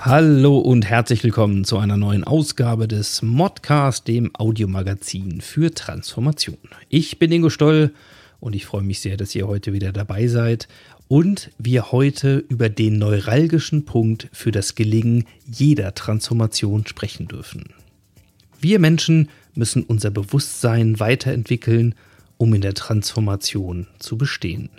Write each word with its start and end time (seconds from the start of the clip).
Hallo 0.00 0.58
und 0.58 0.86
herzlich 0.88 1.24
willkommen 1.24 1.64
zu 1.64 1.76
einer 1.76 1.96
neuen 1.96 2.22
Ausgabe 2.22 2.86
des 2.86 3.20
Modcast, 3.20 4.06
dem 4.06 4.30
Audiomagazin 4.32 5.40
für 5.40 5.74
Transformation. 5.74 6.56
Ich 6.88 7.18
bin 7.18 7.32
Ingo 7.32 7.50
Stoll 7.50 7.92
und 8.38 8.54
ich 8.54 8.64
freue 8.64 8.84
mich 8.84 9.00
sehr, 9.00 9.16
dass 9.16 9.34
ihr 9.34 9.48
heute 9.48 9.72
wieder 9.72 9.90
dabei 9.90 10.28
seid 10.28 10.68
und 11.08 11.50
wir 11.58 11.90
heute 11.90 12.38
über 12.48 12.68
den 12.68 12.98
neuralgischen 12.98 13.86
Punkt 13.86 14.28
für 14.32 14.52
das 14.52 14.76
Gelingen 14.76 15.24
jeder 15.44 15.92
Transformation 15.96 16.86
sprechen 16.86 17.26
dürfen. 17.26 17.74
Wir 18.60 18.78
Menschen 18.78 19.28
müssen 19.54 19.82
unser 19.82 20.12
Bewusstsein 20.12 21.00
weiterentwickeln, 21.00 21.96
um 22.36 22.54
in 22.54 22.60
der 22.60 22.74
Transformation 22.74 23.88
zu 23.98 24.16
bestehen. 24.16 24.70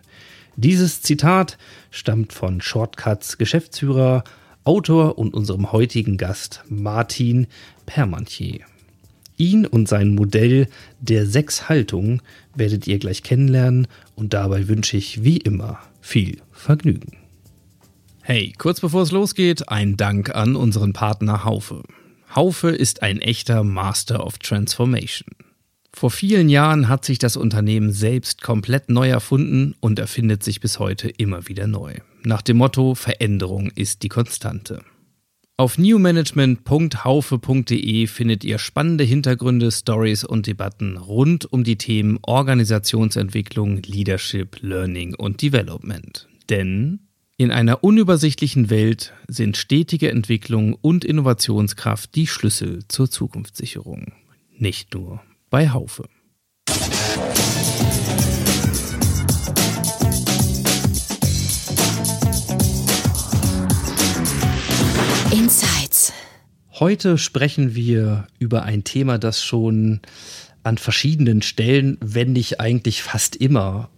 Dieses 0.56 1.02
Zitat 1.02 1.58
stammt 1.92 2.32
von 2.32 2.62
Shortcuts 2.62 3.38
Geschäftsführer, 3.38 4.24
Autor 4.70 5.18
und 5.18 5.34
unserem 5.34 5.72
heutigen 5.72 6.18
Gast 6.18 6.64
Martin 6.70 7.48
Permantier. 7.88 8.60
Ihn 9.36 9.66
und 9.66 9.88
sein 9.88 10.14
Modell 10.14 10.68
der 11.00 11.26
sechs 11.26 11.70
Haltungen 11.70 12.22
werdet 12.54 12.86
ihr 12.86 13.00
gleich 13.00 13.24
kennenlernen 13.24 13.88
und 14.14 14.36
dabei 14.36 14.68
wünsche 14.68 14.96
ich 14.96 15.24
wie 15.24 15.38
immer 15.38 15.80
viel 16.02 16.38
Vergnügen. 16.52 17.18
Hey, 18.22 18.54
kurz 18.60 18.80
bevor 18.80 19.02
es 19.02 19.12
losgeht, 19.12 19.70
ein 19.70 19.98
Dank 19.98 20.36
an 20.36 20.56
unseren 20.56 20.94
Partner 20.94 21.46
Haufe. 21.46 21.82
Haufe 22.36 22.70
ist 22.70 23.02
ein 23.02 23.22
echter 23.22 23.64
Master 23.64 24.24
of 24.24 24.38
Transformation. 24.38 25.30
Vor 25.92 26.12
vielen 26.12 26.48
Jahren 26.48 26.90
hat 26.90 27.06
sich 27.06 27.18
das 27.18 27.38
Unternehmen 27.38 27.92
selbst 27.92 28.44
komplett 28.44 28.90
neu 28.90 29.10
erfunden 29.10 29.74
und 29.80 29.98
erfindet 29.98 30.44
sich 30.44 30.60
bis 30.60 30.78
heute 30.78 31.10
immer 31.10 31.48
wieder 31.48 31.66
neu. 31.66 31.96
Nach 32.24 32.42
dem 32.42 32.58
Motto 32.58 32.96
Veränderung 32.96 33.72
ist 33.76 34.02
die 34.04 34.10
Konstante. 34.10 34.84
Auf 35.56 35.78
newmanagement.haufe.de 35.78 38.08
findet 38.08 38.44
ihr 38.46 38.58
spannende 38.60 39.04
Hintergründe, 39.04 39.72
Stories 39.72 40.24
und 40.24 40.48
Debatten 40.48 40.98
rund 40.98 41.52
um 41.52 41.66
die 41.66 41.78
Themen 41.78 42.18
Organisationsentwicklung, 42.22 43.82
Leadership, 43.84 44.58
Learning 44.62 45.16
und 45.16 45.42
Development. 45.42 46.30
Denn 46.50 47.00
in 47.36 47.52
einer 47.52 47.84
unübersichtlichen 47.84 48.70
Welt 48.70 49.14
sind 49.28 49.58
stetige 49.58 50.12
Entwicklung 50.12 50.76
und 50.76 51.04
Innovationskraft 51.06 52.16
die 52.16 52.28
Schlüssel 52.28 52.88
zur 52.88 53.10
Zukunftssicherung. 53.10 54.14
Nicht 54.58 54.94
nur 54.94 55.22
bei 55.50 55.70
Haufe. 55.70 56.08
Insights. 65.32 66.12
Heute 66.72 67.20
sprechen 67.20 67.76
wir 67.76 68.28
über 68.40 68.64
ein 68.64 68.84
Thema, 68.84 69.20
das 69.20 69.44
schon 69.44 70.00
an 70.64 70.80
verschiedenen 70.80 71.44
Stellen, 71.44 71.98
wenn 72.02 72.34
nicht 72.34 72.60
eigentlich 72.60 73.04
fast 73.04 73.36
immer, 73.36 73.90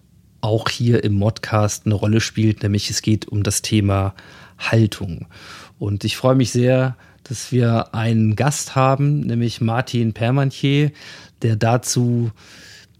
auch 0.41 0.67
hier 0.67 1.05
im 1.05 1.13
Modcast 1.13 1.85
eine 1.85 1.95
Rolle 1.95 2.19
spielt, 2.19 2.63
nämlich 2.63 2.89
es 2.89 3.01
geht 3.01 3.29
um 3.29 3.43
das 3.43 3.61
Thema 3.61 4.13
Haltung. 4.57 5.27
Und 5.79 6.03
ich 6.03 6.17
freue 6.17 6.35
mich 6.35 6.51
sehr, 6.51 6.97
dass 7.23 7.53
wir 7.53 7.95
einen 7.95 8.35
Gast 8.35 8.75
haben, 8.75 9.21
nämlich 9.21 9.61
Martin 9.61 10.11
Permantier, 10.11 10.91
der 11.43 11.55
dazu 11.55 12.31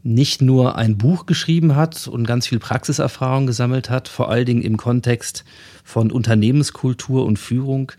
nicht 0.04 0.42
nur 0.42 0.78
ein 0.78 0.98
Buch 0.98 1.26
geschrieben 1.26 1.76
hat 1.76 2.08
und 2.08 2.26
ganz 2.26 2.48
viel 2.48 2.60
Praxiserfahrung 2.60 3.46
gesammelt 3.46 3.90
hat, 3.90 4.08
vor 4.08 4.30
allen 4.30 4.46
Dingen 4.46 4.62
im 4.62 4.78
Kontext 4.78 5.44
von 5.84 6.12
Unternehmenskultur 6.12 7.26
und 7.26 7.40
Führung, 7.40 7.92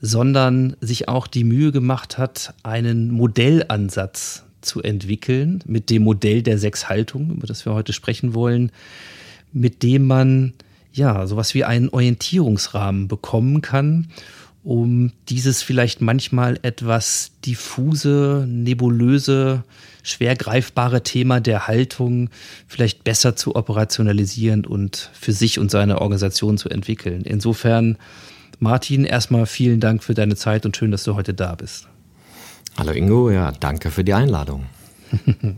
sondern 0.00 0.76
sich 0.80 1.08
auch 1.08 1.26
die 1.26 1.44
Mühe 1.44 1.72
gemacht 1.72 2.18
hat, 2.18 2.54
einen 2.62 3.10
Modellansatz 3.10 4.44
zu 4.60 4.82
entwickeln 4.82 5.62
mit 5.66 5.90
dem 5.90 6.02
Modell 6.02 6.42
der 6.42 6.58
sechs 6.58 6.88
Haltungen, 6.88 7.36
über 7.36 7.46
das 7.46 7.66
wir 7.66 7.74
heute 7.74 7.92
sprechen 7.92 8.34
wollen, 8.34 8.70
mit 9.52 9.82
dem 9.82 10.06
man 10.06 10.54
ja 10.92 11.26
sowas 11.26 11.54
wie 11.54 11.64
einen 11.64 11.88
Orientierungsrahmen 11.88 13.08
bekommen 13.08 13.60
kann, 13.60 14.08
um 14.64 15.12
dieses 15.28 15.62
vielleicht 15.62 16.00
manchmal 16.00 16.58
etwas 16.62 17.32
diffuse, 17.44 18.44
nebulöse, 18.48 19.64
schwer 20.02 20.36
greifbare 20.36 21.02
Thema 21.02 21.40
der 21.40 21.66
Haltung 21.66 22.30
vielleicht 22.68 23.04
besser 23.04 23.34
zu 23.34 23.56
operationalisieren 23.56 24.64
und 24.64 25.10
für 25.14 25.32
sich 25.32 25.58
und 25.58 25.70
seine 25.70 26.00
Organisation 26.00 26.58
zu 26.58 26.68
entwickeln. 26.68 27.22
Insofern, 27.22 27.98
Martin, 28.60 29.04
erstmal 29.04 29.46
vielen 29.46 29.80
Dank 29.80 30.04
für 30.04 30.14
deine 30.14 30.36
Zeit 30.36 30.64
und 30.64 30.76
schön, 30.76 30.92
dass 30.92 31.04
du 31.04 31.14
heute 31.14 31.34
da 31.34 31.54
bist. 31.54 31.88
Hallo 32.76 32.92
Ingo, 32.92 33.30
ja, 33.30 33.52
danke 33.52 33.90
für 33.90 34.04
die 34.04 34.14
Einladung. 34.14 34.66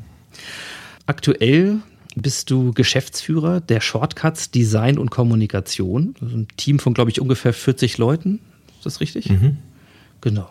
Aktuell 1.07 1.79
bist 2.17 2.51
du 2.51 2.73
Geschäftsführer 2.73 3.61
der 3.61 3.81
Shortcuts 3.81 4.51
Design 4.51 4.99
und 4.99 5.11
Kommunikation. 5.11 6.15
Also 6.21 6.37
ein 6.37 6.49
Team 6.57 6.79
von, 6.79 6.95
glaube 6.95 7.11
ich, 7.11 7.21
ungefähr 7.21 7.53
40 7.53 7.99
Leuten. 7.99 8.41
Ist 8.84 8.97
das 8.97 9.00
richtig? 9.00 9.31
Mhm. 9.31 9.59
Genau. 10.21 10.50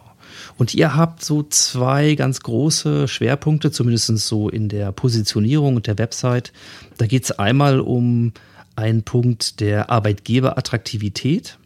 Und 0.58 0.74
ihr 0.74 0.96
habt 0.96 1.24
so 1.24 1.44
zwei 1.44 2.16
ganz 2.16 2.40
große 2.42 3.08
Schwerpunkte, 3.08 3.72
zumindest 3.72 4.08
so 4.18 4.50
in 4.50 4.70
der 4.70 4.92
Positionierung 4.92 5.76
und 5.76 5.86
der 5.88 5.98
Website. 6.00 6.52
Da 6.98 7.06
geht 7.06 7.26
es 7.26 7.32
einmal 7.32 7.80
um 7.80 8.34
einen 8.76 9.04
Punkt 9.04 9.60
der 9.60 9.92
Arbeitgeberattraktivität 9.92 11.60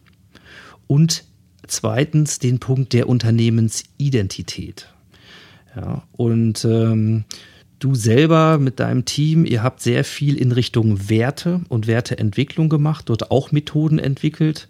und 0.86 1.24
zweitens 1.66 2.38
den 2.38 2.58
Punkt 2.58 2.92
der 2.92 3.08
Unternehmensidentität. 3.08 4.88
Ja, 5.74 6.02
und 6.12 6.64
ähm, 6.64 7.24
du 7.78 7.94
selber 7.94 8.58
mit 8.58 8.80
deinem 8.80 9.04
Team, 9.04 9.44
ihr 9.44 9.62
habt 9.62 9.80
sehr 9.80 10.04
viel 10.04 10.36
in 10.36 10.52
Richtung 10.52 11.08
Werte 11.08 11.62
und 11.68 11.86
Werteentwicklung 11.86 12.68
gemacht, 12.68 13.08
dort 13.08 13.30
auch 13.30 13.52
Methoden 13.52 13.98
entwickelt 13.98 14.68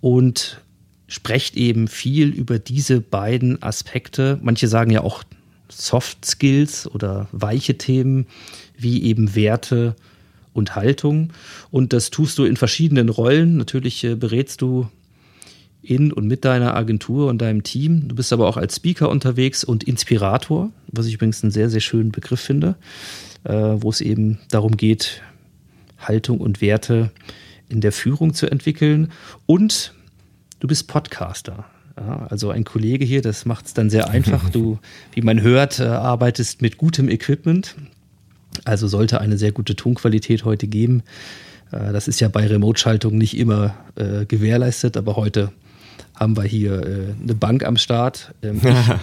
und 0.00 0.62
sprecht 1.10 1.56
eben 1.56 1.88
viel 1.88 2.28
über 2.28 2.60
diese 2.60 3.00
beiden 3.00 3.60
Aspekte. 3.62 4.38
Manche 4.42 4.68
sagen 4.68 4.92
ja 4.92 5.02
auch 5.02 5.24
Soft 5.68 6.24
Skills 6.24 6.86
oder 6.86 7.28
weiche 7.32 7.76
Themen 7.76 8.26
wie 8.78 9.02
eben 9.02 9.34
Werte 9.34 9.96
und 10.54 10.76
Haltung. 10.76 11.32
Und 11.72 11.92
das 11.92 12.10
tust 12.10 12.38
du 12.38 12.44
in 12.44 12.56
verschiedenen 12.56 13.08
Rollen. 13.08 13.56
Natürlich 13.56 14.04
äh, 14.04 14.14
berätst 14.14 14.62
du 14.62 14.88
in 15.82 16.12
und 16.12 16.26
mit 16.26 16.44
deiner 16.44 16.76
Agentur 16.76 17.28
und 17.28 17.42
deinem 17.42 17.64
Team. 17.64 18.06
Du 18.06 18.14
bist 18.14 18.32
aber 18.32 18.46
auch 18.46 18.56
als 18.56 18.76
Speaker 18.76 19.08
unterwegs 19.08 19.64
und 19.64 19.82
Inspirator, 19.82 20.70
was 20.86 21.06
ich 21.06 21.14
übrigens 21.14 21.42
einen 21.42 21.50
sehr, 21.50 21.70
sehr 21.70 21.80
schönen 21.80 22.12
Begriff 22.12 22.40
finde, 22.40 22.76
äh, 23.44 23.52
wo 23.52 23.90
es 23.90 24.00
eben 24.00 24.38
darum 24.50 24.76
geht, 24.76 25.22
Haltung 25.98 26.38
und 26.38 26.60
Werte 26.60 27.10
in 27.68 27.80
der 27.80 27.92
Führung 27.92 28.32
zu 28.32 28.48
entwickeln. 28.48 29.10
Und 29.46 29.92
du 30.60 30.68
bist 30.68 30.86
Podcaster. 30.86 31.64
Ja, 31.98 32.26
also 32.30 32.50
ein 32.50 32.64
Kollege 32.64 33.04
hier, 33.04 33.20
das 33.20 33.44
macht 33.44 33.66
es 33.66 33.74
dann 33.74 33.90
sehr 33.90 34.08
einfach. 34.08 34.48
Du, 34.50 34.78
wie 35.12 35.22
man 35.22 35.42
hört, 35.42 35.80
äh, 35.80 35.84
arbeitest 35.84 36.62
mit 36.62 36.78
gutem 36.78 37.08
Equipment. 37.08 37.74
Also 38.64 38.86
sollte 38.88 39.20
eine 39.20 39.38
sehr 39.38 39.52
gute 39.52 39.76
Tonqualität 39.76 40.44
heute 40.44 40.66
geben. 40.66 41.02
Äh, 41.72 41.92
das 41.92 42.08
ist 42.08 42.20
ja 42.20 42.28
bei 42.28 42.46
Remote-Schaltung 42.46 43.18
nicht 43.18 43.36
immer 43.36 43.74
äh, 43.96 44.24
gewährleistet, 44.24 44.96
aber 44.96 45.16
heute 45.16 45.52
haben 46.14 46.36
wir 46.36 46.44
hier 46.44 46.86
äh, 46.86 47.22
eine 47.22 47.34
Bank 47.34 47.64
am 47.64 47.76
Start. 47.76 48.32
Ähm, 48.42 48.60
ich, 48.62 48.94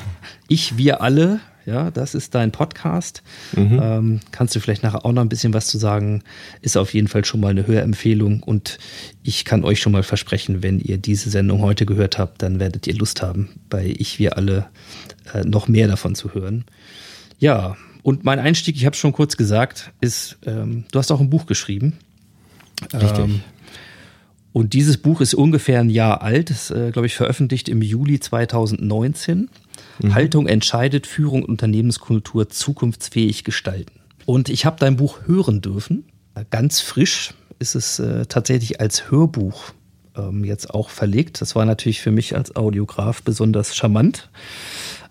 ich, 0.47 0.77
wir 0.77 1.01
alle, 1.01 1.39
ja, 1.67 1.91
das 1.91 2.15
ist 2.15 2.33
dein 2.33 2.53
Podcast. 2.53 3.21
Mhm. 3.53 3.79
Ähm, 3.81 4.19
kannst 4.31 4.55
du 4.55 4.61
vielleicht 4.61 4.83
nachher 4.83 5.05
auch 5.05 5.11
noch 5.11 5.21
ein 5.21 5.27
bisschen 5.27 5.53
was 5.53 5.67
zu 5.67 5.77
sagen? 5.77 6.23
Ist 6.61 6.77
auf 6.77 6.93
jeden 6.93 7.09
Fall 7.09 7.25
schon 7.25 7.41
mal 7.41 7.49
eine 7.49 7.67
Hörempfehlung 7.67 8.41
und 8.41 8.79
ich 9.21 9.43
kann 9.43 9.65
euch 9.65 9.81
schon 9.81 9.91
mal 9.91 10.03
versprechen, 10.03 10.63
wenn 10.63 10.79
ihr 10.79 10.97
diese 10.97 11.29
Sendung 11.29 11.61
heute 11.61 11.85
gehört 11.85 12.17
habt, 12.17 12.41
dann 12.41 12.61
werdet 12.61 12.87
ihr 12.87 12.95
Lust 12.95 13.21
haben, 13.21 13.49
bei 13.69 13.85
Ich, 13.85 14.17
wir 14.17 14.37
alle 14.37 14.67
äh, 15.33 15.41
noch 15.41 15.67
mehr 15.67 15.89
davon 15.89 16.15
zu 16.15 16.33
hören. 16.33 16.63
Ja, 17.37 17.75
und 18.01 18.23
mein 18.23 18.39
Einstieg, 18.39 18.77
ich 18.77 18.85
habe 18.85 18.95
schon 18.95 19.11
kurz 19.11 19.35
gesagt, 19.35 19.91
ist, 19.99 20.37
ähm, 20.45 20.85
du 20.93 20.99
hast 20.99 21.11
auch 21.11 21.19
ein 21.19 21.29
Buch 21.29 21.47
geschrieben. 21.47 21.97
Richtig. 22.93 23.19
Ähm, 23.19 23.41
und 24.53 24.71
dieses 24.71 24.97
Buch 24.97 25.19
ist 25.19 25.33
ungefähr 25.33 25.81
ein 25.81 25.89
Jahr 25.89 26.21
alt, 26.21 26.49
ist, 26.49 26.71
äh, 26.71 26.91
glaube 26.91 27.07
ich, 27.07 27.15
veröffentlicht 27.15 27.67
im 27.67 27.81
Juli 27.81 28.21
2019. 28.21 29.49
Mhm. 29.99 30.13
Haltung 30.13 30.47
entscheidet 30.47 31.07
Führung 31.07 31.43
und 31.43 31.49
Unternehmenskultur 31.49 32.49
zukunftsfähig 32.49 33.43
gestalten. 33.43 33.99
Und 34.25 34.49
ich 34.49 34.65
habe 34.65 34.77
dein 34.79 34.97
Buch 34.97 35.19
hören 35.25 35.61
dürfen. 35.61 36.05
Ganz 36.49 36.81
frisch 36.81 37.33
ist 37.59 37.75
es 37.75 37.99
äh, 37.99 38.25
tatsächlich 38.25 38.79
als 38.79 39.09
Hörbuch 39.09 39.71
ähm, 40.15 40.43
jetzt 40.43 40.69
auch 40.73 40.89
verlegt. 40.89 41.41
Das 41.41 41.55
war 41.55 41.65
natürlich 41.65 42.01
für 42.01 42.11
mich 42.11 42.35
als 42.35 42.55
Audiograf 42.55 43.23
besonders 43.23 43.75
charmant. 43.75 44.29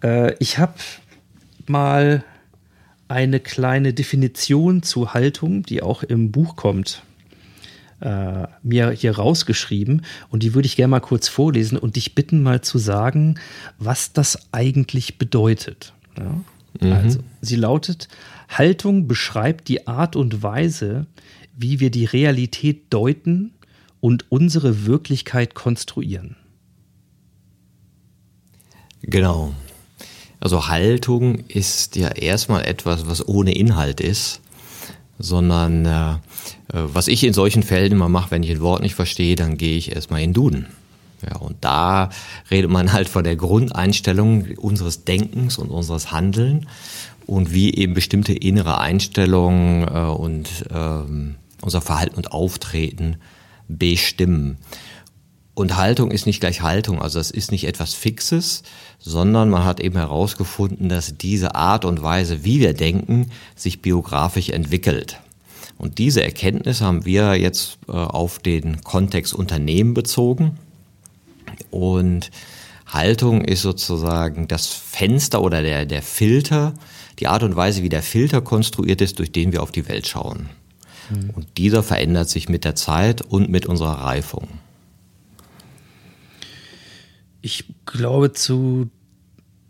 Äh, 0.03 0.35
ich 0.39 0.59
habe 0.59 0.75
mal 1.67 2.25
eine 3.09 3.41
kleine 3.41 3.93
Definition 3.93 4.83
zu 4.83 5.15
Haltung, 5.15 5.63
die 5.63 5.83
auch 5.83 6.03
im 6.03 6.33
Buch 6.33 6.57
kommt, 6.57 7.03
äh, 8.01 8.47
mir 8.63 8.91
hier 8.91 9.17
rausgeschrieben 9.17 10.03
und 10.29 10.43
die 10.43 10.55
würde 10.55 10.67
ich 10.67 10.77
gerne 10.77 10.91
mal 10.91 11.01
kurz 11.01 11.29
vorlesen 11.29 11.79
und 11.79 11.97
dich 11.97 12.15
bitten 12.15 12.43
mal 12.43 12.61
zu 12.61 12.79
sagen, 12.79 13.37
was 13.79 14.13
das 14.13 14.53
eigentlich 14.53 15.19
bedeutet. 15.19 15.93
Ja? 16.19 16.41
Mhm. 16.81 16.93
Also, 16.93 17.21
sie 17.41 17.57
lautet, 17.57 18.09
Haltung 18.49 19.09
beschreibt 19.09 19.69
die 19.69 19.87
Art 19.87 20.17
und 20.17 20.43
Weise, 20.43 21.07
wie 21.57 21.81
wir 21.81 21.91
die 21.91 22.05
Realität 22.05 22.85
deuten 22.91 23.53
und 24.01 24.31
unsere 24.31 24.87
Wirklichkeit 24.87 25.55
konstruieren. 25.55 26.37
Genau. 29.03 29.55
Also 30.39 30.69
Haltung 30.69 31.37
ist 31.49 31.97
ja 31.97 32.09
erstmal 32.09 32.67
etwas, 32.67 33.07
was 33.07 33.27
ohne 33.27 33.55
Inhalt 33.55 34.01
ist, 34.01 34.41
sondern 35.19 35.87
äh, 35.87 36.11
äh, 36.11 36.17
was 36.73 37.09
ich 37.09 37.25
in 37.25 37.33
solchen 37.33 37.63
Fällen 37.63 37.93
immer 37.93 38.09
mache, 38.09 38.31
wenn 38.31 38.43
ich 38.43 38.51
ein 38.51 38.61
Wort 38.61 38.83
nicht 38.83 38.95
verstehe, 38.95 39.37
dann 39.37 39.57
gehe 39.57 39.77
ich 39.77 39.95
erstmal 39.95 40.23
in 40.23 40.33
Duden. 40.33 40.67
Ja, 41.23 41.37
und 41.39 41.57
da 41.63 42.11
redet 42.51 42.71
man 42.71 42.93
halt 42.93 43.09
von 43.09 43.25
der 43.25 43.37
Grundeinstellung 43.37 44.47
unseres 44.59 45.05
Denkens 45.05 45.59
und 45.59 45.71
unseres 45.71 46.13
Handeln 46.13 46.67
und 47.27 47.53
wie 47.53 47.75
eben 47.75 47.95
bestimmte 47.95 48.35
innere 48.35 48.79
Einstellungen 48.79 49.89
äh, 49.89 50.11
und 50.11 50.49
ähm, 50.71 51.37
unser 51.63 51.81
Verhalten 51.81 52.17
und 52.17 52.33
Auftreten 52.33 53.17
bestimmen. 53.69 54.59
Und 55.57 55.79
Haltung 55.79 56.11
ist 56.11 56.27
nicht 56.27 56.41
gleich 56.41 56.61
Haltung, 56.61 57.01
also 57.01 57.19
es 57.19 57.31
ist 57.31 57.51
nicht 57.51 57.65
etwas 57.65 57.95
Fixes, 57.95 58.63
sondern 58.99 59.49
man 59.49 59.65
hat 59.65 59.81
eben 59.81 59.97
herausgefunden, 59.97 60.91
dass 60.91 61.17
diese 61.17 61.55
Art 61.55 61.87
und 61.87 62.03
Weise, 62.03 62.45
wie 62.45 62.61
wir 62.61 62.75
denken, 62.75 63.31
sich 63.55 63.81
biografisch 63.81 64.51
entwickelt. 64.51 65.19
Und 65.79 65.97
diese 65.97 66.23
Erkenntnis 66.23 66.83
haben 66.83 67.07
wir 67.07 67.37
jetzt 67.37 67.79
äh, 67.89 67.93
auf 67.93 68.39
den 68.39 68.83
Kontext 68.83 69.33
Unternehmen 69.33 69.95
bezogen. 69.95 70.59
Und 71.71 72.31
Haltung 72.87 73.41
ist 73.41 73.63
sozusagen 73.63 74.49
das 74.49 74.67
Fenster 74.67 75.41
oder 75.41 75.63
der, 75.63 75.87
der 75.87 76.03
Filter, 76.03 76.75
die 77.19 77.29
Art 77.29 77.43
und 77.43 77.57
Weise, 77.57 77.83
wie 77.83 77.89
der 77.89 78.03
Filter 78.03 78.43
konstruiert 78.43 79.01
ist, 79.01 79.21
durch 79.21 79.33
den 79.33 79.53
wir 79.53 79.63
auf 79.63 79.73
die 79.73 79.89
Welt 79.89 80.07
schauen. 80.07 80.51
Mhm. 81.09 81.31
Und 81.31 81.47
dieser 81.57 81.83
verändert 81.83 82.29
sich 82.29 82.51
mit 82.51 82.67
der 82.67 82.75
Zeit 82.75 83.23
und 83.23 83.49
mit 83.49 83.65
unserer 83.65 84.03
Reifung. 84.03 84.49
Ich 87.47 87.65
glaube 87.85 88.33
zu 88.33 88.91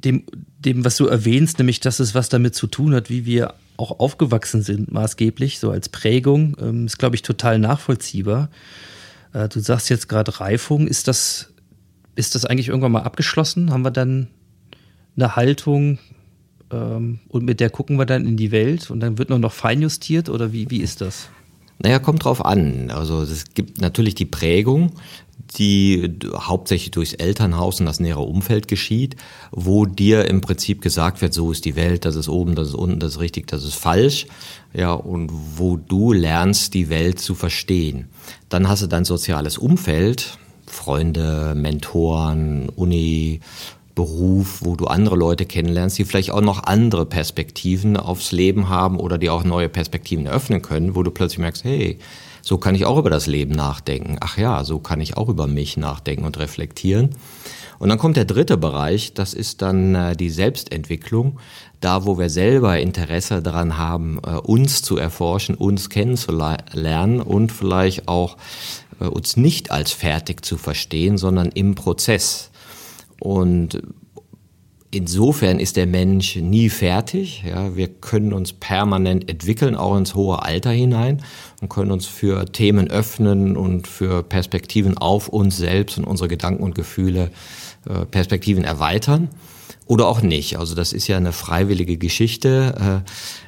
dem, 0.03 0.25
dem, 0.59 0.83
was 0.87 0.97
du 0.97 1.09
erwähnst, 1.09 1.59
nämlich, 1.59 1.79
dass 1.79 2.01
es 2.01 2.15
was 2.15 2.31
damit 2.31 2.55
zu 2.55 2.69
tun 2.69 2.95
hat, 2.95 3.11
wie 3.11 3.27
wir 3.27 3.53
auch 3.77 4.01
aufgewachsen 4.01 4.63
sind, 4.63 4.91
maßgeblich, 4.91 5.59
so 5.59 5.71
als 5.71 5.91
Prägung, 5.91 6.57
ähm, 6.59 6.87
ist, 6.87 6.97
glaube 6.97 7.17
ich, 7.17 7.21
total 7.21 7.59
nachvollziehbar. 7.59 8.49
Äh, 9.35 9.51
du 9.51 9.61
sagst 9.61 9.91
jetzt 9.91 10.09
gerade 10.09 10.41
Reifung. 10.41 10.87
Ist 10.87 11.07
das, 11.07 11.53
ist 12.15 12.35
das 12.35 12.47
eigentlich 12.47 12.69
irgendwann 12.69 12.93
mal 12.93 13.03
abgeschlossen? 13.03 13.71
Haben 13.71 13.85
wir 13.85 13.91
dann 13.91 14.29
eine 15.15 15.37
Haltung 15.37 15.99
ähm, 16.73 17.21
und 17.29 17.45
mit 17.45 17.61
der 17.61 17.69
gucken 17.69 17.99
wir 17.99 18.07
dann 18.07 18.25
in 18.25 18.39
die 18.39 18.53
Welt 18.53 18.91
und 18.91 19.01
dann 19.01 19.19
wird 19.19 19.29
nur 19.29 19.39
noch 19.39 19.53
feinjustiert 19.53 20.31
oder 20.31 20.51
wie, 20.51 20.71
wie 20.71 20.81
ist 20.81 21.03
das? 21.03 21.29
Naja, 21.79 21.99
kommt 21.99 22.25
drauf 22.25 22.43
an. 22.43 22.91
Also 22.91 23.21
es 23.21 23.45
gibt 23.53 23.83
natürlich 23.83 24.15
die 24.15 24.25
Prägung, 24.25 24.93
die 25.59 26.19
hauptsächlich 26.35 26.91
durchs 26.91 27.13
Elternhaus 27.13 27.81
und 27.81 27.87
das 27.87 28.01
nähere 28.01 28.21
Umfeld 28.21 28.69
geschieht, 28.69 29.17
wo 29.53 29.87
dir 29.87 30.27
im 30.27 30.41
Prinzip 30.41 30.83
gesagt 30.83 31.23
wird, 31.23 31.35
so 31.35 31.53
ist 31.53 31.65
die 31.65 31.77
Welt, 31.77 32.05
das 32.05 32.17
ist 32.17 32.29
oben, 32.29 32.55
das 32.55 32.69
ist 32.69 32.75
unten, 32.75 33.01
das 33.01 33.13
ist 33.13 33.21
richtig, 33.21 33.47
das 33.47 33.65
ist 33.65 33.75
falsch. 33.75 34.27
Ja, 34.75 34.93
und 34.93 35.31
wo 35.57 35.77
du 35.77 36.13
lernst, 36.13 36.75
die 36.75 36.91
Welt 36.91 37.19
zu 37.21 37.35
verstehen. 37.35 38.09
Dann 38.49 38.69
hast 38.69 38.83
du 38.83 38.87
dein 38.87 39.05
soziales 39.05 39.57
Umfeld, 39.57 40.39
Freunde, 40.67 41.55
Mentoren, 41.55 42.69
Uni, 42.71 43.41
Beruf, 43.95 44.61
wo 44.63 44.77
du 44.77 44.87
andere 44.87 45.17
Leute 45.17 45.47
kennenlernst, 45.47 45.97
die 45.97 46.05
vielleicht 46.05 46.31
auch 46.31 46.43
noch 46.43 46.65
andere 46.65 47.07
Perspektiven 47.07 47.97
aufs 47.97 48.31
Leben 48.31 48.69
haben 48.69 49.01
oder 49.01 49.17
die 49.17 49.31
auch 49.31 49.43
neue 49.43 49.71
Perspektiven 49.71 50.27
eröffnen 50.27 50.61
können, 50.61 50.95
wo 50.95 51.03
du 51.03 51.11
plötzlich 51.11 51.39
merkst, 51.39 51.65
hey, 51.65 51.99
so 52.47 52.59
kann 52.59 52.77
ich 52.77 52.87
auch 52.87 52.97
über 52.97 53.11
das 53.11 53.27
Leben 53.27 53.51
nachdenken. 53.51 54.19
Ach 54.21 54.39
ja, 54.39 54.63
so 54.63 54.79
kann 54.79 55.01
ich 55.01 55.17
auch 55.17 55.29
über 55.29 55.49
mich 55.49 55.77
nachdenken 55.77 56.25
und 56.25 56.39
reflektieren. 56.39 57.11
Und 57.81 57.89
dann 57.89 57.99
kommt 57.99 58.17
der 58.17 58.25
dritte 58.25 58.57
Bereich, 58.57 59.15
das 59.15 59.35
ist 59.35 59.63
dann 59.63 59.97
äh, 59.97 60.17
die 60.17 60.31
Selbstentwicklung, 60.31 61.41
da 61.81 62.07
wo 62.07 62.21
wir 62.21 62.31
selber 62.31 62.79
Interesse 62.79 63.43
daran 63.43 63.79
haben, 63.79 64.21
äh, 64.25 64.37
uns 64.37 64.83
zu 64.83 64.97
erforschen, 64.97 65.57
uns 65.57 65.91
kennenzulernen 65.91 67.21
und 67.21 67.51
vielleicht 67.51 68.07
auch 68.07 68.37
äh, 69.01 69.07
uns 69.07 69.37
nicht 69.37 69.73
als 69.73 69.91
fertig 69.91 70.45
zu 70.45 70.57
verstehen, 70.57 71.19
sondern 71.19 71.49
im 71.49 71.75
Prozess. 71.75 72.53
Und 73.19 73.83
Insofern 74.93 75.59
ist 75.59 75.77
der 75.77 75.87
Mensch 75.87 76.37
nie 76.37 76.71
fertig. 76.71 77.43
Ja, 77.47 77.77
wir 77.77 77.89
können 77.89 78.33
uns 78.33 78.53
permanent 78.53 79.29
entwickeln, 79.29 79.75
auch 79.75 79.97
ins 79.97 80.15
hohe 80.15 80.43
Alter 80.43 80.71
hinein 80.71 81.23
und 81.61 81.69
können 81.69 81.91
uns 81.91 82.07
für 82.07 82.47
Themen 82.47 82.89
öffnen 82.89 83.57
und 83.57 83.89
für 83.89 84.23
Perspektiven 84.23 84.97
auf 84.97 85.29
uns 85.29 85.57
selbst 85.57 85.99
und 85.99 86.05
unsere 86.05 86.29
Gedanken 86.29 86.63
und 86.63 86.75
Gefühle 86.75 87.31
äh, 87.89 88.07
Perspektiven 88.07 88.63
erweitern 88.63 89.29
oder 89.87 90.07
auch 90.07 90.23
nicht. 90.23 90.57
Also 90.57 90.77
das 90.77 90.93
ist 90.93 91.09
ja 91.09 91.17
eine 91.17 91.33
freiwillige 91.33 91.97
Geschichte. 91.97 93.03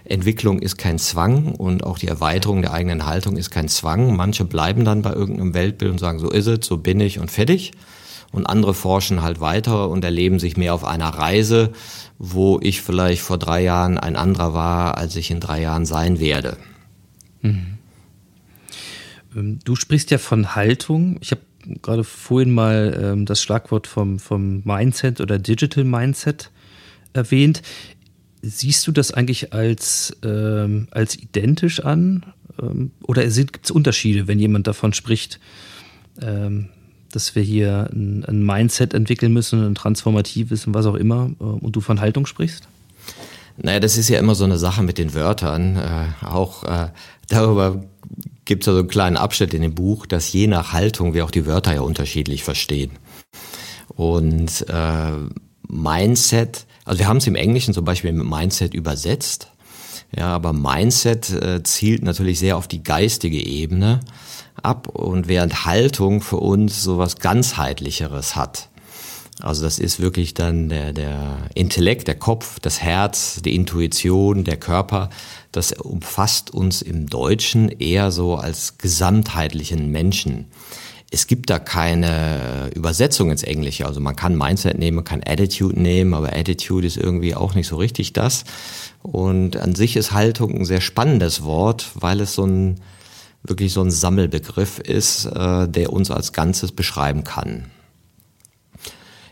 Äh, 0.07 0.13
Entwicklung 0.13 0.59
ist 0.59 0.77
kein 0.77 0.99
Zwang 0.99 1.55
und 1.55 1.85
auch 1.85 1.99
die 1.99 2.09
Erweiterung 2.09 2.63
der 2.63 2.73
eigenen 2.73 3.07
Haltung 3.07 3.37
ist 3.37 3.51
kein 3.51 3.69
Zwang. 3.69 4.17
Manche 4.17 4.45
bleiben 4.45 4.85
dann 4.85 5.03
bei 5.03 5.13
irgendeinem 5.13 5.55
Weltbild 5.55 5.93
und 5.93 5.99
sagen, 5.99 6.19
so 6.19 6.31
ist 6.31 6.47
es, 6.47 6.67
so 6.67 6.79
bin 6.79 7.01
ich 7.01 7.21
und 7.21 7.31
fertig 7.31 7.73
und 8.33 8.47
andere 8.47 8.75
forschen 8.75 9.23
halt 9.23 9.41
weiter 9.41 9.89
und 9.89 10.05
erleben 10.05 10.39
sich 10.39 10.57
mehr 10.57 10.75
auf 10.75 10.85
einer 10.85 11.09
Reise, 11.09 11.73
wo 12.19 12.61
ich 12.63 12.83
vielleicht 12.83 13.23
vor 13.23 13.39
drei 13.39 13.63
Jahren 13.63 13.99
ein 13.99 14.17
anderer 14.17 14.53
war, 14.53 14.99
als 14.99 15.17
ich 15.17 15.31
in 15.31 15.41
drei 15.41 15.63
Jahren 15.63 15.87
sein 15.87 16.21
werde. 16.21 16.57
Mhm. 17.43 17.79
Ähm, 19.35 19.59
du 19.65 19.77
sprichst 19.77 20.11
ja 20.11 20.19
von 20.19 20.55
Haltung. 20.55 21.19
Ich 21.21 21.31
habe 21.31 21.41
gerade 21.83 22.05
vorhin 22.05 22.53
mal 22.53 22.99
ähm, 23.03 23.27
das 23.27 23.43
Schlagwort 23.43 23.87
vom, 23.87 24.19
vom 24.19 24.63
Mindset 24.65 25.21
oder 25.21 25.39
Digital 25.39 25.85
Mindset 25.85 26.51
erwähnt. 27.13 27.63
Siehst 28.43 28.87
du 28.87 28.93
das 28.93 29.13
eigentlich 29.13 29.53
als, 29.53 30.17
ähm, 30.23 30.89
als 30.91 31.17
identisch 31.17 31.81
an? 31.81 32.27
Ähm, 32.61 32.93
oder 33.03 33.27
gibt 33.27 33.65
es 33.65 33.71
Unterschiede, 33.71 34.29
wenn 34.29 34.39
jemand 34.39 34.67
davon 34.67 34.93
spricht? 34.93 35.41
Ähm, 36.21 36.69
dass 37.19 37.35
wir 37.35 37.43
hier 37.43 37.91
ein, 37.93 38.25
ein 38.27 38.47
Mindset 38.47 38.95
entwickeln 38.95 39.33
müssen, 39.33 39.67
ein 39.67 39.75
transformatives 39.75 40.69
und 40.69 40.75
was 40.75 40.87
auch 40.87 40.95
immer, 40.95 41.33
äh, 41.41 41.43
und 41.43 41.75
du 41.75 41.81
von 41.81 42.01
Haltung 42.01 42.27
sprichst? 42.27 42.69
Naja, 43.57 43.81
das 43.81 43.99
ist 43.99 44.09
ja 44.09 44.21
immer 44.21 44.37
so 44.37 44.45
eine 44.45 44.57
Sache 44.57 44.85
mit 44.85 44.99
den 44.99 45.15
Wörtern. 45.15 45.77
Äh, 45.77 46.25
auch 46.25 46.63
äh, 46.63 46.91
darüber 47.27 47.83
gibt 48.45 48.63
es 48.63 48.67
ja 48.69 48.73
so 48.73 48.79
einen 48.79 48.89
kleinen 48.89 49.17
Abschnitt 49.17 49.53
in 49.53 49.63
dem 49.63 49.75
Buch, 49.75 50.07
dass 50.07 50.33
je 50.33 50.47
nach 50.47 50.73
Haltung 50.73 51.13
wir 51.13 51.25
auch 51.25 51.33
die 51.33 51.45
Wörter 51.45 51.75
ja 51.75 51.81
unterschiedlich 51.81 52.45
verstehen. 52.45 52.93
Und 53.97 54.65
äh, 54.69 55.13
Mindset, 55.67 56.67
also 56.85 57.01
wir 57.01 57.09
haben 57.09 57.17
es 57.17 57.27
im 57.27 57.35
Englischen 57.35 57.75
zum 57.75 57.85
Beispiel 57.85 58.13
mit 58.13 58.31
Mindset 58.31 58.75
übersetzt. 58.75 59.49
Ja, 60.17 60.29
aber 60.29 60.53
Mindset 60.53 61.31
äh, 61.31 61.65
zielt 61.65 62.05
natürlich 62.05 62.39
sehr 62.39 62.57
auf 62.57 62.69
die 62.69 62.85
geistige 62.85 63.45
Ebene 63.45 64.01
ab 64.65 64.89
und 64.89 65.29
während 65.29 65.65
Haltung 65.65 66.21
für 66.21 66.39
uns 66.39 66.83
so 66.83 66.99
was 66.99 67.19
ganzheitlicheres 67.19 68.37
hat. 68.37 68.69
Also 69.41 69.63
das 69.63 69.79
ist 69.79 70.01
wirklich 70.01 70.35
dann 70.35 70.69
der, 70.69 70.93
der 70.93 71.39
Intellekt, 71.55 72.09
der 72.09 72.17
Kopf, 72.17 72.59
das 72.61 72.83
Herz, 72.83 73.41
die 73.45 73.55
Intuition, 73.55 74.45
der 74.45 74.57
Körper. 74.57 75.11
Das 75.53 75.73
umfasst 75.73 76.53
uns 76.53 76.83
im 76.83 77.07
Deutschen 77.07 77.69
eher 77.69 78.11
so 78.11 78.35
als 78.35 78.79
gesamtheitlichen 78.79 79.91
Menschen. 79.91 80.47
Es 81.11 81.27
gibt 81.27 81.49
da 81.49 81.59
keine 81.59 82.71
Übersetzung 82.75 83.31
ins 83.31 83.43
Englische. 83.43 83.87
Also 83.87 84.01
man 84.01 84.17
kann 84.17 84.37
Mindset 84.37 84.77
nehmen, 84.77 84.97
man 84.97 85.05
kann 85.05 85.23
Attitude 85.25 85.81
nehmen, 85.81 86.13
aber 86.15 86.35
Attitude 86.37 86.87
ist 86.87 86.97
irgendwie 86.97 87.35
auch 87.35 87.55
nicht 87.55 87.69
so 87.69 87.77
richtig 87.77 88.13
das. 88.13 88.45
Und 89.03 89.57
an 89.57 89.75
sich 89.75 89.97
ist 89.97 90.13
Haltung 90.13 90.55
ein 90.55 90.65
sehr 90.65 90.81
spannendes 90.81 91.45
Wort, 91.45 91.93
weil 91.95 92.21
es 92.21 92.35
so 92.35 92.45
ein 92.45 92.81
wirklich 93.43 93.73
so 93.73 93.83
ein 93.83 93.91
Sammelbegriff 93.91 94.79
ist, 94.79 95.27
äh, 95.27 95.69
der 95.69 95.93
uns 95.93 96.11
als 96.11 96.33
Ganzes 96.33 96.73
beschreiben 96.73 97.25
kann. 97.25 97.67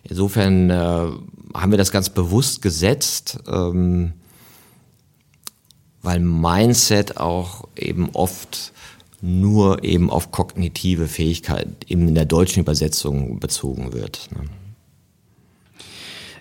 Insofern 0.02 0.70
äh, 0.70 1.08
haben 1.54 1.70
wir 1.70 1.78
das 1.78 1.90
ganz 1.90 2.10
bewusst 2.10 2.62
gesetzt, 2.62 3.38
ähm, 3.48 4.12
weil 6.02 6.20
Mindset 6.20 7.16
auch 7.16 7.66
eben 7.76 8.10
oft 8.12 8.72
nur 9.20 9.82
eben 9.82 10.10
auf 10.10 10.30
kognitive 10.30 11.08
Fähigkeit 11.08 11.68
in 11.86 12.14
der 12.14 12.26
deutschen 12.26 12.60
Übersetzung 12.60 13.40
bezogen 13.40 13.92
wird. 13.92 14.28
Ne? 14.32 14.44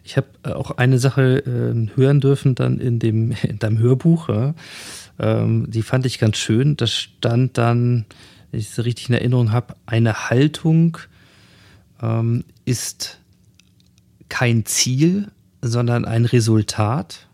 Ich 0.03 0.17
habe 0.17 0.27
auch 0.55 0.71
eine 0.71 0.99
Sache 0.99 1.39
äh, 1.39 1.97
hören 1.97 2.21
dürfen 2.21 2.53
dann 2.53 2.79
in 2.79 2.99
dem 2.99 3.31
in 3.41 3.57
deinem 3.57 3.79
Hörbuch. 3.79 4.29
Ja. 4.29 4.53
Ähm, 5.19 5.69
die 5.69 5.81
fand 5.81 6.05
ich 6.05 6.19
ganz 6.19 6.37
schön. 6.37 6.77
Da 6.77 6.87
stand 6.87 7.57
dann, 7.57 8.05
wenn 8.51 8.59
ich 8.59 8.69
es 8.69 8.83
richtig 8.83 9.09
in 9.09 9.15
Erinnerung 9.15 9.51
habe, 9.51 9.75
eine 9.85 10.29
Haltung 10.29 10.97
ähm, 12.01 12.43
ist 12.65 13.19
kein 14.29 14.65
Ziel, 14.65 15.31
sondern 15.61 16.05
ein 16.05 16.25
Resultat. 16.25 17.27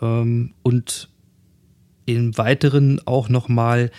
Ähm, 0.00 0.54
und 0.62 1.08
im 2.06 2.36
Weiteren 2.36 3.00
auch 3.06 3.28
nochmal, 3.28 3.90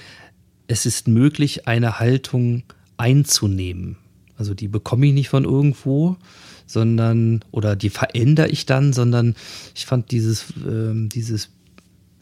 es 0.68 0.86
ist 0.86 1.08
möglich, 1.08 1.68
eine 1.68 2.00
Haltung 2.00 2.64
einzunehmen. 2.98 3.98
Also 4.38 4.54
die 4.54 4.68
bekomme 4.68 5.08
ich 5.08 5.14
nicht 5.14 5.30
von 5.30 5.46
irgendwo, 5.46 6.18
sondern, 6.66 7.42
oder 7.52 7.76
die 7.76 7.90
verändere 7.90 8.50
ich 8.50 8.66
dann, 8.66 8.94
sondern 8.94 9.36
ich 9.76 9.86
fand 9.86 10.12
dieses, 10.12 10.54
ähm, 10.66 11.10
dieses 11.10 11.50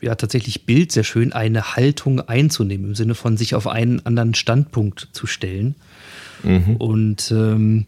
ja 0.01 0.15
tatsächlich 0.15 0.65
Bild 0.65 0.91
sehr 0.91 1.03
schön, 1.03 1.33
eine 1.33 1.75
Haltung 1.75 2.21
einzunehmen, 2.21 2.89
im 2.89 2.95
Sinne 2.95 3.15
von 3.15 3.37
sich 3.37 3.55
auf 3.55 3.67
einen 3.67 4.05
anderen 4.05 4.33
Standpunkt 4.33 5.09
zu 5.11 5.27
stellen. 5.27 5.75
Mhm. 6.43 6.75
Und 6.77 7.31
ähm, 7.31 7.85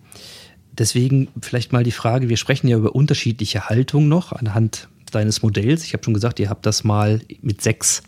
deswegen 0.72 1.28
vielleicht 1.42 1.74
mal 1.74 1.84
die 1.84 1.92
Frage, 1.92 2.30
wir 2.30 2.38
sprechen 2.38 2.68
ja 2.68 2.78
über 2.78 2.96
unterschiedliche 2.96 3.70
Haltungen 3.70 4.10
noch 4.10 4.32
anhand 4.32 4.88
deines 5.12 5.42
Modells. 5.42 5.84
Ich 5.84 5.94
habe 5.94 6.04
schon 6.04 6.14
gesagt, 6.14 6.40
ihr 6.40 6.50
habt 6.50 6.66
das 6.66 6.84
mal 6.84 7.22
mit 7.42 7.62
sechs 7.62 8.04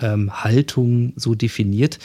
ähm, 0.00 0.44
Haltungen 0.44 1.12
so 1.16 1.34
definiert. 1.34 1.98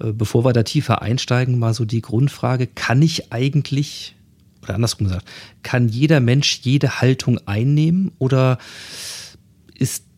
Äh, 0.00 0.12
bevor 0.12 0.44
wir 0.44 0.52
da 0.52 0.62
tiefer 0.62 1.02
einsteigen, 1.02 1.58
mal 1.58 1.74
so 1.74 1.84
die 1.84 2.02
Grundfrage, 2.02 2.66
kann 2.66 3.02
ich 3.02 3.32
eigentlich 3.32 4.14
oder 4.62 4.74
andersrum 4.74 5.06
gesagt, 5.06 5.26
kann 5.62 5.88
jeder 5.88 6.20
Mensch 6.20 6.60
jede 6.62 7.00
Haltung 7.00 7.38
einnehmen 7.46 8.12
oder 8.18 8.58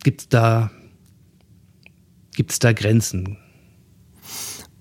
gibt 0.02 0.22
es 0.22 0.28
da, 0.28 0.70
gibt's 2.34 2.58
da 2.58 2.72
Grenzen? 2.72 3.38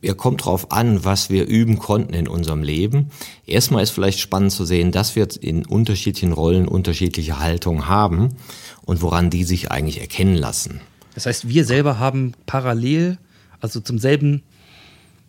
Ja, 0.01 0.13
kommt 0.13 0.45
drauf 0.45 0.71
an, 0.71 1.03
was 1.03 1.29
wir 1.29 1.45
üben 1.45 1.77
konnten 1.77 2.13
in 2.13 2.29
unserem 2.29 2.63
Leben. 2.63 3.11
Erstmal 3.45 3.83
ist 3.83 3.89
vielleicht 3.89 4.19
spannend 4.19 4.53
zu 4.53 4.63
sehen, 4.63 4.93
dass 4.93 5.17
wir 5.17 5.27
in 5.41 5.65
unterschiedlichen 5.65 6.31
Rollen 6.31 6.69
unterschiedliche 6.69 7.39
Haltungen 7.39 7.87
haben 7.87 8.29
und 8.85 9.01
woran 9.01 9.29
die 9.29 9.43
sich 9.43 9.71
eigentlich 9.71 9.99
erkennen 9.99 10.35
lassen. 10.35 10.79
Das 11.15 11.25
heißt, 11.25 11.49
wir 11.49 11.65
selber 11.65 11.99
haben 11.99 12.31
parallel, 12.45 13.17
also 13.59 13.81
zum 13.81 13.99
selben, 13.99 14.41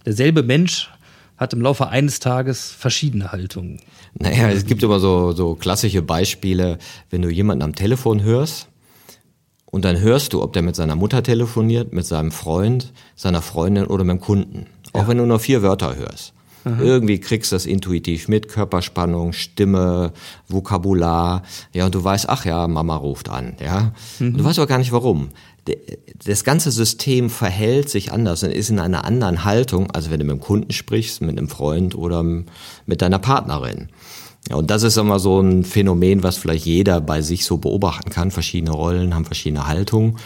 derselbe 0.07 0.45
Mensch 0.45 0.89
hat 1.37 1.53
im 1.53 1.63
Laufe 1.63 1.89
eines 1.89 2.21
Tages 2.21 2.71
verschiedene 2.71 3.33
Haltungen. 3.33 3.81
Naja, 4.15 4.51
es 4.51 4.67
gibt 4.67 4.85
immer 4.85 5.01
so, 5.01 5.33
so 5.33 5.57
klassische 5.57 6.03
Beispiele, 6.03 6.79
wenn 7.09 7.23
du 7.23 7.29
jemanden 7.29 7.65
am 7.65 7.75
Telefon 7.75 8.23
hörst 8.23 8.70
und 9.71 9.85
dann 9.85 10.01
hörst 10.01 10.33
du, 10.33 10.43
ob 10.43 10.53
der 10.53 10.63
mit 10.63 10.77
seiner 10.77 10.97
Mutter 10.97 11.23
telefoniert, 11.23 11.93
mit 11.93 12.07
seinem 12.07 12.33
Freund, 12.33 12.93
seiner 13.17 13.43
Freundin 13.43 13.87
oder 13.87 14.05
mit 14.05 14.17
dem 14.17 14.21
Kunden. 14.21 14.67
Auch 14.93 15.03
ja. 15.03 15.09
wenn 15.09 15.19
du 15.19 15.27
nur 15.27 15.39
vier 15.39 15.63
Wörter 15.63 15.97
hörst. 15.97 16.33
Aha. 16.65 16.83
Irgendwie 16.83 17.19
kriegst 17.19 17.53
du 17.53 17.57
das 17.57 17.65
intuitiv 17.65 18.29
mit, 18.29 18.49
Körperspannung, 18.49 19.33
Stimme, 19.33 20.13
Vokabular. 20.49 21.43
Ja, 21.73 21.87
und 21.87 21.95
du 21.95 22.05
weißt, 22.05 22.29
ach 22.29 22.45
ja, 22.45 22.69
Mama 22.69 22.97
ruft 22.97 23.31
an, 23.31 23.55
ja. 23.65 23.93
Mhm. 24.19 24.37
du 24.37 24.45
weißt 24.45 24.59
auch 24.59 24.67
gar 24.67 24.79
nicht 24.79 24.93
warum 24.93 25.31
das 26.25 26.45
ganze 26.45 26.71
System 26.71 27.31
verhält 27.31 27.89
sich 27.89 28.13
anders 28.13 28.43
und 28.43 28.51
ist 28.51 28.71
in 28.71 28.79
einer 28.79 29.05
anderen 29.05 29.45
Haltung, 29.45 29.91
als 29.91 30.11
wenn 30.11 30.21
du 30.21 30.25
mit 30.25 30.37
dem 30.37 30.41
Kunden 30.41 30.73
sprichst, 30.73 31.21
mit 31.21 31.39
einem 31.39 31.49
Freund 31.49 31.95
oder 31.95 32.23
mit 32.23 33.03
deiner 33.03 33.19
Partnerin. 33.19 33.89
Ja, 34.49 34.57
und 34.57 34.71
das 34.71 34.83
ist 34.83 34.97
immer 34.97 35.19
so 35.19 35.41
ein 35.41 35.65
Phänomen, 35.65 36.23
was 36.23 36.39
vielleicht 36.39 36.67
jeder 36.67 37.01
bei 37.01 37.23
sich 37.23 37.45
so 37.45 37.59
beobachten 37.59 38.11
kann. 38.11 38.31
Verschiedene 38.31 38.73
Rollen 38.73 39.15
haben 39.15 39.25
verschiedene 39.25 39.67
Haltungen 39.67 40.19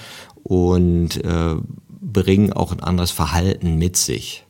und 0.43 1.23
äh, 1.25 1.57
bringen 1.89 2.53
auch 2.53 2.73
ein 2.73 2.81
anderes 2.81 3.11
Verhalten 3.11 3.77
mit 3.77 3.97
sich. 3.97 4.45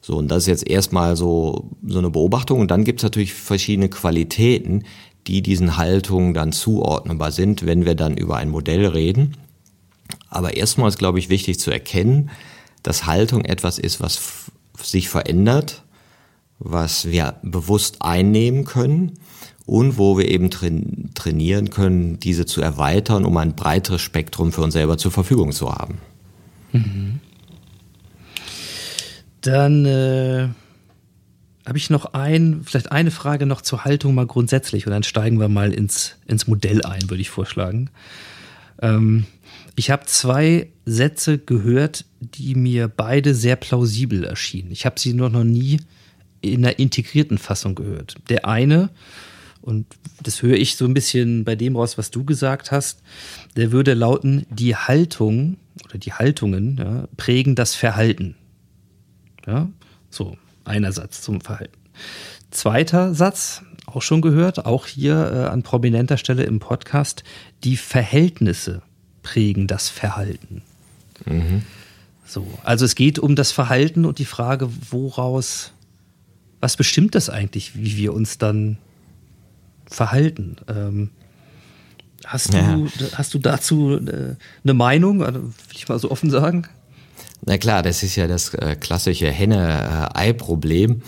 So, 0.00 0.16
und 0.16 0.28
das 0.28 0.44
ist 0.44 0.48
jetzt 0.48 0.68
erstmal 0.68 1.16
so, 1.16 1.70
so 1.86 1.98
eine 1.98 2.10
Beobachtung. 2.10 2.60
Und 2.60 2.70
dann 2.70 2.84
gibt 2.84 3.00
es 3.00 3.04
natürlich 3.04 3.34
verschiedene 3.34 3.88
Qualitäten, 3.88 4.84
die 5.26 5.42
diesen 5.42 5.76
Haltungen 5.76 6.34
dann 6.34 6.52
zuordnenbar 6.52 7.30
sind, 7.30 7.64
wenn 7.66 7.84
wir 7.84 7.94
dann 7.94 8.16
über 8.16 8.36
ein 8.36 8.50
Modell 8.50 8.86
reden. 8.86 9.36
Aber 10.28 10.56
erstmal 10.56 10.88
ist, 10.88 10.98
glaube 10.98 11.18
ich, 11.18 11.28
wichtig 11.28 11.60
zu 11.60 11.70
erkennen, 11.70 12.30
dass 12.82 13.06
Haltung 13.06 13.44
etwas 13.44 13.78
ist, 13.78 14.00
was 14.00 14.50
sich 14.82 15.08
verändert, 15.08 15.84
was 16.64 17.10
wir 17.10 17.36
bewusst 17.42 18.02
einnehmen 18.02 18.64
können 18.64 19.12
und 19.66 19.98
wo 19.98 20.18
wir 20.18 20.28
eben 20.28 20.50
trainieren 20.50 21.70
können, 21.70 22.18
diese 22.18 22.46
zu 22.46 22.60
erweitern, 22.60 23.24
um 23.24 23.36
ein 23.36 23.54
breiteres 23.54 24.00
Spektrum 24.00 24.52
für 24.52 24.62
uns 24.62 24.74
selber 24.74 24.98
zur 24.98 25.12
Verfügung 25.12 25.52
zu 25.52 25.72
haben. 25.72 25.98
Mhm. 26.72 27.20
Dann 29.40 29.84
äh, 29.86 30.48
habe 31.66 31.78
ich 31.78 31.90
noch 31.90 32.14
ein, 32.14 32.62
vielleicht 32.64 32.92
eine 32.92 33.10
Frage 33.10 33.46
noch 33.46 33.60
zur 33.60 33.84
Haltung 33.84 34.14
mal 34.14 34.26
grundsätzlich 34.26 34.86
und 34.86 34.92
dann 34.92 35.02
steigen 35.02 35.40
wir 35.40 35.48
mal 35.48 35.72
ins, 35.72 36.16
ins 36.26 36.46
Modell 36.46 36.82
ein, 36.82 37.10
würde 37.10 37.20
ich 37.20 37.30
vorschlagen. 37.30 37.90
Ähm, 38.80 39.26
ich 39.74 39.90
habe 39.90 40.06
zwei 40.06 40.68
Sätze 40.84 41.38
gehört, 41.38 42.04
die 42.20 42.54
mir 42.54 42.88
beide 42.88 43.34
sehr 43.34 43.56
plausibel 43.56 44.24
erschienen. 44.24 44.70
Ich 44.70 44.86
habe 44.86 45.00
sie 45.00 45.14
noch, 45.14 45.30
noch 45.30 45.44
nie 45.44 45.80
in 46.42 46.64
einer 46.64 46.78
integrierten 46.78 47.38
Fassung 47.38 47.74
gehört. 47.74 48.16
Der 48.28 48.46
eine, 48.46 48.90
und 49.60 49.86
das 50.22 50.42
höre 50.42 50.56
ich 50.56 50.76
so 50.76 50.84
ein 50.84 50.94
bisschen 50.94 51.44
bei 51.44 51.54
dem 51.54 51.76
raus, 51.76 51.96
was 51.96 52.10
du 52.10 52.24
gesagt 52.24 52.70
hast, 52.70 53.02
der 53.56 53.72
würde 53.72 53.94
lauten, 53.94 54.44
die 54.50 54.76
Haltung 54.76 55.56
oder 55.84 55.98
die 55.98 56.12
Haltungen 56.12 56.76
ja, 56.76 57.08
prägen 57.16 57.54
das 57.54 57.74
Verhalten. 57.74 58.34
Ja, 59.46 59.68
so, 60.10 60.36
einer 60.64 60.92
Satz 60.92 61.22
zum 61.22 61.40
Verhalten. 61.40 61.78
Zweiter 62.50 63.14
Satz, 63.14 63.62
auch 63.86 64.02
schon 64.02 64.20
gehört, 64.20 64.66
auch 64.66 64.86
hier 64.86 65.32
äh, 65.32 65.48
an 65.48 65.62
prominenter 65.62 66.16
Stelle 66.16 66.44
im 66.44 66.60
Podcast, 66.60 67.24
die 67.64 67.76
Verhältnisse 67.76 68.82
prägen 69.22 69.66
das 69.66 69.88
Verhalten. 69.88 70.62
Mhm. 71.24 71.62
So, 72.26 72.46
also 72.64 72.84
es 72.84 72.94
geht 72.94 73.18
um 73.18 73.36
das 73.36 73.52
Verhalten 73.52 74.04
und 74.04 74.18
die 74.18 74.24
Frage, 74.24 74.68
woraus, 74.90 75.72
was 76.62 76.76
bestimmt 76.76 77.16
das 77.16 77.28
eigentlich, 77.28 77.76
wie 77.76 77.96
wir 77.96 78.14
uns 78.14 78.38
dann 78.38 78.78
verhalten? 79.84 80.56
Ähm, 80.68 81.10
hast, 82.24 82.54
ja. 82.54 82.76
du, 82.76 82.88
hast 83.14 83.34
du 83.34 83.38
dazu 83.40 83.96
äh, 83.96 84.36
eine 84.62 84.74
Meinung? 84.74 85.24
Also, 85.24 85.42
will 85.42 85.52
ich 85.74 85.88
mal 85.88 85.98
so 85.98 86.10
offen 86.10 86.30
sagen? 86.30 86.68
Na 87.44 87.58
klar, 87.58 87.82
das 87.82 88.04
ist 88.04 88.14
ja 88.14 88.28
das 88.28 88.54
äh, 88.54 88.76
klassische 88.76 89.28
Henne-Ei-Problem. 89.28 91.02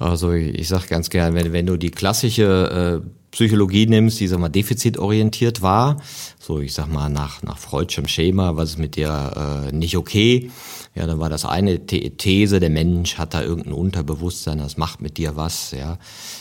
Also 0.00 0.32
ich 0.32 0.66
sage 0.66 0.88
ganz 0.88 1.10
gern, 1.10 1.34
wenn, 1.34 1.52
wenn 1.52 1.66
du 1.66 1.76
die 1.76 1.92
klassische 1.92 3.02
äh, 3.04 3.08
Psychologie 3.30 3.86
nimmst, 3.86 4.18
die 4.18 4.26
sag 4.26 4.40
mal 4.40 4.48
defizitorientiert 4.48 5.62
war, 5.62 6.02
so 6.40 6.60
ich 6.60 6.74
sag 6.74 6.88
mal 6.88 7.08
nach 7.08 7.42
nach 7.42 7.58
Freudschem 7.58 8.08
Schema, 8.08 8.56
was 8.56 8.70
ist 8.70 8.78
mit 8.78 8.96
dir 8.96 9.68
äh, 9.68 9.72
nicht 9.72 9.96
okay? 9.96 10.50
Ja, 10.98 11.06
dann 11.06 11.20
war 11.20 11.30
das 11.30 11.44
eine 11.44 11.86
These, 11.86 12.58
der 12.58 12.70
Mensch 12.70 13.18
hat 13.18 13.32
da 13.32 13.40
irgendein 13.40 13.72
Unterbewusstsein, 13.72 14.58
das 14.58 14.76
macht 14.76 15.00
mit 15.00 15.16
dir 15.16 15.36
was, 15.36 15.70
ja. 15.70 15.96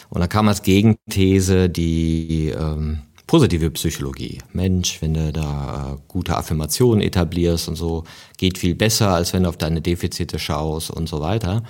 Und 0.10 0.20
dann 0.20 0.30
kam 0.30 0.48
als 0.48 0.64
Gegenthese 0.64 1.70
die 1.70 2.50
ähm, 2.58 3.04
positive 3.28 3.70
Psychologie. 3.70 4.40
Mensch, 4.54 5.00
wenn 5.04 5.14
du 5.14 5.32
da 5.32 5.94
äh, 5.94 6.02
gute 6.08 6.36
Affirmationen 6.36 7.02
etablierst 7.02 7.68
und 7.68 7.76
so, 7.76 8.06
geht 8.40 8.58
viel 8.58 8.74
besser, 8.74 9.10
als 9.10 9.32
wenn 9.32 9.44
du 9.44 9.50
auf 9.50 9.58
deine 9.58 9.80
Defizite 9.80 10.40
schaust 10.40 10.90
und 10.90 11.08
so 11.08 11.22
weiter. 11.22 11.62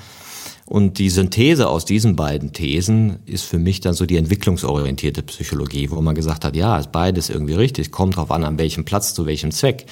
Und 0.68 1.00
die 1.00 1.10
Synthese 1.10 1.70
aus 1.70 1.86
diesen 1.86 2.18
beiden 2.18 2.52
Thesen 2.52 3.20
ist 3.26 3.46
für 3.46 3.58
mich 3.58 3.80
dann 3.80 3.94
so 3.94 4.06
die 4.06 4.18
entwicklungsorientierte 4.18 5.24
Psychologie, 5.24 5.90
wo 5.92 6.02
man 6.02 6.14
gesagt 6.14 6.44
hat, 6.44 6.58
ja, 6.58 6.78
ist 6.78 6.92
beides 6.92 7.30
irgendwie 7.30 7.54
richtig, 7.54 7.90
kommt 7.90 8.18
drauf 8.18 8.32
an, 8.32 8.44
an 8.44 8.60
welchem 8.60 8.84
Platz, 8.84 9.14
zu 9.14 9.26
welchem 9.26 9.52
Zweck. 9.52 9.86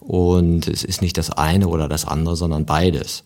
Und 0.00 0.66
es 0.66 0.82
ist 0.82 1.00
nicht 1.00 1.16
das 1.16 1.30
eine 1.30 1.68
oder 1.68 1.88
das 1.88 2.04
andere, 2.04 2.34
sondern 2.34 2.66
beides. 2.66 3.22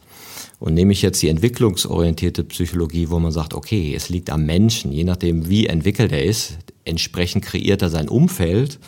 Und 0.58 0.74
nehme 0.74 0.92
ich 0.92 1.00
jetzt 1.00 1.22
die 1.22 1.30
entwicklungsorientierte 1.30 2.44
Psychologie, 2.44 3.08
wo 3.08 3.18
man 3.18 3.32
sagt, 3.32 3.54
okay, 3.54 3.94
es 3.96 4.10
liegt 4.10 4.28
am 4.28 4.44
Menschen, 4.44 4.92
je 4.92 5.04
nachdem, 5.04 5.48
wie 5.48 5.68
entwickelt 5.68 6.12
er 6.12 6.22
ist, 6.22 6.58
entsprechend 6.84 7.46
kreiert 7.46 7.80
er 7.80 7.88
sein 7.88 8.10
Umfeld. 8.10 8.78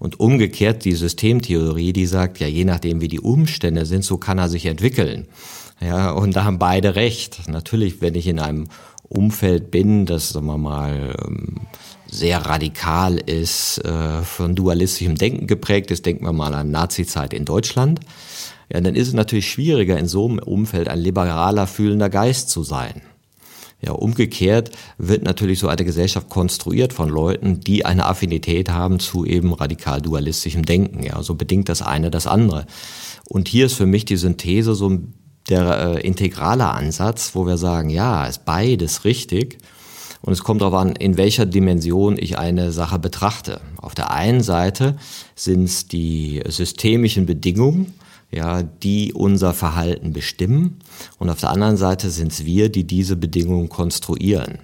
Und 0.00 0.18
umgekehrt 0.18 0.84
die 0.84 0.94
Systemtheorie, 0.94 1.92
die 1.92 2.06
sagt, 2.06 2.40
ja, 2.40 2.48
je 2.48 2.64
nachdem, 2.64 3.00
wie 3.00 3.06
die 3.06 3.20
Umstände 3.20 3.86
sind, 3.86 4.04
so 4.04 4.18
kann 4.18 4.38
er 4.38 4.48
sich 4.48 4.66
entwickeln. 4.66 5.28
Ja, 5.80 6.12
und 6.12 6.36
da 6.36 6.44
haben 6.44 6.58
beide 6.58 6.94
recht. 6.94 7.48
Natürlich, 7.48 8.00
wenn 8.00 8.14
ich 8.14 8.26
in 8.26 8.38
einem 8.38 8.68
Umfeld 9.08 9.70
bin, 9.70 10.06
das, 10.06 10.30
sagen 10.30 10.46
wir 10.46 10.58
mal, 10.58 11.14
ähm, 11.26 11.66
sehr 12.06 12.38
radikal 12.46 13.16
ist, 13.16 13.78
äh, 13.84 14.22
von 14.22 14.54
dualistischem 14.54 15.16
Denken 15.16 15.46
geprägt 15.46 15.90
ist, 15.90 16.06
denken 16.06 16.24
wir 16.24 16.32
mal 16.32 16.54
an 16.54 16.70
Nazi-Zeit 16.70 17.34
in 17.34 17.44
Deutschland, 17.44 18.00
ja, 18.72 18.80
dann 18.80 18.94
ist 18.94 19.08
es 19.08 19.14
natürlich 19.14 19.50
schwieriger, 19.50 19.98
in 19.98 20.08
so 20.08 20.26
einem 20.26 20.38
Umfeld 20.38 20.88
ein 20.88 20.98
liberaler, 20.98 21.66
fühlender 21.66 22.08
Geist 22.08 22.50
zu 22.50 22.62
sein. 22.62 23.02
Ja, 23.82 23.92
umgekehrt 23.92 24.70
wird 24.96 25.24
natürlich 25.24 25.58
so 25.58 25.68
eine 25.68 25.84
Gesellschaft 25.84 26.30
konstruiert 26.30 26.94
von 26.94 27.10
Leuten, 27.10 27.60
die 27.60 27.84
eine 27.84 28.06
Affinität 28.06 28.70
haben 28.70 28.98
zu 28.98 29.26
eben 29.26 29.52
radikal 29.52 30.00
dualistischem 30.00 30.64
Denken. 30.64 31.02
Ja, 31.02 31.22
so 31.22 31.34
bedingt 31.34 31.68
das 31.68 31.82
eine 31.82 32.10
das 32.10 32.26
andere. 32.26 32.64
Und 33.28 33.48
hier 33.48 33.66
ist 33.66 33.74
für 33.74 33.84
mich 33.84 34.06
die 34.06 34.16
Synthese 34.16 34.74
so 34.74 35.00
der 35.48 35.96
äh, 35.96 36.00
integrale 36.00 36.66
Ansatz, 36.68 37.34
wo 37.34 37.46
wir 37.46 37.56
sagen, 37.56 37.90
ja, 37.90 38.26
ist 38.26 38.44
beides 38.44 39.04
richtig. 39.04 39.58
Und 40.22 40.32
es 40.32 40.42
kommt 40.42 40.62
darauf 40.62 40.74
an, 40.74 40.96
in 40.96 41.18
welcher 41.18 41.44
Dimension 41.44 42.16
ich 42.18 42.38
eine 42.38 42.72
Sache 42.72 42.98
betrachte. 42.98 43.60
Auf 43.76 43.94
der 43.94 44.10
einen 44.10 44.42
Seite 44.42 44.96
sind 45.34 45.64
es 45.64 45.86
die 45.86 46.42
systemischen 46.48 47.26
Bedingungen, 47.26 47.92
ja, 48.30 48.62
die 48.62 49.12
unser 49.12 49.52
Verhalten 49.52 50.14
bestimmen. 50.14 50.78
Und 51.18 51.28
auf 51.28 51.40
der 51.40 51.50
anderen 51.50 51.76
Seite 51.76 52.08
sind 52.08 52.32
es 52.32 52.46
wir, 52.46 52.70
die 52.70 52.84
diese 52.84 53.16
Bedingungen 53.16 53.68
konstruieren. 53.68 54.60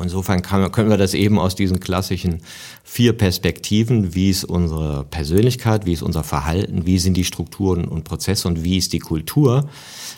Insofern 0.00 0.42
kann, 0.42 0.70
können 0.72 0.90
wir 0.90 0.96
das 0.96 1.14
eben 1.14 1.38
aus 1.38 1.54
diesen 1.54 1.80
klassischen 1.80 2.40
vier 2.82 3.12
Perspektiven, 3.12 4.14
wie 4.14 4.30
ist 4.30 4.44
unsere 4.44 5.04
Persönlichkeit, 5.04 5.86
wie 5.86 5.92
ist 5.92 6.02
unser 6.02 6.24
Verhalten, 6.24 6.86
wie 6.86 6.98
sind 6.98 7.16
die 7.16 7.24
Strukturen 7.24 7.84
und 7.84 8.04
Prozesse 8.04 8.48
und 8.48 8.64
wie 8.64 8.78
ist 8.78 8.92
die 8.92 8.98
Kultur, 8.98 9.68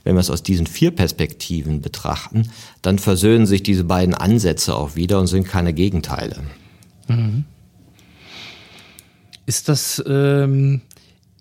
wenn 0.05 0.15
wir 0.15 0.21
es 0.21 0.31
aus 0.31 0.43
diesen 0.43 0.67
vier 0.67 0.91
Perspektiven 0.91 1.81
betrachten, 1.81 2.51
dann 2.83 2.99
versöhnen 2.99 3.47
sich 3.47 3.63
diese 3.63 3.85
beiden 3.85 4.15
Ansätze 4.15 4.75
auch 4.75 4.97
wieder 4.97 5.19
und 5.19 5.27
sind 5.27 5.47
keine 5.47 5.73
Gegenteile. 5.73 6.43
Mhm. 7.09 7.45
Ist 9.47 9.69
das 9.69 10.03
ähm, 10.07 10.83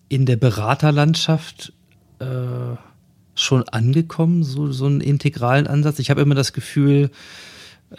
in 0.10 0.26
der 0.26 0.38
Beraterlandschaft 0.38 1.74
äh, 2.20 2.26
schon 3.36 3.64
angekommen, 3.70 4.44
so, 4.44 4.72
so 4.72 4.86
einen 4.86 5.02
integralen 5.02 5.68
Ansatz? 5.68 6.00
Ich 6.00 6.10
habe 6.10 6.22
immer 6.22 6.36
das 6.36 6.54
Gefühl, 6.54 7.12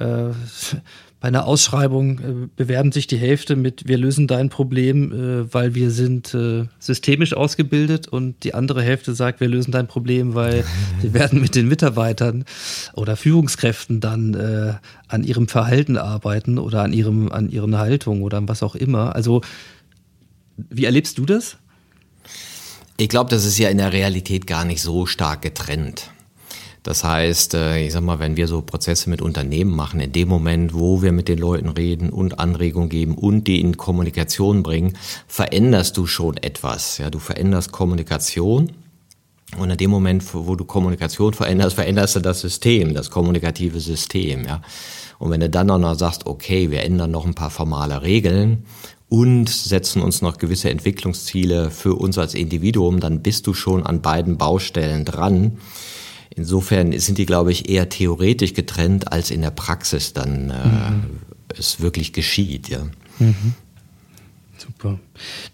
bei 1.21 1.29
einer 1.29 1.47
Ausschreibung 1.47 2.19
äh, 2.19 2.49
bewerben 2.55 2.93
sich 2.93 3.09
die 3.09 3.17
Hälfte 3.17 3.57
mit, 3.57 3.89
wir 3.89 3.99
lösen 3.99 4.29
dein 4.29 4.51
Problem, 4.51 5.13
äh, 5.13 5.53
weil 5.53 5.75
wir 5.75 5.91
sind 5.91 6.33
äh, 6.33 6.67
systemisch 6.79 7.33
ausgebildet 7.35 8.07
und 8.07 8.45
die 8.45 8.55
andere 8.55 8.83
Hälfte 8.83 9.15
sagt, 9.15 9.41
wir 9.41 9.49
lösen 9.49 9.73
dein 9.73 9.89
Problem, 9.89 10.35
weil 10.35 10.65
wir 11.01 11.15
werden 11.15 11.41
mit 11.41 11.57
den 11.57 11.67
Mitarbeitern 11.67 12.45
oder 12.95 13.17
Führungskräften 13.17 14.01
dann 14.01 14.35
äh, 14.35 14.75
an 15.09 15.25
ihrem 15.25 15.49
Verhalten 15.49 15.97
arbeiten 15.97 16.59
oder 16.59 16.83
an 16.83 16.93
ihrem, 16.93 17.33
an 17.33 17.51
ihren 17.51 17.79
Haltung 17.79 18.23
oder 18.23 18.47
was 18.47 18.63
auch 18.63 18.77
immer. 18.77 19.17
Also, 19.17 19.41
wie 20.57 20.85
erlebst 20.85 21.19
du 21.19 21.27
das? 21.27 21.57
Ich 22.97 23.09
glaube, 23.09 23.31
das 23.31 23.45
ist 23.45 23.59
ja 23.59 23.69
in 23.69 23.79
der 23.79 23.93
Realität 23.93 24.47
gar 24.47 24.65
nicht 24.65 24.83
so 24.83 25.07
stark 25.07 25.43
getrennt. 25.43 26.11
Das 26.83 27.05
heißt, 27.05 27.55
äh, 27.55 27.87
ich 27.87 27.93
sag 27.93 28.03
mal, 28.03 28.19
wenn 28.19 28.37
wir 28.37 28.49
so 28.49 28.63
Prozesse 28.63 29.11
mit 29.11 29.21
Unternehmen 29.21 29.75
machen, 29.75 30.01
in 30.01 30.13
dem 30.13 30.29
Moment, 30.29 30.75
wo 30.75 31.03
wir 31.03 31.13
mit 31.13 31.29
den 31.29 31.39
Leuten 31.39 31.69
reden 31.69 32.11
und 32.11 32.39
Anregungen 32.39 32.89
geben 32.89 33.15
und 33.15 33.45
die 33.45 33.61
in 33.61 33.77
Kommunikation 33.77 34.63
bringen, 34.63 34.97
veränderst 35.27 35.97
du 35.97 36.07
schon 36.07 36.37
etwas. 36.37 36.99
Ja, 36.99 37.11
du 37.11 37.19
veränderst 37.19 37.73
Kommunikation. 37.73 38.73
Und 39.57 39.71
in 39.71 39.77
dem 39.79 39.91
Moment, 39.91 40.23
wo 40.35 40.55
du 40.57 40.65
Kommunikation 40.65 41.33
veränderst, 41.33 41.75
veränderst 41.75 42.17
du 42.17 42.21
das 42.21 42.41
System, 42.41 42.95
das 42.95 43.11
kommunikative 43.11 43.81
System, 43.81 44.45
ja. 44.45 44.61
Und 45.19 45.31
wenn 45.31 45.41
du 45.41 45.51
dann 45.51 45.71
auch 45.71 45.79
noch 45.79 45.95
sagst, 45.95 46.27
okay, 46.27 46.71
wir 46.71 46.83
ändern 46.83 47.11
noch 47.11 47.27
ein 47.27 47.35
paar 47.35 47.51
formale 47.51 48.03
Regeln 48.03 48.65
und 49.09 49.49
setzen 49.49 50.01
uns 50.03 50.23
noch 50.23 50.39
gewisse 50.39 50.71
Entwicklungsziele 50.71 51.71
für 51.71 51.95
uns 51.95 52.19
als 52.19 52.35
Individuum, 52.35 53.01
dann 53.01 53.21
bist 53.23 53.47
du 53.47 53.55
schon 53.55 53.85
an 53.85 54.01
beiden 54.01 54.39
Baustellen 54.39 55.05
dran. 55.05 55.59
Insofern 56.35 56.99
sind 56.99 57.19
die, 57.19 57.27
glaube 57.27 57.53
ich, 57.53 57.69
eher 57.69 57.89
theoretisch 57.89 58.55
getrennt, 58.55 59.13
als 59.13 59.31
in 59.31 59.43
der 59.43 59.51
Praxis 59.51 60.13
dann 60.13 60.51
äh, 60.51 60.91
mhm. 60.91 61.03
es 61.57 61.81
wirklich 61.81 62.13
geschieht. 62.13 62.69
Ja. 62.69 62.87
Mhm. 63.19 63.55
Super. 64.59 64.99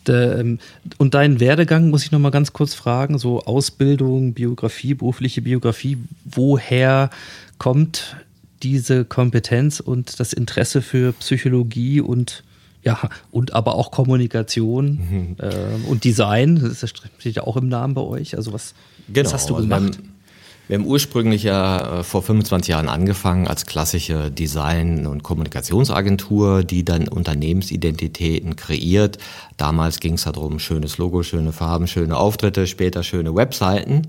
De, 0.06 0.40
ähm, 0.40 0.58
und 0.98 1.14
deinen 1.14 1.40
Werdegang 1.40 1.90
muss 1.90 2.04
ich 2.04 2.12
noch 2.12 2.18
mal 2.18 2.30
ganz 2.30 2.52
kurz 2.52 2.74
fragen, 2.74 3.18
so 3.18 3.42
Ausbildung, 3.42 4.34
Biografie, 4.34 4.94
berufliche 4.94 5.42
Biografie, 5.42 5.98
woher 6.24 7.10
kommt 7.58 8.16
diese 8.62 9.04
Kompetenz 9.04 9.80
und 9.80 10.18
das 10.20 10.32
Interesse 10.32 10.82
für 10.82 11.12
Psychologie 11.12 12.00
und 12.00 12.44
ja, 12.82 13.08
und 13.30 13.54
aber 13.54 13.76
auch 13.76 13.90
Kommunikation 13.90 14.98
mhm. 15.10 15.37
äh, 15.38 15.88
und 15.88 16.04
Design, 16.04 16.56
das 16.60 16.90
steht 17.18 17.34
ja 17.34 17.44
auch 17.44 17.56
im 17.56 17.68
Namen 17.68 17.94
bei 17.94 18.02
euch. 18.02 18.37
Also 18.37 18.52
was, 18.52 18.74
genau, 19.08 19.26
was 19.26 19.34
hast 19.34 19.50
du 19.50 19.56
also 19.56 19.66
gemacht? 19.66 19.98
Also 19.98 20.13
wir 20.66 20.79
haben 20.79 20.87
ursprünglich 20.87 21.42
ja 21.42 22.00
äh, 22.00 22.03
vor 22.05 22.22
25 22.22 22.68
Jahren 22.68 22.88
angefangen 22.88 23.46
als 23.46 23.66
klassische 23.66 24.31
Design- 24.31 25.07
und 25.07 25.22
Kommunikationsagentur, 25.22 26.64
die 26.64 26.85
dann 26.85 27.09
Unternehmensidentitäten 27.09 28.57
kreiert. 28.57 29.18
Damals 29.57 30.00
ging 30.00 30.14
es 30.14 30.24
darum, 30.24 30.59
schönes 30.59 30.96
Logo, 30.96 31.22
schöne 31.22 31.53
Farben, 31.53 31.87
schöne 31.87 32.16
Auftritte, 32.16 32.66
später 32.66 33.03
schöne 33.03 33.35
Webseiten. 33.35 34.09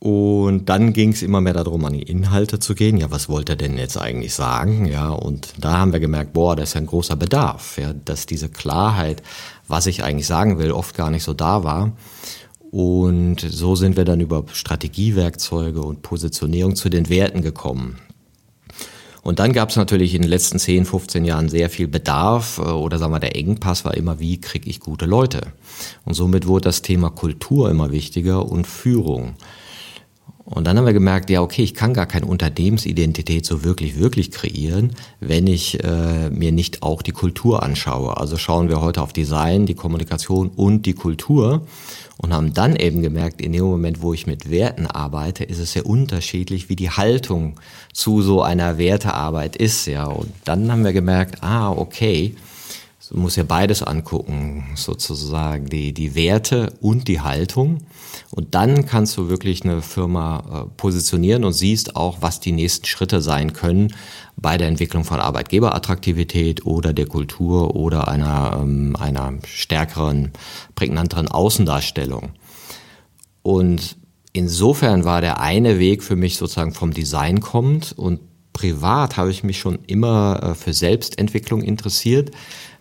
Und 0.00 0.68
dann 0.68 0.92
ging 0.92 1.12
es 1.12 1.22
immer 1.22 1.40
mehr 1.40 1.54
darum, 1.54 1.84
an 1.84 1.92
die 1.92 2.02
Inhalte 2.02 2.60
zu 2.60 2.74
gehen. 2.74 2.98
Ja, 2.98 3.10
was 3.10 3.28
wollte 3.28 3.52
er 3.52 3.56
denn 3.56 3.78
jetzt 3.78 3.96
eigentlich 3.96 4.32
sagen? 4.32 4.86
Ja, 4.86 5.08
und 5.10 5.54
da 5.58 5.78
haben 5.78 5.92
wir 5.92 5.98
gemerkt, 5.98 6.32
boah, 6.32 6.54
da 6.54 6.62
ist 6.62 6.74
ja 6.74 6.80
ein 6.80 6.86
großer 6.86 7.16
Bedarf, 7.16 7.78
ja, 7.78 7.92
dass 8.04 8.26
diese 8.26 8.48
Klarheit, 8.48 9.22
was 9.66 9.86
ich 9.86 10.04
eigentlich 10.04 10.28
sagen 10.28 10.58
will, 10.58 10.70
oft 10.70 10.96
gar 10.96 11.10
nicht 11.10 11.24
so 11.24 11.34
da 11.34 11.64
war. 11.64 11.92
Und 12.70 13.40
so 13.40 13.76
sind 13.76 13.96
wir 13.96 14.04
dann 14.04 14.20
über 14.20 14.44
Strategiewerkzeuge 14.52 15.80
und 15.80 16.02
Positionierung 16.02 16.76
zu 16.76 16.88
den 16.88 17.08
Werten 17.08 17.42
gekommen. 17.42 17.96
Und 19.22 19.40
dann 19.40 19.52
gab 19.52 19.70
es 19.70 19.76
natürlich 19.76 20.14
in 20.14 20.22
den 20.22 20.30
letzten 20.30 20.58
10, 20.58 20.86
15 20.86 21.24
Jahren 21.24 21.48
sehr 21.48 21.68
viel 21.70 21.86
Bedarf 21.86 22.58
äh, 22.58 22.62
oder 22.62 22.98
sagen 22.98 23.12
wir, 23.12 23.20
der 23.20 23.36
Engpass 23.36 23.84
war 23.84 23.94
immer, 23.94 24.20
wie 24.20 24.40
kriege 24.40 24.70
ich 24.70 24.80
gute 24.80 25.06
Leute? 25.06 25.52
Und 26.04 26.14
somit 26.14 26.46
wurde 26.46 26.64
das 26.64 26.82
Thema 26.82 27.10
Kultur 27.10 27.70
immer 27.70 27.90
wichtiger 27.90 28.46
und 28.46 28.66
Führung. 28.66 29.34
Und 30.46 30.66
dann 30.66 30.78
haben 30.78 30.86
wir 30.86 30.94
gemerkt, 30.94 31.28
ja, 31.28 31.42
okay, 31.42 31.62
ich 31.62 31.74
kann 31.74 31.92
gar 31.92 32.06
keine 32.06 32.24
Unternehmensidentität 32.24 33.44
so 33.44 33.64
wirklich, 33.64 33.98
wirklich 33.98 34.30
kreieren, 34.30 34.92
wenn 35.20 35.46
ich 35.46 35.84
äh, 35.84 36.30
mir 36.30 36.52
nicht 36.52 36.82
auch 36.82 37.02
die 37.02 37.12
Kultur 37.12 37.62
anschaue. 37.62 38.16
Also 38.16 38.38
schauen 38.38 38.70
wir 38.70 38.80
heute 38.80 39.02
auf 39.02 39.12
Design, 39.12 39.66
die 39.66 39.74
Kommunikation 39.74 40.48
und 40.48 40.86
die 40.86 40.94
Kultur 40.94 41.66
und 42.18 42.34
haben 42.34 42.52
dann 42.52 42.76
eben 42.76 43.00
gemerkt, 43.00 43.40
in 43.40 43.52
dem 43.52 43.64
Moment, 43.64 44.02
wo 44.02 44.12
ich 44.12 44.26
mit 44.26 44.50
Werten 44.50 44.86
arbeite, 44.86 45.44
ist 45.44 45.58
es 45.58 45.72
sehr 45.72 45.86
unterschiedlich, 45.86 46.68
wie 46.68 46.76
die 46.76 46.90
Haltung 46.90 47.58
zu 47.92 48.20
so 48.20 48.42
einer 48.42 48.76
Wertearbeit 48.76 49.56
ist. 49.56 49.86
Ja, 49.86 50.04
und 50.04 50.32
dann 50.44 50.70
haben 50.70 50.84
wir 50.84 50.92
gemerkt, 50.92 51.42
ah, 51.42 51.70
okay, 51.70 52.34
Du 53.10 53.16
musst 53.16 53.38
ja 53.38 53.42
beides 53.42 53.82
angucken, 53.82 54.66
sozusagen 54.74 55.66
die, 55.66 55.94
die 55.94 56.14
Werte 56.14 56.74
und 56.82 57.08
die 57.08 57.22
Haltung. 57.22 57.78
Und 58.30 58.54
dann 58.54 58.86
kannst 58.86 59.16
du 59.16 59.28
wirklich 59.28 59.64
eine 59.64 59.82
Firma 59.82 60.38
äh, 60.66 60.70
positionieren 60.76 61.44
und 61.44 61.52
siehst 61.52 61.96
auch, 61.96 62.18
was 62.20 62.40
die 62.40 62.52
nächsten 62.52 62.86
Schritte 62.86 63.20
sein 63.20 63.52
können 63.52 63.94
bei 64.36 64.56
der 64.56 64.68
Entwicklung 64.68 65.04
von 65.04 65.20
Arbeitgeberattraktivität 65.20 66.64
oder 66.64 66.92
der 66.92 67.06
Kultur 67.06 67.76
oder 67.76 68.08
einer, 68.08 68.58
ähm, 68.60 68.96
einer 68.96 69.34
stärkeren, 69.46 70.32
prägnanteren 70.74 71.28
Außendarstellung. 71.28 72.30
Und 73.42 73.96
insofern 74.32 75.04
war 75.04 75.20
der 75.20 75.40
eine 75.40 75.78
Weg 75.78 76.02
für 76.02 76.16
mich 76.16 76.36
sozusagen 76.36 76.72
vom 76.72 76.92
Design 76.92 77.40
kommt 77.40 77.92
und 77.92 78.20
privat 78.52 79.16
habe 79.16 79.30
ich 79.30 79.44
mich 79.44 79.58
schon 79.58 79.78
immer 79.86 80.40
äh, 80.42 80.54
für 80.54 80.72
Selbstentwicklung 80.72 81.62
interessiert 81.62 82.32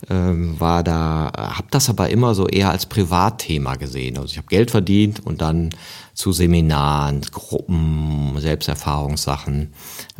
ähm, 0.09 0.59
war 0.59 0.83
da, 0.83 1.31
habe 1.35 1.67
das 1.71 1.89
aber 1.89 2.09
immer 2.09 2.35
so 2.35 2.47
eher 2.47 2.69
als 2.69 2.85
Privatthema 2.85 3.75
gesehen. 3.75 4.17
Also 4.17 4.31
ich 4.31 4.37
habe 4.37 4.47
Geld 4.47 4.71
verdient 4.71 5.25
und 5.25 5.41
dann 5.41 5.71
zu 6.13 6.31
Seminaren, 6.31 7.21
Gruppen, 7.21 8.35
Selbsterfahrungssachen 8.37 9.73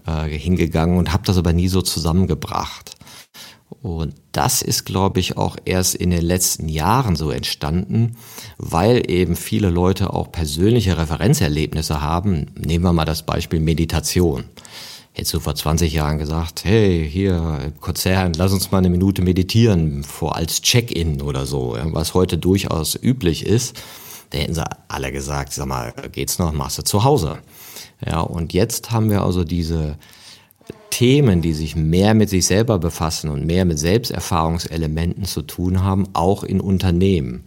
äh, 0.05 0.29
hingegangen 0.29 0.97
und 0.97 1.13
habe 1.13 1.23
das 1.25 1.37
aber 1.37 1.53
nie 1.53 1.67
so 1.67 1.81
zusammengebracht. 1.81 2.97
Und 3.81 4.15
das 4.31 4.61
ist, 4.61 4.85
glaube 4.85 5.19
ich, 5.19 5.37
auch 5.37 5.57
erst 5.65 5.95
in 5.95 6.09
den 6.09 6.23
letzten 6.23 6.69
Jahren 6.69 7.15
so 7.15 7.31
entstanden, 7.31 8.17
weil 8.57 9.09
eben 9.09 9.35
viele 9.35 9.69
Leute 9.69 10.13
auch 10.13 10.31
persönliche 10.31 10.97
Referenzerlebnisse 10.97 12.01
haben. 12.01 12.47
Nehmen 12.55 12.85
wir 12.85 12.93
mal 12.93 13.05
das 13.05 13.23
Beispiel 13.23 13.59
Meditation. 13.59 14.45
Hättest 15.17 15.33
du 15.33 15.39
vor 15.39 15.55
20 15.55 15.93
Jahren 15.93 16.19
gesagt, 16.19 16.63
hey, 16.63 17.09
hier 17.11 17.73
Konzern, 17.81 18.33
lass 18.33 18.53
uns 18.53 18.69
mal 18.69 18.77
eine 18.77 18.91
Minute 18.91 19.23
meditieren, 19.23 20.03
vor 20.03 20.35
als 20.35 20.61
Check-in 20.61 21.23
oder 21.23 21.47
so, 21.47 21.75
was 21.85 22.13
heute 22.13 22.37
durchaus 22.37 22.93
üblich 22.93 23.43
ist, 23.43 23.81
da 24.29 24.37
hätten 24.37 24.53
sie 24.53 24.63
alle 24.87 25.11
gesagt, 25.11 25.53
sag 25.53 25.65
mal, 25.65 25.91
geht's 26.11 26.37
noch, 26.37 26.53
machst 26.53 26.77
du 26.77 26.83
zu 26.83 27.03
Hause. 27.03 27.39
Ja, 28.05 28.19
und 28.19 28.53
jetzt 28.53 28.91
haben 28.91 29.09
wir 29.09 29.23
also 29.23 29.43
diese 29.43 29.97
Themen, 30.91 31.41
die 31.41 31.55
sich 31.55 31.75
mehr 31.75 32.13
mit 32.13 32.29
sich 32.29 32.45
selber 32.45 32.77
befassen 32.77 33.31
und 33.31 33.43
mehr 33.43 33.65
mit 33.65 33.79
Selbsterfahrungselementen 33.79 35.25
zu 35.25 35.41
tun 35.41 35.81
haben, 35.81 36.09
auch 36.13 36.43
in 36.43 36.61
Unternehmen. 36.61 37.43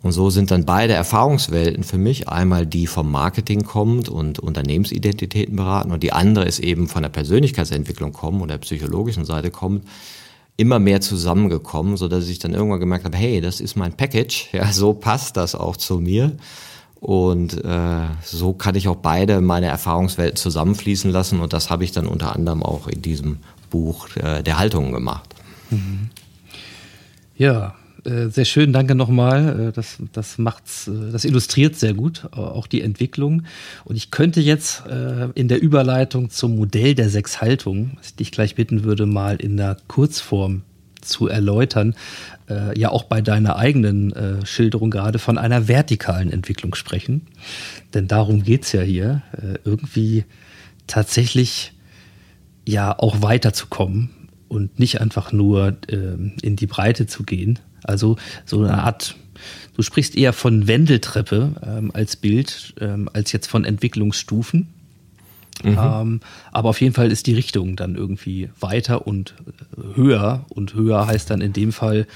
Und 0.00 0.12
so 0.12 0.30
sind 0.30 0.52
dann 0.52 0.64
beide 0.64 0.92
Erfahrungswelten 0.92 1.82
für 1.82 1.98
mich 1.98 2.28
einmal 2.28 2.66
die 2.66 2.86
vom 2.86 3.10
Marketing 3.10 3.64
kommt 3.64 4.08
und 4.08 4.38
Unternehmensidentitäten 4.38 5.56
beraten 5.56 5.90
und 5.90 6.04
die 6.04 6.12
andere 6.12 6.44
ist 6.44 6.60
eben 6.60 6.86
von 6.86 7.02
der 7.02 7.08
Persönlichkeitsentwicklung 7.08 8.12
kommen 8.12 8.40
und 8.40 8.48
der 8.48 8.58
psychologischen 8.58 9.24
Seite 9.24 9.50
kommt, 9.50 9.84
immer 10.56 10.78
mehr 10.78 11.00
zusammengekommen, 11.00 11.96
so 11.96 12.08
dass 12.08 12.28
ich 12.28 12.38
dann 12.38 12.54
irgendwann 12.54 12.80
gemerkt 12.80 13.04
habe, 13.04 13.16
hey, 13.16 13.40
das 13.40 13.60
ist 13.60 13.76
mein 13.76 13.92
Package, 13.92 14.48
ja, 14.52 14.70
so 14.72 14.92
passt 14.92 15.36
das 15.36 15.54
auch 15.54 15.76
zu 15.76 15.98
mir. 16.00 16.36
Und 17.00 17.64
äh, 17.64 18.06
so 18.24 18.52
kann 18.54 18.74
ich 18.74 18.88
auch 18.88 18.96
beide 18.96 19.40
meine 19.40 19.66
Erfahrungswelten 19.66 20.36
zusammenfließen 20.36 21.12
lassen 21.12 21.40
und 21.40 21.52
das 21.52 21.70
habe 21.70 21.84
ich 21.84 21.92
dann 21.92 22.06
unter 22.08 22.34
anderem 22.34 22.62
auch 22.64 22.88
in 22.88 23.02
diesem 23.02 23.38
Buch 23.70 24.08
äh, 24.16 24.42
der 24.42 24.58
Haltungen 24.58 24.92
gemacht. 24.92 25.34
Mhm. 25.70 26.10
Ja, 27.36 27.74
äh, 28.04 28.28
sehr 28.28 28.44
schön, 28.44 28.72
danke 28.72 28.94
nochmal. 28.94 29.68
Äh, 29.68 29.72
das, 29.72 29.98
das 30.12 30.38
macht's, 30.38 30.88
äh, 30.88 31.10
das 31.12 31.24
illustriert 31.24 31.76
sehr 31.76 31.94
gut, 31.94 32.28
auch 32.32 32.66
die 32.66 32.82
Entwicklung. 32.82 33.44
Und 33.84 33.96
ich 33.96 34.10
könnte 34.10 34.40
jetzt 34.40 34.84
in 35.34 35.48
der 35.48 35.60
Überleitung 35.60 36.30
zum 36.30 36.56
Modell 36.56 36.94
der 36.94 37.08
sechs 37.08 37.40
Haltungen, 37.40 37.92
was 37.96 38.08
ich 38.08 38.16
dich 38.16 38.32
gleich 38.32 38.54
bitten 38.54 38.84
würde, 38.84 39.06
mal 39.06 39.36
in 39.36 39.56
der 39.56 39.76
Kurzform 39.88 40.62
zu 41.00 41.28
erläutern, 41.28 41.94
ja 42.74 42.90
auch 42.90 43.04
bei 43.04 43.20
deiner 43.20 43.56
eigenen 43.56 44.14
Schilderung 44.44 44.90
gerade 44.90 45.18
von 45.18 45.38
einer 45.38 45.68
vertikalen 45.68 46.32
Entwicklung 46.32 46.74
sprechen. 46.74 47.26
Denn 47.94 48.08
darum 48.08 48.42
geht's 48.42 48.72
ja 48.72 48.82
hier, 48.82 49.22
irgendwie 49.64 50.24
tatsächlich 50.86 51.72
ja 52.66 52.98
auch 52.98 53.22
weiterzukommen 53.22 54.10
und 54.48 54.78
nicht 54.78 55.00
einfach 55.00 55.32
nur 55.32 55.76
in 55.88 56.56
die 56.56 56.66
Breite 56.66 57.06
zu 57.06 57.22
gehen, 57.22 57.58
also 57.88 58.16
so 58.44 58.60
eine 58.60 58.82
Art, 58.82 59.16
du 59.74 59.82
sprichst 59.82 60.16
eher 60.16 60.32
von 60.32 60.66
Wendeltreppe 60.66 61.52
ähm, 61.64 61.90
als 61.94 62.16
Bild, 62.16 62.74
ähm, 62.80 63.08
als 63.12 63.32
jetzt 63.32 63.46
von 63.46 63.64
Entwicklungsstufen. 63.64 64.68
Mhm. 65.62 65.78
Ähm, 65.80 66.20
aber 66.52 66.68
auf 66.68 66.80
jeden 66.80 66.94
Fall 66.94 67.10
ist 67.10 67.26
die 67.26 67.34
Richtung 67.34 67.76
dann 67.76 67.96
irgendwie 67.96 68.50
weiter 68.60 69.06
und 69.06 69.34
äh, 69.76 69.96
höher. 69.96 70.44
Und 70.50 70.74
höher 70.74 71.06
heißt 71.06 71.30
dann 71.30 71.40
in 71.40 71.52
dem 71.52 71.72
Fall, 71.72 72.06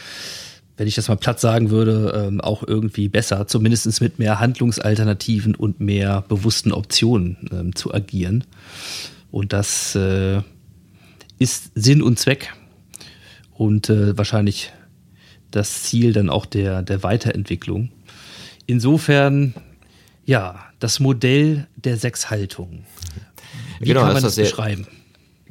wenn 0.77 0.87
ich 0.87 0.95
das 0.95 1.09
mal 1.09 1.17
platt 1.17 1.41
sagen 1.41 1.71
würde, 1.71 2.27
ähm, 2.27 2.41
auch 2.41 2.63
irgendwie 2.67 3.09
besser, 3.09 3.47
zumindest 3.47 4.01
mit 4.01 4.19
mehr 4.19 4.41
Handlungsalternativen 4.41 5.55
und 5.55 5.81
mehr 5.81 6.25
bewussten 6.29 6.73
Optionen 6.73 7.37
ähm, 7.53 7.75
zu 7.75 7.93
agieren. 7.93 8.45
Und 9.31 9.53
das 9.53 9.95
äh, 9.95 10.41
ist 11.39 11.73
Sinn 11.75 12.03
und 12.03 12.19
Zweck 12.19 12.53
und 13.55 13.91
äh, 13.91 14.17
wahrscheinlich 14.17 14.73
das 15.53 15.85
Ziel 15.85 16.13
dann 16.13 16.29
auch 16.29 16.47
der, 16.47 16.83
der 16.83 17.03
Weiterentwicklung. 17.03 17.91
Insofern, 18.67 19.55
ja, 20.25 20.61
das 20.81 20.99
Modell 20.99 21.69
der 21.77 21.97
sechs 21.97 22.31
Haltungen. 22.31 22.85
Wie 23.79 23.87
genau, 23.87 24.01
kann 24.01 24.15
man 24.15 24.23
das, 24.23 24.35
das 24.35 24.51
beschreiben? 24.51 24.87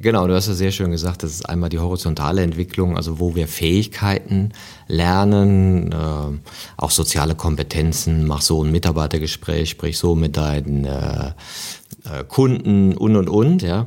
Genau, 0.02 0.26
du 0.26 0.34
hast 0.34 0.48
ja 0.48 0.54
sehr 0.54 0.72
schön 0.72 0.90
gesagt, 0.90 1.22
das 1.22 1.30
ist 1.32 1.48
einmal 1.48 1.68
die 1.68 1.78
horizontale 1.78 2.42
Entwicklung, 2.42 2.96
also 2.96 3.20
wo 3.20 3.36
wir 3.36 3.46
Fähigkeiten 3.46 4.52
lernen, 4.88 5.92
äh, 5.92 6.50
auch 6.76 6.90
soziale 6.90 7.36
Kompetenzen, 7.36 8.26
mach 8.26 8.42
so 8.42 8.64
ein 8.64 8.72
Mitarbeitergespräch, 8.72 9.70
sprich 9.70 9.98
so 9.98 10.16
mit 10.16 10.36
deinen 10.36 10.86
äh, 10.86 11.32
äh 12.04 12.24
Kunden 12.26 12.96
und 12.96 13.14
und 13.14 13.28
und, 13.28 13.62
ja. 13.62 13.86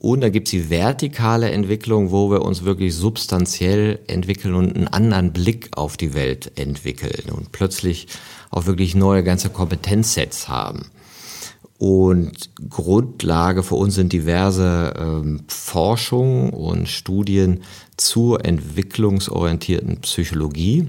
Und 0.00 0.20
da 0.20 0.28
gibt's 0.28 0.52
die 0.52 0.70
vertikale 0.70 1.50
Entwicklung, 1.50 2.12
wo 2.12 2.30
wir 2.30 2.42
uns 2.42 2.62
wirklich 2.62 2.94
substanziell 2.94 3.98
entwickeln 4.06 4.54
und 4.54 4.76
einen 4.76 4.88
anderen 4.88 5.32
Blick 5.32 5.70
auf 5.76 5.96
die 5.96 6.14
Welt 6.14 6.52
entwickeln 6.56 7.30
und 7.32 7.50
plötzlich 7.50 8.06
auch 8.50 8.66
wirklich 8.66 8.94
neue 8.94 9.24
ganze 9.24 9.50
Kompetenzsets 9.50 10.48
haben. 10.48 10.86
Und 11.78 12.50
Grundlage 12.70 13.62
für 13.62 13.76
uns 13.76 13.94
sind 13.94 14.12
diverse 14.12 14.94
ähm, 14.98 15.42
Forschungen 15.46 16.50
und 16.50 16.88
Studien 16.88 17.62
zur 17.96 18.44
entwicklungsorientierten 18.44 20.00
Psychologie. 20.00 20.88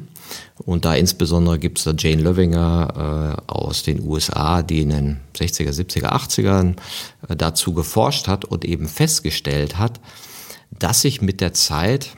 Und 0.58 0.86
da 0.86 0.96
insbesondere 0.96 1.60
gibt 1.60 1.78
es 1.78 1.86
da 1.86 1.94
Jane 1.98 2.22
Löwinger 2.22 3.38
äh, 3.48 3.52
aus 3.52 3.84
den 3.84 4.02
USA, 4.02 4.62
die 4.62 4.82
in 4.82 4.89
den 4.89 5.20
60er, 5.38 5.72
70er, 5.72 6.12
80ern 6.12 6.76
äh, 7.28 7.36
dazu 7.36 7.74
geforscht 7.74 8.28
hat 8.28 8.46
und 8.46 8.65
eben 8.65 8.88
festgestellt 8.88 9.78
hat, 9.78 10.00
dass 10.72 11.02
sich 11.02 11.22
mit 11.22 11.42
der 11.42 11.54
Zeit 11.54 12.12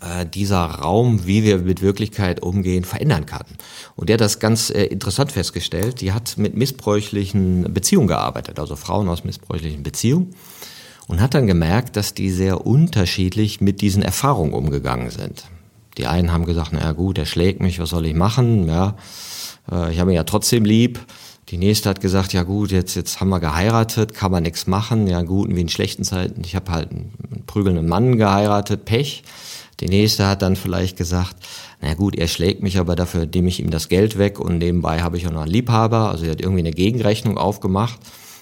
äh, 0.00 0.26
dieser 0.26 0.64
Raum, 0.64 1.26
wie 1.26 1.44
wir 1.44 1.58
mit 1.58 1.82
Wirklichkeit 1.82 2.42
umgehen, 2.42 2.84
verändern 2.84 3.26
kann. 3.26 3.46
Und 3.96 4.08
der 4.08 4.14
hat 4.14 4.22
das 4.22 4.38
ganz 4.38 4.70
äh, 4.70 4.84
interessant 4.84 5.32
festgestellt. 5.32 6.00
Die 6.00 6.12
hat 6.12 6.36
mit 6.38 6.56
missbräuchlichen 6.56 7.72
Beziehungen 7.72 8.08
gearbeitet, 8.08 8.58
also 8.58 8.76
Frauen 8.76 9.08
aus 9.08 9.24
missbräuchlichen 9.24 9.82
Beziehungen. 9.82 10.34
Und 11.06 11.20
hat 11.20 11.34
dann 11.34 11.46
gemerkt, 11.46 11.96
dass 11.96 12.14
die 12.14 12.30
sehr 12.30 12.66
unterschiedlich 12.66 13.60
mit 13.60 13.82
diesen 13.82 14.02
Erfahrungen 14.02 14.54
umgegangen 14.54 15.10
sind. 15.10 15.44
Die 15.98 16.06
einen 16.06 16.32
haben 16.32 16.44
gesagt, 16.44 16.70
na 16.72 16.80
ja, 16.80 16.92
gut, 16.92 17.18
er 17.18 17.26
schlägt 17.26 17.60
mich, 17.60 17.78
was 17.78 17.90
soll 17.90 18.06
ich 18.06 18.14
machen? 18.14 18.68
Ja, 18.68 18.96
äh, 19.70 19.92
ich 19.92 20.00
habe 20.00 20.12
ihn 20.12 20.16
ja 20.16 20.24
trotzdem 20.24 20.64
lieb. 20.64 21.00
Die 21.50 21.58
nächste 21.58 21.90
hat 21.90 22.00
gesagt, 22.00 22.32
ja 22.32 22.42
gut, 22.42 22.72
jetzt, 22.72 22.94
jetzt 22.94 23.20
haben 23.20 23.28
wir 23.28 23.38
geheiratet, 23.38 24.14
kann 24.14 24.32
man 24.32 24.42
nichts 24.42 24.66
machen. 24.66 25.06
Ja, 25.06 25.20
in 25.20 25.26
guten 25.26 25.56
wie 25.56 25.60
in 25.60 25.68
schlechten 25.68 26.02
Zeiten. 26.02 26.42
Ich 26.44 26.56
habe 26.56 26.72
halt 26.72 26.90
einen 26.90 27.44
prügelnden 27.46 27.86
Mann 27.86 28.16
geheiratet, 28.16 28.86
Pech. 28.86 29.22
Die 29.80 29.88
nächste 29.88 30.26
hat 30.26 30.40
dann 30.40 30.56
vielleicht 30.56 30.96
gesagt, 30.96 31.36
na 31.80 31.94
gut, 31.94 32.16
er 32.16 32.28
schlägt 32.28 32.62
mich, 32.62 32.78
aber 32.78 32.96
dafür 32.96 33.26
nehme 33.26 33.48
ich 33.48 33.60
ihm 33.60 33.70
das 33.70 33.88
Geld 33.88 34.16
weg 34.16 34.40
und 34.40 34.58
nebenbei 34.58 35.02
habe 35.02 35.18
ich 35.18 35.26
auch 35.26 35.32
noch 35.32 35.42
einen 35.42 35.50
Liebhaber. 35.50 36.10
Also 36.10 36.24
er 36.24 36.30
hat 36.30 36.40
irgendwie 36.40 36.60
eine 36.60 36.70
Gegenrechnung 36.70 37.36
aufgemacht, 37.36 37.98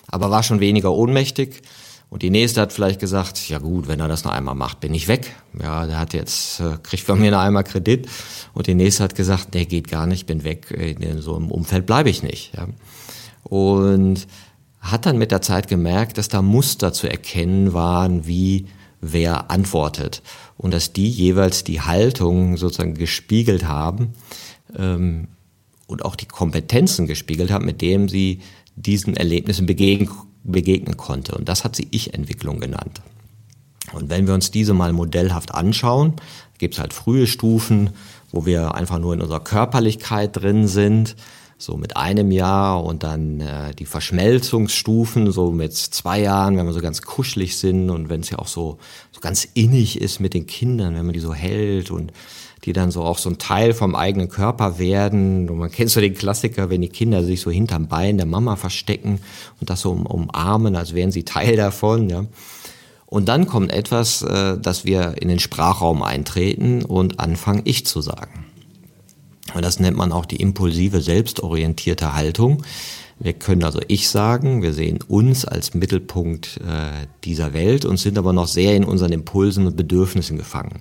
aber 0.06 0.30
war 0.30 0.42
schon 0.42 0.60
weniger 0.60 0.92
ohnmächtig. 0.92 1.62
Und 2.12 2.20
die 2.20 2.28
nächste 2.28 2.60
hat 2.60 2.74
vielleicht 2.74 3.00
gesagt, 3.00 3.48
ja 3.48 3.56
gut, 3.56 3.88
wenn 3.88 3.98
er 3.98 4.06
das 4.06 4.22
noch 4.22 4.32
einmal 4.32 4.54
macht, 4.54 4.80
bin 4.80 4.92
ich 4.92 5.08
weg. 5.08 5.34
Ja, 5.58 5.86
der 5.86 5.98
hat 5.98 6.12
jetzt, 6.12 6.60
äh, 6.60 6.76
kriegt 6.82 7.04
von 7.04 7.18
mir 7.18 7.30
noch 7.30 7.40
einmal 7.40 7.64
Kredit. 7.64 8.06
Und 8.52 8.66
die 8.66 8.74
nächste 8.74 9.02
hat 9.02 9.14
gesagt, 9.14 9.54
nee, 9.54 9.64
geht 9.64 9.88
gar 9.88 10.06
nicht, 10.06 10.26
bin 10.26 10.44
weg, 10.44 10.70
in 10.72 11.22
so 11.22 11.34
einem 11.34 11.50
Umfeld 11.50 11.86
bleibe 11.86 12.10
ich 12.10 12.22
nicht. 12.22 12.52
Ja. 12.54 12.68
Und 13.44 14.26
hat 14.82 15.06
dann 15.06 15.16
mit 15.16 15.30
der 15.30 15.40
Zeit 15.40 15.68
gemerkt, 15.68 16.18
dass 16.18 16.28
da 16.28 16.42
Muster 16.42 16.92
zu 16.92 17.08
erkennen 17.08 17.72
waren, 17.72 18.26
wie 18.26 18.66
wer 19.00 19.50
antwortet. 19.50 20.20
Und 20.58 20.74
dass 20.74 20.92
die 20.92 21.08
jeweils 21.08 21.64
die 21.64 21.80
Haltung 21.80 22.58
sozusagen 22.58 22.92
gespiegelt 22.92 23.66
haben 23.66 24.12
ähm, 24.76 25.28
und 25.86 26.04
auch 26.04 26.16
die 26.16 26.26
Kompetenzen 26.26 27.06
gespiegelt 27.06 27.50
haben, 27.50 27.64
mit 27.64 27.80
dem 27.80 28.10
sie 28.10 28.40
diesen 28.76 29.16
Erlebnissen 29.16 29.64
begegnen 29.64 30.10
begegnen 30.44 30.96
konnte. 30.96 31.34
Und 31.36 31.48
das 31.48 31.64
hat 31.64 31.76
sie 31.76 31.88
Ich-Entwicklung 31.90 32.60
genannt. 32.60 33.02
Und 33.92 34.10
wenn 34.10 34.26
wir 34.26 34.34
uns 34.34 34.50
diese 34.50 34.74
mal 34.74 34.92
modellhaft 34.92 35.54
anschauen, 35.54 36.14
gibt 36.58 36.74
es 36.74 36.80
halt 36.80 36.92
frühe 36.92 37.26
Stufen, 37.26 37.90
wo 38.30 38.46
wir 38.46 38.74
einfach 38.74 38.98
nur 38.98 39.14
in 39.14 39.20
unserer 39.20 39.40
Körperlichkeit 39.40 40.36
drin 40.36 40.66
sind, 40.68 41.16
so 41.58 41.76
mit 41.76 41.96
einem 41.96 42.32
Jahr 42.32 42.82
und 42.82 43.04
dann 43.04 43.40
äh, 43.40 43.74
die 43.74 43.86
Verschmelzungsstufen, 43.86 45.30
so 45.30 45.52
mit 45.52 45.74
zwei 45.74 46.20
Jahren, 46.20 46.56
wenn 46.56 46.66
wir 46.66 46.72
so 46.72 46.80
ganz 46.80 47.02
kuschelig 47.02 47.56
sind 47.56 47.88
und 47.90 48.08
wenn 48.08 48.20
es 48.20 48.30
ja 48.30 48.38
auch 48.38 48.48
so, 48.48 48.78
so 49.12 49.20
ganz 49.20 49.46
innig 49.54 50.00
ist 50.00 50.18
mit 50.18 50.34
den 50.34 50.46
Kindern, 50.46 50.94
wenn 50.94 51.06
man 51.06 51.12
die 51.12 51.20
so 51.20 51.34
hält 51.34 51.90
und 51.90 52.12
die 52.64 52.72
dann 52.72 52.90
so 52.90 53.02
auch 53.02 53.18
so 53.18 53.28
ein 53.28 53.38
Teil 53.38 53.74
vom 53.74 53.94
eigenen 53.94 54.28
Körper 54.28 54.78
werden. 54.78 55.48
Und 55.48 55.58
man 55.58 55.70
kennt 55.70 55.90
so 55.90 56.00
den 56.00 56.14
Klassiker, 56.14 56.70
wenn 56.70 56.80
die 56.80 56.88
Kinder 56.88 57.24
sich 57.24 57.40
so 57.40 57.50
hinterm 57.50 57.88
Bein 57.88 58.16
der 58.16 58.26
Mama 58.26 58.56
verstecken 58.56 59.20
und 59.60 59.70
das 59.70 59.80
so 59.80 59.90
um, 59.90 60.06
umarmen, 60.06 60.76
als 60.76 60.94
wären 60.94 61.10
sie 61.10 61.24
Teil 61.24 61.56
davon, 61.56 62.08
ja. 62.08 62.26
Und 63.06 63.28
dann 63.28 63.46
kommt 63.46 63.72
etwas, 63.72 64.22
äh, 64.22 64.56
dass 64.56 64.86
wir 64.86 65.20
in 65.20 65.28
den 65.28 65.38
Sprachraum 65.38 66.02
eintreten 66.02 66.82
und 66.82 67.20
anfangen, 67.20 67.60
ich 67.64 67.84
zu 67.84 68.00
sagen. 68.00 68.46
Und 69.52 69.62
das 69.62 69.80
nennt 69.80 69.98
man 69.98 70.12
auch 70.12 70.24
die 70.24 70.36
impulsive, 70.36 71.02
selbstorientierte 71.02 72.14
Haltung. 72.14 72.62
Wir 73.18 73.34
können 73.34 73.64
also 73.64 73.80
ich 73.86 74.08
sagen, 74.08 74.62
wir 74.62 74.72
sehen 74.72 75.00
uns 75.06 75.44
als 75.44 75.74
Mittelpunkt 75.74 76.58
äh, 76.66 77.06
dieser 77.24 77.52
Welt 77.52 77.84
und 77.84 77.98
sind 77.98 78.16
aber 78.16 78.32
noch 78.32 78.48
sehr 78.48 78.74
in 78.74 78.84
unseren 78.84 79.12
Impulsen 79.12 79.66
und 79.66 79.76
Bedürfnissen 79.76 80.38
gefangen. 80.38 80.80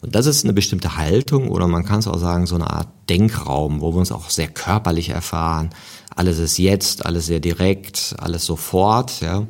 Und 0.00 0.14
das 0.14 0.26
ist 0.26 0.44
eine 0.44 0.52
bestimmte 0.52 0.96
Haltung 0.96 1.48
oder 1.48 1.66
man 1.66 1.84
kann 1.84 2.00
es 2.00 2.08
auch 2.08 2.18
sagen, 2.18 2.46
so 2.46 2.56
eine 2.56 2.70
Art 2.70 2.88
Denkraum, 3.08 3.80
wo 3.80 3.92
wir 3.92 3.98
uns 3.98 4.12
auch 4.12 4.30
sehr 4.30 4.48
körperlich 4.48 5.10
erfahren. 5.10 5.70
Alles 6.14 6.38
ist 6.38 6.58
jetzt, 6.58 7.06
alles 7.06 7.26
sehr 7.26 7.40
direkt, 7.40 8.14
alles 8.18 8.44
sofort, 8.44 9.20
ja. 9.20 9.46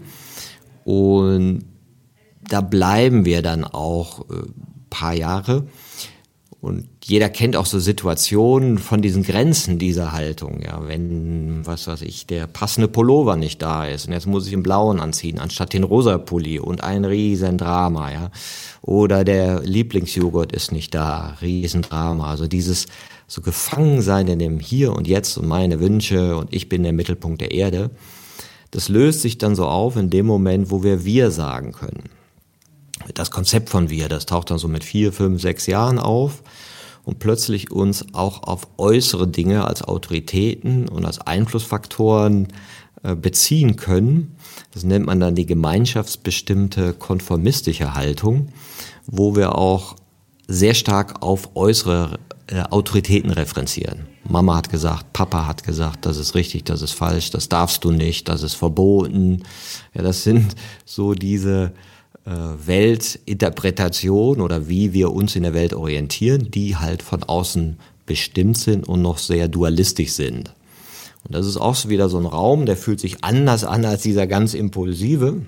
Und 0.84 1.64
da 2.48 2.60
bleiben 2.60 3.24
wir 3.24 3.42
dann 3.42 3.64
auch 3.64 4.28
äh, 4.30 4.42
paar 4.90 5.14
Jahre. 5.14 5.66
Und 6.60 6.88
jeder 7.04 7.28
kennt 7.28 7.54
auch 7.54 7.66
so 7.66 7.78
Situationen 7.78 8.78
von 8.78 9.00
diesen 9.00 9.22
Grenzen 9.22 9.78
dieser 9.78 10.10
Haltung. 10.10 10.60
Ja, 10.60 10.88
wenn, 10.88 11.64
was 11.64 11.86
weiß 11.86 12.02
ich, 12.02 12.26
der 12.26 12.48
passende 12.48 12.88
Pullover 12.88 13.36
nicht 13.36 13.62
da 13.62 13.86
ist 13.86 14.08
und 14.08 14.12
jetzt 14.12 14.26
muss 14.26 14.48
ich 14.48 14.54
einen 14.54 14.64
blauen 14.64 14.98
anziehen 14.98 15.38
anstatt 15.38 15.72
den 15.72 15.84
rosa 15.84 16.18
Pulli 16.18 16.58
und 16.58 16.82
ein 16.82 17.04
riesen 17.04 17.58
Drama, 17.58 18.10
ja. 18.10 18.30
Oder 18.82 19.22
der 19.22 19.60
Lieblingsjoghurt 19.60 20.50
ist 20.50 20.72
nicht 20.72 20.94
da, 20.94 21.36
riesen 21.40 21.82
Drama. 21.82 22.28
Also 22.30 22.48
dieses 22.48 22.86
so 23.28 23.40
gefangen 23.40 24.02
sein 24.02 24.26
in 24.26 24.40
dem 24.40 24.58
Hier 24.58 24.92
und 24.94 25.06
Jetzt 25.06 25.36
und 25.36 25.46
meine 25.46 25.78
Wünsche 25.78 26.36
und 26.36 26.52
ich 26.52 26.68
bin 26.68 26.82
der 26.82 26.92
Mittelpunkt 26.92 27.40
der 27.40 27.52
Erde. 27.52 27.90
Das 28.72 28.88
löst 28.88 29.22
sich 29.22 29.38
dann 29.38 29.54
so 29.54 29.66
auf 29.66 29.96
in 29.96 30.10
dem 30.10 30.26
Moment, 30.26 30.72
wo 30.72 30.82
wir 30.82 31.04
wir 31.04 31.30
sagen 31.30 31.70
können 31.72 32.17
das 33.14 33.30
Konzept 33.30 33.70
von 33.70 33.90
wir, 33.90 34.08
das 34.08 34.26
taucht 34.26 34.50
dann 34.50 34.58
so 34.58 34.68
mit 34.68 34.84
vier, 34.84 35.12
fünf, 35.12 35.40
sechs 35.40 35.66
Jahren 35.66 35.98
auf 35.98 36.42
und 37.04 37.18
plötzlich 37.18 37.70
uns 37.70 38.04
auch 38.12 38.42
auf 38.42 38.68
äußere 38.76 39.26
Dinge 39.26 39.66
als 39.66 39.82
Autoritäten 39.82 40.88
und 40.88 41.06
als 41.06 41.20
Einflussfaktoren 41.20 42.48
äh, 43.02 43.14
beziehen 43.14 43.76
können. 43.76 44.36
Das 44.72 44.84
nennt 44.84 45.06
man 45.06 45.20
dann 45.20 45.34
die 45.34 45.46
gemeinschaftsbestimmte 45.46 46.94
konformistische 46.94 47.94
Haltung, 47.94 48.48
wo 49.06 49.36
wir 49.36 49.56
auch 49.56 49.96
sehr 50.48 50.74
stark 50.74 51.22
auf 51.22 51.56
äußere 51.56 52.18
äh, 52.48 52.62
Autoritäten 52.62 53.30
referenzieren. 53.30 54.06
Mama 54.28 54.56
hat 54.56 54.70
gesagt, 54.70 55.12
Papa 55.12 55.46
hat 55.46 55.64
gesagt, 55.64 56.06
das 56.06 56.18
ist 56.18 56.34
richtig, 56.34 56.64
das 56.64 56.82
ist 56.82 56.92
falsch, 56.92 57.30
das 57.30 57.48
darfst 57.48 57.84
du 57.84 57.90
nicht, 57.90 58.28
das 58.28 58.42
ist 58.42 58.54
verboten. 58.54 59.42
Ja, 59.94 60.02
das 60.02 60.24
sind 60.24 60.54
so 60.84 61.14
diese 61.14 61.72
Weltinterpretation 62.24 64.40
oder 64.40 64.68
wie 64.68 64.92
wir 64.92 65.12
uns 65.12 65.34
in 65.34 65.44
der 65.44 65.54
Welt 65.54 65.72
orientieren, 65.72 66.50
die 66.50 66.76
halt 66.76 67.02
von 67.02 67.22
außen 67.22 67.78
bestimmt 68.04 68.58
sind 68.58 68.86
und 68.86 69.02
noch 69.02 69.18
sehr 69.18 69.48
dualistisch 69.48 70.12
sind. 70.12 70.52
Und 71.24 71.34
das 71.34 71.46
ist 71.46 71.56
auch 71.56 71.88
wieder 71.88 72.08
so 72.08 72.18
ein 72.18 72.26
Raum, 72.26 72.66
der 72.66 72.76
fühlt 72.76 73.00
sich 73.00 73.24
anders 73.24 73.64
an 73.64 73.84
als 73.84 74.02
dieser 74.02 74.26
ganz 74.26 74.54
impulsive. 74.54 75.42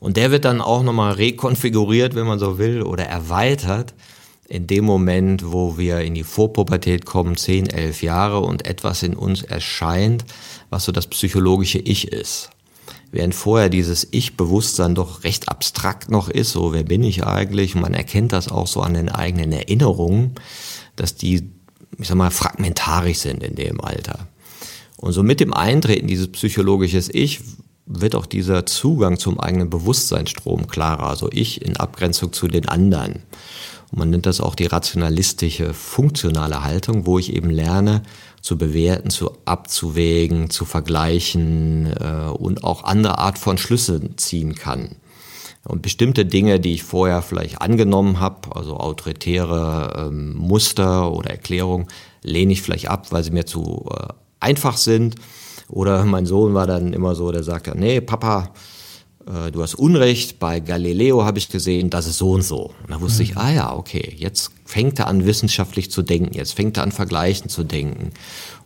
Und 0.00 0.16
der 0.16 0.30
wird 0.30 0.44
dann 0.44 0.60
auch 0.60 0.82
nochmal 0.82 1.12
rekonfiguriert, 1.12 2.14
wenn 2.14 2.26
man 2.26 2.38
so 2.38 2.58
will, 2.58 2.82
oder 2.82 3.04
erweitert 3.04 3.94
in 4.48 4.66
dem 4.66 4.84
Moment, 4.84 5.50
wo 5.50 5.78
wir 5.78 6.00
in 6.00 6.14
die 6.14 6.24
Vorpubertät 6.24 7.06
kommen, 7.06 7.36
10, 7.36 7.70
11 7.70 8.02
Jahre 8.02 8.40
und 8.40 8.66
etwas 8.66 9.02
in 9.02 9.14
uns 9.14 9.42
erscheint, 9.42 10.24
was 10.68 10.84
so 10.84 10.92
das 10.92 11.06
psychologische 11.06 11.78
Ich 11.78 12.12
ist 12.12 12.50
während 13.14 13.34
vorher 13.34 13.68
dieses 13.68 14.08
Ich-Bewusstsein 14.10 14.96
doch 14.96 15.22
recht 15.22 15.48
abstrakt 15.48 16.10
noch 16.10 16.28
ist, 16.28 16.50
so 16.50 16.72
wer 16.72 16.82
bin 16.82 17.04
ich 17.04 17.24
eigentlich? 17.24 17.76
Und 17.76 17.82
man 17.82 17.94
erkennt 17.94 18.32
das 18.32 18.50
auch 18.50 18.66
so 18.66 18.80
an 18.80 18.94
den 18.94 19.08
eigenen 19.08 19.52
Erinnerungen, 19.52 20.34
dass 20.96 21.14
die, 21.14 21.48
ich 21.96 22.08
sag 22.08 22.16
mal, 22.16 22.32
fragmentarisch 22.32 23.18
sind 23.18 23.44
in 23.44 23.54
dem 23.54 23.80
Alter. 23.80 24.26
Und 24.96 25.12
so 25.12 25.22
mit 25.22 25.38
dem 25.38 25.54
Eintreten 25.54 26.08
dieses 26.08 26.32
psychologisches 26.32 27.08
Ich 27.08 27.40
wird 27.86 28.16
auch 28.16 28.26
dieser 28.26 28.66
Zugang 28.66 29.18
zum 29.18 29.38
eigenen 29.38 29.70
Bewusstseinsstrom 29.70 30.66
klarer, 30.66 31.08
also 31.08 31.28
ich 31.30 31.62
in 31.62 31.76
Abgrenzung 31.76 32.32
zu 32.32 32.48
den 32.48 32.68
anderen. 32.68 33.22
Und 33.92 33.98
man 33.98 34.10
nennt 34.10 34.26
das 34.26 34.40
auch 34.40 34.56
die 34.56 34.66
rationalistische, 34.66 35.72
funktionale 35.72 36.64
Haltung, 36.64 37.06
wo 37.06 37.20
ich 37.20 37.32
eben 37.32 37.50
lerne, 37.50 38.02
zu 38.44 38.58
bewerten, 38.58 39.08
zu 39.08 39.30
abzuwägen, 39.46 40.50
zu 40.50 40.66
vergleichen 40.66 41.90
äh, 41.98 42.28
und 42.28 42.62
auch 42.62 42.84
andere 42.84 43.16
Art 43.16 43.38
von 43.38 43.56
Schlüssen 43.56 44.18
ziehen 44.18 44.54
kann. 44.54 44.96
Und 45.66 45.80
bestimmte 45.80 46.26
Dinge, 46.26 46.60
die 46.60 46.74
ich 46.74 46.82
vorher 46.82 47.22
vielleicht 47.22 47.62
angenommen 47.62 48.20
habe, 48.20 48.54
also 48.54 48.76
autoritäre 48.76 50.08
ähm, 50.08 50.34
Muster 50.36 51.10
oder 51.10 51.30
Erklärungen, 51.30 51.86
lehne 52.20 52.52
ich 52.52 52.60
vielleicht 52.60 52.90
ab, 52.90 53.12
weil 53.12 53.24
sie 53.24 53.30
mir 53.30 53.46
zu 53.46 53.88
äh, 53.90 54.08
einfach 54.40 54.76
sind. 54.76 55.14
Oder 55.70 56.04
mein 56.04 56.26
Sohn 56.26 56.52
war 56.52 56.66
dann 56.66 56.92
immer 56.92 57.14
so, 57.14 57.32
der 57.32 57.44
sagte, 57.44 57.72
nee, 57.74 58.02
Papa, 58.02 58.50
äh, 59.26 59.50
du 59.50 59.62
hast 59.62 59.74
Unrecht, 59.74 60.38
bei 60.38 60.60
Galileo 60.60 61.24
habe 61.24 61.38
ich 61.38 61.48
gesehen, 61.48 61.90
das 61.90 62.06
ist 62.06 62.18
so 62.18 62.32
und 62.32 62.42
so. 62.42 62.74
Und 62.82 62.90
da 62.90 63.00
wusste 63.00 63.22
mhm. 63.22 63.30
ich, 63.30 63.36
ah 63.36 63.52
ja, 63.52 63.74
okay, 63.74 64.14
jetzt 64.16 64.50
fängt 64.64 64.98
er 64.98 65.06
an, 65.06 65.26
wissenschaftlich 65.26 65.90
zu 65.90 66.02
denken, 66.02 66.34
jetzt 66.34 66.52
fängt 66.52 66.76
er 66.76 66.82
an, 66.82 66.92
Vergleichen 66.92 67.48
zu 67.48 67.64
denken 67.64 68.10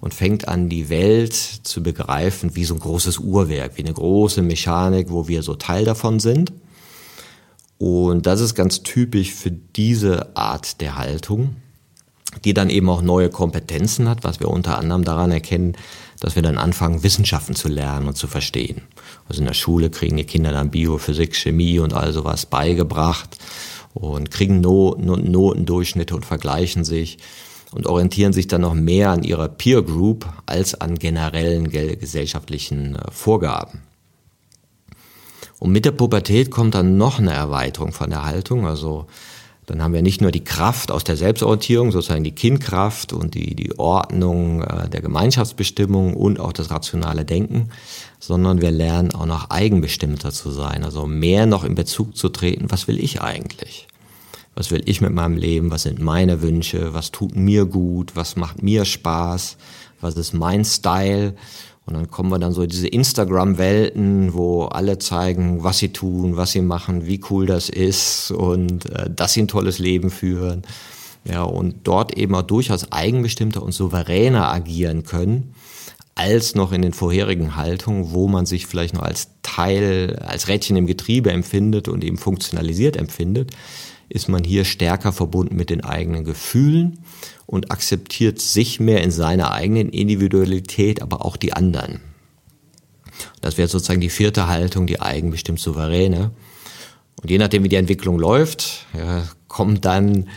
und 0.00 0.14
fängt 0.14 0.48
an, 0.48 0.68
die 0.68 0.88
Welt 0.88 1.34
zu 1.34 1.82
begreifen 1.82 2.54
wie 2.54 2.64
so 2.64 2.74
ein 2.74 2.80
großes 2.80 3.18
Uhrwerk, 3.18 3.76
wie 3.76 3.84
eine 3.84 3.94
große 3.94 4.42
Mechanik, 4.42 5.10
wo 5.10 5.28
wir 5.28 5.42
so 5.42 5.54
Teil 5.54 5.84
davon 5.84 6.20
sind. 6.20 6.52
Und 7.78 8.26
das 8.26 8.40
ist 8.40 8.54
ganz 8.54 8.82
typisch 8.82 9.32
für 9.32 9.52
diese 9.52 10.36
Art 10.36 10.80
der 10.80 10.96
Haltung, 10.96 11.56
die 12.44 12.54
dann 12.54 12.70
eben 12.70 12.88
auch 12.88 13.02
neue 13.02 13.30
Kompetenzen 13.30 14.08
hat, 14.08 14.24
was 14.24 14.40
wir 14.40 14.48
unter 14.48 14.78
anderem 14.78 15.04
daran 15.04 15.30
erkennen, 15.30 15.76
dass 16.20 16.34
wir 16.34 16.42
dann 16.42 16.58
anfangen, 16.58 17.02
Wissenschaften 17.02 17.54
zu 17.54 17.68
lernen 17.68 18.08
und 18.08 18.16
zu 18.16 18.26
verstehen. 18.26 18.82
Also 19.28 19.40
in 19.40 19.46
der 19.46 19.54
Schule 19.54 19.90
kriegen 19.90 20.16
die 20.16 20.24
Kinder 20.24 20.52
dann 20.52 20.70
Bio, 20.70 20.98
Physik, 20.98 21.36
Chemie 21.36 21.78
und 21.78 21.94
all 21.94 22.12
sowas 22.12 22.46
beigebracht 22.46 23.38
und 23.94 24.30
kriegen 24.30 24.60
Noten, 24.60 25.30
Notendurchschnitte 25.30 26.14
und 26.14 26.26
vergleichen 26.26 26.84
sich 26.84 27.18
und 27.72 27.86
orientieren 27.86 28.32
sich 28.32 28.46
dann 28.46 28.62
noch 28.62 28.74
mehr 28.74 29.10
an 29.10 29.22
ihrer 29.22 29.48
Peer 29.48 29.82
Group 29.82 30.26
als 30.46 30.74
an 30.80 30.96
generellen 30.96 31.70
gesellschaftlichen 31.70 32.96
äh, 32.96 33.10
Vorgaben. 33.10 33.82
Und 35.58 35.72
mit 35.72 35.84
der 35.84 35.90
Pubertät 35.92 36.50
kommt 36.50 36.74
dann 36.74 36.96
noch 36.96 37.18
eine 37.18 37.32
Erweiterung 37.32 37.92
von 37.92 38.10
der 38.10 38.24
Haltung, 38.24 38.66
also 38.66 39.06
dann 39.68 39.83
haben 39.83 39.92
wir 39.92 40.00
nicht 40.00 40.22
nur 40.22 40.31
die 40.31 40.42
Kraft 40.42 40.90
aus 40.90 41.04
der 41.04 41.18
Selbstorientierung, 41.18 41.92
sozusagen 41.92 42.24
die 42.24 42.35
Kindkraft 42.35 43.12
und 43.12 43.35
die, 43.35 43.54
die 43.54 43.78
Ordnung 43.78 44.62
äh, 44.62 44.88
der 44.88 45.02
Gemeinschaftsbestimmung 45.02 46.14
und 46.14 46.40
auch 46.40 46.54
das 46.54 46.70
rationale 46.70 47.26
Denken, 47.26 47.68
sondern 48.18 48.62
wir 48.62 48.70
lernen 48.70 49.14
auch 49.14 49.26
noch 49.26 49.50
eigenbestimmter 49.50 50.33
zu 50.33 50.50
sein, 50.50 50.85
also 50.85 51.07
mehr 51.07 51.44
noch 51.44 51.64
in 51.64 51.74
Bezug 51.74 52.16
zu 52.16 52.31
treten, 52.31 52.70
was 52.70 52.88
will 52.88 52.98
ich 52.98 53.20
eigentlich? 53.20 53.88
Was 54.54 54.70
will 54.70 54.83
ich 54.87 55.02
mit 55.02 55.12
meinem 55.12 55.37
Leben? 55.37 55.70
Was 55.70 55.83
sind 55.83 56.00
meine 56.00 56.42
Wünsche? 56.42 56.92
Was 56.94 57.12
tut 57.12 57.37
mir 57.37 57.64
gut? 57.64 58.16
Was 58.16 58.35
macht 58.35 58.61
mir 58.61 58.85
Spaß? 58.85 59.57
Was 60.00 60.16
ist 60.16 60.33
mein 60.33 60.64
Style? 60.64 61.35
Und 61.88 61.94
dann 61.94 62.11
kommen 62.11 62.29
wir 62.29 62.38
dann 62.38 62.53
so 62.53 62.66
diese 62.66 62.87
Instagram-Welten, 62.87 64.35
wo 64.35 64.64
alle 64.64 64.98
zeigen, 64.98 65.64
was 65.64 65.79
sie 65.79 65.88
tun, 65.88 66.37
was 66.37 66.53
sie 66.53 66.61
machen, 66.61 67.07
wie 67.07 67.18
cool 67.31 67.46
das 67.46 67.70
ist 67.70 68.31
und 68.31 68.90
äh, 68.90 69.09
dass 69.09 69.33
sie 69.33 69.40
ein 69.40 69.48
tolles 69.48 69.79
Leben 69.79 70.11
führen. 70.11 70.64
Ja, 71.24 71.44
und 71.44 71.77
dort 71.85 72.12
eben 72.12 72.35
auch 72.35 72.42
durchaus 72.42 72.92
eigenbestimmter 72.92 73.62
und 73.62 73.72
souveräner 73.72 74.53
agieren 74.53 75.05
können, 75.05 75.55
als 76.14 76.55
noch 76.55 76.72
in 76.72 76.83
den 76.83 76.92
vorherigen 76.92 77.57
Haltungen, 77.57 78.12
wo 78.12 78.29
man 78.29 78.44
sich 78.44 78.66
vielleicht 78.66 78.92
noch 78.92 79.03
als 79.03 79.31
Teil, 79.42 80.18
als 80.27 80.48
Rädchen 80.48 80.77
im 80.77 80.87
Getriebe 80.87 81.33
empfindet 81.33 81.88
und 81.88 82.05
eben 82.05 82.18
funktionalisiert 82.18 82.98
empfindet, 82.98 83.53
ist 84.11 84.29
man 84.29 84.44
hier 84.44 84.66
stärker 84.66 85.12
verbunden 85.12 85.57
mit 85.57 85.70
den 85.70 85.83
eigenen 85.85 86.24
Gefühlen 86.24 86.98
und 87.48 87.70
akzeptiert 87.72 88.40
sich 88.40 88.78
mehr 88.78 89.02
in 89.02 89.11
seiner 89.11 89.52
eigenen 89.52 89.88
Individualität, 89.88 91.00
aber 91.00 91.24
auch 91.24 91.38
die 91.38 91.54
anderen. 91.54 92.02
Das 93.40 93.56
wäre 93.56 93.68
sozusagen 93.68 94.02
die 94.02 94.11
vierte 94.11 94.48
Haltung, 94.48 94.87
die 94.87 95.00
eigenbestimmt 95.00 95.58
souveräne. 95.58 96.30
Und 97.22 97.30
je 97.30 97.38
nachdem, 97.38 97.64
wie 97.64 97.70
die 97.70 97.76
Entwicklung 97.76 98.18
läuft, 98.18 98.87
ja, 98.94 99.26
kommt 99.48 99.87
dann 99.87 100.28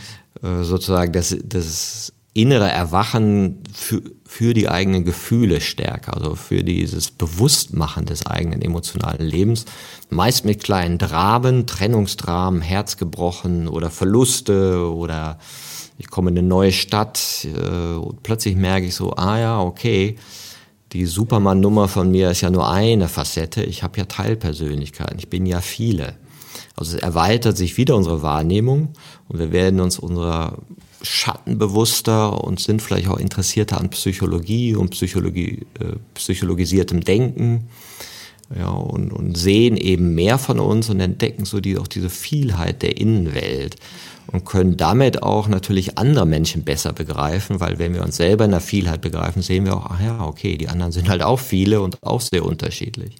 äh, 0.42 0.64
sozusagen 0.64 1.12
das, 1.12 1.36
das 1.44 2.14
innere 2.34 2.70
Erwachen 2.70 3.62
für, 3.74 4.02
für 4.26 4.54
die 4.54 4.70
eigenen 4.70 5.04
Gefühle 5.04 5.60
stärker, 5.60 6.16
also 6.16 6.36
für 6.36 6.64
dieses 6.64 7.12
Bewusstmachen 7.12 8.06
des 8.06 8.26
eigenen 8.26 8.62
emotionalen 8.62 9.28
Lebens. 9.28 9.66
Meist 10.10 10.46
mit 10.46 10.64
kleinen 10.64 10.98
Dramen, 10.98 11.68
Trennungsdramen, 11.68 12.62
Herz 12.62 12.96
gebrochen 12.96 13.68
oder 13.68 13.90
Verluste 13.90 14.90
oder 14.94 15.40
ich 16.02 16.10
komme 16.10 16.32
in 16.32 16.40
eine 16.40 16.48
neue 16.48 16.72
Stadt 16.72 17.46
äh, 17.46 17.94
und 17.94 18.24
plötzlich 18.24 18.56
merke 18.56 18.88
ich 18.88 18.96
so, 18.96 19.14
ah 19.14 19.40
ja, 19.40 19.62
okay, 19.62 20.16
die 20.94 21.06
Superman-Nummer 21.06 21.88
von 21.88 22.10
mir 22.10 22.32
ist 22.32 22.42
ja 22.42 22.50
nur 22.50 22.70
eine 22.70 23.08
Facette, 23.08 23.64
ich 23.64 23.84
habe 23.84 24.00
ja 24.00 24.06
Teilpersönlichkeiten, 24.06 25.20
ich 25.20 25.30
bin 25.30 25.46
ja 25.46 25.62
viele. 25.62 26.16
Also 26.76 26.98
es 26.98 27.04
erweitert 27.04 27.56
sich 27.56 27.78
wieder 27.78 27.96
unsere 27.96 28.24
Wahrnehmung 28.24 28.90
und 29.28 29.38
wir 29.38 29.52
werden 29.52 29.80
uns 29.80 30.00
unserer 30.00 30.58
Schatten 31.04 31.60
bewusster 31.60 32.44
und 32.44 32.60
sind 32.60 32.82
vielleicht 32.82 33.08
auch 33.08 33.18
interessierter 33.18 33.80
an 33.80 33.92
Psychologie 33.92 34.76
und 34.76 34.90
Psychologie, 34.90 35.68
äh, 35.80 35.98
psychologisiertem 36.16 37.02
Denken. 37.02 37.68
Ja, 38.54 38.70
und, 38.70 39.14
und 39.14 39.38
sehen 39.38 39.78
eben 39.78 40.14
mehr 40.14 40.38
von 40.38 40.60
uns 40.60 40.90
und 40.90 41.00
entdecken 41.00 41.46
so 41.46 41.62
die, 41.62 41.78
auch 41.78 41.88
diese 41.88 42.10
Vielheit 42.10 42.82
der 42.82 42.98
Innenwelt 42.98 43.78
und 44.32 44.46
können 44.46 44.78
damit 44.78 45.24
auch 45.24 45.48
natürlich 45.48 45.98
andere 45.98 46.26
Menschen 46.26 46.64
besser 46.64 46.94
begreifen, 46.94 47.60
weil 47.60 47.80
wenn 47.80 47.94
wir 47.94 48.04
uns 48.04 48.18
selber 48.18 48.46
in 48.46 48.52
der 48.52 48.62
Vielheit 48.62 49.02
begreifen, 49.02 49.42
sehen 49.42 49.66
wir 49.66 49.76
auch, 49.76 49.88
ach 49.90 50.02
ja, 50.02 50.26
okay, 50.26 50.58
die 50.58 50.70
anderen 50.70 50.92
sind 50.92 51.10
halt 51.10 51.22
auch 51.22 51.40
viele 51.40 51.82
und 51.82 52.02
auch 52.02 52.22
sehr 52.22 52.46
unterschiedlich. 52.46 53.16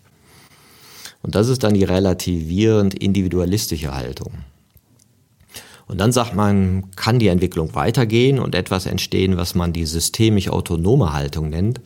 Und 1.22 1.36
das 1.36 1.50
ist 1.50 1.64
dann 1.64 1.74
die 1.74 1.84
relativierend 1.84 2.96
individualistische 2.96 3.94
Haltung. 3.94 4.34
Und 5.88 6.00
dann 6.00 6.14
sagt 6.14 6.34
man, 6.36 6.90
kann 6.96 7.20
die 7.20 7.28
Entwicklung 7.28 7.76
weitergehen 7.76 8.40
und 8.40 8.56
etwas 8.56 8.86
entstehen, 8.86 9.36
was 9.36 9.56
man 9.56 9.74
die 9.74 9.86
systemisch 9.86 10.48
autonome 10.48 11.12
Haltung 11.12 11.50
nennt, 11.50 11.82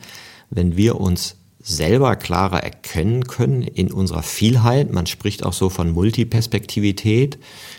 wenn 0.48 0.76
wir 0.76 1.00
uns 1.00 1.36
selber 1.68 2.14
klarer 2.14 2.62
erkennen 2.62 3.24
können 3.26 3.62
in 3.62 3.92
unserer 3.92 4.22
Vielheit. 4.22 4.92
Man 4.92 5.06
spricht 5.06 5.44
auch 5.44 5.52
so 5.52 5.68
von 5.68 5.90
Multiperspektivität. 5.90 7.38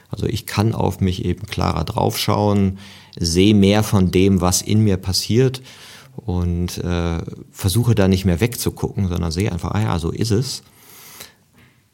Also 0.09 0.25
ich 0.25 0.45
kann 0.45 0.75
auf 0.75 0.99
mich 0.99 1.23
eben 1.23 1.47
klarer 1.47 1.85
draufschauen, 1.85 2.79
sehe 3.17 3.55
mehr 3.55 3.83
von 3.83 4.11
dem, 4.11 4.41
was 4.41 4.61
in 4.61 4.83
mir 4.83 4.97
passiert 4.97 5.61
und 6.17 6.79
äh, 6.79 7.19
versuche 7.51 7.95
da 7.95 8.09
nicht 8.09 8.25
mehr 8.25 8.41
wegzugucken, 8.41 9.07
sondern 9.07 9.31
sehe 9.31 9.53
einfach, 9.53 9.71
ah 9.71 9.81
ja, 9.81 9.99
so 9.99 10.11
ist 10.11 10.31
es. 10.31 10.63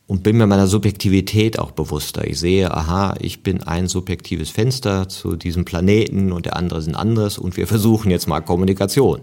Und 0.08 0.24
bin 0.24 0.38
mir 0.38 0.48
meiner 0.48 0.68
Subjektivität 0.68 1.60
auch 1.60 1.72
bewusster. 1.72 2.26
Ich 2.28 2.40
sehe, 2.40 2.76
aha, 2.76 3.14
ich 3.20 3.44
bin 3.44 3.62
ein 3.62 3.88
subjektives 3.88 4.50
Fenster 4.50 5.10
zu 5.10 5.36
diesem 5.36 5.64
Planeten 5.64 6.32
und 6.32 6.48
der 6.48 6.58
andere 6.58 6.80
ist 6.80 6.88
ein 6.88 6.96
anderes 6.96 7.38
und 7.38 7.56
wir 7.56 7.68
versuchen 7.68 8.10
jetzt 8.10 8.28
mal 8.28 8.42
Kommunikation. 8.42 9.22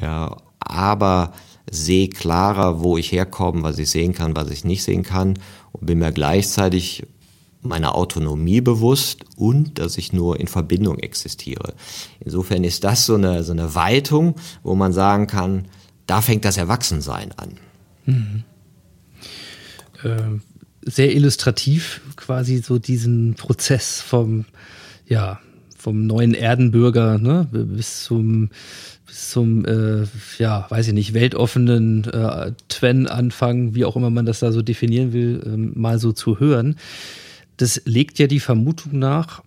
Ja, 0.00 0.36
aber 0.58 1.32
sehe 1.70 2.08
klarer, 2.08 2.82
wo 2.82 2.96
ich 2.98 3.12
herkomme, 3.12 3.62
was 3.62 3.78
ich 3.78 3.90
sehen 3.90 4.12
kann, 4.12 4.36
was 4.36 4.50
ich 4.50 4.64
nicht 4.64 4.82
sehen 4.82 5.02
kann 5.02 5.38
und 5.72 5.86
bin 5.86 5.98
mir 5.98 6.12
gleichzeitig 6.12 7.04
meiner 7.62 7.94
Autonomie 7.94 8.60
bewusst 8.60 9.24
und 9.36 9.78
dass 9.78 9.96
ich 9.96 10.12
nur 10.12 10.38
in 10.38 10.46
Verbindung 10.46 10.98
existiere. 10.98 11.74
Insofern 12.20 12.62
ist 12.62 12.84
das 12.84 13.06
so 13.06 13.14
eine, 13.14 13.42
so 13.42 13.52
eine 13.52 13.74
Weitung, 13.74 14.36
wo 14.62 14.74
man 14.74 14.92
sagen 14.92 15.26
kann, 15.26 15.66
da 16.06 16.20
fängt 16.20 16.44
das 16.44 16.58
Erwachsensein 16.58 17.32
an. 17.32 17.56
Mhm. 18.04 18.44
Äh, 20.02 20.40
sehr 20.82 21.14
illustrativ 21.14 22.02
quasi 22.16 22.58
so 22.58 22.78
diesen 22.78 23.34
Prozess 23.34 24.02
vom, 24.02 24.44
ja, 25.06 25.40
vom 25.78 26.06
neuen 26.06 26.34
Erdenbürger 26.34 27.18
ne, 27.18 27.48
bis 27.50 28.04
zum 28.04 28.50
zum, 29.06 29.64
äh, 29.64 30.06
ja, 30.38 30.66
weiß 30.68 30.88
ich 30.88 30.94
nicht, 30.94 31.14
weltoffenen 31.14 32.04
äh, 32.04 32.52
Twen-Anfang, 32.68 33.74
wie 33.74 33.84
auch 33.84 33.96
immer 33.96 34.10
man 34.10 34.26
das 34.26 34.40
da 34.40 34.52
so 34.52 34.62
definieren 34.62 35.12
will, 35.12 35.42
ähm, 35.46 35.72
mal 35.74 35.98
so 35.98 36.12
zu 36.12 36.40
hören. 36.40 36.76
Das 37.56 37.82
legt 37.84 38.18
ja 38.18 38.26
die 38.26 38.40
Vermutung 38.40 38.98
nach, 38.98 39.42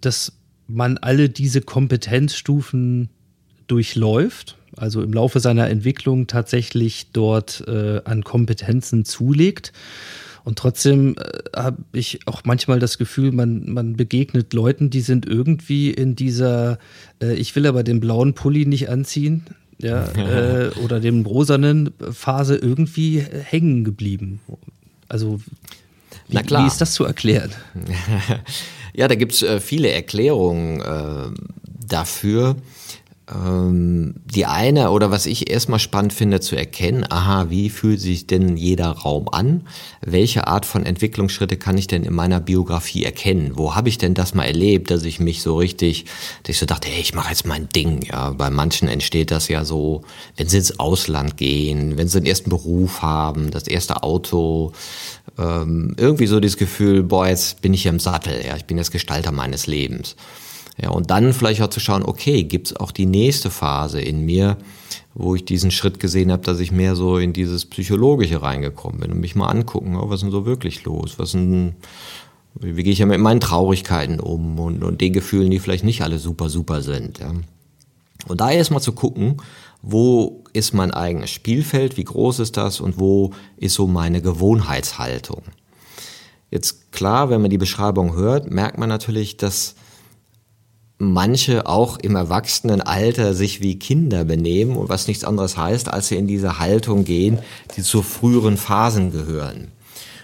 dass 0.00 0.32
man 0.66 0.98
alle 0.98 1.28
diese 1.28 1.60
Kompetenzstufen 1.60 3.08
durchläuft, 3.66 4.58
also 4.76 5.02
im 5.02 5.12
Laufe 5.12 5.40
seiner 5.40 5.68
Entwicklung 5.68 6.26
tatsächlich 6.26 7.08
dort 7.12 7.64
äh, 7.66 8.00
an 8.04 8.24
Kompetenzen 8.24 9.04
zulegt 9.04 9.72
und 10.44 10.58
trotzdem 10.58 11.16
äh, 11.16 11.58
habe 11.58 11.82
ich 11.92 12.26
auch 12.26 12.42
manchmal 12.44 12.78
das 12.78 12.98
Gefühl, 12.98 13.32
man, 13.32 13.70
man 13.70 13.96
begegnet 13.96 14.52
Leuten, 14.52 14.90
die 14.90 15.00
sind 15.00 15.26
irgendwie 15.26 15.90
in 15.90 16.16
dieser, 16.16 16.78
äh, 17.22 17.34
ich 17.34 17.54
will 17.54 17.66
aber 17.66 17.82
den 17.82 18.00
blauen 18.00 18.34
Pulli 18.34 18.66
nicht 18.66 18.88
anziehen, 18.88 19.44
ja, 19.78 20.04
äh, 20.16 20.70
oder 20.84 21.00
dem 21.00 21.24
rosanen 21.26 21.90
Phase 22.10 22.56
irgendwie 22.56 23.20
hängen 23.20 23.84
geblieben. 23.84 24.40
Also 25.08 25.40
wie, 26.28 26.38
wie 26.38 26.66
ist 26.66 26.80
das 26.80 26.94
zu 26.94 27.04
erklären? 27.04 27.50
ja, 28.94 29.08
da 29.08 29.14
gibt 29.14 29.32
es 29.32 29.42
äh, 29.42 29.60
viele 29.60 29.90
Erklärungen 29.90 30.80
äh, 30.80 31.30
dafür. 31.86 32.56
Ähm, 33.34 34.14
die 34.24 34.46
eine 34.46 34.90
oder 34.90 35.10
was 35.10 35.26
ich 35.26 35.50
erstmal 35.50 35.78
spannend 35.78 36.12
finde 36.12 36.40
zu 36.40 36.56
erkennen, 36.56 37.04
aha, 37.08 37.50
wie 37.50 37.70
fühlt 37.70 38.00
sich 38.00 38.26
denn 38.26 38.56
jeder 38.56 38.88
Raum 38.90 39.28
an? 39.30 39.62
Welche 40.00 40.46
Art 40.46 40.66
von 40.66 40.84
Entwicklungsschritte 40.84 41.56
kann 41.56 41.78
ich 41.78 41.86
denn 41.86 42.04
in 42.04 42.12
meiner 42.12 42.40
Biografie 42.40 43.04
erkennen? 43.04 43.52
Wo 43.54 43.74
habe 43.74 43.88
ich 43.88 43.98
denn 43.98 44.14
das 44.14 44.34
mal 44.34 44.44
erlebt, 44.44 44.90
dass 44.90 45.04
ich 45.04 45.20
mich 45.20 45.42
so 45.42 45.56
richtig, 45.56 46.04
dass 46.42 46.56
ich 46.56 46.58
so 46.58 46.66
dachte, 46.66 46.88
hey, 46.88 47.00
ich 47.00 47.14
mache 47.14 47.30
jetzt 47.30 47.46
mein 47.46 47.68
Ding. 47.68 48.02
Ja, 48.02 48.30
bei 48.30 48.50
manchen 48.50 48.88
entsteht 48.88 49.30
das 49.30 49.48
ja 49.48 49.64
so, 49.64 50.02
wenn 50.36 50.48
sie 50.48 50.58
ins 50.58 50.78
Ausland 50.78 51.36
gehen, 51.36 51.96
wenn 51.96 52.08
sie 52.08 52.20
den 52.20 52.26
ersten 52.26 52.50
Beruf 52.50 53.02
haben, 53.02 53.50
das 53.50 53.66
erste 53.66 54.02
Auto, 54.02 54.72
ähm, 55.38 55.94
irgendwie 55.96 56.26
so 56.26 56.40
dieses 56.40 56.56
Gefühl, 56.56 57.02
boah, 57.02 57.28
jetzt 57.28 57.62
bin 57.62 57.72
ich 57.72 57.82
hier 57.82 57.92
im 57.92 58.00
Sattel, 58.00 58.44
ja, 58.44 58.56
ich 58.56 58.64
bin 58.64 58.78
jetzt 58.78 58.90
Gestalter 58.90 59.32
meines 59.32 59.66
Lebens. 59.66 60.16
Ja, 60.80 60.90
und 60.90 61.10
dann 61.10 61.32
vielleicht 61.32 61.62
auch 61.62 61.68
zu 61.68 61.80
schauen, 61.80 62.02
okay, 62.02 62.44
gibt 62.44 62.68
es 62.68 62.76
auch 62.76 62.92
die 62.92 63.06
nächste 63.06 63.50
Phase 63.50 64.00
in 64.00 64.24
mir, 64.24 64.56
wo 65.14 65.34
ich 65.34 65.44
diesen 65.44 65.70
Schritt 65.70 66.00
gesehen 66.00 66.32
habe, 66.32 66.42
dass 66.42 66.60
ich 66.60 66.72
mehr 66.72 66.96
so 66.96 67.18
in 67.18 67.32
dieses 67.32 67.66
Psychologische 67.66 68.42
reingekommen 68.42 69.00
bin 69.00 69.12
und 69.12 69.20
mich 69.20 69.34
mal 69.34 69.48
angucken, 69.48 69.96
oh, 69.96 70.08
was 70.08 70.16
ist 70.16 70.22
denn 70.22 70.30
so 70.30 70.46
wirklich 70.46 70.84
los? 70.84 71.18
Was 71.18 71.34
wie, 71.34 72.76
wie 72.76 72.82
gehe 72.82 72.92
ich 72.92 72.98
ja 72.98 73.06
mit 73.06 73.20
meinen 73.20 73.40
Traurigkeiten 73.40 74.20
um 74.20 74.58
und, 74.58 74.82
und 74.82 75.00
den 75.00 75.12
Gefühlen, 75.12 75.50
die 75.50 75.58
vielleicht 75.58 75.84
nicht 75.84 76.02
alle 76.02 76.18
super, 76.18 76.48
super 76.48 76.82
sind. 76.82 77.18
Ja. 77.18 77.32
Und 78.28 78.40
da 78.40 78.50
erstmal 78.50 78.82
zu 78.82 78.92
gucken, 78.92 79.36
wo 79.82 80.44
ist 80.52 80.74
mein 80.74 80.92
eigenes 80.92 81.30
Spielfeld, 81.30 81.96
wie 81.96 82.04
groß 82.04 82.38
ist 82.38 82.56
das 82.56 82.80
und 82.80 82.98
wo 82.98 83.32
ist 83.56 83.74
so 83.74 83.86
meine 83.86 84.22
Gewohnheitshaltung. 84.22 85.42
Jetzt 86.50 86.92
klar, 86.92 87.30
wenn 87.30 87.40
man 87.40 87.50
die 87.50 87.58
Beschreibung 87.58 88.14
hört, 88.14 88.50
merkt 88.50 88.78
man 88.78 88.88
natürlich, 88.88 89.38
dass 89.38 89.74
manche 91.02 91.66
auch 91.66 91.98
im 91.98 92.14
Erwachsenenalter 92.14 93.34
sich 93.34 93.60
wie 93.60 93.78
Kinder 93.78 94.24
benehmen 94.24 94.76
und 94.76 94.88
was 94.88 95.08
nichts 95.08 95.24
anderes 95.24 95.56
heißt, 95.56 95.88
als 95.88 96.08
sie 96.08 96.16
in 96.16 96.28
diese 96.28 96.60
Haltung 96.60 97.04
gehen, 97.04 97.40
die 97.76 97.82
zu 97.82 98.02
früheren 98.02 98.56
Phasen 98.56 99.10
gehören. 99.10 99.72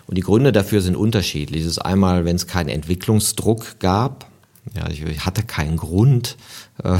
Und 0.06 0.16
die 0.16 0.22
Gründe 0.22 0.52
dafür 0.52 0.80
sind 0.80 0.96
unterschiedlich. 0.96 1.62
Es 1.62 1.72
ist 1.72 1.78
einmal, 1.80 2.24
wenn 2.24 2.36
es 2.36 2.46
keinen 2.46 2.68
Entwicklungsdruck 2.68 3.80
gab. 3.80 4.30
Ja, 4.74 4.88
ich 4.88 5.26
hatte 5.26 5.42
keinen 5.42 5.78
Grund, 5.78 6.36
äh, 6.84 6.98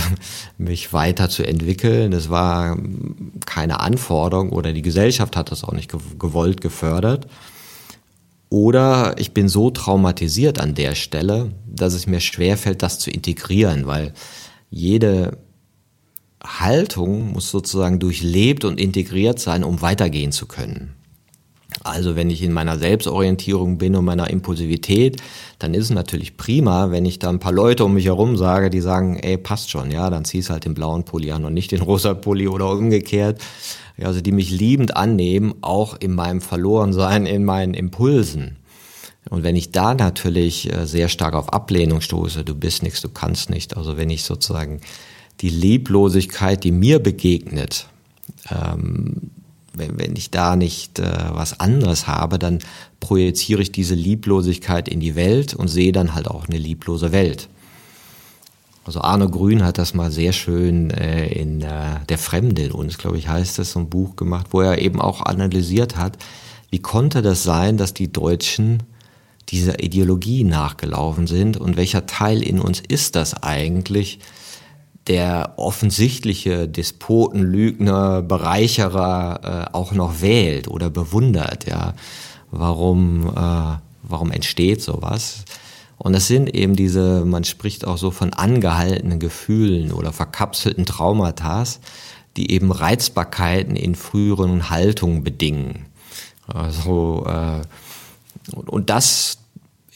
mich 0.58 0.92
weiterzuentwickeln. 0.92 2.12
Es 2.12 2.30
war 2.30 2.76
keine 3.46 3.80
Anforderung 3.80 4.50
oder 4.50 4.72
die 4.72 4.82
Gesellschaft 4.82 5.36
hat 5.36 5.52
das 5.52 5.62
auch 5.62 5.72
nicht 5.72 5.92
gewollt 6.18 6.60
gefördert. 6.60 7.28
Oder 8.50 9.14
ich 9.18 9.32
bin 9.32 9.48
so 9.48 9.70
traumatisiert 9.70 10.58
an 10.58 10.74
der 10.74 10.94
Stelle, 10.94 11.52
dass 11.66 11.94
es 11.94 12.06
mir 12.06 12.20
schwerfällt, 12.20 12.82
das 12.82 12.98
zu 12.98 13.10
integrieren, 13.10 13.86
weil 13.86 14.14
jede 14.70 15.38
Haltung 16.42 17.32
muss 17.32 17.50
sozusagen 17.50 17.98
durchlebt 17.98 18.64
und 18.64 18.80
integriert 18.80 19.38
sein, 19.38 19.64
um 19.64 19.82
weitergehen 19.82 20.32
zu 20.32 20.46
können. 20.46 20.94
Also 21.84 22.16
wenn 22.16 22.30
ich 22.30 22.42
in 22.42 22.52
meiner 22.52 22.78
Selbstorientierung 22.78 23.78
bin 23.78 23.96
und 23.96 24.04
meiner 24.04 24.30
Impulsivität, 24.30 25.22
dann 25.58 25.74
ist 25.74 25.84
es 25.84 25.90
natürlich 25.90 26.36
prima, 26.36 26.90
wenn 26.90 27.06
ich 27.06 27.18
da 27.18 27.28
ein 27.28 27.38
paar 27.38 27.52
Leute 27.52 27.84
um 27.84 27.94
mich 27.94 28.06
herum 28.06 28.36
sage, 28.36 28.70
die 28.70 28.80
sagen, 28.80 29.16
ey, 29.16 29.36
passt 29.36 29.70
schon, 29.70 29.90
ja, 29.90 30.10
dann 30.10 30.24
zieh's 30.24 30.50
halt 30.50 30.64
den 30.64 30.74
blauen 30.74 31.04
Pulli 31.04 31.32
an 31.32 31.44
und 31.44 31.54
nicht 31.54 31.72
den 31.72 31.80
rosa 31.82 32.14
Pulli 32.14 32.48
oder 32.48 32.70
umgekehrt 32.70 33.40
also 34.04 34.20
die 34.20 34.32
mich 34.32 34.50
liebend 34.50 34.96
annehmen, 34.96 35.54
auch 35.60 35.96
in 35.98 36.14
meinem 36.14 36.40
Verlorensein, 36.40 37.26
in 37.26 37.44
meinen 37.44 37.74
Impulsen. 37.74 38.56
Und 39.28 39.42
wenn 39.42 39.56
ich 39.56 39.72
da 39.72 39.94
natürlich 39.94 40.72
äh, 40.72 40.86
sehr 40.86 41.08
stark 41.08 41.34
auf 41.34 41.52
Ablehnung 41.52 42.00
stoße, 42.00 42.44
du 42.44 42.54
bist 42.54 42.82
nichts, 42.82 43.00
du 43.00 43.08
kannst 43.08 43.50
nicht, 43.50 43.76
also 43.76 43.96
wenn 43.96 44.10
ich 44.10 44.22
sozusagen 44.22 44.80
die 45.40 45.50
Lieblosigkeit, 45.50 46.64
die 46.64 46.72
mir 46.72 46.98
begegnet, 46.98 47.86
ähm, 48.50 49.30
wenn, 49.78 49.98
wenn 49.98 50.16
ich 50.16 50.30
da 50.30 50.56
nicht 50.56 50.98
äh, 50.98 51.04
was 51.30 51.60
anderes 51.60 52.06
habe, 52.06 52.38
dann 52.38 52.58
projiziere 53.00 53.62
ich 53.62 53.72
diese 53.72 53.94
Lieblosigkeit 53.94 54.88
in 54.88 55.00
die 55.00 55.14
Welt 55.14 55.54
und 55.54 55.68
sehe 55.68 55.92
dann 55.92 56.14
halt 56.14 56.28
auch 56.28 56.46
eine 56.48 56.58
lieblose 56.58 57.12
Welt. 57.12 57.48
Also 58.84 59.02
Arno 59.02 59.28
Grün 59.28 59.64
hat 59.64 59.76
das 59.76 59.92
mal 59.92 60.10
sehr 60.10 60.32
schön 60.32 60.90
äh, 60.90 61.26
in 61.28 61.60
äh, 61.60 62.00
Der 62.08 62.16
Fremde 62.16 62.62
in 62.62 62.72
uns, 62.72 62.96
glaube 62.96 63.18
ich, 63.18 63.28
heißt 63.28 63.58
das, 63.58 63.72
so 63.72 63.80
ein 63.80 63.90
Buch 63.90 64.16
gemacht, 64.16 64.46
wo 64.50 64.62
er 64.62 64.78
eben 64.78 65.00
auch 65.00 65.20
analysiert 65.20 65.96
hat, 65.96 66.16
wie 66.70 66.78
konnte 66.78 67.20
das 67.20 67.42
sein, 67.42 67.76
dass 67.76 67.92
die 67.92 68.10
Deutschen 68.10 68.82
dieser 69.50 69.82
Ideologie 69.82 70.44
nachgelaufen 70.44 71.26
sind 71.26 71.56
und 71.56 71.76
welcher 71.76 72.06
Teil 72.06 72.42
in 72.42 72.60
uns 72.60 72.80
ist 72.80 73.16
das 73.16 73.42
eigentlich, 73.42 74.20
der 75.08 75.54
offensichtliche 75.56 76.68
Despoten, 76.68 77.42
Lügner, 77.42 78.22
Bereicherer 78.22 79.68
äh, 79.72 79.76
auch 79.76 79.92
noch 79.92 80.20
wählt 80.20 80.68
oder 80.68 80.90
bewundert, 80.90 81.66
ja. 81.68 81.94
Warum, 82.50 83.28
äh, 83.28 83.76
warum 84.02 84.30
entsteht 84.30 84.80
sowas? 84.80 85.44
Und 85.98 86.14
es 86.14 86.28
sind 86.28 86.54
eben 86.54 86.76
diese, 86.76 87.24
man 87.24 87.44
spricht 87.44 87.86
auch 87.86 87.98
so 87.98 88.10
von 88.10 88.32
angehaltenen 88.32 89.18
Gefühlen 89.18 89.92
oder 89.92 90.12
verkapselten 90.12 90.86
Traumata, 90.86 91.64
die 92.36 92.52
eben 92.52 92.70
Reizbarkeiten 92.70 93.76
in 93.76 93.96
früheren 93.96 94.70
Haltungen 94.70 95.24
bedingen. 95.24 95.86
Also, 96.46 97.26
äh, 97.26 97.62
und 98.54 98.88
das 98.88 99.38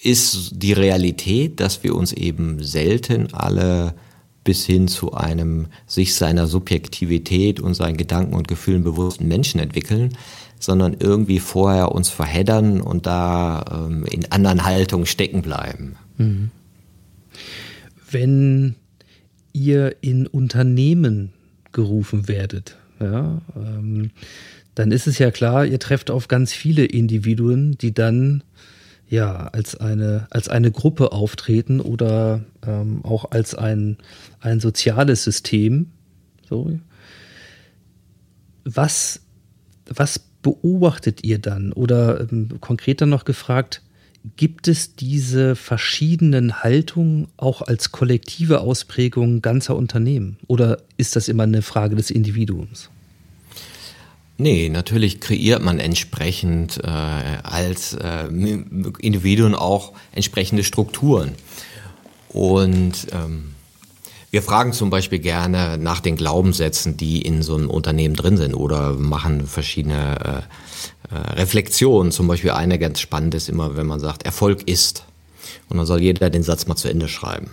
ist 0.03 0.51
die 0.55 0.73
Realität, 0.73 1.61
dass 1.61 1.85
wir 1.85 1.95
uns 1.95 2.13
eben 2.13 2.63
selten 2.63 3.33
alle 3.33 3.95
bis 4.45 4.67
hin 4.67 4.89
zu 4.89 5.13
einem 5.15 5.67
sich 5.87 6.15
seiner 6.15 6.47
Subjektivität 6.47 7.61
und 7.61 7.75
seinen 7.75 7.97
Gedanken 7.97 8.35
und 8.35 8.49
Gefühlen 8.49 8.83
bewussten 8.83 9.29
Menschen 9.29 9.61
entwickeln, 9.61 10.17
sondern 10.59 10.97
irgendwie 10.99 11.39
vorher 11.39 11.93
uns 11.93 12.09
verheddern 12.09 12.81
und 12.81 13.07
da 13.07 13.65
ähm, 13.71 14.05
in 14.07 14.31
anderen 14.31 14.65
Haltungen 14.65 15.07
stecken 15.07 15.43
bleiben. 15.43 15.97
Wenn 18.11 18.75
ihr 19.53 19.97
in 20.01 20.27
Unternehmen 20.27 21.33
gerufen 21.73 22.29
werdet, 22.29 22.77
ja, 23.01 23.41
ähm, 23.57 24.11
dann 24.75 24.91
ist 24.93 25.07
es 25.07 25.19
ja 25.19 25.31
klar, 25.31 25.67
ihr 25.67 25.79
trefft 25.79 26.11
auf 26.11 26.29
ganz 26.29 26.53
viele 26.53 26.85
Individuen, 26.85 27.77
die 27.79 27.93
dann 27.93 28.43
ja 29.13 29.49
als 29.49 29.77
eine 29.77 30.27
als 30.31 30.49
eine 30.49 30.71
Gruppe 30.71 31.13
auftreten 31.13 31.81
oder 31.81 32.41
ähm, 32.67 33.05
auch 33.05 33.31
als 33.31 33.55
ein 33.55 33.99
ein 34.41 34.59
soziales 34.59 35.23
System. 35.23 35.91
So. 36.49 36.79
Was 38.65 39.21
was 39.87 40.19
beobachtet 40.19 41.25
ihr 41.25 41.39
dann? 41.39 41.73
Oder 41.75 42.21
ähm, 42.33 42.59
konkreter 42.61 43.05
noch 43.05 43.25
gefragt, 43.25 43.83
gibt 44.37 44.67
es 44.67 44.97
diese 44.97 45.57
verschiedenen 45.57 46.63
Haltungen 46.63 47.29
auch 47.37 47.61
als 47.61 47.93
kollektive 47.93 48.61
Ausprägung 48.61 49.43
ganzer 49.43 49.77
Unternehmen? 49.77 50.39
Oder 50.47 50.79
ist 50.97 51.17
das 51.17 51.29
immer 51.29 51.43
eine 51.43 51.61
Frage 51.61 51.97
des 51.97 52.11
Individuums? 52.11 52.89
Nee, 54.43 54.71
natürlich 54.71 55.21
kreiert 55.21 55.63
man 55.63 55.79
entsprechend 55.79 56.81
äh, 56.83 56.89
als 56.89 57.93
äh, 57.93 58.27
Individuen 58.27 59.55
auch 59.55 59.93
entsprechende 60.11 60.65
Strukturen. 60.65 61.37
Und 62.29 63.07
ähm, 63.13 63.55
wir 64.33 64.43
fragen 64.43 64.73
zum 64.73 64.91
Beispiel 64.91 65.21
gerne 65.21 65.79
nach 65.79 66.01
den 66.01 66.17
Glaubenssätzen, 66.17 66.97
die 66.97 67.23
in 67.23 67.43
so 67.43 67.55
einem 67.55 67.71
Unternehmen 67.71 68.17
drin 68.17 68.37
sind 68.37 68.55
oder 68.55 68.95
machen 68.95 69.47
verschiedene 69.47 70.43
äh, 71.11 71.15
äh, 71.15 71.19
Reflexionen. 71.35 72.11
Zum 72.11 72.27
Beispiel 72.27 72.51
eine 72.51 72.81
ganz 72.81 72.99
spannend 72.99 73.37
ist 73.37 73.49
immer, 73.49 73.77
wenn 73.77 73.87
man 73.87 74.01
sagt, 74.01 74.25
Erfolg 74.25 74.67
ist. 74.67 75.05
Und 75.69 75.77
dann 75.77 75.87
soll 75.87 76.03
jeder 76.03 76.31
den 76.31 76.43
Satz 76.43 76.67
mal 76.67 76.75
zu 76.75 76.89
Ende 76.89 77.07
schreiben. 77.07 77.49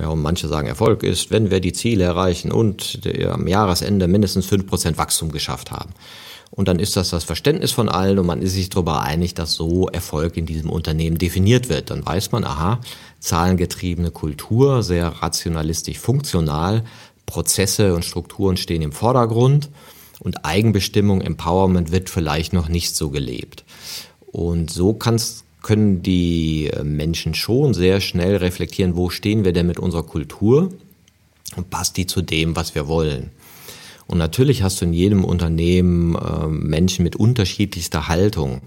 Ja, 0.00 0.08
und 0.08 0.22
manche 0.22 0.46
sagen, 0.46 0.68
Erfolg 0.68 1.02
ist, 1.02 1.30
wenn 1.30 1.50
wir 1.50 1.60
die 1.60 1.72
Ziele 1.72 2.04
erreichen 2.04 2.52
und 2.52 3.00
am 3.28 3.48
Jahresende 3.48 4.06
mindestens 4.06 4.46
fünf 4.46 4.66
Prozent 4.66 4.96
Wachstum 4.96 5.32
geschafft 5.32 5.72
haben. 5.72 5.90
Und 6.50 6.68
dann 6.68 6.78
ist 6.78 6.96
das 6.96 7.10
das 7.10 7.24
Verständnis 7.24 7.72
von 7.72 7.88
allen 7.88 8.18
und 8.18 8.26
man 8.26 8.40
ist 8.40 8.54
sich 8.54 8.70
darüber 8.70 9.02
einig, 9.02 9.34
dass 9.34 9.54
so 9.54 9.88
Erfolg 9.88 10.36
in 10.36 10.46
diesem 10.46 10.70
Unternehmen 10.70 11.18
definiert 11.18 11.68
wird. 11.68 11.90
Dann 11.90 12.06
weiß 12.06 12.32
man, 12.32 12.44
aha, 12.44 12.80
zahlengetriebene 13.20 14.10
Kultur, 14.10 14.82
sehr 14.82 15.08
rationalistisch 15.08 15.98
funktional, 15.98 16.84
Prozesse 17.26 17.94
und 17.94 18.04
Strukturen 18.04 18.56
stehen 18.56 18.82
im 18.82 18.92
Vordergrund 18.92 19.68
und 20.20 20.44
Eigenbestimmung, 20.44 21.20
Empowerment 21.20 21.92
wird 21.92 22.08
vielleicht 22.08 22.52
noch 22.52 22.68
nicht 22.68 22.96
so 22.96 23.10
gelebt. 23.10 23.64
Und 24.32 24.70
so 24.70 24.94
kannst 24.94 25.44
können 25.68 26.02
die 26.02 26.70
äh, 26.72 26.82
Menschen 26.82 27.34
schon 27.34 27.74
sehr 27.74 28.00
schnell 28.00 28.36
reflektieren, 28.36 28.96
wo 28.96 29.10
stehen 29.10 29.44
wir 29.44 29.52
denn 29.52 29.66
mit 29.66 29.78
unserer 29.78 30.02
Kultur 30.02 30.70
und 31.56 31.68
passt 31.68 31.98
die 31.98 32.06
zu 32.06 32.22
dem, 32.22 32.56
was 32.56 32.74
wir 32.74 32.88
wollen. 32.88 33.32
Und 34.06 34.16
natürlich 34.16 34.62
hast 34.62 34.80
du 34.80 34.86
in 34.86 34.94
jedem 34.94 35.26
Unternehmen 35.26 36.14
äh, 36.14 36.46
Menschen 36.46 37.02
mit 37.02 37.16
unterschiedlichster 37.16 38.08
Haltung. 38.08 38.62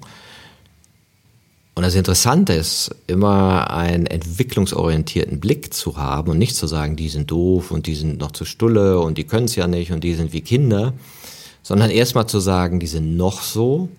Und 1.74 1.82
das 1.82 1.96
Interessante 1.96 2.54
ist, 2.54 2.96
immer 3.08 3.72
einen 3.72 4.06
entwicklungsorientierten 4.06 5.40
Blick 5.40 5.74
zu 5.74 5.98
haben 5.98 6.30
und 6.30 6.38
nicht 6.38 6.56
zu 6.56 6.68
sagen, 6.68 6.98
die 6.98 7.10
sind 7.10 7.32
doof 7.32 7.72
und 7.72 7.88
die 7.88 7.96
sind 7.96 8.20
noch 8.20 8.32
zu 8.32 8.46
stulle 8.46 9.00
und 9.00 9.18
die 9.18 9.24
können 9.24 9.46
es 9.46 9.56
ja 9.56 9.66
nicht 9.66 9.92
und 9.92 10.04
die 10.04 10.14
sind 10.14 10.34
wie 10.34 10.42
Kinder, 10.42 10.94
sondern 11.64 11.90
erstmal 11.90 12.28
zu 12.28 12.40
sagen, 12.40 12.80
die 12.80 12.86
sind 12.86 13.18
noch 13.18 13.42
so 13.42 13.90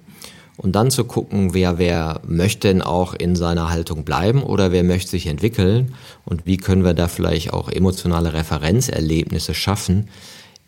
und 0.57 0.72
dann 0.72 0.90
zu 0.90 1.05
gucken, 1.05 1.55
wer, 1.55 1.78
wer 1.78 2.20
möchte 2.26 2.68
denn 2.68 2.82
auch 2.82 3.14
in 3.14 3.36
seiner 3.36 3.70
Haltung 3.70 4.05
bleiben 4.05 4.42
oder 4.42 4.70
wer 4.72 4.84
möchte 4.84 5.11
sich 5.11 5.26
entwickeln 5.26 5.94
und 6.24 6.46
wie 6.46 6.57
können 6.57 6.84
wir 6.84 6.94
da 6.94 7.09
vielleicht 7.09 7.53
auch 7.53 7.68
emotionale 7.68 8.32
Referenzerlebnisse 8.32 9.55
schaffen 9.55 10.09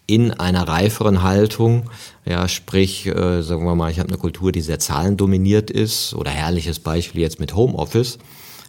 in 0.07 0.32
einer 0.32 0.68
reiferen 0.68 1.22
Haltung, 1.22 1.89
ja, 2.26 2.47
sprich, 2.49 3.07
äh, 3.07 3.43
sagen 3.43 3.64
wir 3.64 3.74
mal, 3.74 3.91
ich 3.91 3.99
habe 3.99 4.11
eine 4.11 4.18
Kultur, 4.18 4.53
die 4.53 4.61
sehr 4.61 4.78
zahlendominiert 4.78 5.70
ist 5.70 6.14
oder 6.14 6.30
herrliches 6.30 6.78
Beispiel 6.78 7.22
jetzt 7.22 7.41
mit 7.41 7.55
Homeoffice, 7.55 8.18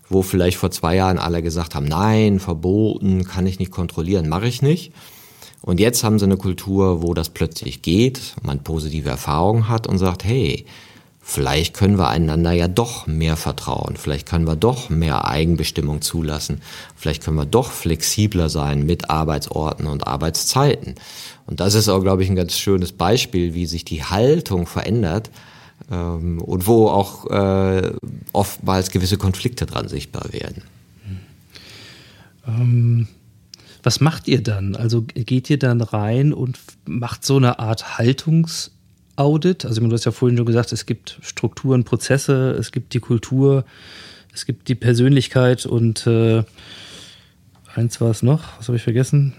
wo 0.10 0.22
vielleicht 0.22 0.58
vor 0.58 0.72
zwei 0.72 0.96
Jahren 0.96 1.18
alle 1.18 1.42
gesagt 1.42 1.76
haben, 1.76 1.88
nein, 1.88 2.40
verboten, 2.40 3.26
kann 3.26 3.48
ich 3.48 3.60
nicht 3.60 3.72
kontrollieren, 3.72 4.30
mache 4.30 4.48
ich 4.48 4.62
nicht. 4.62 4.94
Und 5.62 5.80
jetzt 5.80 6.04
haben 6.04 6.20
sie 6.20 6.26
eine 6.26 6.38
Kultur, 6.38 7.02
wo 7.02 7.14
das 7.14 7.30
plötzlich 7.30 7.82
geht, 7.82 8.36
man 8.44 8.64
positive 8.64 9.10
Erfahrungen 9.10 9.68
hat 9.68 9.88
und 9.88 9.98
sagt, 9.98 10.24
hey, 10.24 10.66
vielleicht 11.28 11.74
können 11.74 11.98
wir 11.98 12.08
einander 12.10 12.52
ja 12.52 12.68
doch 12.68 13.08
mehr 13.08 13.36
vertrauen, 13.36 13.98
vielleicht 13.98 14.28
können 14.28 14.46
wir 14.46 14.56
doch 14.56 14.92
mehr 14.92 15.28
Eigenbestimmung 15.28 16.04
zulassen, 16.04 16.62
vielleicht 16.96 17.24
können 17.24 17.36
wir 17.36 17.48
doch 17.48 17.72
flexibler 17.72 18.48
sein 18.48 18.86
mit 18.86 19.10
Arbeitsorten 19.10 19.88
und 19.88 20.06
Arbeitszeiten. 20.06 20.94
Und 21.48 21.60
das 21.60 21.74
ist 21.74 21.90
auch, 21.90 22.02
glaube 22.02 22.24
ich, 22.24 22.30
ein 22.30 22.36
ganz 22.36 22.56
schönes 22.56 22.92
Beispiel, 22.92 23.56
wie 23.56 23.66
sich 23.66 23.84
die 23.84 24.04
Haltung 24.04 24.68
verändert 24.68 25.32
ähm, 25.92 26.40
und 26.40 26.68
wo 26.68 26.90
auch 26.90 27.26
äh, 27.32 27.92
oftmals 28.32 28.92
gewisse 28.92 29.18
Konflikte 29.18 29.66
dran 29.66 29.88
sichtbar 29.88 30.32
werden. 30.32 30.62
Ähm, 32.48 33.08
was 33.82 34.00
macht 34.00 34.28
ihr 34.28 34.44
dann? 34.44 34.76
Also 34.76 35.02
geht 35.02 35.50
ihr 35.50 35.58
dann 35.58 35.82
rein 35.82 36.34
und 36.34 36.60
macht 36.86 37.26
so 37.26 37.38
eine 37.38 37.58
Art 37.58 37.98
Haltungs- 37.98 38.70
Audit. 39.16 39.66
Also 39.66 39.82
du 39.82 39.92
hast 39.92 40.06
ja 40.06 40.12
vorhin 40.12 40.38
schon 40.38 40.46
gesagt, 40.46 40.72
es 40.72 40.86
gibt 40.86 41.20
Strukturen, 41.22 41.84
Prozesse, 41.84 42.52
es 42.60 42.72
gibt 42.72 42.94
die 42.94 43.00
Kultur, 43.00 43.66
es 44.34 44.46
gibt 44.46 44.68
die 44.68 44.76
Persönlichkeit 44.76 45.66
und 45.66 46.06
äh, 46.08 46.44
eins 47.74 48.02
war 48.02 48.12
es 48.12 48.24
noch, 48.24 48.44
was 48.58 48.68
habe 48.68 48.78
ich 48.78 48.84
vergessen? 48.84 49.34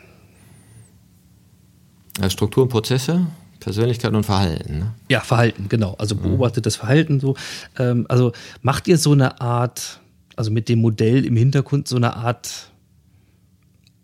Strukturen, 2.28 2.68
Prozesse, 2.68 3.26
Persönlichkeit 3.60 4.14
und 4.14 4.24
Verhalten. 4.24 4.78
Ne? 4.78 4.94
Ja, 5.08 5.20
Verhalten, 5.20 5.68
genau. 5.68 5.94
Also 5.98 6.14
mhm. 6.14 6.22
beobachtet 6.22 6.66
das 6.66 6.76
Verhalten 6.76 7.20
so. 7.20 7.36
Ähm, 7.78 8.06
also 8.08 8.32
macht 8.62 8.88
ihr 8.88 8.96
so 8.96 9.12
eine 9.12 9.40
Art, 9.40 10.00
also 10.34 10.50
mit 10.50 10.68
dem 10.68 10.80
Modell 10.80 11.26
im 11.26 11.36
Hintergrund 11.36 11.88
so 11.88 11.96
eine 11.96 12.16
Art 12.16 12.70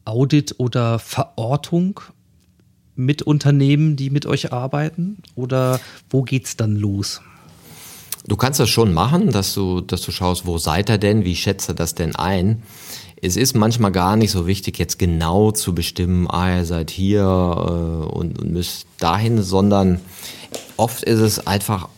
Audit 0.04 0.56
oder 0.58 0.98
Verortung 0.98 2.00
mit 2.94 3.22
Unternehmen, 3.22 3.96
die 3.96 4.10
mit 4.10 4.26
euch 4.26 4.52
arbeiten? 4.52 5.18
Oder 5.34 5.80
wo 6.10 6.22
geht's 6.22 6.56
dann 6.56 6.76
los? 6.76 7.20
Du 8.26 8.36
kannst 8.36 8.60
das 8.60 8.70
schon 8.70 8.92
machen, 8.94 9.30
dass 9.30 9.54
du, 9.54 9.80
dass 9.80 10.02
du 10.02 10.12
schaust, 10.12 10.46
wo 10.46 10.58
seid 10.58 10.90
ihr 10.90 10.98
denn, 10.98 11.24
wie 11.24 11.34
schätzt 11.34 11.68
ihr 11.68 11.74
das 11.74 11.94
denn 11.94 12.14
ein? 12.14 12.62
Es 13.20 13.36
ist 13.36 13.54
manchmal 13.54 13.92
gar 13.92 14.16
nicht 14.16 14.30
so 14.30 14.46
wichtig, 14.46 14.78
jetzt 14.78 14.98
genau 14.98 15.50
zu 15.50 15.74
bestimmen, 15.74 16.28
ah, 16.28 16.56
ihr 16.56 16.64
seid 16.64 16.90
hier 16.90 17.22
äh, 17.22 18.12
und, 18.12 18.40
und 18.40 18.52
müsst 18.52 18.86
dahin, 18.98 19.42
sondern 19.42 20.00
oft 20.76 21.02
ist 21.04 21.20
es 21.20 21.46
einfach 21.46 21.88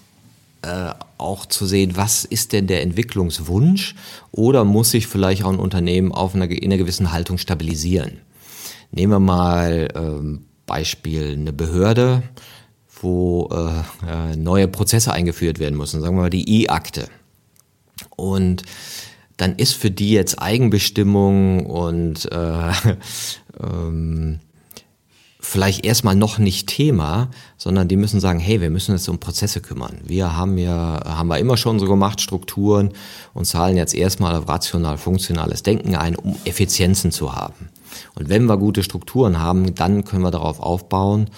äh, 0.62 0.92
auch 1.18 1.46
zu 1.46 1.66
sehen, 1.66 1.92
was 1.94 2.24
ist 2.24 2.52
denn 2.52 2.66
der 2.66 2.82
Entwicklungswunsch 2.82 3.94
oder 4.32 4.64
muss 4.64 4.90
sich 4.90 5.06
vielleicht 5.06 5.44
auch 5.44 5.52
ein 5.52 5.58
Unternehmen 5.58 6.12
auf 6.12 6.34
einer, 6.34 6.50
in 6.50 6.64
einer 6.64 6.78
gewissen 6.78 7.12
Haltung 7.12 7.38
stabilisieren. 7.38 8.18
Nehmen 8.90 9.12
wir 9.12 9.20
mal 9.20 9.88
ähm, 9.94 10.44
Beispiel 10.66 11.32
eine 11.32 11.52
Behörde, 11.52 12.22
wo 13.00 13.48
äh, 13.52 14.32
äh, 14.32 14.36
neue 14.36 14.68
Prozesse 14.68 15.12
eingeführt 15.12 15.58
werden 15.58 15.76
müssen, 15.76 16.00
sagen 16.00 16.16
wir 16.16 16.22
mal 16.22 16.30
die 16.30 16.62
E-Akte. 16.62 17.08
Und 18.16 18.62
dann 19.36 19.56
ist 19.56 19.74
für 19.74 19.90
die 19.90 20.10
jetzt 20.10 20.40
Eigenbestimmung 20.40 21.66
und 21.66 22.30
äh, 22.32 22.72
ähm, 23.62 24.40
vielleicht 25.40 25.84
erstmal 25.84 26.16
noch 26.16 26.38
nicht 26.38 26.68
Thema, 26.68 27.28
sondern 27.58 27.88
die 27.88 27.96
müssen 27.96 28.20
sagen, 28.20 28.38
hey, 28.38 28.60
wir 28.60 28.70
müssen 28.70 28.92
uns 28.92 29.08
um 29.08 29.18
Prozesse 29.18 29.60
kümmern. 29.60 30.00
Wir 30.04 30.36
haben 30.36 30.56
ja, 30.56 31.02
haben 31.04 31.28
wir 31.28 31.38
immer 31.38 31.56
schon 31.56 31.78
so 31.78 31.86
gemacht, 31.86 32.20
Strukturen 32.20 32.92
und 33.34 33.44
zahlen 33.44 33.76
jetzt 33.76 33.94
erstmal 33.94 34.34
auf 34.34 34.48
rational 34.48 34.98
funktionales 34.98 35.62
Denken 35.62 35.94
ein, 35.96 36.16
um 36.16 36.36
Effizienzen 36.44 37.12
zu 37.12 37.34
haben. 37.34 37.68
Und 38.14 38.28
wenn 38.28 38.46
wir 38.46 38.56
gute 38.56 38.82
Strukturen 38.82 39.40
haben, 39.40 39.74
dann 39.74 40.04
können 40.04 40.22
wir 40.22 40.30
darauf 40.30 40.60
aufbauen 40.60 41.30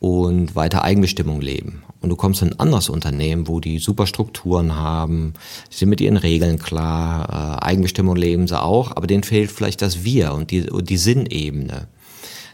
und 0.00 0.56
weiter 0.56 0.82
Eigenbestimmung 0.82 1.40
leben. 1.40 1.82
Und 2.00 2.08
du 2.08 2.16
kommst 2.16 2.40
in 2.40 2.48
ein 2.48 2.60
anderes 2.60 2.88
Unternehmen, 2.88 3.46
wo 3.46 3.60
die 3.60 3.78
super 3.78 4.06
Strukturen 4.06 4.74
haben, 4.74 5.34
sind 5.68 5.90
mit 5.90 6.00
ihren 6.00 6.16
Regeln 6.16 6.58
klar, 6.58 7.60
äh, 7.60 7.64
Eigenbestimmung 7.64 8.16
leben 8.16 8.48
sie 8.48 8.60
auch, 8.60 8.96
aber 8.96 9.06
denen 9.06 9.22
fehlt 9.22 9.52
vielleicht 9.52 9.82
das 9.82 10.02
Wir 10.02 10.32
und 10.32 10.50
die, 10.50 10.70
und 10.70 10.88
die 10.88 10.96
Sinnebene. 10.96 11.88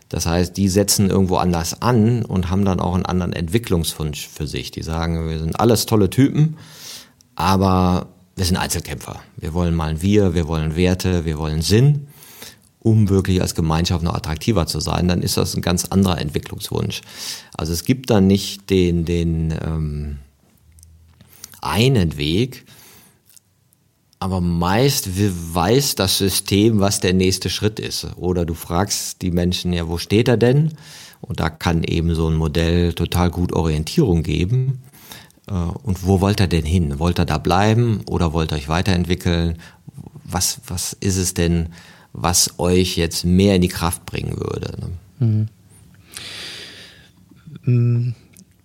Das 0.09 0.27
heißt, 0.27 0.57
die 0.57 0.69
setzen 0.69 1.09
irgendwo 1.09 1.37
anders 1.37 1.83
an 1.83 2.25
und 2.25 2.51
haben 2.51 2.65
dann 2.65 2.81
auch 2.81 2.95
einen 2.95 3.07
anderen 3.07 3.33
Entwicklungswunsch 3.33 4.29
für 4.29 4.47
sich. 4.47 4.73
Die 4.73 4.83
sagen, 4.83 5.29
wir 5.29 5.39
sind 5.39 5.59
alles 5.59 5.87
tolle 5.87 6.11
Typen, 6.11 6.57
aber 7.37 8.09
wir 8.35 8.45
sind 8.45 8.57
Einzelkämpfer. 8.57 9.21
Wir 9.37 9.55
wollen 9.55 9.75
mal 9.75 9.91
ein 9.91 10.03
Wir, 10.03 10.35
wir 10.35 10.49
wollen 10.49 10.77
Werte, 10.77 11.25
wir 11.25 11.39
wollen 11.39 11.63
Sinn 11.63 12.09
um 12.87 13.09
wirklich 13.09 13.43
als 13.43 13.57
Gemeinschaft 13.57 14.05
noch 14.05 14.15
attraktiver 14.15 14.69
zu 14.69 14.79
sein, 14.79 15.09
dann 15.09 15.21
ist 15.21 15.37
das 15.37 15.57
ein 15.57 15.61
ganz 15.61 15.87
anderer 15.87 16.21
Entwicklungswunsch. 16.21 17.01
Also 17.53 17.73
es 17.73 17.85
gibt 17.85 18.11
da 18.11 18.21
nicht 18.21 18.71
den, 18.71 19.05
den 19.05 19.53
ähm, 19.61 20.19
einen 21.61 22.17
Weg, 22.17 22.65
aber 24.21 24.41
meist 24.41 25.09
weiß 25.19 25.97
das 25.97 26.19
System, 26.19 26.79
was 26.79 27.01
der 27.01 27.13
nächste 27.13 27.51
Schritt 27.51 27.81
ist. 27.81 28.07
Oder 28.15 28.45
du 28.45 28.55
fragst 28.55 29.21
die 29.21 29.33
Menschen, 29.33 29.73
ja, 29.73 29.89
wo 29.89 29.99
steht 29.99 30.29
er 30.29 30.37
denn? 30.37 30.75
Und 31.21 31.41
da 31.41 31.51
kann 31.51 31.83
eben 31.83 32.15
so 32.15 32.31
ein 32.31 32.37
Modell 32.37 32.93
total 32.93 33.31
gut 33.31 33.53
Orientierung 33.53 34.23
geben. 34.23 34.85
Äh, 35.49 35.55
und 35.55 36.07
wo 36.07 36.21
wollt 36.21 36.39
ihr 36.39 36.47
denn 36.47 36.65
hin? 36.65 37.01
Wollt 37.01 37.19
ihr 37.19 37.25
da 37.25 37.39
bleiben 37.39 38.03
oder 38.07 38.33
wollt 38.33 38.53
ihr 38.53 38.59
euch 38.59 38.69
weiterentwickeln? 38.69 39.59
Was, 40.23 40.61
was 40.69 40.93
ist 40.93 41.17
es 41.17 41.35
denn, 41.35 41.71
was 42.19 42.59
euch 42.59 42.97
jetzt 42.97 43.25
mehr 43.25 43.57
in 43.57 43.63
die 43.63 43.69
Kraft 43.69 44.07
bringen 44.07 44.39
würde? 44.39 44.91
Mhm. 45.19 45.49
Mm, 47.65 48.15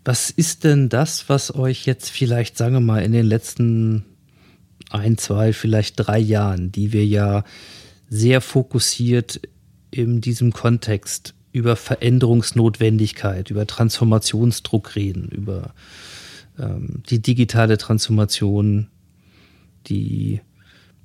was 0.05 0.29
ist 0.29 0.63
denn 0.63 0.87
das, 0.87 1.27
was 1.27 1.53
euch 1.53 1.85
jetzt 1.85 2.09
vielleicht, 2.09 2.57
sagen 2.57 2.73
wir 2.73 2.79
mal, 2.79 3.03
in 3.03 3.11
den 3.11 3.25
letzten 3.25 4.05
ein, 4.89 5.17
zwei, 5.17 5.51
vielleicht 5.51 5.95
drei 5.97 6.17
Jahren, 6.17 6.71
die 6.71 6.93
wir 6.93 7.05
ja 7.05 7.43
sehr 8.09 8.39
fokussiert 8.41 9.41
in 9.91 10.21
diesem 10.21 10.53
Kontext 10.53 11.33
über 11.51 11.75
Veränderungsnotwendigkeit, 11.75 13.49
über 13.51 13.67
Transformationsdruck 13.67 14.95
reden, 14.95 15.27
über 15.27 15.73
ähm, 16.57 17.03
die 17.09 17.21
digitale 17.21 17.77
Transformation, 17.77 18.87
die 19.87 20.39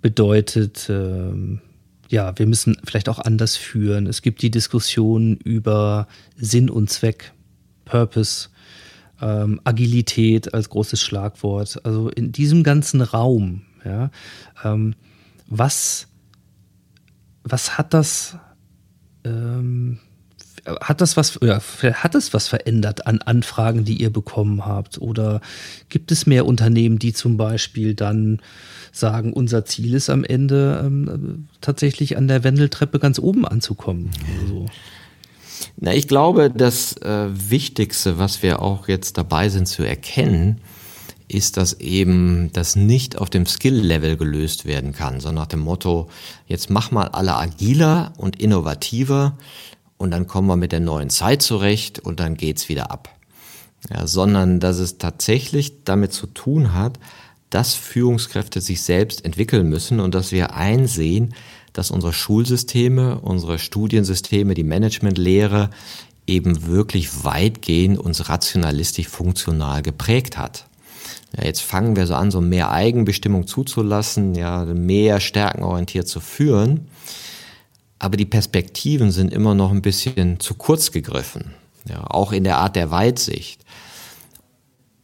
bedeutet, 0.00 0.86
ähm, 0.88 1.60
ja, 2.08 2.38
wir 2.38 2.46
müssen 2.46 2.76
vielleicht 2.84 3.08
auch 3.08 3.18
anders 3.18 3.56
führen. 3.56 4.06
Es 4.06 4.22
gibt 4.22 4.42
die 4.42 4.50
Diskussion 4.50 5.36
über 5.36 6.06
Sinn 6.36 6.70
und 6.70 6.90
Zweck, 6.90 7.32
Purpose, 7.84 8.48
ähm, 9.20 9.60
Agilität 9.64 10.54
als 10.54 10.68
großes 10.68 11.00
Schlagwort. 11.00 11.84
Also 11.84 12.08
in 12.10 12.32
diesem 12.32 12.62
ganzen 12.62 13.00
Raum, 13.00 13.62
ja, 13.84 14.10
ähm, 14.64 14.94
was, 15.48 16.08
was 17.44 17.78
hat 17.78 17.94
das, 17.94 18.36
ähm, 19.24 19.98
hat 20.80 21.00
das 21.00 21.16
was, 21.16 21.38
ja, 21.42 21.60
hat 21.60 22.14
es 22.14 22.34
was 22.34 22.48
verändert 22.48 23.06
an 23.06 23.20
Anfragen, 23.22 23.84
die 23.84 24.00
ihr 24.00 24.10
bekommen 24.10 24.66
habt? 24.66 24.98
Oder 24.98 25.40
gibt 25.88 26.12
es 26.12 26.26
mehr 26.26 26.46
Unternehmen, 26.46 26.98
die 26.98 27.12
zum 27.12 27.36
Beispiel 27.36 27.94
dann 27.94 28.40
sagen, 28.92 29.32
unser 29.32 29.64
Ziel 29.64 29.94
ist 29.94 30.10
am 30.10 30.24
Ende 30.24 30.82
ähm, 30.84 31.48
tatsächlich 31.60 32.16
an 32.16 32.28
der 32.28 32.44
Wendeltreppe 32.44 32.98
ganz 32.98 33.18
oben 33.18 33.46
anzukommen? 33.46 34.10
Also. 34.42 34.66
Na, 35.76 35.94
ich 35.94 36.08
glaube, 36.08 36.50
das 36.50 36.96
äh, 36.98 37.28
Wichtigste, 37.30 38.18
was 38.18 38.42
wir 38.42 38.60
auch 38.62 38.88
jetzt 38.88 39.18
dabei 39.18 39.48
sind 39.48 39.66
zu 39.68 39.82
erkennen, 39.82 40.60
ist, 41.28 41.56
dass 41.56 41.74
eben 41.80 42.50
das 42.52 42.76
nicht 42.76 43.18
auf 43.18 43.30
dem 43.30 43.46
Skill-Level 43.46 44.16
gelöst 44.16 44.64
werden 44.64 44.92
kann, 44.92 45.20
sondern 45.20 45.42
nach 45.42 45.48
dem 45.48 45.60
Motto, 45.60 46.08
jetzt 46.46 46.70
mach 46.70 46.90
mal 46.90 47.08
alle 47.08 47.34
agiler 47.34 48.12
und 48.16 48.40
innovativer 48.40 49.36
und 49.98 50.10
dann 50.10 50.26
kommen 50.26 50.48
wir 50.48 50.56
mit 50.56 50.72
der 50.72 50.80
neuen 50.80 51.10
Zeit 51.10 51.42
zurecht 51.42 51.98
und 51.98 52.20
dann 52.20 52.36
geht's 52.36 52.68
wieder 52.68 52.90
ab. 52.90 53.10
Ja, 53.90 54.06
sondern 54.06 54.60
dass 54.60 54.78
es 54.78 54.98
tatsächlich 54.98 55.84
damit 55.84 56.12
zu 56.12 56.26
tun 56.26 56.74
hat, 56.74 56.98
dass 57.50 57.74
Führungskräfte 57.74 58.60
sich 58.60 58.82
selbst 58.82 59.24
entwickeln 59.24 59.68
müssen 59.68 60.00
und 60.00 60.14
dass 60.14 60.32
wir 60.32 60.54
einsehen, 60.54 61.34
dass 61.72 61.90
unsere 61.90 62.12
Schulsysteme, 62.12 63.20
unsere 63.20 63.58
Studiensysteme, 63.58 64.54
die 64.54 64.64
Managementlehre 64.64 65.70
eben 66.26 66.66
wirklich 66.66 67.24
weitgehend 67.24 67.98
uns 67.98 68.28
rationalistisch 68.28 69.08
funktional 69.08 69.82
geprägt 69.82 70.36
hat. 70.36 70.66
Ja, 71.36 71.44
jetzt 71.44 71.60
fangen 71.60 71.94
wir 71.94 72.06
so 72.06 72.14
an, 72.14 72.30
so 72.30 72.40
mehr 72.40 72.70
Eigenbestimmung 72.70 73.46
zuzulassen, 73.46 74.34
ja, 74.34 74.64
mehr 74.64 75.20
stärkenorientiert 75.20 76.08
zu 76.08 76.20
führen. 76.20 76.88
Aber 77.98 78.16
die 78.16 78.26
Perspektiven 78.26 79.10
sind 79.10 79.32
immer 79.32 79.54
noch 79.54 79.70
ein 79.70 79.82
bisschen 79.82 80.38
zu 80.40 80.54
kurz 80.54 80.92
gegriffen. 80.92 81.54
Ja, 81.88 82.04
auch 82.08 82.32
in 82.32 82.44
der 82.44 82.58
Art 82.58 82.76
der 82.76 82.90
Weitsicht. 82.90 83.60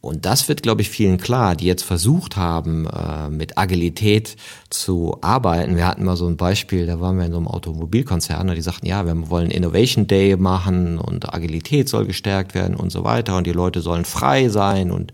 Und 0.03 0.25
das 0.25 0.49
wird, 0.49 0.63
glaube 0.63 0.81
ich, 0.81 0.89
vielen 0.89 1.17
klar, 1.17 1.55
die 1.55 1.65
jetzt 1.65 1.83
versucht 1.83 2.35
haben, 2.35 2.87
äh, 2.87 3.29
mit 3.29 3.57
Agilität 3.57 4.35
zu 4.69 5.17
arbeiten. 5.21 5.77
Wir 5.77 5.87
hatten 5.87 6.03
mal 6.03 6.17
so 6.17 6.27
ein 6.27 6.35
Beispiel, 6.35 6.85
da 6.85 6.99
waren 6.99 7.17
wir 7.17 7.25
in 7.25 7.31
so 7.31 7.37
einem 7.37 7.47
Automobilkonzern 7.47 8.49
und 8.49 8.55
die 8.55 8.61
sagten, 8.61 8.85
ja, 8.85 9.05
wir 9.05 9.29
wollen 9.29 9.49
Innovation 9.49 10.05
Day 10.05 10.35
machen 10.35 10.97
und 10.97 11.33
Agilität 11.33 11.87
soll 11.87 12.05
gestärkt 12.05 12.53
werden 12.53 12.75
und 12.75 12.91
so 12.91 13.05
weiter 13.05 13.37
und 13.37 13.47
die 13.47 13.53
Leute 13.53 13.79
sollen 13.79 14.03
frei 14.03 14.49
sein 14.49 14.91
und 14.91 15.13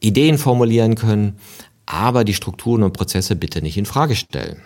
Ideen 0.00 0.38
formulieren 0.38 0.94
können, 0.94 1.36
aber 1.84 2.24
die 2.24 2.32
Strukturen 2.34 2.84
und 2.84 2.94
Prozesse 2.94 3.36
bitte 3.36 3.60
nicht 3.60 3.76
in 3.76 3.84
Frage 3.84 4.16
stellen. 4.16 4.62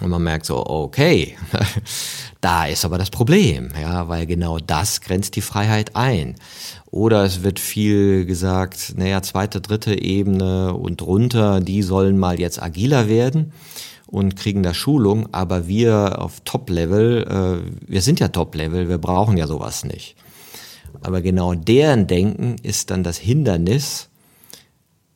Und 0.00 0.10
man 0.10 0.22
merkt 0.22 0.46
so, 0.46 0.64
okay, 0.66 1.36
da 2.40 2.66
ist 2.66 2.84
aber 2.84 2.98
das 2.98 3.10
Problem, 3.10 3.70
ja, 3.80 4.08
weil 4.08 4.26
genau 4.26 4.58
das 4.58 5.00
grenzt 5.00 5.36
die 5.36 5.40
Freiheit 5.40 5.96
ein. 5.96 6.36
Oder 6.90 7.24
es 7.24 7.42
wird 7.42 7.58
viel 7.58 8.24
gesagt, 8.24 8.94
naja, 8.96 9.22
zweite, 9.22 9.60
dritte 9.60 10.00
Ebene 10.00 10.74
und 10.74 11.00
drunter, 11.00 11.60
die 11.60 11.82
sollen 11.82 12.18
mal 12.18 12.38
jetzt 12.40 12.62
agiler 12.62 13.08
werden 13.08 13.52
und 14.06 14.36
kriegen 14.36 14.62
da 14.62 14.72
Schulung, 14.72 15.28
aber 15.32 15.68
wir 15.68 16.22
auf 16.22 16.40
Top-Level, 16.44 17.62
äh, 17.66 17.90
wir 17.90 18.00
sind 18.00 18.20
ja 18.20 18.28
Top-Level, 18.28 18.88
wir 18.88 18.98
brauchen 18.98 19.36
ja 19.36 19.46
sowas 19.46 19.84
nicht. 19.84 20.16
Aber 21.02 21.20
genau 21.20 21.54
deren 21.54 22.06
Denken 22.06 22.56
ist 22.62 22.90
dann 22.90 23.04
das 23.04 23.18
Hindernis, 23.18 24.07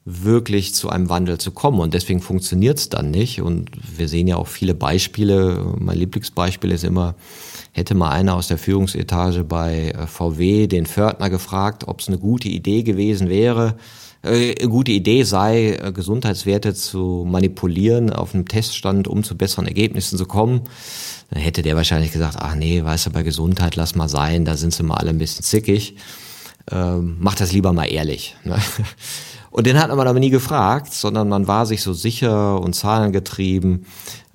wirklich 0.04 0.74
zu 0.74 0.88
einem 0.88 1.08
Wandel 1.08 1.38
zu 1.38 1.52
kommen. 1.52 1.80
Und 1.80 1.94
deswegen 1.94 2.20
funktioniert 2.20 2.78
es 2.78 2.88
dann 2.88 3.10
nicht. 3.10 3.40
Und 3.40 3.70
wir 3.96 4.08
sehen 4.08 4.26
ja 4.26 4.36
auch 4.36 4.48
viele 4.48 4.74
Beispiele. 4.74 5.74
Mein 5.78 5.98
Lieblingsbeispiel 5.98 6.72
ist 6.72 6.84
immer, 6.84 7.14
hätte 7.72 7.94
mal 7.94 8.10
einer 8.10 8.34
aus 8.34 8.48
der 8.48 8.58
Führungsetage 8.58 9.44
bei 9.44 9.90
äh, 9.90 10.06
VW 10.06 10.66
den 10.66 10.86
Fördner 10.86 11.30
gefragt, 11.30 11.84
ob 11.86 12.00
es 12.00 12.08
eine 12.08 12.18
gute 12.18 12.48
Idee 12.48 12.82
gewesen 12.82 13.28
wäre, 13.28 13.76
äh, 14.22 14.66
gute 14.66 14.92
Idee 14.92 15.22
sei, 15.22 15.74
äh, 15.74 15.92
Gesundheitswerte 15.92 16.74
zu 16.74 17.24
manipulieren 17.28 18.10
auf 18.10 18.34
einem 18.34 18.46
Teststand, 18.46 19.06
um 19.06 19.22
zu 19.22 19.36
besseren 19.36 19.66
Ergebnissen 19.66 20.18
zu 20.18 20.26
kommen. 20.26 20.62
Dann 21.30 21.40
hätte 21.40 21.62
der 21.62 21.76
wahrscheinlich 21.76 22.12
gesagt, 22.12 22.36
ach 22.38 22.54
nee, 22.54 22.82
weißt 22.82 23.06
du, 23.06 23.10
bei 23.10 23.22
Gesundheit 23.22 23.76
lass 23.76 23.94
mal 23.94 24.08
sein, 24.08 24.44
da 24.44 24.56
sind 24.56 24.74
sie 24.74 24.82
mal 24.82 24.96
alle 24.96 25.10
ein 25.10 25.18
bisschen 25.18 25.44
zickig. 25.44 25.96
Ähm, 26.70 27.16
mach 27.18 27.34
das 27.34 27.52
lieber 27.52 27.72
mal 27.72 27.86
ehrlich. 27.86 28.36
Ne? 28.44 28.56
Und 29.52 29.66
den 29.66 29.78
hat 29.78 29.94
man 29.94 30.08
aber 30.08 30.18
nie 30.18 30.30
gefragt, 30.30 30.94
sondern 30.94 31.28
man 31.28 31.46
war 31.46 31.66
sich 31.66 31.82
so 31.82 31.92
sicher 31.92 32.58
und 32.58 32.74
zahlengetrieben, 32.74 33.84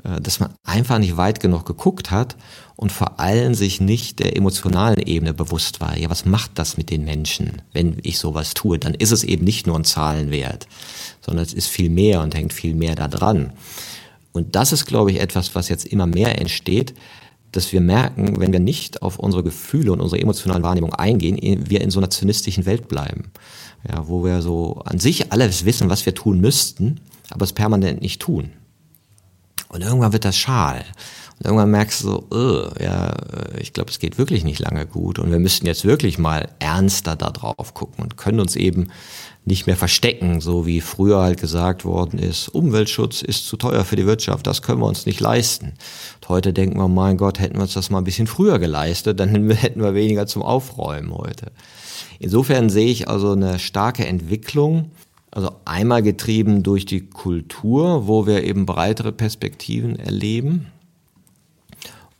äh, 0.03 0.21
dass 0.21 0.39
man 0.39 0.53
einfach 0.63 0.99
nicht 0.99 1.17
weit 1.17 1.39
genug 1.39 1.65
geguckt 1.65 2.11
hat 2.11 2.37
und 2.75 2.91
vor 2.91 3.19
allem 3.19 3.55
sich 3.55 3.81
nicht 3.81 4.19
der 4.19 4.37
emotionalen 4.37 4.99
Ebene 4.99 5.33
bewusst 5.33 5.81
war. 5.81 5.97
Ja, 5.97 6.11
was 6.11 6.25
macht 6.25 6.51
das 6.53 6.77
mit 6.77 6.91
den 6.91 7.03
Menschen, 7.03 7.63
wenn 7.73 7.97
ich 8.03 8.19
sowas 8.19 8.53
tue? 8.53 8.77
Dann 8.77 8.93
ist 8.93 9.11
es 9.11 9.23
eben 9.23 9.43
nicht 9.43 9.65
nur 9.65 9.75
ein 9.75 9.85
Zahlenwert, 9.85 10.67
sondern 11.21 11.43
es 11.43 11.53
ist 11.53 11.67
viel 11.67 11.89
mehr 11.89 12.21
und 12.21 12.35
hängt 12.35 12.53
viel 12.53 12.75
mehr 12.75 12.93
da 12.93 13.07
dran. 13.07 13.53
Und 14.33 14.55
das 14.55 14.71
ist, 14.71 14.85
glaube 14.85 15.11
ich, 15.11 15.19
etwas, 15.19 15.55
was 15.55 15.67
jetzt 15.67 15.87
immer 15.87 16.05
mehr 16.05 16.39
entsteht, 16.39 16.93
dass 17.51 17.71
wir 17.71 17.81
merken, 17.81 18.39
wenn 18.39 18.53
wir 18.53 18.59
nicht 18.59 19.01
auf 19.01 19.17
unsere 19.17 19.41
Gefühle 19.41 19.93
und 19.93 19.99
unsere 19.99 20.21
emotionalen 20.21 20.61
Wahrnehmung 20.61 20.93
eingehen, 20.93 21.39
wir 21.67 21.81
in 21.81 21.89
so 21.89 21.99
einer 21.99 22.11
zynistischen 22.11 22.67
Welt 22.67 22.87
bleiben 22.87 23.31
ja, 23.87 24.07
wo 24.07 24.23
wir 24.23 24.41
so 24.41 24.81
an 24.85 24.99
sich 24.99 25.31
alles 25.31 25.65
wissen, 25.65 25.89
was 25.89 26.05
wir 26.05 26.15
tun 26.15 26.39
müssten, 26.39 26.99
aber 27.29 27.43
es 27.43 27.53
permanent 27.53 28.01
nicht 28.01 28.21
tun. 28.21 28.51
Und 29.69 29.81
irgendwann 29.81 30.13
wird 30.13 30.25
das 30.25 30.37
schal. 30.37 30.85
Und 31.39 31.45
irgendwann 31.45 31.71
merkst 31.71 32.03
du 32.03 32.07
so, 32.07 32.27
uh, 32.31 32.83
ja, 32.83 33.13
ich 33.59 33.73
glaube, 33.73 33.91
es 33.91 33.99
geht 33.99 34.17
wirklich 34.17 34.43
nicht 34.43 34.59
lange 34.59 34.87
gut. 34.87 35.19
Und 35.19 35.29
wir 35.29 35.39
müssten 35.39 35.67
jetzt 35.67 35.85
wirklich 35.85 36.17
mal 36.17 36.49
ernster 36.59 37.15
da 37.15 37.29
drauf 37.29 37.73
gucken 37.73 38.03
und 38.03 38.17
können 38.17 38.39
uns 38.39 38.55
eben 38.55 38.89
nicht 39.47 39.65
mehr 39.65 39.77
verstecken, 39.77 40.41
so 40.41 40.65
wie 40.65 40.81
früher 40.81 41.21
halt 41.21 41.39
gesagt 41.39 41.85
worden 41.85 42.19
ist, 42.19 42.49
Umweltschutz 42.49 43.21
ist 43.21 43.47
zu 43.47 43.55
teuer 43.55 43.85
für 43.85 43.95
die 43.95 44.05
Wirtschaft, 44.05 44.45
das 44.45 44.61
können 44.61 44.81
wir 44.81 44.87
uns 44.87 45.05
nicht 45.05 45.21
leisten. 45.21 45.73
Und 46.19 46.29
heute 46.29 46.51
denken 46.51 46.77
wir, 46.77 46.89
mein 46.89 47.15
Gott, 47.15 47.39
hätten 47.39 47.55
wir 47.55 47.61
uns 47.61 47.73
das 47.73 47.89
mal 47.89 47.99
ein 47.99 48.03
bisschen 48.03 48.27
früher 48.27 48.59
geleistet, 48.59 49.19
dann 49.21 49.49
hätten 49.51 49.81
wir 49.81 49.93
weniger 49.93 50.27
zum 50.27 50.41
Aufräumen 50.41 51.13
heute. 51.13 51.51
Insofern 52.19 52.69
sehe 52.69 52.89
ich 52.89 53.07
also 53.07 53.31
eine 53.31 53.59
starke 53.59 54.05
Entwicklung, 54.05 54.91
also 55.31 55.51
einmal 55.65 56.01
getrieben 56.01 56.63
durch 56.63 56.85
die 56.85 57.01
Kultur, 57.01 58.07
wo 58.07 58.25
wir 58.25 58.43
eben 58.43 58.65
breitere 58.65 59.11
Perspektiven 59.11 59.97
erleben 59.99 60.67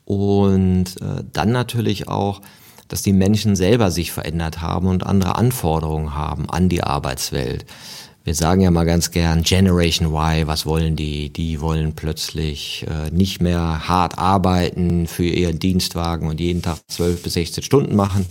und 0.07 0.85
äh, 1.01 1.23
dann 1.33 1.51
natürlich 1.51 2.07
auch, 2.07 2.41
dass 2.87 3.01
die 3.01 3.11
Menschen 3.11 3.57
selber 3.57 3.91
sich 3.91 4.13
verändert 4.13 4.61
haben 4.61 4.87
und 4.87 5.05
andere 5.05 5.35
Anforderungen 5.35 6.15
haben 6.15 6.49
an 6.49 6.69
die 6.69 6.81
Arbeitswelt. 6.81 7.65
Wir 8.23 8.33
sagen 8.33 8.61
ja 8.61 8.71
mal 8.71 8.85
ganz 8.85 9.11
gern 9.11 9.41
Generation 9.43 10.13
Y, 10.13 10.47
was 10.47 10.65
wollen 10.65 10.95
die? 10.95 11.29
Die 11.29 11.59
wollen 11.59 11.93
plötzlich 11.93 12.85
äh, 12.89 13.09
nicht 13.11 13.41
mehr 13.41 13.87
hart 13.89 14.17
arbeiten 14.17 15.07
für 15.07 15.25
ihren 15.25 15.59
Dienstwagen 15.59 16.29
und 16.29 16.39
jeden 16.39 16.61
Tag 16.61 16.79
12 16.87 17.23
bis 17.23 17.33
16 17.33 17.63
Stunden 17.63 17.95
machen, 17.95 18.25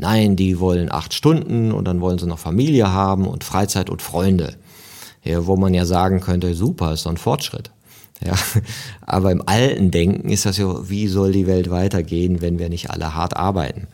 Nein, 0.00 0.34
die 0.34 0.58
wollen 0.58 0.90
acht 0.90 1.12
Stunden 1.12 1.72
und 1.72 1.84
dann 1.84 2.00
wollen 2.00 2.18
sie 2.18 2.26
noch 2.26 2.38
Familie 2.38 2.90
haben 2.90 3.26
und 3.26 3.44
Freizeit 3.44 3.90
und 3.90 4.00
Freunde. 4.00 4.54
Ja, 5.22 5.46
wo 5.46 5.56
man 5.56 5.74
ja 5.74 5.84
sagen 5.84 6.20
könnte, 6.20 6.54
super, 6.54 6.94
ist 6.94 7.04
doch 7.04 7.10
ein 7.10 7.18
Fortschritt. 7.18 7.70
Ja, 8.24 8.32
aber 9.02 9.30
im 9.30 9.42
alten 9.46 9.90
Denken 9.90 10.30
ist 10.30 10.46
das 10.46 10.56
ja, 10.56 10.88
wie 10.88 11.06
soll 11.06 11.32
die 11.32 11.46
Welt 11.46 11.70
weitergehen, 11.70 12.40
wenn 12.40 12.58
wir 12.58 12.70
nicht 12.70 12.90
alle 12.90 13.14
hart 13.14 13.36
arbeiten? 13.36 13.88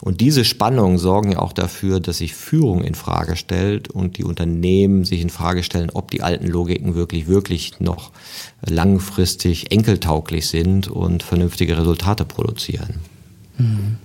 Und 0.00 0.22
diese 0.22 0.46
Spannungen 0.46 0.96
sorgen 0.96 1.32
ja 1.32 1.38
auch 1.40 1.52
dafür, 1.52 2.00
dass 2.00 2.18
sich 2.18 2.34
Führung 2.34 2.82
in 2.82 2.94
Frage 2.94 3.36
stellt 3.36 3.88
und 3.88 4.16
die 4.16 4.24
Unternehmen 4.24 5.04
sich 5.04 5.20
in 5.20 5.28
Frage 5.28 5.62
stellen, 5.62 5.90
ob 5.92 6.10
die 6.10 6.22
alten 6.22 6.46
Logiken 6.46 6.94
wirklich, 6.94 7.26
wirklich 7.26 7.80
noch 7.80 8.12
langfristig 8.62 9.72
enkeltauglich 9.72 10.48
sind 10.48 10.88
und 10.88 11.22
vernünftige 11.22 11.76
Resultate 11.76 12.24
produzieren. 12.24 13.00
Mhm. 13.58 13.98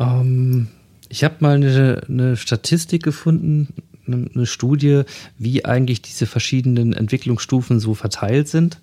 Ähm, 0.00 0.68
ich 1.08 1.22
habe 1.22 1.36
mal 1.40 1.56
eine, 1.56 2.02
eine 2.08 2.36
Statistik 2.36 3.02
gefunden, 3.02 3.68
eine 4.06 4.46
Studie, 4.46 5.02
wie 5.38 5.64
eigentlich 5.64 6.02
diese 6.02 6.26
verschiedenen 6.26 6.92
Entwicklungsstufen 6.92 7.78
so 7.78 7.94
verteilt 7.94 8.48
sind. 8.48 8.80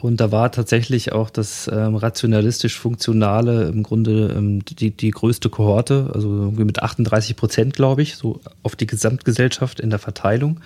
Und 0.00 0.20
da 0.20 0.30
war 0.30 0.52
tatsächlich 0.52 1.10
auch 1.10 1.28
das 1.28 1.68
ähm, 1.72 1.96
rationalistisch-funktionale 1.96 3.64
im 3.64 3.82
Grunde 3.82 4.32
ähm, 4.36 4.64
die, 4.64 4.92
die 4.92 5.10
größte 5.10 5.48
Kohorte, 5.50 6.10
also 6.14 6.28
irgendwie 6.28 6.64
mit 6.64 6.80
38 6.80 7.34
Prozent, 7.34 7.74
glaube 7.74 8.02
ich, 8.02 8.14
so 8.14 8.40
auf 8.62 8.76
die 8.76 8.86
Gesamtgesellschaft 8.86 9.80
in 9.80 9.90
der 9.90 9.98
Verteilung. 9.98 10.60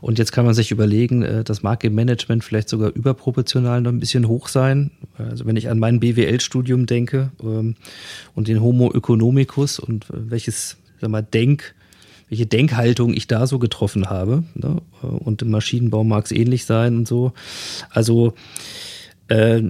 Und 0.00 0.18
jetzt 0.18 0.32
kann 0.32 0.46
man 0.46 0.54
sich 0.54 0.70
überlegen, 0.70 1.22
äh, 1.22 1.44
das 1.44 1.62
mag 1.62 1.84
im 1.84 1.94
Management 1.94 2.44
vielleicht 2.44 2.70
sogar 2.70 2.90
überproportional 2.94 3.82
noch 3.82 3.92
ein 3.92 4.00
bisschen 4.00 4.26
hoch 4.26 4.48
sein. 4.48 4.90
Also 5.18 5.44
wenn 5.44 5.56
ich 5.56 5.68
an 5.68 5.78
mein 5.78 6.00
BWL-Studium 6.00 6.86
denke 6.86 7.30
ähm, 7.42 7.76
und 8.34 8.48
den 8.48 8.62
Homo 8.62 8.90
economicus 8.90 9.80
und 9.80 10.04
äh, 10.04 10.30
welches, 10.30 10.78
sag 10.98 11.10
mal, 11.10 11.22
Denk- 11.22 11.74
welche 12.32 12.46
Denkhaltung 12.46 13.12
ich 13.12 13.26
da 13.26 13.46
so 13.46 13.58
getroffen 13.58 14.08
habe. 14.08 14.44
Ne? 14.54 14.80
Und 15.02 15.42
im 15.42 15.50
Maschinenbau 15.50 16.02
mag 16.02 16.24
es 16.24 16.32
ähnlich 16.32 16.64
sein 16.64 16.96
und 16.96 17.06
so. 17.06 17.34
Also 17.90 18.32
äh, 19.28 19.64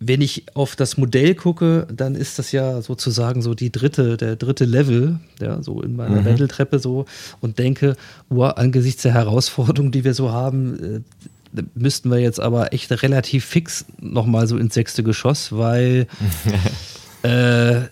wenn 0.00 0.22
ich 0.22 0.46
auf 0.54 0.74
das 0.74 0.96
Modell 0.96 1.34
gucke, 1.34 1.86
dann 1.94 2.14
ist 2.14 2.38
das 2.38 2.50
ja 2.50 2.80
sozusagen 2.80 3.42
so 3.42 3.52
die 3.52 3.72
dritte, 3.72 4.16
der 4.16 4.36
dritte 4.36 4.64
Level, 4.64 5.20
ja, 5.38 5.62
so 5.62 5.82
in 5.82 5.96
meiner 5.96 6.22
mhm. 6.22 6.24
Wendeltreppe 6.24 6.78
so 6.78 7.04
und 7.42 7.58
denke, 7.58 7.94
oh, 8.30 8.44
angesichts 8.44 9.02
der 9.02 9.12
Herausforderungen, 9.12 9.92
die 9.92 10.04
wir 10.04 10.14
so 10.14 10.32
haben, 10.32 11.04
äh, 11.56 11.62
müssten 11.74 12.10
wir 12.10 12.20
jetzt 12.20 12.40
aber 12.40 12.72
echt 12.72 12.90
relativ 13.02 13.44
fix 13.44 13.84
nochmal 14.00 14.46
so 14.46 14.56
ins 14.56 14.72
sechste 14.72 15.02
Geschoss, 15.02 15.52
weil 15.52 16.06
äh, 17.24 17.88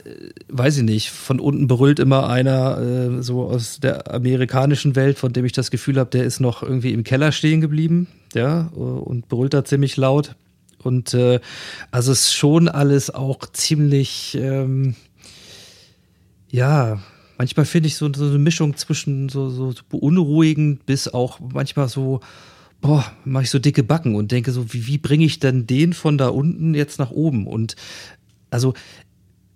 weiß 0.49 0.77
ich 0.77 0.83
nicht, 0.83 1.11
von 1.11 1.41
unten 1.41 1.67
berüllt 1.67 1.99
immer 1.99 2.29
einer 2.29 2.79
äh, 2.79 3.23
so 3.23 3.45
aus 3.45 3.81
der 3.81 4.13
amerikanischen 4.13 4.95
Welt, 4.95 5.19
von 5.19 5.33
dem 5.33 5.47
ich 5.47 5.53
das 5.53 5.71
Gefühl 5.71 5.99
habe, 5.99 6.11
der 6.11 6.25
ist 6.25 6.39
noch 6.39 6.63
irgendwie 6.63 6.93
im 6.93 7.03
Keller 7.03 7.33
stehen 7.33 7.63
geblieben, 7.63 8.09
ja, 8.35 8.67
und 8.75 9.31
brüllt 9.31 9.55
da 9.55 9.65
ziemlich 9.65 9.97
laut. 9.97 10.37
Und 10.83 11.15
äh, 11.15 11.41
also 11.91 12.13
ist 12.13 12.35
schon 12.35 12.69
alles 12.69 13.09
auch 13.09 13.47
ziemlich, 13.53 14.37
ähm, 14.39 14.97
ja, 16.51 16.99
manchmal 17.39 17.65
finde 17.65 17.87
ich 17.87 17.97
so, 17.97 18.13
so, 18.13 18.27
eine 18.27 18.39
Mischung 18.39 18.77
zwischen 18.77 19.31
so, 19.31 19.49
so 19.49 19.73
beunruhigend 19.89 20.85
bis 20.85 21.09
auch 21.09 21.41
manchmal 21.41 21.89
so, 21.89 22.21
boah, 22.83 23.11
mache 23.25 23.45
ich 23.45 23.51
so 23.51 23.59
dicke 23.59 23.83
Backen 23.83 24.15
und 24.15 24.31
denke 24.31 24.53
so, 24.53 24.75
wie, 24.75 24.87
wie 24.87 24.99
bringe 24.99 25.25
ich 25.25 25.39
denn 25.39 25.67
den 25.67 25.95
von 25.95 26.19
da 26.19 26.29
unten 26.29 26.75
jetzt 26.75 26.99
nach 26.99 27.13
oben? 27.13 27.47
Und 27.47 27.77
also 28.51 28.75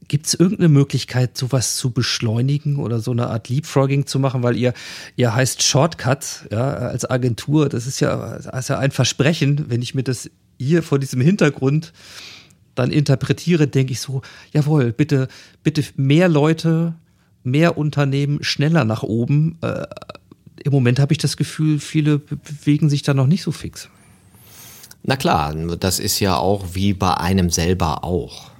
Gibt 0.09 0.27
es 0.27 0.35
irgendeine 0.35 0.69
Möglichkeit, 0.69 1.37
sowas 1.37 1.77
zu 1.77 1.91
beschleunigen 1.91 2.77
oder 2.77 3.01
so 3.01 3.11
eine 3.11 3.29
Art 3.29 3.49
Leapfrogging 3.49 4.07
zu 4.07 4.19
machen? 4.19 4.43
Weil 4.43 4.57
ihr, 4.57 4.73
ihr 5.17 5.35
heißt 5.35 5.63
Shortcut, 5.63 6.47
ja, 6.51 6.75
als 6.75 7.09
Agentur. 7.09 7.69
Das 7.69 7.87
ist 7.87 8.01
ja, 8.01 8.39
das 8.39 8.47
ist 8.47 8.69
ja 8.69 8.79
ein 8.79 8.93
Versprechen. 8.93 9.67
Wenn 9.69 9.83
ich 9.83 9.95
mir 9.95 10.05
das 10.05 10.31
hier 10.59 10.83
vor 10.83 10.99
diesem 10.99 11.21
Hintergrund 11.21 11.93
dann 12.75 12.91
interpretiere, 12.91 13.67
denke 13.67 13.93
ich 13.93 14.01
so, 14.01 14.23
jawohl, 14.53 14.93
bitte, 14.93 15.29
bitte 15.63 15.83
mehr 15.97 16.29
Leute, 16.29 16.95
mehr 17.43 17.79
Unternehmen 17.79 18.43
schneller 18.45 18.85
nach 18.85 19.03
oben. 19.03 19.59
Äh, 19.63 19.87
Im 20.63 20.73
Moment 20.73 21.01
habe 21.01 21.13
ich 21.13 21.19
das 21.19 21.37
Gefühl, 21.37 21.81
viele 21.81 22.19
bewegen 22.19 22.91
sich 22.91 23.03
da 23.03 23.15
noch 23.15 23.27
nicht 23.27 23.43
so 23.43 23.51
fix. 23.51 23.89
Na 25.03 25.17
klar, 25.17 25.55
das 25.55 25.99
ist 25.99 26.21
ja 26.21 26.37
auch 26.37 26.75
wie 26.75 26.93
bei 26.93 27.15
einem 27.15 27.51
selber 27.51 28.05
auch. 28.05 28.51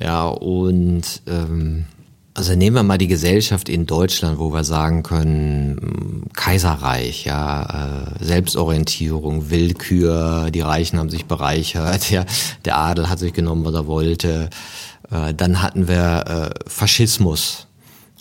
Ja, 0.00 0.26
und 0.26 1.22
ähm, 1.26 1.86
also 2.36 2.56
nehmen 2.56 2.74
wir 2.74 2.82
mal 2.82 2.98
die 2.98 3.06
Gesellschaft 3.06 3.68
in 3.68 3.86
Deutschland, 3.86 4.38
wo 4.38 4.52
wir 4.52 4.64
sagen 4.64 5.04
können, 5.04 6.24
Kaiserreich, 6.34 7.24
ja, 7.24 8.08
äh, 8.18 8.24
Selbstorientierung, 8.24 9.50
Willkür, 9.50 10.50
die 10.50 10.60
Reichen 10.60 10.98
haben 10.98 11.10
sich 11.10 11.26
bereichert, 11.26 12.10
ja, 12.10 12.24
der 12.64 12.76
Adel 12.76 13.08
hat 13.08 13.20
sich 13.20 13.32
genommen, 13.32 13.64
was 13.64 13.74
er 13.74 13.86
wollte. 13.86 14.50
Äh, 15.12 15.32
dann 15.32 15.62
hatten 15.62 15.86
wir 15.86 16.24
äh, 16.26 16.68
Faschismus, 16.68 17.68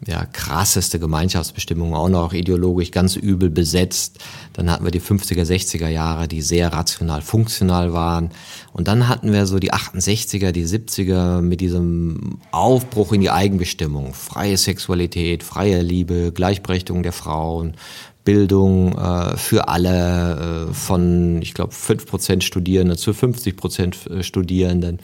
ja, 0.05 0.25
krasseste 0.25 0.99
Gemeinschaftsbestimmung, 0.99 1.95
auch 1.95 2.09
noch 2.09 2.33
ideologisch 2.33 2.91
ganz 2.91 3.15
übel 3.15 3.49
besetzt. 3.49 4.19
Dann 4.53 4.69
hatten 4.69 4.83
wir 4.83 4.91
die 4.91 5.01
50er, 5.01 5.43
60er 5.43 5.87
Jahre, 5.87 6.27
die 6.27 6.41
sehr 6.41 6.73
rational, 6.73 7.21
funktional 7.21 7.93
waren. 7.93 8.31
Und 8.73 8.87
dann 8.87 9.07
hatten 9.07 9.31
wir 9.31 9.45
so 9.45 9.59
die 9.59 9.73
68er, 9.73 10.51
die 10.51 10.65
70er 10.65 11.41
mit 11.41 11.61
diesem 11.61 12.39
Aufbruch 12.51 13.13
in 13.13 13.21
die 13.21 13.31
Eigenbestimmung. 13.31 14.13
Freie 14.13 14.57
Sexualität, 14.57 15.43
freie 15.43 15.81
Liebe, 15.81 16.31
Gleichberechtigung 16.33 17.03
der 17.03 17.13
Frauen, 17.13 17.75
Bildung 18.23 18.97
äh, 18.97 19.35
für 19.37 19.67
alle 19.67 20.69
äh, 20.69 20.73
von, 20.73 21.41
ich 21.41 21.53
glaube, 21.53 21.73
5% 21.73 22.41
Studierenden 22.41 22.97
zu 22.97 23.11
50% 23.11 24.09
äh, 24.09 24.23
Studierenden. 24.23 24.99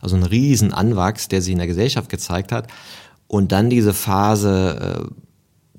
Also 0.00 0.16
ein 0.16 0.24
Riesenanwachs, 0.24 1.28
der 1.28 1.40
sich 1.40 1.52
in 1.52 1.58
der 1.58 1.68
Gesellschaft 1.68 2.08
gezeigt 2.08 2.50
hat. 2.52 2.68
Und 3.26 3.52
dann 3.52 3.70
diese 3.70 3.94
Phase, 3.94 5.08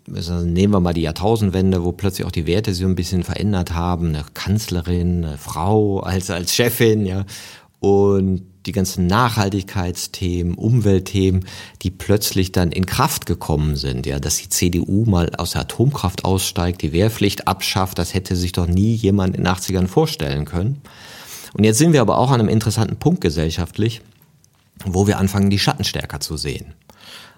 äh, 0.09 0.15
also 0.15 0.33
nehmen 0.41 0.73
wir 0.73 0.79
mal 0.79 0.93
die 0.93 1.01
Jahrtausendwende, 1.01 1.83
wo 1.83 1.91
plötzlich 1.91 2.27
auch 2.27 2.31
die 2.31 2.47
Werte 2.47 2.73
sich 2.73 2.85
ein 2.85 2.95
bisschen 2.95 3.23
verändert 3.23 3.73
haben, 3.73 4.09
eine 4.09 4.23
Kanzlerin, 4.33 5.25
eine 5.25 5.37
Frau 5.37 5.99
als, 5.99 6.29
als 6.29 6.53
Chefin, 6.53 7.05
ja, 7.05 7.25
und 7.79 8.43
die 8.65 8.71
ganzen 8.71 9.05
Nachhaltigkeitsthemen, 9.05 10.55
Umweltthemen, 10.55 11.45
die 11.83 11.91
plötzlich 11.91 12.51
dann 12.51 12.71
in 12.71 12.87
Kraft 12.87 13.27
gekommen 13.27 13.75
sind, 13.75 14.07
ja, 14.07 14.19
dass 14.19 14.37
die 14.37 14.49
CDU 14.49 15.05
mal 15.05 15.29
aus 15.37 15.51
der 15.51 15.61
Atomkraft 15.61 16.25
aussteigt, 16.25 16.81
die 16.81 16.91
Wehrpflicht 16.91 17.47
abschafft, 17.47 17.99
das 17.99 18.13
hätte 18.13 18.35
sich 18.35 18.53
doch 18.53 18.67
nie 18.67 18.95
jemand 18.95 19.37
in 19.37 19.43
den 19.43 19.53
80ern 19.53 19.87
vorstellen 19.87 20.45
können. 20.45 20.81
Und 21.53 21.63
jetzt 21.63 21.77
sind 21.77 21.93
wir 21.93 22.01
aber 22.01 22.17
auch 22.17 22.31
an 22.31 22.39
einem 22.39 22.49
interessanten 22.49 22.97
Punkt 22.97 23.21
gesellschaftlich, 23.21 24.01
wo 24.83 25.07
wir 25.07 25.19
anfangen, 25.19 25.49
die 25.49 25.59
Schatten 25.59 25.83
stärker 25.83 26.19
zu 26.19 26.35
sehen 26.35 26.73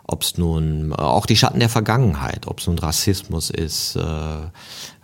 ob 0.08 0.24
es 0.24 0.38
nun 0.38 0.94
auch 0.94 1.26
die 1.26 1.36
Schatten 1.36 1.60
der 1.60 1.70
Vergangenheit, 1.70 2.48
ob 2.48 2.60
es 2.60 2.68
nun 2.68 2.80
Rassismus 2.80 3.50
ist, 3.50 3.98
äh, 3.98 4.02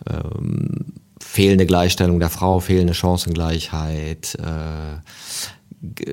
ähm, 0.10 0.93
fehlende 1.20 1.66
Gleichstellung 1.66 2.20
der 2.20 2.30
Frau, 2.30 2.60
fehlende 2.60 2.93
Chancengleichheit, 2.93 4.36
äh, 4.36 4.99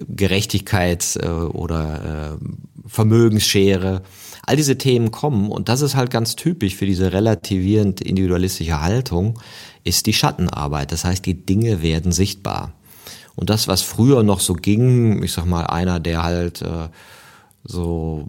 Gerechtigkeit 0.08 1.16
äh, 1.22 1.28
oder 1.28 2.38
äh, 2.40 2.44
Vermögensschere. 2.86 4.02
All 4.44 4.56
diese 4.56 4.76
Themen 4.76 5.12
kommen 5.12 5.52
und 5.52 5.68
das 5.68 5.80
ist 5.80 5.94
halt 5.94 6.10
ganz 6.10 6.34
typisch 6.34 6.74
für 6.74 6.86
diese 6.86 7.12
relativierend 7.12 8.00
individualistische 8.00 8.80
Haltung, 8.80 9.38
ist 9.84 10.06
die 10.06 10.12
Schattenarbeit. 10.12 10.90
Das 10.90 11.04
heißt, 11.04 11.24
die 11.24 11.46
Dinge 11.46 11.82
werden 11.82 12.10
sichtbar. 12.10 12.72
Und 13.36 13.48
das, 13.50 13.68
was 13.68 13.82
früher 13.82 14.24
noch 14.24 14.40
so 14.40 14.54
ging, 14.54 15.22
ich 15.22 15.32
sag 15.32 15.46
mal, 15.46 15.66
einer, 15.66 16.00
der 16.00 16.24
halt 16.24 16.62
äh, 16.62 16.88
so 17.62 18.26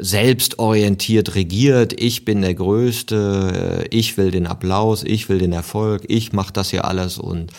selbstorientiert 0.00 1.34
regiert, 1.34 2.00
ich 2.00 2.24
bin 2.24 2.42
der 2.42 2.54
Größte, 2.54 3.86
ich 3.90 4.16
will 4.16 4.30
den 4.30 4.46
Applaus, 4.46 5.02
ich 5.04 5.28
will 5.28 5.38
den 5.38 5.52
Erfolg, 5.52 6.04
ich 6.08 6.32
mache 6.32 6.52
das 6.52 6.70
hier 6.70 6.84
alles 6.84 7.18
und 7.18 7.52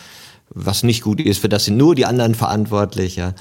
was 0.49 0.83
nicht 0.83 1.01
gut 1.01 1.19
ist, 1.19 1.39
für 1.39 1.49
das 1.49 1.65
sind 1.65 1.77
nur 1.77 1.95
die 1.95 2.05
anderen 2.05 2.35
verantwortlich. 2.35 3.15
Ja. 3.15 3.33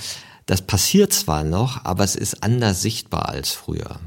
Das 0.47 0.63
passiert 0.63 1.13
zwar 1.13 1.45
noch, 1.45 1.85
aber 1.85 2.05
es 2.05 2.17
ist 2.17 2.43
anders 2.43 2.83
sichtbar 2.83 3.29
als 3.29 3.51
früher. 3.51 4.01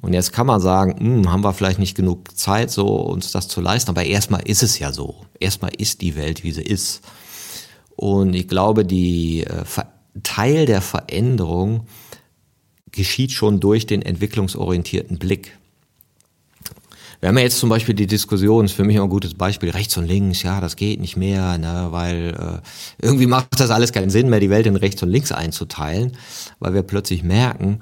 Und 0.00 0.12
jetzt 0.12 0.32
kann 0.32 0.46
man 0.46 0.60
sagen, 0.60 0.96
hm, 0.98 1.32
haben 1.32 1.42
wir 1.42 1.52
vielleicht 1.52 1.78
nicht 1.78 1.96
genug 1.96 2.36
Zeit, 2.36 2.70
so 2.70 2.86
uns 2.86 3.32
das 3.32 3.48
zu 3.48 3.60
leisten, 3.60 3.90
aber 3.90 4.04
erstmal 4.04 4.42
ist 4.42 4.62
es 4.62 4.78
ja 4.78 4.92
so. 4.92 5.16
Erstmal 5.40 5.72
ist 5.76 6.00
die 6.00 6.14
Welt, 6.14 6.44
wie 6.44 6.52
sie 6.52 6.62
ist. 6.62 7.02
Und 7.96 8.34
ich 8.34 8.46
glaube, 8.48 8.84
die 8.84 9.44
äh, 9.44 9.64
Teil 10.22 10.66
der 10.66 10.82
Veränderung 10.82 11.86
geschieht 12.92 13.32
schon 13.32 13.60
durch 13.60 13.86
den 13.86 14.02
entwicklungsorientierten 14.02 15.18
Blick. 15.18 15.56
Wir 17.20 17.28
haben 17.28 17.38
ja 17.38 17.44
jetzt 17.44 17.58
zum 17.58 17.68
Beispiel 17.68 17.96
die 17.96 18.06
Diskussion, 18.06 18.64
ist 18.64 18.72
für 18.72 18.84
mich 18.84 18.98
auch 19.00 19.04
ein 19.04 19.10
gutes 19.10 19.34
Beispiel, 19.34 19.70
rechts 19.70 19.96
und 19.96 20.06
links, 20.06 20.44
ja, 20.44 20.60
das 20.60 20.76
geht 20.76 21.00
nicht 21.00 21.16
mehr, 21.16 21.58
ne, 21.58 21.88
weil 21.90 22.36
äh, 22.38 23.04
irgendwie 23.04 23.26
macht 23.26 23.58
das 23.58 23.70
alles 23.70 23.92
keinen 23.92 24.10
Sinn 24.10 24.30
mehr, 24.30 24.38
die 24.38 24.50
Welt 24.50 24.66
in 24.66 24.76
rechts 24.76 25.02
und 25.02 25.08
links 25.08 25.32
einzuteilen, 25.32 26.16
weil 26.60 26.74
wir 26.74 26.82
plötzlich 26.82 27.24
merken, 27.24 27.80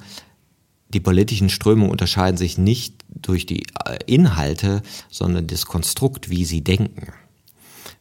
die 0.88 1.00
politischen 1.00 1.50
Strömungen 1.50 1.90
unterscheiden 1.90 2.38
sich 2.38 2.56
nicht 2.56 2.94
durch 3.10 3.44
die 3.44 3.64
äh, 3.84 3.98
Inhalte, 4.06 4.82
sondern 5.10 5.46
das 5.46 5.66
Konstrukt, 5.66 6.30
wie 6.30 6.46
sie 6.46 6.62
denken. 6.62 7.12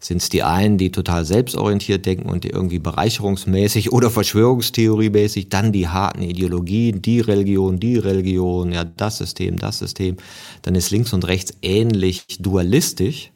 Sind 0.05 0.21
es 0.21 0.29
die 0.29 0.43
einen, 0.43 0.77
die 0.77 0.91
total 0.91 1.25
selbstorientiert 1.25 2.05
denken 2.05 2.29
und 2.29 2.43
die 2.43 2.49
irgendwie 2.49 2.77
bereicherungsmäßig 2.77 3.91
oder 3.91 4.11
verschwörungstheoriemäßig, 4.11 5.49
dann 5.49 5.71
die 5.71 5.87
harten 5.87 6.21
Ideologien, 6.21 7.01
die 7.01 7.21
Religion, 7.21 7.79
die 7.79 7.97
Religion, 7.97 8.71
ja, 8.71 8.83
das 8.83 9.17
System, 9.17 9.57
das 9.57 9.79
System, 9.79 10.17
dann 10.61 10.75
ist 10.75 10.91
links 10.91 11.11
und 11.11 11.25
rechts 11.25 11.55
ähnlich 11.63 12.23
dualistisch. 12.39 13.31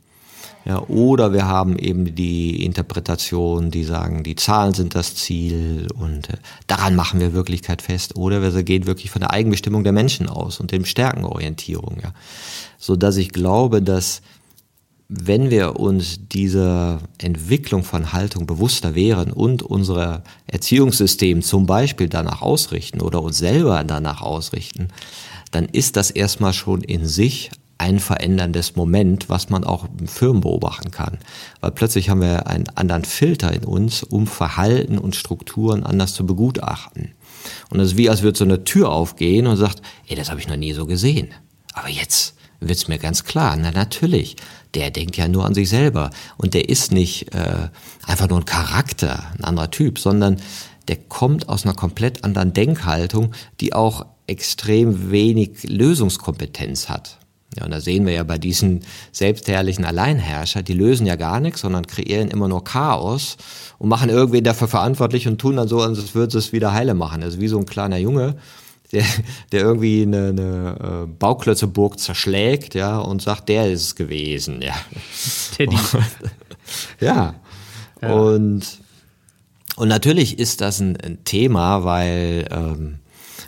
Ja, 0.63 0.84
oder 0.88 1.34
wir 1.34 1.47
haben 1.47 1.80
eben 1.80 2.13
die 2.13 2.63
Interpretation, 2.63 3.72
die 3.72 3.84
sagen, 3.84 4.22
die 4.22 4.36
Zahlen 4.36 4.76
sind 4.76 4.93
das 4.93 5.15
Ziel 5.15 5.88
und 5.97 6.30
äh, 6.30 6.38
daran 6.67 6.95
machen 6.95 7.20
wir 7.20 7.34
Wirklichkeit 7.34 7.82
fest. 7.82 8.15
Oder 8.15 8.43
wir 8.43 8.61
gehen 8.61 8.86
wirklich 8.86 9.09
von 9.09 9.22
der 9.22 9.32
Eigenbestimmung 9.32 9.84
der 9.84 9.93
Menschen 9.93 10.30
aus 10.30 10.59
und 10.59 10.72
dem 10.72 10.86
Stärkenorientierung. 10.86 11.97
Ja. 12.03 12.13
So 12.78 12.95
dass 12.95 13.17
ich 13.17 13.30
glaube, 13.30 13.82
dass 13.82 14.22
wenn 15.10 15.49
wir 15.49 15.80
uns 15.80 16.20
dieser 16.30 16.99
Entwicklung 17.18 17.84
von 17.84 18.14
Haltung 18.14 18.45
bewusster 18.45 18.93
wären 18.93 19.32
und 19.32 19.64
unser 19.64 20.24
Erziehungssystem 20.45 21.41
zum 21.41 21.66
Beispiel 21.66 22.07
danach 22.07 22.43
ausrichten 22.43 23.01
oder 23.01 23.24
uns 23.24 23.39
selber 23.39 23.84
danach 23.84 24.22
ausrichten, 24.22 24.89
dann 25.49 25.66
ist 25.66 25.95
das 25.95 26.12
erstmal 26.12 26.53
schon 26.53 26.82
in 26.82 27.07
sich 27.07 27.49
ein 27.80 27.99
veränderndes 27.99 28.76
Moment, 28.76 29.30
was 29.30 29.49
man 29.49 29.64
auch 29.64 29.88
im 29.99 30.07
Firmen 30.07 30.41
beobachten 30.41 30.91
kann. 30.91 31.18
Weil 31.60 31.72
plötzlich 31.72 32.10
haben 32.10 32.22
wir 32.22 32.45
einen 32.45 32.70
anderen 32.76 33.05
Filter 33.05 33.51
in 33.51 33.64
uns, 33.64 34.03
um 34.03 34.28
Verhalten 34.28 34.99
und 34.99 35.16
Strukturen 35.16 35.84
anders 35.84 36.14
zu 36.14 36.26
begutachten. 36.26 37.14
Und 37.72 37.80
es 37.80 37.93
ist 37.93 37.97
wie, 37.97 38.10
als 38.10 38.22
würde 38.22 38.38
so 38.38 38.43
eine 38.43 38.64
Tür 38.64 38.89
aufgehen 38.91 39.47
und 39.47 39.57
sagt, 39.57 39.82
ey, 40.07 40.16
das 40.16 40.30
habe 40.30 40.39
ich 40.39 40.47
noch 40.47 40.57
nie 40.57 40.74
so 40.74 40.86
gesehen. 40.86 41.30
Aber 41.74 41.89
jetzt 41.89 42.36
wird's 42.60 42.88
mir 42.88 42.97
ganz 42.97 43.24
klar, 43.24 43.55
na 43.57 43.72
natürlich, 43.72 44.36
der 44.74 44.91
denkt 44.91 45.18
ja 45.18 45.28
nur 45.28 45.45
an 45.45 45.53
sich 45.53 45.70
selber 45.70 46.10
und 46.38 46.53
der 46.53 46.70
ist 46.70 46.91
nicht 46.91 47.34
äh, 47.34 47.70
einfach 48.05 48.30
nur 48.30 48.39
ein 48.39 48.45
Charakter, 48.45 49.32
ein 49.38 49.43
anderer 49.43 49.72
Typ, 49.72 49.99
sondern 49.99 50.38
der 50.88 50.97
kommt 50.97 51.49
aus 51.49 51.66
einer 51.66 51.76
komplett 51.76 52.24
anderen 52.24 52.53
Denkhaltung, 52.53 53.34
die 53.62 53.74
auch 53.74 54.05
extrem 54.28 55.12
wenig 55.12 55.64
Lösungskompetenz 55.64 56.89
hat. 56.89 57.20
Ja, 57.57 57.66
und 57.66 57.72
da 57.72 57.82
sehen 57.82 58.05
wir 58.05 58.14
ja 58.14 58.24
bei 58.24 58.38
diesen 58.38 58.82
selbstherrlichen 59.12 59.84
Alleinherrscher, 59.84 60.62
die 60.62 60.74
lösen 60.74 61.07
ja 61.07 61.16
gar 61.16 61.39
nichts, 61.39 61.62
sondern 61.62 61.88
kreieren 61.88 62.30
immer 62.30 62.47
nur 62.47 62.64
Chaos 62.64 63.38
und 63.80 63.89
machen 63.89 64.10
irgendwen 64.10 64.43
dafür 64.43 64.68
verantwortlich 64.68 65.28
und 65.28 65.39
tun 65.39 65.55
dann 65.55 65.68
so, 65.68 65.82
als 65.82 66.14
würde 66.14 66.38
es 66.38 66.53
wieder 66.53 66.74
heile 66.74 66.93
machen. 66.93 67.22
Das 67.22 67.36
ist 67.36 67.41
wie 67.41 67.47
so 67.47 67.57
ein 67.57 67.66
kleiner 67.66 67.97
Junge, 67.97 68.36
der, 68.91 69.05
der 69.51 69.61
irgendwie 69.61 70.01
eine, 70.01 70.29
eine 70.29 71.03
äh, 71.03 71.07
Bauklötzeburg 71.07 71.99
zerschlägt, 71.99 72.75
ja, 72.75 72.99
und 72.99 73.21
sagt, 73.21 73.49
der 73.49 73.71
ist 73.71 73.81
es 73.81 73.95
gewesen, 73.95 74.61
ja. 74.61 74.75
Teddy. 75.55 75.77
ja. 76.99 77.35
ja. 78.01 78.13
Und, 78.13 78.79
und 79.75 79.87
natürlich 79.87 80.39
ist 80.39 80.61
das 80.61 80.79
ein, 80.79 80.97
ein 80.97 81.23
Thema, 81.23 81.83
weil 81.83 82.47
ähm, 82.51 82.99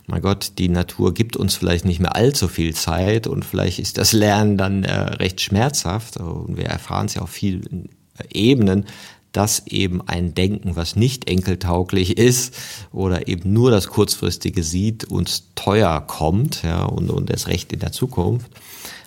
mein 0.07 0.21
Gott, 0.21 0.53
die 0.57 0.69
Natur 0.69 1.13
gibt 1.13 1.37
uns 1.37 1.55
vielleicht 1.55 1.85
nicht 1.85 1.99
mehr 1.99 2.15
allzu 2.15 2.47
viel 2.47 2.75
Zeit 2.75 3.27
und 3.27 3.45
vielleicht 3.45 3.79
ist 3.79 3.97
das 3.97 4.13
Lernen 4.13 4.57
dann 4.57 4.83
äh, 4.83 4.93
recht 4.93 5.41
schmerzhaft 5.41 6.17
und 6.17 6.57
wir 6.57 6.65
erfahren 6.65 7.05
es 7.05 7.15
ja 7.15 7.21
auf 7.21 7.29
vielen 7.29 7.89
Ebenen, 8.31 8.85
dass 9.31 9.65
eben 9.67 10.01
ein 10.07 10.33
Denken, 10.33 10.75
was 10.75 10.95
nicht 10.95 11.29
enkeltauglich 11.29 12.17
ist 12.17 12.55
oder 12.91 13.27
eben 13.27 13.53
nur 13.53 13.71
das 13.71 13.87
Kurzfristige 13.87 14.63
sieht, 14.63 15.05
uns 15.05 15.51
teuer 15.55 16.01
kommt 16.01 16.63
ja, 16.63 16.83
und, 16.83 17.09
und 17.09 17.29
erst 17.29 17.47
recht 17.47 17.71
in 17.71 17.79
der 17.79 17.91
Zukunft. 17.91 18.51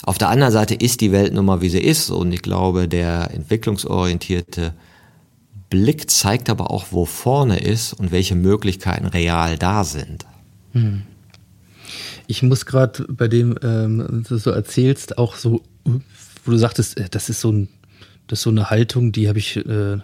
Auf 0.02 0.18
der 0.18 0.28
anderen 0.28 0.52
Seite 0.52 0.74
ist 0.74 1.00
die 1.00 1.12
Welt 1.12 1.32
nun 1.32 1.44
mal, 1.46 1.60
wie 1.60 1.68
sie 1.68 1.80
ist 1.80 2.10
und 2.10 2.32
ich 2.32 2.42
glaube, 2.42 2.88
der 2.88 3.30
entwicklungsorientierte 3.32 4.74
Blick 5.70 6.10
zeigt 6.10 6.50
aber 6.50 6.70
auch, 6.70 6.86
wo 6.90 7.04
vorne 7.04 7.58
ist 7.58 7.94
und 7.94 8.12
welche 8.12 8.34
Möglichkeiten 8.34 9.06
real 9.06 9.58
da 9.58 9.84
sind. 9.84 10.24
Hm. 10.72 11.02
Ich 12.26 12.42
muss 12.42 12.64
gerade 12.64 13.04
bei 13.08 13.28
dem, 13.28 13.58
ähm, 13.62 14.24
du 14.26 14.38
so 14.38 14.50
erzählst, 14.50 15.18
auch 15.18 15.36
so, 15.36 15.62
wo 15.84 16.50
du 16.50 16.56
sagtest, 16.56 16.98
äh, 16.98 17.08
das 17.10 17.28
ist 17.28 17.40
so 17.40 17.52
ein, 17.52 17.68
das 18.26 18.38
ist 18.38 18.42
so 18.44 18.50
eine 18.50 18.70
Haltung, 18.70 19.12
die 19.12 19.28
habe 19.28 19.38
ich, 19.38 19.56
äh, 19.56 19.98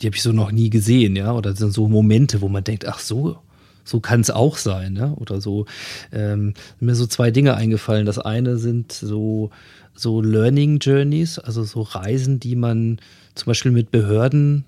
die 0.00 0.06
habe 0.06 0.16
ich 0.16 0.22
so 0.22 0.32
noch 0.32 0.52
nie 0.52 0.70
gesehen, 0.70 1.16
ja, 1.16 1.32
oder 1.32 1.54
sind 1.54 1.72
so 1.72 1.88
Momente, 1.88 2.40
wo 2.40 2.48
man 2.48 2.64
denkt, 2.64 2.86
ach 2.86 2.98
so, 2.98 3.38
so 3.84 4.00
kann 4.00 4.20
es 4.20 4.30
auch 4.30 4.56
sein, 4.56 4.96
ja, 4.96 5.12
oder 5.12 5.40
so. 5.40 5.66
Ähm, 6.12 6.54
mir 6.80 6.94
so 6.94 7.06
zwei 7.06 7.30
Dinge 7.30 7.54
eingefallen. 7.54 8.06
Das 8.06 8.18
eine 8.18 8.56
sind 8.56 8.92
so 8.92 9.50
so 9.94 10.22
Learning 10.22 10.78
Journeys, 10.78 11.38
also 11.38 11.64
so 11.64 11.82
Reisen, 11.82 12.40
die 12.40 12.56
man 12.56 12.98
zum 13.34 13.46
Beispiel 13.46 13.72
mit 13.72 13.90
Behörden, 13.90 14.64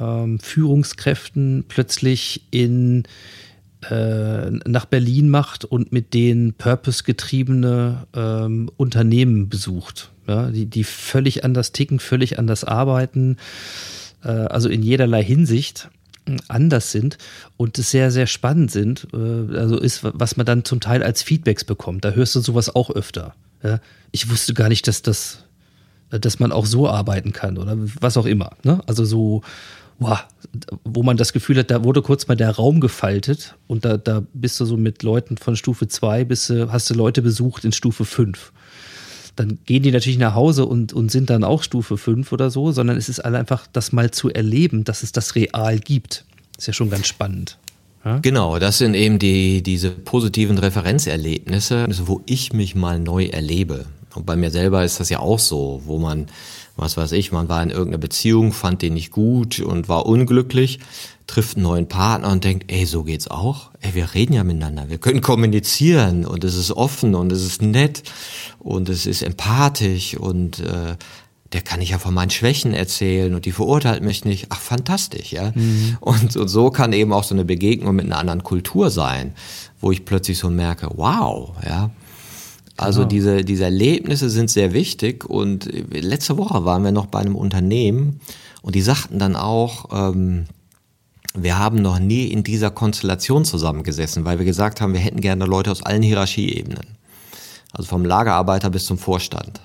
ähm, 0.00 0.38
Führungskräften 0.40 1.64
plötzlich 1.68 2.42
in 2.50 3.04
äh, 3.88 4.50
nach 4.50 4.86
Berlin 4.86 5.28
macht 5.30 5.64
und 5.64 5.92
mit 5.92 6.12
denen 6.12 6.54
purpose-getriebene 6.54 8.06
ähm, 8.14 8.70
Unternehmen 8.76 9.48
besucht, 9.48 10.10
ja, 10.26 10.50
die, 10.50 10.66
die 10.66 10.84
völlig 10.84 11.44
anders 11.44 11.70
ticken, 11.72 12.00
völlig 12.00 12.38
anders 12.38 12.64
arbeiten, 12.64 13.36
äh, 14.24 14.28
also 14.28 14.68
in 14.68 14.82
jederlei 14.82 15.22
Hinsicht 15.22 15.90
anders 16.48 16.92
sind 16.92 17.18
und 17.56 17.76
sehr, 17.76 18.10
sehr 18.10 18.26
spannend 18.26 18.70
sind, 18.70 19.08
äh, 19.12 19.56
also 19.56 19.78
ist, 19.78 20.00
was 20.02 20.36
man 20.36 20.46
dann 20.46 20.64
zum 20.64 20.80
Teil 20.80 21.02
als 21.02 21.22
Feedbacks 21.22 21.64
bekommt. 21.64 22.04
Da 22.04 22.10
hörst 22.10 22.34
du 22.34 22.40
sowas 22.40 22.74
auch 22.74 22.90
öfter. 22.90 23.34
Ja? 23.62 23.80
Ich 24.10 24.30
wusste 24.30 24.54
gar 24.54 24.68
nicht, 24.68 24.86
dass 24.88 25.02
das, 25.02 25.44
dass 26.10 26.38
man 26.38 26.52
auch 26.52 26.66
so 26.66 26.88
arbeiten 26.88 27.32
kann 27.32 27.58
oder 27.58 27.76
was 28.00 28.16
auch 28.16 28.26
immer. 28.26 28.52
Ne? 28.62 28.80
Also 28.86 29.04
so, 29.04 29.42
wow, 29.98 30.24
wo 30.84 31.02
man 31.02 31.16
das 31.16 31.32
Gefühl 31.32 31.58
hat, 31.58 31.70
da 31.70 31.84
wurde 31.84 32.02
kurz 32.02 32.28
mal 32.28 32.36
der 32.36 32.50
Raum 32.50 32.80
gefaltet 32.80 33.56
und 33.66 33.84
da, 33.84 33.96
da 33.96 34.22
bist 34.32 34.60
du 34.60 34.64
so 34.64 34.76
mit 34.76 35.02
Leuten 35.02 35.36
von 35.36 35.56
Stufe 35.56 35.88
2 35.88 36.24
bis 36.24 36.50
hast 36.50 36.90
du 36.90 36.94
Leute 36.94 37.22
besucht 37.22 37.64
in 37.64 37.72
Stufe 37.72 38.04
5. 38.04 38.52
Dann 39.38 39.58
gehen 39.66 39.82
die 39.82 39.90
natürlich 39.92 40.18
nach 40.18 40.34
Hause 40.34 40.66
und, 40.66 40.92
und 40.92 41.10
sind 41.10 41.30
dann 41.30 41.44
auch 41.44 41.62
Stufe 41.62 41.96
5 41.96 42.32
oder 42.32 42.50
so, 42.50 42.72
sondern 42.72 42.96
es 42.96 43.08
ist 43.08 43.24
einfach 43.24 43.66
das 43.72 43.92
mal 43.92 44.10
zu 44.10 44.30
erleben, 44.30 44.84
dass 44.84 45.02
es 45.02 45.12
das 45.12 45.34
real 45.34 45.78
gibt. 45.78 46.24
Ist 46.56 46.66
ja 46.66 46.72
schon 46.72 46.90
ganz 46.90 47.06
spannend. 47.06 47.58
Ja? 48.04 48.18
Genau, 48.18 48.58
das 48.58 48.78
sind 48.78 48.94
eben 48.94 49.18
die, 49.18 49.62
diese 49.62 49.90
positiven 49.90 50.58
Referenzerlebnisse, 50.58 51.86
wo 52.04 52.22
ich 52.26 52.52
mich 52.52 52.74
mal 52.74 52.98
neu 52.98 53.26
erlebe. 53.26 53.86
Und 54.14 54.26
bei 54.26 54.36
mir 54.36 54.50
selber 54.50 54.84
ist 54.84 54.98
das 54.98 55.10
ja 55.10 55.20
auch 55.20 55.38
so, 55.38 55.82
wo 55.84 55.98
man 55.98 56.26
was 56.78 56.96
weiß 56.96 57.12
ich, 57.12 57.32
man 57.32 57.48
war 57.48 57.62
in 57.62 57.70
irgendeiner 57.70 57.98
Beziehung, 57.98 58.52
fand 58.52 58.82
den 58.82 58.94
nicht 58.94 59.10
gut 59.10 59.58
und 59.58 59.88
war 59.88 60.06
unglücklich, 60.06 60.78
trifft 61.28 61.56
einen 61.56 61.62
neuen 61.62 61.88
Partner 61.88 62.32
und 62.32 62.42
denkt, 62.42 62.72
ey, 62.72 62.86
so 62.86 63.04
geht's 63.04 63.28
auch. 63.28 63.70
Ey, 63.80 63.94
wir 63.94 64.14
reden 64.14 64.32
ja 64.32 64.42
miteinander, 64.42 64.88
wir 64.88 64.98
können 64.98 65.20
kommunizieren 65.20 66.26
und 66.26 66.42
es 66.42 66.56
ist 66.56 66.72
offen 66.72 67.14
und 67.14 67.30
es 67.30 67.44
ist 67.44 67.62
nett 67.62 68.02
und 68.58 68.88
es 68.88 69.06
ist 69.06 69.22
empathisch 69.22 70.16
und 70.16 70.58
äh, 70.60 70.96
der 71.52 71.60
kann 71.62 71.80
ich 71.80 71.90
ja 71.90 71.98
von 71.98 72.12
meinen 72.12 72.30
Schwächen 72.30 72.74
erzählen 72.74 73.34
und 73.34 73.44
die 73.44 73.52
verurteilt 73.52 74.02
mich 74.02 74.24
nicht. 74.24 74.46
Ach, 74.48 74.60
fantastisch, 74.60 75.32
ja. 75.32 75.52
Mhm. 75.54 75.98
Und, 76.00 76.36
und 76.36 76.48
so 76.48 76.70
kann 76.70 76.92
eben 76.92 77.12
auch 77.12 77.24
so 77.24 77.34
eine 77.34 77.44
Begegnung 77.44 77.94
mit 77.94 78.06
einer 78.06 78.18
anderen 78.18 78.42
Kultur 78.42 78.90
sein, 78.90 79.34
wo 79.80 79.92
ich 79.92 80.04
plötzlich 80.04 80.38
so 80.38 80.50
merke, 80.50 80.88
wow, 80.96 81.54
ja, 81.64 81.90
also 82.78 83.00
genau. 83.00 83.08
diese, 83.08 83.44
diese 83.44 83.64
Erlebnisse 83.64 84.30
sind 84.30 84.50
sehr 84.50 84.72
wichtig 84.72 85.24
und 85.24 85.68
letzte 85.90 86.38
Woche 86.38 86.64
waren 86.64 86.84
wir 86.84 86.92
noch 86.92 87.06
bei 87.06 87.18
einem 87.18 87.34
Unternehmen 87.34 88.20
und 88.62 88.74
die 88.74 88.82
sagten 88.82 89.18
dann 89.18 89.36
auch, 89.36 89.88
ähm, 89.92 90.46
wir 91.34 91.58
haben 91.58 91.82
noch 91.82 91.98
nie 91.98 92.26
in 92.26 92.42
dieser 92.42 92.70
Konstellation 92.70 93.44
zusammengesessen, 93.44 94.24
weil 94.24 94.38
wir 94.38 94.46
gesagt 94.46 94.80
haben, 94.80 94.92
wir 94.92 95.00
hätten 95.00 95.20
gerne 95.20 95.44
Leute 95.44 95.70
aus 95.70 95.82
allen 95.82 96.02
Hierarchieebenen. 96.02 96.96
Also 97.72 97.88
vom 97.88 98.04
Lagerarbeiter 98.04 98.70
bis 98.70 98.86
zum 98.86 98.96
Vorstand, 98.96 99.60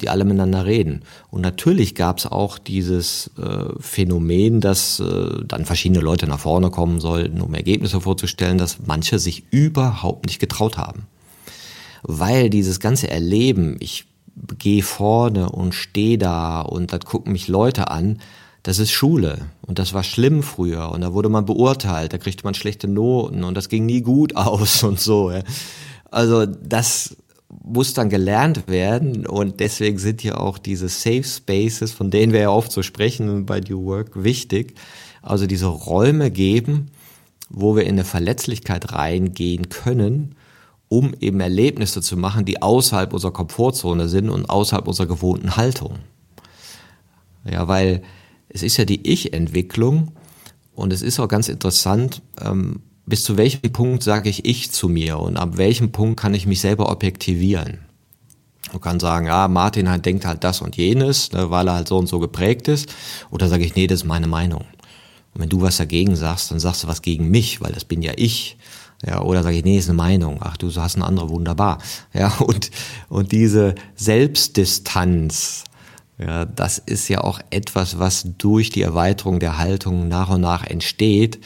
die 0.00 0.08
alle 0.08 0.24
miteinander 0.24 0.66
reden. 0.66 1.02
Und 1.30 1.40
natürlich 1.40 1.94
gab 1.94 2.18
es 2.18 2.26
auch 2.26 2.58
dieses 2.58 3.30
äh, 3.38 3.64
Phänomen, 3.80 4.60
dass 4.60 5.00
äh, 5.00 5.44
dann 5.44 5.64
verschiedene 5.64 6.00
Leute 6.00 6.28
nach 6.28 6.38
vorne 6.38 6.70
kommen 6.70 7.00
sollten, 7.00 7.40
um 7.40 7.54
Ergebnisse 7.54 8.00
vorzustellen, 8.00 8.56
dass 8.56 8.78
manche 8.86 9.18
sich 9.18 9.44
überhaupt 9.50 10.26
nicht 10.26 10.38
getraut 10.38 10.78
haben 10.78 11.06
weil 12.02 12.50
dieses 12.50 12.80
ganze 12.80 13.10
Erleben, 13.10 13.76
ich 13.80 14.06
gehe 14.58 14.82
vorne 14.82 15.50
und 15.50 15.74
stehe 15.74 16.18
da 16.18 16.60
und 16.60 16.92
da 16.92 16.98
gucken 16.98 17.32
mich 17.32 17.48
Leute 17.48 17.90
an, 17.90 18.20
das 18.62 18.78
ist 18.78 18.90
Schule 18.90 19.38
und 19.62 19.78
das 19.78 19.94
war 19.94 20.02
schlimm 20.02 20.42
früher 20.42 20.90
und 20.90 21.00
da 21.00 21.12
wurde 21.12 21.28
man 21.28 21.44
beurteilt, 21.44 22.12
da 22.12 22.18
kriegte 22.18 22.44
man 22.44 22.54
schlechte 22.54 22.88
Noten 22.88 23.44
und 23.44 23.54
das 23.54 23.68
ging 23.68 23.86
nie 23.86 24.02
gut 24.02 24.36
aus 24.36 24.82
und 24.82 25.00
so. 25.00 25.32
Also 26.10 26.46
das 26.46 27.16
muss 27.64 27.94
dann 27.94 28.10
gelernt 28.10 28.68
werden 28.68 29.26
und 29.26 29.60
deswegen 29.60 29.98
sind 29.98 30.22
ja 30.22 30.36
auch 30.36 30.58
diese 30.58 30.88
Safe 30.88 31.24
Spaces, 31.24 31.92
von 31.92 32.10
denen 32.10 32.32
wir 32.32 32.40
ja 32.40 32.50
oft 32.50 32.72
so 32.72 32.82
sprechen 32.82 33.46
bei 33.46 33.60
New 33.60 33.84
Work, 33.84 34.22
wichtig. 34.22 34.74
Also 35.22 35.46
diese 35.46 35.66
Räume 35.66 36.30
geben, 36.30 36.90
wo 37.48 37.76
wir 37.76 37.84
in 37.84 37.94
eine 37.94 38.04
Verletzlichkeit 38.04 38.92
reingehen 38.92 39.68
können, 39.68 40.34
um 40.88 41.14
eben 41.20 41.40
Erlebnisse 41.40 42.02
zu 42.02 42.16
machen, 42.16 42.44
die 42.44 42.62
außerhalb 42.62 43.12
unserer 43.12 43.32
Komfortzone 43.32 44.08
sind 44.08 44.30
und 44.30 44.48
außerhalb 44.48 44.86
unserer 44.86 45.06
gewohnten 45.06 45.56
Haltung. 45.56 45.98
Ja, 47.44 47.68
weil 47.68 48.02
es 48.48 48.62
ist 48.62 48.76
ja 48.76 48.84
die 48.84 49.08
Ich-Entwicklung 49.08 50.12
und 50.74 50.92
es 50.92 51.02
ist 51.02 51.18
auch 51.20 51.28
ganz 51.28 51.48
interessant, 51.48 52.22
ähm, 52.40 52.80
bis 53.06 53.24
zu 53.24 53.36
welchem 53.36 53.72
Punkt 53.72 54.02
sage 54.02 54.28
ich 54.28 54.44
ich 54.44 54.70
zu 54.70 54.88
mir 54.88 55.18
und 55.18 55.36
ab 55.36 55.56
welchem 55.56 55.92
Punkt 55.92 56.20
kann 56.20 56.34
ich 56.34 56.46
mich 56.46 56.60
selber 56.60 56.90
objektivieren. 56.90 57.78
Du 58.72 58.78
kannst 58.78 59.02
sagen, 59.02 59.26
ja, 59.26 59.48
Martin 59.48 59.88
halt 59.88 60.04
denkt 60.04 60.26
halt 60.26 60.44
das 60.44 60.60
und 60.60 60.76
jenes, 60.76 61.32
ne, 61.32 61.50
weil 61.50 61.68
er 61.68 61.74
halt 61.74 61.88
so 61.88 61.96
und 61.96 62.06
so 62.06 62.18
geprägt 62.18 62.68
ist. 62.68 62.92
Oder 63.30 63.48
sage 63.48 63.64
ich, 63.64 63.74
nee, 63.74 63.86
das 63.86 64.00
ist 64.00 64.06
meine 64.06 64.26
Meinung. 64.26 64.66
Und 65.34 65.40
wenn 65.40 65.48
du 65.48 65.62
was 65.62 65.78
dagegen 65.78 66.16
sagst, 66.16 66.50
dann 66.50 66.60
sagst 66.60 66.82
du 66.84 66.88
was 66.88 67.00
gegen 67.00 67.30
mich, 67.30 67.60
weil 67.62 67.72
das 67.72 67.84
bin 67.84 68.02
ja 68.02 68.12
ich. 68.16 68.58
Ja, 69.06 69.22
oder 69.22 69.42
sage 69.42 69.56
ich, 69.56 69.64
nee, 69.64 69.78
ist 69.78 69.88
eine 69.88 69.96
Meinung. 69.96 70.38
Ach, 70.40 70.56
du 70.56 70.74
hast 70.74 70.96
eine 70.96 71.06
andere, 71.06 71.30
wunderbar. 71.30 71.78
Ja, 72.12 72.28
und, 72.38 72.70
und 73.08 73.32
diese 73.32 73.74
Selbstdistanz, 73.94 75.64
ja, 76.18 76.44
das 76.44 76.78
ist 76.78 77.08
ja 77.08 77.22
auch 77.22 77.40
etwas, 77.50 77.98
was 77.98 78.26
durch 78.38 78.70
die 78.70 78.82
Erweiterung 78.82 79.38
der 79.38 79.58
Haltung 79.58 80.08
nach 80.08 80.30
und 80.30 80.40
nach 80.40 80.64
entsteht, 80.66 81.40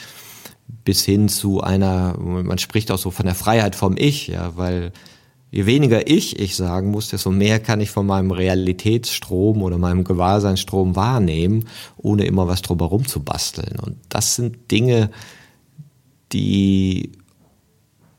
bis 0.85 1.05
hin 1.05 1.29
zu 1.29 1.61
einer, 1.61 2.16
man 2.18 2.59
spricht 2.59 2.91
auch 2.91 2.99
so 2.99 3.11
von 3.11 3.27
der 3.27 3.35
Freiheit 3.35 3.77
vom 3.77 3.97
Ich, 3.97 4.29
ja, 4.29 4.57
weil 4.57 4.93
je 5.51 5.66
weniger 5.66 6.09
ich 6.09 6.41
ich 6.41 6.57
sagen 6.57 6.91
muss, 6.91 7.11
desto 7.11 7.31
mehr 7.31 7.61
kann 7.61 7.81
ich 7.81 7.91
von 7.91 8.07
meinem 8.07 8.31
Realitätsstrom 8.31 9.62
oder 9.62 9.77
meinem 9.77 10.05
Gewahrseinsstrom 10.05 10.97
wahrnehmen, 10.97 11.66
ohne 11.99 12.25
immer 12.25 12.49
was 12.49 12.62
drumherum 12.62 13.07
zu 13.07 13.23
basteln. 13.23 13.79
Und 13.79 13.97
das 14.09 14.35
sind 14.35 14.70
Dinge, 14.70 15.11
die 16.33 17.12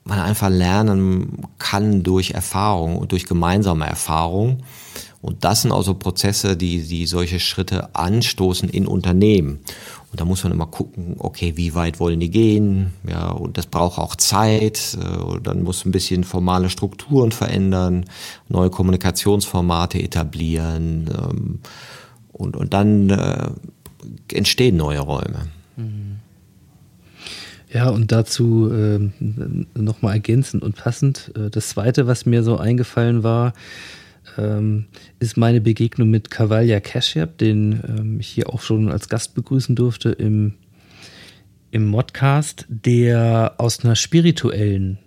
man 0.03 0.19
einfach 0.19 0.49
lernen 0.49 1.47
kann 1.57 2.03
durch 2.03 2.31
Erfahrung 2.31 2.97
und 2.97 3.11
durch 3.11 3.25
gemeinsame 3.25 3.87
Erfahrung. 3.87 4.63
Und 5.23 5.45
das 5.45 5.61
sind 5.61 5.71
also 5.71 5.93
Prozesse, 5.93 6.57
die, 6.57 6.81
die 6.85 7.05
solche 7.05 7.39
Schritte 7.39 7.95
anstoßen 7.95 8.67
in 8.67 8.85
Unternehmen. 8.85 9.59
Und 10.11 10.19
da 10.19 10.25
muss 10.25 10.43
man 10.43 10.51
immer 10.51 10.67
gucken, 10.67 11.15
okay, 11.17 11.53
wie 11.55 11.73
weit 11.73 12.01
wollen 12.01 12.19
die 12.19 12.29
gehen? 12.29 12.91
Ja, 13.09 13.29
und 13.29 13.57
das 13.57 13.65
braucht 13.65 13.99
auch 13.99 14.17
Zeit. 14.17 14.97
Äh, 15.01 15.21
und 15.23 15.47
dann 15.47 15.63
muss 15.63 15.85
ein 15.85 15.93
bisschen 15.93 16.25
formale 16.25 16.69
Strukturen 16.69 17.31
verändern, 17.31 18.03
neue 18.49 18.69
Kommunikationsformate 18.69 20.03
etablieren. 20.03 21.09
Ähm, 21.17 21.59
und, 22.33 22.57
und 22.57 22.73
dann 22.73 23.09
äh, 23.09 23.47
entstehen 24.33 24.75
neue 24.75 24.99
Räume. 24.99 25.47
Ja, 27.71 27.89
und 27.91 28.11
dazu 28.11 28.69
äh, 28.73 28.99
nochmal 29.73 30.15
ergänzend 30.15 30.63
und 30.63 30.75
passend. 30.75 31.31
Äh, 31.37 31.49
das 31.49 31.69
zweite, 31.69 32.07
was 32.07 32.25
mir 32.25 32.43
so 32.43 32.57
eingefallen 32.57 33.23
war, 33.23 33.53
ähm, 34.37 34.85
ist 35.19 35.37
meine 35.37 35.61
Begegnung 35.61 36.09
mit 36.09 36.31
Cavalia 36.31 36.79
Cashiap, 36.79 37.37
den 37.37 37.81
ähm, 37.87 38.19
ich 38.19 38.27
hier 38.27 38.49
auch 38.49 38.61
schon 38.61 38.91
als 38.91 39.09
Gast 39.09 39.35
begrüßen 39.35 39.75
durfte 39.75 40.09
im, 40.09 40.53
im 41.71 41.85
Modcast, 41.87 42.65
der 42.69 43.55
aus 43.57 43.83
einer 43.83 43.95
spirituellen 43.95 44.97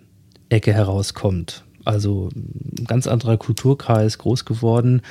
Ecke 0.49 0.73
herauskommt. 0.73 1.63
Also 1.83 2.29
ein 2.35 2.85
ganz 2.85 3.07
anderer 3.07 3.37
Kulturkreis, 3.37 4.17
groß 4.17 4.45
geworden 4.45 5.01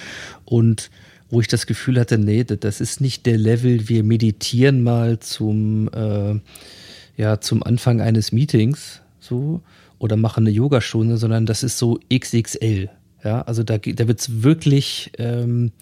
und 0.45 0.91
wo 1.29 1.41
ich 1.41 1.49
das 1.49 1.67
Gefühl 1.67 1.99
hatte, 1.99 2.19
nee, 2.19 2.45
das 2.45 2.81
ist 2.81 3.01
nicht 3.01 3.27
der 3.27 3.37
Level, 3.37 3.89
wir 3.89 4.05
meditieren 4.05 4.83
mal 4.83 5.19
zum, 5.19 5.89
äh, 5.93 6.39
ja, 7.17 7.41
zum 7.41 7.63
Anfang 7.63 8.01
eines 8.01 8.31
Meetings 8.31 9.01
so 9.19 9.63
oder 9.99 10.17
machen 10.17 10.45
eine 10.47 10.55
Yogastunde, 10.55 11.17
sondern 11.17 11.47
das 11.47 11.63
ist 11.63 11.79
so 11.79 11.99
XXL. 12.13 12.91
Ja, 13.27 13.43
also 13.43 13.65
da, 13.65 13.77
da 13.79 14.07
wird 14.07 14.21
es 14.21 14.45
wirklich, 14.45 15.11
ähm, 15.19 15.73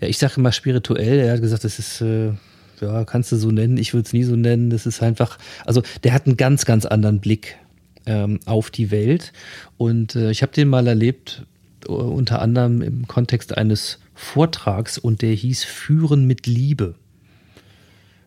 ja, 0.00 0.08
ich 0.08 0.18
sage 0.18 0.34
immer 0.38 0.50
spirituell. 0.50 1.20
Er 1.20 1.34
hat 1.34 1.40
gesagt, 1.40 1.62
das 1.62 1.78
ist, 1.78 2.00
äh, 2.00 2.32
ja, 2.80 3.04
kannst 3.04 3.30
du 3.30 3.36
so 3.36 3.52
nennen, 3.52 3.76
ich 3.76 3.94
würde 3.94 4.04
es 4.06 4.12
nie 4.12 4.24
so 4.24 4.34
nennen. 4.34 4.68
Das 4.68 4.84
ist 4.84 5.00
einfach, 5.00 5.38
also 5.64 5.82
der 6.02 6.12
hat 6.12 6.26
einen 6.26 6.36
ganz, 6.36 6.64
ganz 6.64 6.84
anderen 6.84 7.20
Blick 7.20 7.56
ähm, 8.04 8.40
auf 8.46 8.72
die 8.72 8.90
Welt. 8.90 9.32
Und 9.76 10.16
äh, 10.16 10.32
ich 10.32 10.42
habe 10.42 10.50
den 10.50 10.66
mal 10.66 10.88
erlebt, 10.88 11.46
unter 11.86 12.42
anderem 12.42 12.82
im 12.82 13.06
Kontext 13.06 13.56
eines 13.56 14.00
Vortrags 14.16 14.98
und 14.98 15.22
der 15.22 15.34
hieß 15.34 15.62
Führen 15.62 16.26
mit 16.26 16.48
Liebe. 16.48 16.96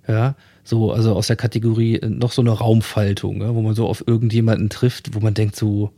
Ja, 0.07 0.35
so, 0.63 0.93
also 0.93 1.13
aus 1.13 1.27
der 1.27 1.35
Kategorie 1.35 1.97
äh, 1.97 2.07
noch 2.07 2.31
so 2.31 2.41
eine 2.41 2.51
Raumfaltung, 2.51 3.41
ja, 3.41 3.53
wo 3.53 3.61
man 3.61 3.75
so 3.75 3.85
auf 3.85 4.07
irgendjemanden 4.07 4.69
trifft, 4.69 5.13
wo 5.13 5.19
man 5.19 5.33
denkt 5.33 5.57
so, 5.57 5.91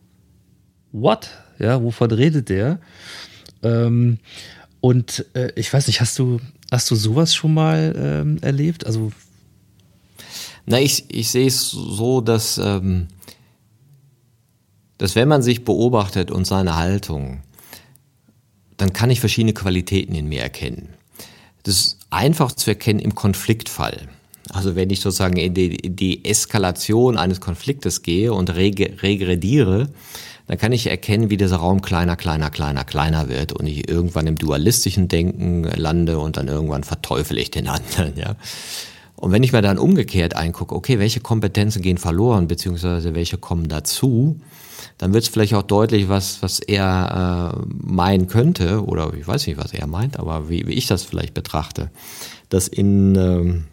what? 0.92 1.30
Ja, 1.60 1.82
wovon 1.82 2.12
redet 2.12 2.50
der? 2.50 2.80
Ähm, 3.64 4.20
und 4.80 5.26
äh, 5.34 5.52
ich 5.56 5.74
weiß 5.74 5.88
nicht, 5.88 6.02
hast 6.02 6.20
du, 6.20 6.40
hast 6.72 6.90
du 6.92 6.96
sowas 6.96 7.34
schon 7.34 7.54
mal 7.54 7.94
ähm, 7.98 8.38
erlebt? 8.42 8.86
Also 8.86 9.12
na, 10.70 10.82
ich, 10.82 11.06
ich 11.08 11.30
sehe 11.30 11.48
es 11.48 11.70
so, 11.72 12.20
dass, 12.20 12.58
ähm, 12.58 13.08
dass 14.98 15.16
wenn 15.16 15.30
man 15.30 15.42
sich 15.42 15.64
beobachtet 15.64 16.30
und 16.30 16.46
seine 16.46 16.76
Haltung, 16.76 17.42
dann 18.76 18.92
kann 18.92 19.10
ich 19.10 19.22
verschiedene 19.22 19.54
Qualitäten 19.54 20.14
in 20.14 20.28
mir 20.28 20.42
erkennen. 20.42 20.90
Das 21.64 21.76
ist 21.76 22.00
einfach 22.10 22.52
zu 22.52 22.70
erkennen 22.70 23.00
im 23.00 23.16
Konfliktfall. 23.16 24.10
Also 24.50 24.76
wenn 24.76 24.90
ich 24.90 25.02
sozusagen 25.02 25.38
in 25.38 25.54
die, 25.54 25.76
in 25.76 25.96
die 25.96 26.26
Eskalation 26.26 27.18
eines 27.18 27.42
Konfliktes 27.42 28.02
gehe 28.02 28.34
und 28.34 28.50
regrediere, 28.56 29.90
dann 30.48 30.58
kann 30.58 30.72
ich 30.72 30.88
erkennen, 30.88 31.30
wie 31.30 31.38
dieser 31.38 31.58
Raum 31.58 31.82
kleiner, 31.82 32.16
kleiner, 32.16 32.50
kleiner, 32.50 32.86
kleiner 32.86 33.28
wird 33.28 33.52
und 33.52 33.68
ich 33.68 33.90
irgendwann 33.90 34.28
im 34.28 34.38
dualistischen 34.38 35.10
Denken 35.10 35.64
lande 35.64 36.20
und 36.20 36.38
dann 36.38 36.48
irgendwann 36.48 36.84
verteufel 36.84 37.38
ich 37.38 37.52
den 37.52 37.68
anderen, 37.68 38.18
ja. 38.18 38.36
Und 39.18 39.32
wenn 39.32 39.42
ich 39.42 39.52
mir 39.52 39.64
dann 39.64 39.80
umgekehrt 39.80 40.36
eingucke, 40.36 40.76
okay, 40.76 41.00
welche 41.00 41.20
Kompetenzen 41.20 41.82
gehen 41.82 41.98
verloren, 41.98 42.48
beziehungsweise 42.48 43.16
welche 43.16 43.40
kommen 43.40 43.68
dazu, 43.68 44.40
dann 45.00 45.12
wird 45.12 45.24
es 45.24 45.30
vielleicht 45.30 45.56
auch 45.56 45.64
deutlich, 45.64 46.08
was, 46.08 46.44
was 46.44 46.60
er 46.60 47.56
äh, 47.56 47.66
meinen 47.68 48.28
könnte, 48.28 48.86
oder 48.86 49.12
ich 49.16 49.28
weiß 49.28 49.48
nicht, 49.48 49.58
was 49.58 49.74
er 49.74 49.88
meint, 49.88 50.20
aber 50.20 50.50
wie, 50.50 50.68
wie 50.68 50.74
ich 50.74 50.86
das 50.86 51.04
vielleicht 51.04 51.34
betrachte, 51.34 51.90
dass 52.50 52.68
in 52.68 53.16
ähm, 53.16 53.66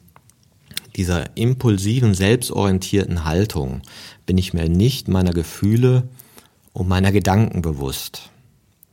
dieser 0.97 1.37
impulsiven, 1.37 2.15
selbstorientierten 2.15 3.25
Haltung 3.25 3.83
bin 4.27 4.39
ich 4.39 4.55
mir 4.55 4.69
nicht 4.69 5.09
meiner 5.09 5.33
Gefühle 5.33 6.09
und 6.73 6.89
meiner 6.89 7.13
Gedanken 7.13 7.63
bewusst. 7.63 8.31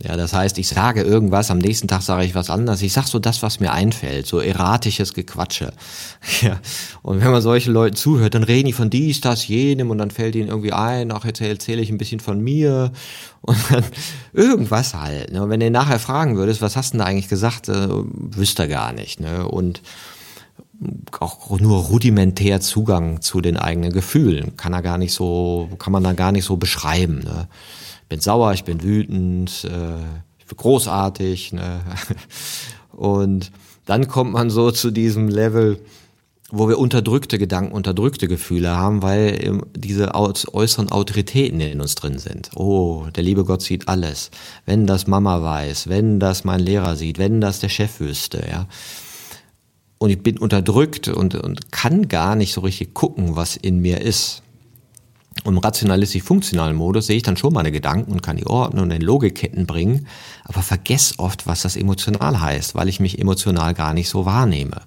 Ja, 0.03 0.17
das 0.17 0.33
heißt, 0.33 0.57
ich 0.57 0.67
sage 0.67 1.03
irgendwas, 1.03 1.51
am 1.51 1.59
nächsten 1.59 1.87
Tag 1.87 2.01
sage 2.01 2.25
ich 2.25 2.33
was 2.33 2.49
anderes. 2.49 2.81
Ich 2.81 2.91
sage 2.91 3.07
so 3.07 3.19
das, 3.19 3.43
was 3.43 3.59
mir 3.59 3.71
einfällt, 3.71 4.25
so 4.25 4.39
erratisches 4.39 5.13
Gequatsche. 5.13 5.73
Ja. 6.41 6.59
Und 7.03 7.21
wenn 7.21 7.31
man 7.31 7.41
solchen 7.41 7.73
Leuten 7.73 7.95
zuhört, 7.95 8.33
dann 8.33 8.43
reden 8.43 8.67
die 8.67 8.73
von 8.73 8.89
dies, 8.89 9.21
das, 9.21 9.47
jenem 9.47 9.91
und 9.91 9.97
dann 9.99 10.09
fällt 10.09 10.35
ihnen 10.35 10.47
irgendwie 10.47 10.71
ein, 10.71 11.11
ach, 11.11 11.25
jetzt 11.25 11.41
erzähle 11.41 11.81
ich 11.81 11.91
ein 11.91 11.97
bisschen 11.97 12.19
von 12.19 12.41
mir 12.41 12.91
und 13.41 13.57
dann 13.69 13.83
irgendwas 14.33 14.95
halt. 14.95 15.31
Ne? 15.31 15.43
Und 15.43 15.49
wenn 15.49 15.59
du 15.59 15.67
ihn 15.67 15.73
nachher 15.73 15.99
fragen 15.99 16.35
würdest, 16.35 16.61
was 16.61 16.75
hast 16.75 16.93
du 16.93 16.97
denn 16.97 17.05
da 17.05 17.05
eigentlich 17.05 17.27
gesagt, 17.27 17.69
äh, 17.69 17.89
wüsste 17.89 18.63
er 18.63 18.69
gar 18.69 18.93
nicht. 18.93 19.19
Ne? 19.19 19.47
Und 19.47 19.81
auch 21.19 21.59
nur 21.59 21.79
rudimentär 21.85 22.59
Zugang 22.59 23.21
zu 23.21 23.41
den 23.41 23.57
eigenen 23.57 23.91
Gefühlen. 23.91 24.55
Kann 24.57 24.73
er 24.73 24.81
gar 24.81 24.97
nicht 24.97 25.13
so, 25.13 25.69
kann 25.77 25.93
man 25.93 26.03
da 26.03 26.13
gar 26.13 26.31
nicht 26.31 26.45
so 26.45 26.57
beschreiben. 26.57 27.19
Ne? 27.19 27.47
Ich 28.03 28.07
bin 28.09 28.19
sauer, 28.19 28.53
ich 28.53 28.63
bin 28.63 28.81
wütend, 28.81 29.63
äh, 29.65 30.01
ich 30.39 30.45
bin 30.47 30.57
großartig. 30.57 31.53
Ne? 31.53 31.81
Und 32.91 33.51
dann 33.85 34.07
kommt 34.07 34.33
man 34.33 34.49
so 34.49 34.71
zu 34.71 34.91
diesem 34.91 35.29
Level, 35.29 35.79
wo 36.49 36.67
wir 36.67 36.79
unterdrückte 36.79 37.37
Gedanken, 37.37 37.71
unterdrückte 37.71 38.27
Gefühle 38.27 38.75
haben, 38.75 39.01
weil 39.01 39.61
diese 39.75 40.13
äußeren 40.13 40.91
Autoritäten 40.91 41.61
in 41.61 41.79
uns 41.79 41.95
drin 41.95 42.17
sind. 42.17 42.49
Oh, 42.55 43.05
der 43.15 43.23
liebe 43.23 43.45
Gott 43.45 43.61
sieht 43.61 43.87
alles. 43.87 44.31
Wenn 44.65 44.85
das 44.85 45.07
Mama 45.07 45.41
weiß, 45.41 45.87
wenn 45.87 46.19
das 46.19 46.43
mein 46.43 46.59
Lehrer 46.59 46.95
sieht, 46.95 47.19
wenn 47.19 47.39
das 47.39 47.59
der 47.59 47.69
Chef 47.69 47.99
wüsste, 47.99 48.45
ja 48.49 48.67
und 50.01 50.09
ich 50.09 50.23
bin 50.23 50.39
unterdrückt 50.39 51.09
und, 51.09 51.35
und 51.35 51.71
kann 51.71 52.07
gar 52.07 52.35
nicht 52.35 52.53
so 52.53 52.61
richtig 52.61 52.95
gucken, 52.95 53.35
was 53.35 53.55
in 53.55 53.77
mir 53.77 54.01
ist. 54.01 54.41
Und 55.43 55.53
im 55.53 55.59
rationalistisch-funktionalen 55.59 56.75
Modus 56.75 57.05
sehe 57.05 57.17
ich 57.17 57.23
dann 57.23 57.37
schon 57.37 57.53
meine 57.53 57.71
Gedanken 57.71 58.11
und 58.11 58.23
kann 58.23 58.35
die 58.35 58.47
ordnen 58.47 58.81
und 58.81 58.89
in 58.89 59.03
Logikketten 59.03 59.67
bringen, 59.67 60.07
aber 60.43 60.63
vergesse 60.63 61.19
oft, 61.19 61.45
was 61.45 61.61
das 61.61 61.75
emotional 61.75 62.41
heißt, 62.41 62.73
weil 62.73 62.89
ich 62.89 62.99
mich 62.99 63.19
emotional 63.19 63.75
gar 63.75 63.93
nicht 63.93 64.09
so 64.09 64.25
wahrnehme. 64.25 64.81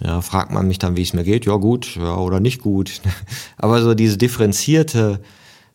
Ja, 0.00 0.20
fragt 0.22 0.50
man 0.50 0.66
mich 0.66 0.80
dann, 0.80 0.96
wie 0.96 1.02
es 1.02 1.12
mir 1.12 1.22
geht, 1.22 1.46
ja 1.46 1.54
gut, 1.54 1.94
ja, 1.94 2.16
oder 2.16 2.40
nicht 2.40 2.60
gut. 2.60 3.00
Aber 3.58 3.80
so 3.80 3.94
diese 3.94 4.18
differenzierte, 4.18 5.20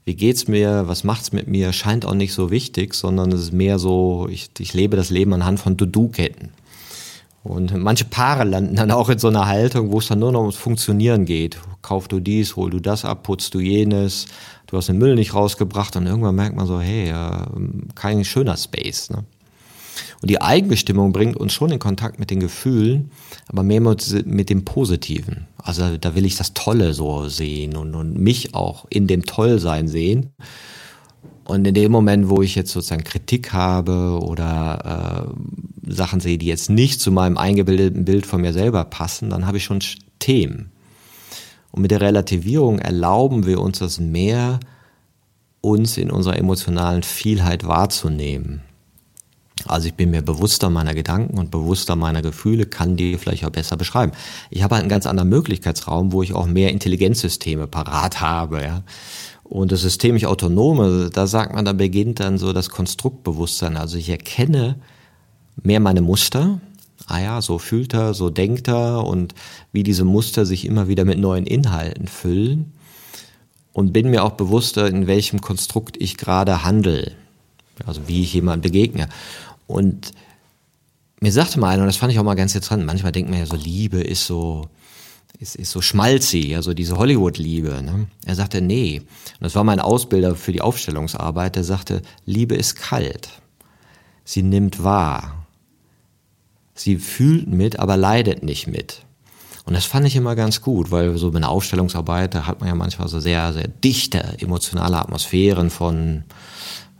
wie 0.03 0.15
geht's 0.15 0.49
mir, 0.49 0.89
was 0.89 1.05
macht's 1.05 1.31
mit 1.31 1.47
mir, 1.47 1.71
scheint 1.71 2.05
auch 2.05 2.15
nicht 2.15 2.33
so 2.33 2.51
wichtig, 2.51 2.95
sondern 2.95 3.31
es 3.31 3.43
ist 3.43 3.53
mehr 3.53 3.79
so, 3.79 4.27
ich, 4.29 4.49
ich 4.59 4.73
lebe 4.73 4.97
das 4.97 5.09
Leben 5.09 5.31
anhand 5.31 5.61
von 5.61 5.77
To-Do-Ketten. 5.77 6.49
Und 7.47 7.75
manche 7.75 8.05
Paare 8.05 8.43
landen 8.43 8.75
dann 8.75 8.91
auch 8.91 9.09
in 9.09 9.19
so 9.19 9.29
einer 9.29 9.47
Haltung, 9.47 9.91
wo 9.91 9.99
es 9.99 10.07
dann 10.07 10.19
nur 10.19 10.31
noch 10.31 10.41
ums 10.41 10.57
Funktionieren 10.57 11.25
geht. 11.25 11.57
kauf 11.81 12.07
du 12.07 12.19
dies, 12.19 12.55
hol 12.55 12.69
du 12.69 12.79
das 12.79 13.05
ab, 13.05 13.23
putzt 13.23 13.53
du 13.53 13.59
jenes, 13.59 14.25
du 14.67 14.75
hast 14.75 14.89
den 14.89 14.97
Müll 14.97 15.15
nicht 15.15 15.33
rausgebracht 15.33 15.95
und 15.95 16.05
irgendwann 16.05 16.35
merkt 16.35 16.55
man 16.55 16.67
so, 16.67 16.79
hey, 16.79 17.09
äh, 17.09 17.45
kein 17.95 18.25
schöner 18.25 18.57
Space. 18.57 19.09
Ne? 19.09 19.23
Und 20.21 20.29
die 20.29 20.41
Eigenbestimmung 20.41 21.13
bringt 21.13 21.37
uns 21.37 21.53
schon 21.53 21.71
in 21.71 21.79
Kontakt 21.79 22.19
mit 22.19 22.31
den 22.31 22.39
Gefühlen, 22.39 23.11
aber 23.47 23.63
mehr 23.63 23.81
mit, 23.81 24.49
dem 24.49 24.65
Positiven. 24.65 25.47
Also 25.57 25.97
da 25.97 26.15
will 26.15 26.25
ich 26.25 26.35
das 26.35 26.53
Tolle 26.53 26.93
so 26.93 27.29
sehen 27.29 27.75
und, 27.75 27.95
und 27.95 28.17
mich 28.17 28.53
auch 28.53 28.85
in 28.89 29.07
dem 29.07 29.25
Tollsein 29.25 29.87
sehen. 29.87 30.33
Und 31.47 31.65
in 31.65 31.73
dem 31.73 31.93
Moment, 31.93 32.27
wo 32.27 32.41
ich 32.41 32.55
jetzt 32.55 32.73
sozusagen 32.73 33.05
Kritik 33.05 33.53
habe 33.53 34.19
oder 34.21 35.29
äh, 35.87 35.91
Sachen 35.93 36.19
sehe, 36.19 36.37
die 36.37 36.45
jetzt 36.45 36.69
nicht 36.69 36.99
zu 36.99 37.09
meinem 37.09 37.37
eingebildeten 37.37 38.03
Bild 38.03 38.25
von 38.25 38.41
mir 38.41 38.51
selber 38.51 38.83
passen, 38.83 39.29
dann 39.29 39.47
habe 39.47 39.55
ich 39.55 39.63
schon 39.63 39.79
Themen. 40.19 40.71
Und 41.71 41.83
mit 41.83 41.91
der 41.91 42.01
Relativierung 42.01 42.79
erlauben 42.79 43.45
wir 43.45 43.61
uns 43.61 43.79
das 43.79 43.97
mehr, 43.97 44.59
uns 45.61 45.97
in 45.97 46.11
unserer 46.11 46.37
emotionalen 46.37 47.03
Vielheit 47.03 47.65
wahrzunehmen. 47.65 48.63
Also 49.69 49.87
ich 49.87 49.93
bin 49.93 50.11
mir 50.11 50.21
bewusster 50.21 50.69
meiner 50.69 50.93
Gedanken 50.93 51.37
und 51.37 51.51
bewusster 51.51 51.95
meiner 51.95 52.21
Gefühle, 52.21 52.65
kann 52.65 52.95
die 52.95 53.17
vielleicht 53.17 53.45
auch 53.45 53.51
besser 53.51 53.77
beschreiben. 53.77 54.11
Ich 54.49 54.63
habe 54.63 54.75
halt 54.75 54.83
einen 54.83 54.89
ganz 54.89 55.05
anderen 55.05 55.29
Möglichkeitsraum, 55.29 56.11
wo 56.11 56.23
ich 56.23 56.33
auch 56.33 56.47
mehr 56.47 56.71
Intelligenzsysteme 56.71 57.67
parat 57.67 58.21
habe. 58.21 58.61
Ja. 58.63 58.83
Und 59.43 59.71
das 59.71 59.81
systemisch 59.81 60.25
Autonome, 60.25 61.09
da 61.11 61.25
sagt 61.25 61.53
man, 61.53 61.63
da 61.65 61.73
beginnt 61.73 62.19
dann 62.19 62.37
so 62.37 62.51
das 62.51 62.69
Konstruktbewusstsein. 62.69 63.77
Also 63.77 63.97
ich 63.97 64.09
erkenne 64.09 64.75
mehr 65.63 65.79
meine 65.79 66.01
Muster. 66.01 66.59
Ah 67.05 67.19
ja, 67.19 67.41
so 67.41 67.57
fühlt 67.57 67.93
er, 67.93 68.13
so 68.13 68.29
denkt 68.29 68.67
er 68.67 69.05
und 69.05 69.33
wie 69.71 69.83
diese 69.83 70.03
Muster 70.03 70.45
sich 70.45 70.65
immer 70.65 70.89
wieder 70.89 71.05
mit 71.05 71.19
neuen 71.19 71.45
Inhalten 71.45 72.07
füllen. 72.07 72.73
Und 73.71 73.93
bin 73.93 74.09
mir 74.09 74.23
auch 74.23 74.31
bewusster, 74.31 74.87
in 74.87 75.07
welchem 75.07 75.39
Konstrukt 75.39 75.97
ich 75.99 76.17
gerade 76.17 76.63
handle. 76.63 77.11
Also 77.85 78.07
wie 78.07 78.23
ich 78.23 78.33
jemandem 78.33 78.71
begegne. 78.71 79.07
Und 79.67 80.11
mir 81.19 81.31
sagte 81.31 81.59
mal 81.59 81.69
einer, 81.69 81.83
und 81.83 81.87
das 81.87 81.97
fand 81.97 82.11
ich 82.11 82.19
auch 82.19 82.23
mal 82.23 82.35
ganz 82.35 82.55
interessant, 82.55 82.85
manchmal 82.85 83.11
denkt 83.11 83.29
man 83.29 83.39
ja 83.39 83.45
so, 83.45 83.55
Liebe 83.55 84.01
ist 84.01 84.25
so, 84.25 84.69
ist, 85.39 85.55
ist 85.55 85.71
so 85.71 85.81
schmalzig, 85.81 86.55
also 86.55 86.73
diese 86.73 86.97
Hollywood-Liebe. 86.97 87.81
Ne? 87.83 88.07
Er 88.25 88.35
sagte, 88.35 88.61
nee. 88.61 88.99
Und 88.99 89.41
das 89.41 89.55
war 89.55 89.63
mein 89.63 89.79
Ausbilder 89.79 90.35
für 90.35 90.51
die 90.51 90.61
Aufstellungsarbeit. 90.61 91.55
Der 91.55 91.63
sagte, 91.63 92.01
Liebe 92.25 92.55
ist 92.55 92.75
kalt. 92.75 93.29
Sie 94.23 94.43
nimmt 94.43 94.83
wahr. 94.83 95.45
Sie 96.73 96.97
fühlt 96.97 97.47
mit, 97.47 97.79
aber 97.79 97.97
leidet 97.97 98.43
nicht 98.43 98.67
mit. 98.67 99.01
Und 99.65 99.73
das 99.73 99.85
fand 99.85 100.07
ich 100.07 100.15
immer 100.15 100.35
ganz 100.35 100.61
gut, 100.61 100.91
weil 100.91 101.17
so 101.17 101.31
bei 101.31 101.37
einer 101.37 101.49
Aufstellungsarbeit, 101.49 102.35
da 102.35 102.47
hat 102.47 102.61
man 102.61 102.69
ja 102.69 102.75
manchmal 102.75 103.07
so 103.09 103.19
sehr, 103.19 103.51
sehr 103.53 103.67
dichte 103.67 104.37
emotionale 104.39 104.97
Atmosphären 104.97 105.69
von 105.69 106.23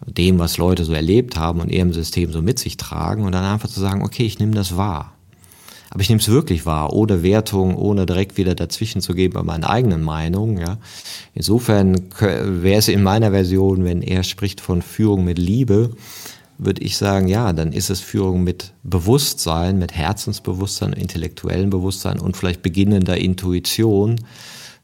dem, 0.08 0.40
was 0.40 0.58
Leute 0.58 0.86
so 0.86 0.94
erlebt 0.94 1.38
haben 1.38 1.60
und 1.60 1.70
ihrem 1.70 1.94
System 1.94 2.32
so 2.32 2.42
mit 2.42 2.60
sich 2.60 2.78
tragen 2.78 3.26
und 3.26 3.34
dann 3.34 3.44
einfach 3.44 3.70
zu 3.70 3.80
sagen, 3.80 4.04
okay, 4.04 4.26
ich 4.26 4.40
nehme 4.40 4.54
das 4.54 4.78
wahr. 4.78 5.14
Aber 5.90 6.02
ich 6.02 6.10
nehme 6.10 6.22
es 6.22 6.30
wirklich 6.30 6.66
wahr, 6.66 6.94
ohne 6.94 7.24
Wertung, 7.24 7.76
ohne 7.76 8.06
direkt 8.06 8.38
wieder 8.38 8.56
dazwischen 8.56 9.02
zu 9.02 9.14
geben 9.14 9.36
bei 9.36 9.44
meinen 9.44 9.64
eigenen 9.64 10.04
Meinungen. 10.04 10.58
Ja. 10.58 10.78
Insofern 11.34 12.10
wäre 12.20 12.80
es 12.80 12.88
in 12.88 13.04
meiner 13.04 13.32
Version, 13.32 13.86
wenn 13.86 14.02
er 14.02 14.24
spricht 14.24 14.60
von 14.60 14.82
Führung 14.82 15.24
mit 15.24 15.38
Liebe, 15.38 15.92
würde 16.58 16.82
ich 16.82 16.98
sagen, 16.98 17.28
ja, 17.28 17.54
dann 17.54 17.72
ist 17.72 17.90
es 17.90 18.02
Führung 18.02 18.44
mit 18.44 18.74
Bewusstsein, 18.84 19.78
mit 19.78 19.94
Herzensbewusstsein, 19.94 20.94
intellektuellem 20.94 21.70
Bewusstsein 21.70 22.20
und 22.20 22.36
vielleicht 22.36 22.64
beginnender 22.64 23.18
Intuition. 23.18 24.20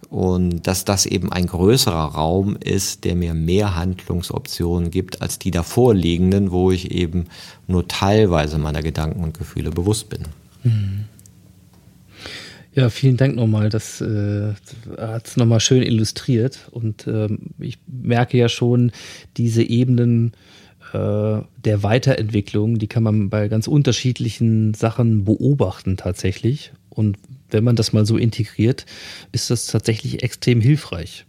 Und 0.09 0.67
dass 0.67 0.85
das 0.85 1.05
eben 1.05 1.31
ein 1.31 1.47
größerer 1.47 2.13
Raum 2.13 2.55
ist, 2.57 3.03
der 3.03 3.15
mir 3.15 3.33
mehr 3.33 3.75
Handlungsoptionen 3.75 4.91
gibt 4.91 5.21
als 5.21 5.39
die 5.39 5.51
davorliegenden, 5.51 6.51
wo 6.51 6.71
ich 6.71 6.91
eben 6.91 7.25
nur 7.67 7.87
teilweise 7.87 8.57
meiner 8.57 8.81
Gedanken 8.81 9.23
und 9.23 9.37
Gefühle 9.37 9.71
bewusst 9.71 10.09
bin. 10.09 10.23
Mhm. 10.63 11.05
Ja, 12.75 12.89
vielen 12.89 13.17
Dank 13.17 13.35
nochmal. 13.35 13.69
Das 13.69 14.01
äh, 14.01 14.53
hat 14.97 15.27
es 15.27 15.37
nochmal 15.37 15.59
schön 15.59 15.83
illustriert. 15.83 16.67
Und 16.71 17.07
ähm, 17.07 17.51
ich 17.59 17.77
merke 17.85 18.37
ja 18.37 18.49
schon, 18.49 18.91
diese 19.37 19.61
Ebenen 19.61 20.33
äh, 20.93 21.41
der 21.63 21.83
Weiterentwicklung, 21.83 22.79
die 22.79 22.87
kann 22.87 23.03
man 23.03 23.29
bei 23.29 23.47
ganz 23.47 23.67
unterschiedlichen 23.67 24.73
Sachen 24.73 25.23
beobachten 25.23 25.97
tatsächlich. 25.97 26.73
Und 26.89 27.17
wenn 27.53 27.63
man 27.63 27.75
das 27.75 27.93
mal 27.93 28.05
so 28.05 28.17
integriert, 28.17 28.85
ist 29.31 29.49
das 29.49 29.67
tatsächlich 29.67 30.23
extrem 30.23 30.61
hilfreich. 30.61 31.25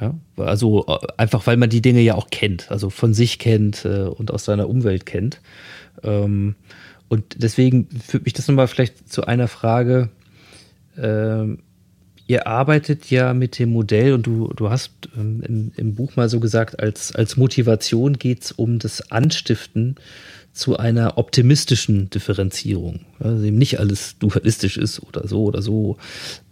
Ja, 0.00 0.14
also 0.36 0.86
äh, 0.86 0.98
einfach, 1.16 1.46
weil 1.46 1.56
man 1.56 1.70
die 1.70 1.82
Dinge 1.82 2.00
ja 2.00 2.14
auch 2.14 2.28
kennt, 2.30 2.70
also 2.70 2.90
von 2.90 3.14
sich 3.14 3.38
kennt 3.38 3.84
äh, 3.84 4.02
und 4.02 4.30
aus 4.30 4.44
seiner 4.44 4.68
Umwelt 4.68 5.06
kennt. 5.06 5.40
Ähm, 6.02 6.56
und 7.08 7.24
deswegen 7.36 7.88
führt 7.90 8.24
mich 8.24 8.32
das 8.32 8.48
nochmal 8.48 8.66
vielleicht 8.66 9.10
zu 9.10 9.24
einer 9.24 9.46
Frage. 9.46 10.10
Ähm, 10.96 11.60
ihr 12.26 12.46
arbeitet 12.46 13.10
ja 13.10 13.34
mit 13.34 13.58
dem 13.58 13.70
Modell 13.70 14.14
und 14.14 14.26
du, 14.26 14.48
du 14.54 14.70
hast 14.70 14.92
ähm, 15.16 15.42
im, 15.46 15.72
im, 15.76 15.94
Buch 15.94 16.16
mal 16.16 16.28
so 16.28 16.40
gesagt, 16.40 16.80
als, 16.80 17.14
als 17.14 17.36
Motivation 17.36 18.14
geht 18.14 18.42
es 18.42 18.52
um 18.52 18.78
das 18.78 19.12
Anstiften 19.12 19.96
zu 20.54 20.76
einer 20.76 21.18
optimistischen 21.18 22.08
Differenzierung. 22.10 23.00
Also 23.18 23.42
eben 23.42 23.58
nicht 23.58 23.80
alles 23.80 24.16
dualistisch 24.20 24.78
ist 24.78 25.02
oder 25.02 25.26
so 25.26 25.42
oder 25.42 25.60
so. 25.60 25.98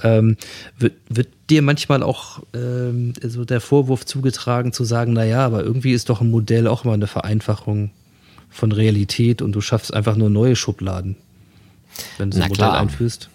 Ähm, 0.02 0.36
wird, 0.76 0.94
wird 1.08 1.28
dir 1.48 1.62
manchmal 1.62 2.02
auch 2.02 2.42
ähm, 2.52 3.14
so 3.22 3.44
der 3.44 3.60
Vorwurf 3.60 4.04
zugetragen 4.04 4.72
zu 4.72 4.82
sagen, 4.82 5.12
naja, 5.12 5.46
aber 5.46 5.62
irgendwie 5.62 5.92
ist 5.92 6.10
doch 6.10 6.20
ein 6.20 6.30
Modell 6.30 6.66
auch 6.66 6.84
immer 6.84 6.94
eine 6.94 7.06
Vereinfachung 7.06 7.90
von 8.50 8.72
Realität 8.72 9.40
und 9.40 9.52
du 9.52 9.60
schaffst 9.60 9.94
einfach 9.94 10.16
nur 10.16 10.30
neue 10.30 10.56
Schubladen, 10.56 11.16
wenn 12.18 12.30
du 12.30 12.36
so 12.36 12.42
ein 12.42 12.48
Modell 12.48 12.66
klar. 12.66 12.80
einführst. 12.80 13.30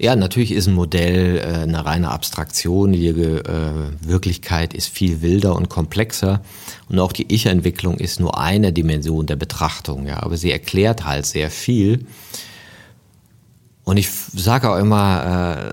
Ja, 0.00 0.14
natürlich 0.14 0.52
ist 0.52 0.68
ein 0.68 0.74
Modell 0.74 1.38
äh, 1.38 1.62
eine 1.62 1.84
reine 1.84 2.10
Abstraktion. 2.10 2.92
Die 2.92 3.08
äh, 3.08 3.42
Wirklichkeit 4.00 4.72
ist 4.72 4.88
viel 4.88 5.22
wilder 5.22 5.56
und 5.56 5.68
komplexer. 5.68 6.40
Und 6.88 7.00
auch 7.00 7.12
die 7.12 7.32
Ich-Entwicklung 7.32 7.98
ist 7.98 8.20
nur 8.20 8.38
eine 8.38 8.72
Dimension 8.72 9.26
der 9.26 9.34
Betrachtung. 9.34 10.06
Ja, 10.06 10.22
aber 10.22 10.36
sie 10.36 10.52
erklärt 10.52 11.04
halt 11.04 11.26
sehr 11.26 11.50
viel. 11.50 12.06
Und 13.82 13.96
ich 13.96 14.08
sage 14.08 14.70
auch 14.70 14.78
immer, 14.78 15.72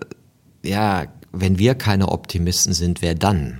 äh, 0.63 0.69
ja, 0.69 1.05
wenn 1.32 1.59
wir 1.59 1.76
keine 1.76 2.09
Optimisten 2.09 2.73
sind, 2.73 3.03
wer 3.03 3.13
dann? 3.13 3.59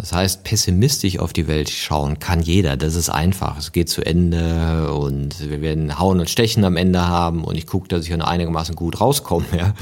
Das 0.00 0.12
heißt, 0.12 0.44
pessimistisch 0.44 1.18
auf 1.18 1.34
die 1.34 1.46
Welt 1.46 1.68
schauen 1.68 2.18
kann 2.18 2.40
jeder. 2.40 2.78
Das 2.78 2.94
ist 2.94 3.10
einfach. 3.10 3.58
Es 3.58 3.70
geht 3.70 3.90
zu 3.90 4.00
Ende 4.00 4.94
und 4.94 5.50
wir 5.50 5.60
werden 5.60 5.98
Hauen 5.98 6.20
und 6.20 6.30
Stechen 6.30 6.64
am 6.64 6.78
Ende 6.78 7.06
haben 7.06 7.44
und 7.44 7.54
ich 7.54 7.66
gucke, 7.66 7.88
dass 7.88 8.06
ich 8.06 8.14
einigermaßen 8.14 8.74
gut 8.74 9.02
rauskomme. 9.02 9.44
Ja. 9.54 9.74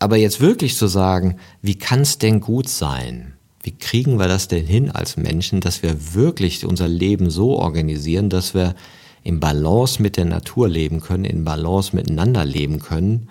Aber 0.00 0.16
jetzt 0.16 0.40
wirklich 0.40 0.76
zu 0.76 0.88
sagen, 0.88 1.36
wie 1.62 1.76
kann 1.76 2.00
es 2.00 2.18
denn 2.18 2.40
gut 2.40 2.68
sein? 2.68 3.34
Wie 3.62 3.70
kriegen 3.70 4.18
wir 4.18 4.26
das 4.26 4.48
denn 4.48 4.66
hin 4.66 4.90
als 4.90 5.16
Menschen, 5.16 5.60
dass 5.60 5.84
wir 5.84 6.14
wirklich 6.14 6.66
unser 6.66 6.88
Leben 6.88 7.30
so 7.30 7.58
organisieren, 7.58 8.30
dass 8.30 8.54
wir 8.54 8.74
in 9.22 9.38
Balance 9.38 10.02
mit 10.02 10.16
der 10.16 10.24
Natur 10.24 10.68
leben 10.68 11.00
können, 11.00 11.24
in 11.24 11.44
Balance 11.44 11.94
miteinander 11.94 12.44
leben 12.44 12.80
können, 12.80 13.28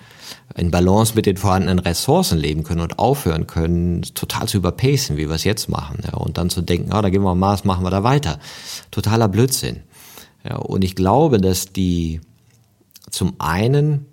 in 0.56 0.72
Balance 0.72 1.14
mit 1.16 1.26
den 1.26 1.38
vorhandenen 1.38 1.80
Ressourcen 1.80 2.38
leben 2.38 2.64
können 2.64 2.82
und 2.82 3.00
aufhören 3.00 3.48
können, 3.48 4.02
total 4.02 4.48
zu 4.48 4.58
überpacen, 4.58 5.18
wie 5.18 5.28
wir 5.28 5.36
es 5.36 5.44
jetzt 5.44 5.70
machen. 5.70 6.00
Ja, 6.06 6.18
und 6.18 6.38
dann 6.38 6.50
zu 6.50 6.62
denken, 6.62 6.92
ah, 6.92 7.02
da 7.02 7.10
gehen 7.10 7.22
wir 7.22 7.32
am 7.32 7.40
Mars, 7.40 7.64
machen 7.64 7.84
wir 7.84 7.92
da 7.92 8.04
weiter. 8.04 8.40
Totaler 8.92 9.28
Blödsinn. 9.28 9.82
Ja, 10.44 10.58
und 10.58 10.84
ich 10.84 10.96
glaube, 10.96 11.40
dass 11.40 11.74
die 11.74 12.22
zum 13.10 13.36
einen 13.40 14.06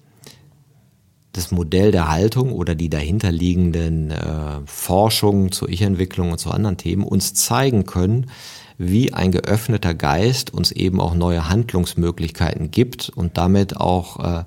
das 1.33 1.51
Modell 1.51 1.91
der 1.91 2.09
Haltung 2.09 2.53
oder 2.53 2.75
die 2.75 2.89
dahinterliegenden 2.89 4.11
äh, 4.11 4.61
Forschungen 4.67 5.53
zur 5.53 5.69
Ich-Entwicklung 5.69 6.31
und 6.31 6.39
zu 6.39 6.51
anderen 6.51 6.77
Themen 6.77 7.03
uns 7.03 7.35
zeigen 7.35 7.87
können, 7.87 8.31
wie 8.79 9.13
ein 9.13 9.33
geöffneter 9.33 9.95
Geist 9.95 10.53
uns 10.53 10.73
eben 10.73 11.01
auch 11.01 11.15
neue 11.15 11.49
Handlungsmöglichkeiten 11.49 12.71
gibt 12.71 13.09
und 13.09 13.37
damit 13.37 13.77
auch 13.77 14.21
äh, 14.21 14.45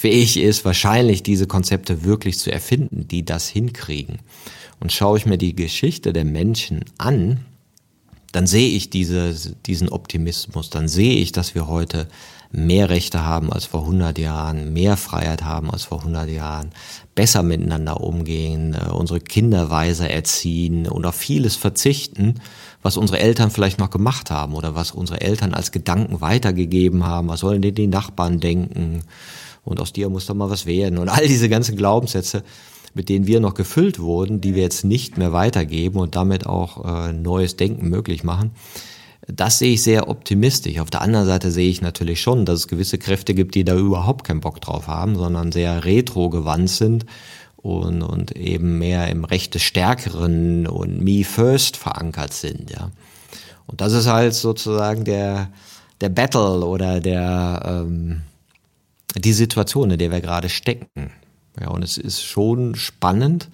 fähig 0.00 0.38
ist, 0.38 0.64
wahrscheinlich 0.64 1.22
diese 1.22 1.46
Konzepte 1.46 2.04
wirklich 2.04 2.38
zu 2.38 2.50
erfinden, 2.50 3.06
die 3.06 3.22
das 3.22 3.48
hinkriegen. 3.48 4.20
Und 4.80 4.92
schaue 4.92 5.18
ich 5.18 5.26
mir 5.26 5.36
die 5.36 5.54
Geschichte 5.54 6.14
der 6.14 6.24
Menschen 6.24 6.86
an, 6.96 7.40
dann 8.32 8.46
sehe 8.46 8.70
ich 8.70 8.88
diese, 8.88 9.34
diesen 9.66 9.90
Optimismus, 9.90 10.70
dann 10.70 10.88
sehe 10.88 11.16
ich, 11.16 11.32
dass 11.32 11.54
wir 11.54 11.66
heute 11.66 12.08
mehr 12.50 12.88
Rechte 12.88 13.26
haben 13.26 13.52
als 13.52 13.66
vor 13.66 13.82
100 13.82 14.18
Jahren, 14.18 14.72
mehr 14.72 14.96
Freiheit 14.96 15.44
haben 15.44 15.70
als 15.70 15.84
vor 15.84 15.98
100 15.98 16.30
Jahren, 16.30 16.70
besser 17.14 17.42
miteinander 17.42 18.00
umgehen, 18.00 18.74
äh, 18.74 18.90
unsere 18.90 19.20
Kinder 19.20 19.68
weiser 19.68 20.08
erziehen 20.08 20.88
und 20.88 21.04
auf 21.04 21.14
vieles 21.14 21.56
verzichten, 21.56 22.36
was 22.82 22.96
unsere 22.96 23.20
Eltern 23.20 23.50
vielleicht 23.50 23.78
noch 23.78 23.90
gemacht 23.90 24.30
haben 24.30 24.54
oder 24.54 24.74
was 24.74 24.92
unsere 24.92 25.20
Eltern 25.20 25.52
als 25.52 25.72
Gedanken 25.72 26.22
weitergegeben 26.22 27.04
haben. 27.04 27.28
Was 27.28 27.40
sollen 27.40 27.60
denn 27.60 27.74
die 27.74 27.86
Nachbarn 27.86 28.40
denken? 28.40 29.02
Und 29.64 29.80
aus 29.80 29.92
dir 29.92 30.08
muss 30.08 30.26
doch 30.26 30.34
mal 30.34 30.50
was 30.50 30.66
werden. 30.66 30.98
Und 30.98 31.08
all 31.08 31.26
diese 31.26 31.48
ganzen 31.48 31.76
Glaubenssätze. 31.76 32.42
mit 32.92 33.08
denen 33.08 33.26
wir 33.28 33.38
noch 33.38 33.54
gefüllt 33.54 34.00
wurden, 34.00 34.40
die 34.40 34.56
wir 34.56 34.62
jetzt 34.62 34.84
nicht 34.84 35.16
mehr 35.16 35.32
weitergeben 35.32 36.00
und 36.00 36.16
damit 36.16 36.46
auch 36.46 36.84
äh, 36.84 37.12
neues 37.12 37.54
Denken 37.56 37.88
möglich 37.88 38.24
machen. 38.24 38.50
Das 39.28 39.58
sehe 39.60 39.74
ich 39.74 39.82
sehr 39.82 40.08
optimistisch. 40.08 40.80
Auf 40.80 40.90
der 40.90 41.02
anderen 41.02 41.26
Seite 41.26 41.52
sehe 41.52 41.70
ich 41.70 41.82
natürlich 41.82 42.20
schon, 42.20 42.44
dass 42.44 42.60
es 42.60 42.68
gewisse 42.68 42.98
Kräfte 42.98 43.32
gibt, 43.34 43.54
die 43.54 43.64
da 43.64 43.76
überhaupt 43.76 44.24
keinen 44.24 44.40
Bock 44.40 44.60
drauf 44.60 44.88
haben, 44.88 45.14
sondern 45.16 45.52
sehr 45.52 45.84
retro 45.84 46.30
gewandt 46.30 46.70
sind 46.70 47.06
und, 47.56 48.02
und 48.02 48.36
eben 48.36 48.78
mehr 48.78 49.08
im 49.08 49.24
Recht 49.24 49.54
des 49.54 49.62
Stärkeren 49.62 50.66
und 50.66 51.00
Me 51.00 51.24
First 51.24 51.76
verankert 51.76 52.32
sind, 52.32 52.70
ja. 52.70 52.90
Und 53.66 53.80
das 53.80 53.92
ist 53.92 54.08
halt 54.08 54.34
sozusagen 54.34 55.04
der, 55.04 55.50
der 56.00 56.08
Battle 56.08 56.64
oder 56.64 56.98
der, 56.98 57.84
ähm, 57.86 58.22
die 59.16 59.32
Situation, 59.32 59.90
in 59.90 59.98
der 59.98 60.10
wir 60.10 60.20
gerade 60.20 60.48
stecken. 60.48 61.10
Ja, 61.60 61.68
und 61.68 61.82
es 61.82 61.98
ist 61.98 62.22
schon 62.22 62.74
spannend, 62.74 63.48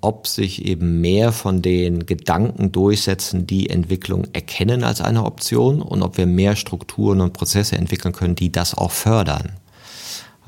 ob 0.00 0.26
sich 0.26 0.64
eben 0.64 1.00
mehr 1.00 1.32
von 1.32 1.60
den 1.60 2.06
Gedanken 2.06 2.72
durchsetzen, 2.72 3.46
die 3.46 3.68
Entwicklung 3.68 4.26
erkennen 4.32 4.82
als 4.84 5.00
eine 5.00 5.24
Option 5.24 5.82
und 5.82 6.02
ob 6.02 6.16
wir 6.16 6.26
mehr 6.26 6.56
Strukturen 6.56 7.20
und 7.20 7.34
Prozesse 7.34 7.76
entwickeln 7.76 8.14
können, 8.14 8.34
die 8.34 8.50
das 8.50 8.74
auch 8.74 8.92
fördern. 8.92 9.52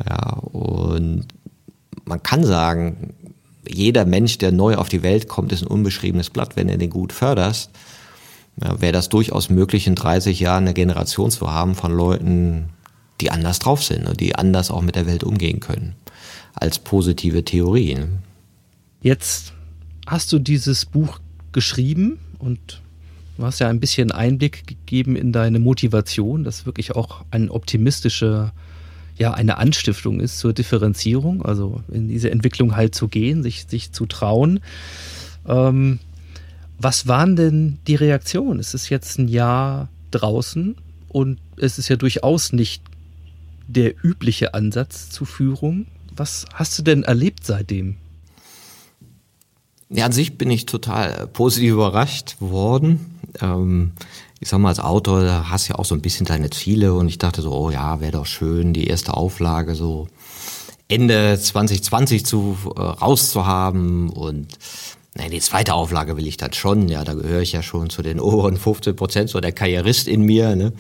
Ja, 0.09 0.39
und 0.39 1.27
man 2.05 2.23
kann 2.23 2.45
sagen, 2.45 3.15
jeder 3.69 4.05
Mensch, 4.05 4.39
der 4.39 4.53
neu 4.53 4.77
auf 4.77 4.89
die 4.89 5.03
Welt 5.03 5.29
kommt, 5.29 5.53
ist 5.53 5.63
ein 5.63 5.69
unbeschriebenes 5.69 6.31
Blatt, 6.31 6.57
wenn 6.57 6.69
du 6.69 6.79
den 6.79 6.91
gut 6.91 7.13
förderst. 7.13 7.71
Ja, 8.63 8.81
Wäre 8.81 8.93
das 8.93 9.09
durchaus 9.09 9.51
möglich, 9.51 9.87
in 9.87 9.95
30 9.95 10.41
Jahren 10.41 10.65
eine 10.65 10.75
Generation 10.75 11.31
zu 11.31 11.51
haben 11.51 11.75
von 11.75 11.93
Leuten, 11.93 12.71
die 13.23 13.31
anders 13.31 13.61
drauf 13.61 13.83
sind 13.83 14.09
und 14.09 14.21
die 14.21 14.35
anders 14.35 14.71
auch 14.71 14.83
mit 14.83 14.97
der 14.97 15.07
Welt 15.07 15.23
umgehen 15.25 15.61
können, 15.61 15.95
als 16.55 16.79
positive 16.79 17.45
Theorien. 17.45 18.19
Jetzt 19.01 19.53
hast 20.07 20.33
du 20.33 20.39
dieses 20.39 20.85
Buch 20.85 21.21
geschrieben 21.53 22.19
und 22.39 22.83
du 23.39 23.45
hast 23.45 23.61
ja 23.61 23.69
ein 23.69 23.81
bisschen 23.81 24.11
Einblick 24.11 24.67
gegeben 24.67 25.15
in 25.15 25.33
deine 25.33 25.61
Motivation, 25.61 26.43
das 26.43 26.67
wirklich 26.67 26.97
auch 26.97 27.25
ein 27.31 27.49
optimistischer 27.49 28.53
ja 29.19 29.35
eine 29.35 29.59
Anstiftung 29.59 30.21
ist 30.21 30.39
zur 30.39 30.53
Differenzierung, 30.53 31.45
also 31.45 31.83
in 31.93 32.09
diese 32.09 32.31
Entwicklung 32.31 32.75
halt 32.75 32.95
zu 32.95 33.09
gehen, 33.09 33.43
sich, 33.43 33.67
sich 33.69 33.93
zu 33.93 34.07
trauen. 34.07 34.61
Ähm, 35.47 36.01
was 36.79 37.07
waren 37.07 37.37
denn 37.37 37.79
die 37.87 37.95
Reaktionen? 37.95 38.59
Es 38.59 38.75
ist 38.75 38.89
jetzt 38.89 39.19
ein 39.19 39.29
Jahr 39.29 39.91
draußen 40.11 40.77
und 41.09 41.39
es 41.57 41.79
ist 41.79 41.89
ja 41.89 41.97
durchaus 41.97 42.53
nicht 42.53 42.83
der 43.67 43.95
übliche 44.03 44.55
Ansatz 44.55 45.11
zur 45.11 45.27
Führung. 45.27 45.87
Was 46.15 46.47
hast 46.55 46.79
du 46.79 46.83
denn 46.83 47.03
erlebt 47.05 47.45
seitdem? 47.45 47.97
Ja, 49.89 50.07
an 50.07 50.13
sich 50.13 50.39
bin 50.39 50.51
ich 50.51 50.67
total 50.67 51.27
positiv 51.29 51.73
überrascht 51.73 52.37
worden. 52.41 53.19
Ähm, 53.41 53.93
ich 54.41 54.49
sag 54.49 54.59
mal, 54.59 54.71
als 54.71 54.81
Autor 54.81 55.23
da 55.23 55.51
hast 55.51 55.69
du 55.69 55.73
ja 55.73 55.79
auch 55.79 55.85
so 55.85 55.95
ein 55.95 56.01
bisschen 56.01 56.27
deine 56.27 56.51
Ziele 56.51 56.95
und 56.95 57.09
ich 57.09 57.19
dachte 57.19 57.43
so, 57.43 57.53
oh 57.53 57.71
ja, 57.71 58.01
wäre 58.01 58.13
doch 58.13 58.27
schön, 58.27 58.73
die 58.73 58.87
erste 58.87 59.15
Auflage 59.15 59.75
so 59.75 60.09
Ende 60.89 61.39
2020 61.39 62.25
zu 62.27 62.57
äh, 62.75 62.81
rauszuhaben 62.81 64.11
und 64.11 64.59
nein, 65.15 65.31
die 65.31 65.41
zweite 65.41 65.75
Auflage 65.75 66.17
will 66.17 66.27
ich 66.27 66.39
dann 66.39 66.53
schon, 66.55 66.89
ja, 66.89 67.05
da 67.05 67.15
gehöre 67.15 67.43
ich 67.43 67.53
ja 67.53 67.63
schon 67.63 67.89
zu 67.89 68.03
den 68.03 68.19
oberen 68.19 68.57
15 68.57 68.97
Prozent, 68.97 69.31
so 69.31 69.41
der 69.41 69.53
Karrierist 69.53 70.09
in 70.09 70.23
mir, 70.23 70.57
ne? 70.57 70.73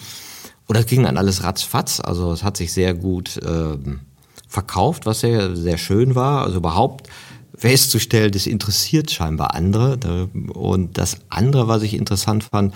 Und 0.73 0.79
das 0.79 0.87
ging 0.87 1.03
dann 1.03 1.18
alles 1.18 1.45
ratzfatz, 1.45 2.01
also 2.01 2.33
es 2.33 2.43
hat 2.43 2.57
sich 2.57 2.73
sehr 2.73 2.95
gut 2.95 3.39
ähm, 3.47 4.01
verkauft, 4.49 5.05
was 5.05 5.20
sehr, 5.20 5.55
sehr 5.55 5.77
schön 5.77 6.14
war, 6.14 6.45
also 6.45 6.57
überhaupt 6.57 7.11
festzustellen, 7.55 8.33
das 8.33 8.47
interessiert 8.47 9.11
scheinbar 9.11 9.55
andere. 9.55 10.31
Und 10.55 10.97
das 10.97 11.18
andere, 11.29 11.68
was 11.68 11.83
ich 11.83 11.93
interessant 11.93 12.45
fand, 12.45 12.73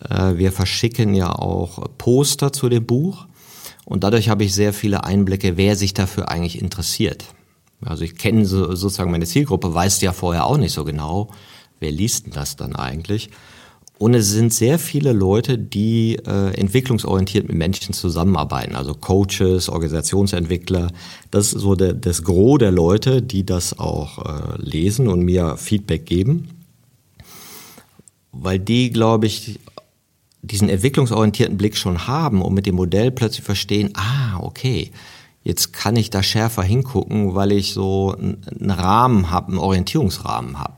äh, 0.00 0.38
wir 0.38 0.50
verschicken 0.50 1.14
ja 1.14 1.30
auch 1.30 1.86
Poster 1.98 2.52
zu 2.52 2.68
dem 2.68 2.84
Buch 2.84 3.28
und 3.84 4.02
dadurch 4.02 4.28
habe 4.28 4.42
ich 4.42 4.52
sehr 4.52 4.72
viele 4.72 5.04
Einblicke, 5.04 5.56
wer 5.56 5.76
sich 5.76 5.94
dafür 5.94 6.30
eigentlich 6.30 6.60
interessiert. 6.60 7.26
Also 7.80 8.02
ich 8.02 8.16
kenne 8.16 8.44
sozusagen 8.44 9.12
meine 9.12 9.26
Zielgruppe, 9.26 9.72
weiß 9.72 10.00
ja 10.00 10.12
vorher 10.12 10.46
auch 10.46 10.56
nicht 10.56 10.72
so 10.72 10.82
genau, 10.82 11.30
wer 11.78 11.92
liest 11.92 12.26
denn 12.26 12.32
das 12.32 12.56
dann 12.56 12.74
eigentlich. 12.74 13.30
Und 14.00 14.14
es 14.14 14.30
sind 14.30 14.54
sehr 14.54 14.78
viele 14.78 15.12
Leute, 15.12 15.58
die 15.58 16.16
äh, 16.26 16.54
entwicklungsorientiert 16.58 17.46
mit 17.46 17.58
Menschen 17.58 17.92
zusammenarbeiten, 17.92 18.74
also 18.74 18.94
Coaches, 18.94 19.68
Organisationsentwickler. 19.68 20.90
Das 21.30 21.52
ist 21.52 21.60
so 21.60 21.74
der, 21.74 21.92
das 21.92 22.24
Gros 22.24 22.56
der 22.56 22.70
Leute, 22.70 23.20
die 23.20 23.44
das 23.44 23.78
auch 23.78 24.24
äh, 24.24 24.56
lesen 24.56 25.06
und 25.06 25.20
mir 25.20 25.58
Feedback 25.58 26.06
geben. 26.06 26.48
Weil 28.32 28.58
die, 28.58 28.88
glaube 28.88 29.26
ich, 29.26 29.60
diesen 30.40 30.70
entwicklungsorientierten 30.70 31.58
Blick 31.58 31.76
schon 31.76 32.06
haben 32.06 32.40
und 32.40 32.54
mit 32.54 32.64
dem 32.64 32.76
Modell 32.76 33.10
plötzlich 33.10 33.44
verstehen, 33.44 33.90
ah, 33.96 34.38
okay, 34.40 34.92
jetzt 35.44 35.74
kann 35.74 35.96
ich 35.96 36.08
da 36.08 36.22
schärfer 36.22 36.62
hingucken, 36.62 37.34
weil 37.34 37.52
ich 37.52 37.74
so 37.74 38.16
einen 38.16 38.70
Rahmen 38.70 39.30
habe, 39.30 39.48
einen 39.48 39.58
Orientierungsrahmen 39.58 40.58
habe. 40.58 40.76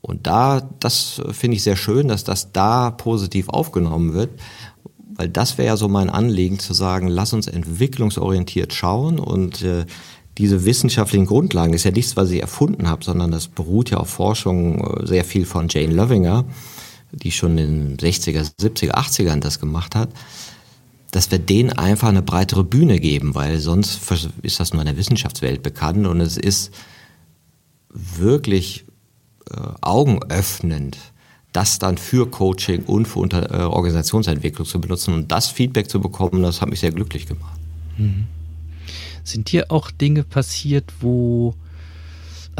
Und 0.00 0.26
da, 0.26 0.68
das 0.80 1.20
finde 1.32 1.56
ich 1.56 1.62
sehr 1.62 1.76
schön, 1.76 2.08
dass 2.08 2.24
das 2.24 2.52
da 2.52 2.90
positiv 2.90 3.48
aufgenommen 3.48 4.14
wird, 4.14 4.30
weil 5.14 5.28
das 5.28 5.58
wäre 5.58 5.68
ja 5.68 5.76
so 5.76 5.88
mein 5.88 6.10
Anliegen 6.10 6.58
zu 6.58 6.72
sagen, 6.72 7.08
lass 7.08 7.32
uns 7.32 7.48
entwicklungsorientiert 7.48 8.72
schauen 8.72 9.18
und 9.18 9.62
äh, 9.62 9.84
diese 10.38 10.64
wissenschaftlichen 10.64 11.26
Grundlagen, 11.26 11.74
ist 11.74 11.82
ja 11.82 11.90
nichts, 11.90 12.16
was 12.16 12.30
ich 12.30 12.40
erfunden 12.40 12.88
habe, 12.88 13.04
sondern 13.04 13.32
das 13.32 13.48
beruht 13.48 13.90
ja 13.90 13.96
auf 13.96 14.08
Forschung 14.08 14.80
äh, 14.80 15.06
sehr 15.06 15.24
viel 15.24 15.44
von 15.44 15.66
Jane 15.68 15.92
Lovinger 15.92 16.44
die 17.12 17.32
schon 17.32 17.56
in 17.58 17.96
den 17.96 18.12
60er, 18.12 18.50
70er, 18.60 18.92
80ern 18.92 19.40
das 19.40 19.60
gemacht 19.60 19.94
hat, 19.94 20.10
dass 21.10 21.30
wir 21.30 21.38
denen 21.38 21.72
einfach 21.72 22.08
eine 22.08 22.22
breitere 22.22 22.64
Bühne 22.64 23.00
geben, 23.00 23.34
weil 23.34 23.58
sonst 23.58 24.00
ist 24.42 24.60
das 24.60 24.72
nur 24.72 24.82
in 24.82 24.86
der 24.86 24.96
Wissenschaftswelt 24.96 25.62
bekannt 25.62 26.06
und 26.06 26.20
es 26.20 26.36
ist 26.36 26.72
wirklich 27.88 28.84
äh, 29.50 29.60
augenöffnend, 29.80 30.98
das 31.52 31.78
dann 31.78 31.98
für 31.98 32.30
Coaching 32.30 32.84
und 32.84 33.06
für 33.06 33.20
Unter 33.20 33.50
äh, 33.50 33.64
Organisationsentwicklung 33.64 34.66
zu 34.66 34.80
benutzen 34.80 35.14
und 35.14 35.32
das 35.32 35.48
Feedback 35.48 35.90
zu 35.90 36.00
bekommen, 36.00 36.42
das 36.42 36.60
hat 36.60 36.68
mich 36.68 36.80
sehr 36.80 36.92
glücklich 36.92 37.26
gemacht. 37.26 37.58
Mhm. 37.96 38.26
Sind 39.24 39.48
hier 39.48 39.70
auch 39.70 39.90
Dinge 39.90 40.24
passiert, 40.24 40.92
wo 41.00 41.54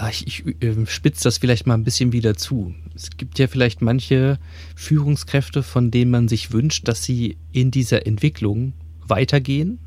Ah, 0.01 0.11
ich, 0.11 0.47
ich 0.47 0.63
äh, 0.63 0.87
spitze 0.87 1.25
das 1.25 1.39
vielleicht 1.39 1.67
mal 1.67 1.75
ein 1.75 1.83
bisschen 1.83 2.13
wieder 2.13 2.37
zu. 2.37 2.73
Es 2.95 3.11
gibt 3.17 3.41
ja 3.41 3.49
vielleicht 3.49 3.83
manche 3.83 4.39
Führungskräfte, 4.77 5.65
von 5.65 5.91
denen 5.91 6.13
man 6.13 6.29
sich 6.29 6.53
wünscht, 6.53 6.87
dass 6.87 7.03
sie 7.03 7.37
in 7.51 7.73
dieser 7.73 8.07
Entwicklung 8.07 8.75
weitergehen, 9.05 9.81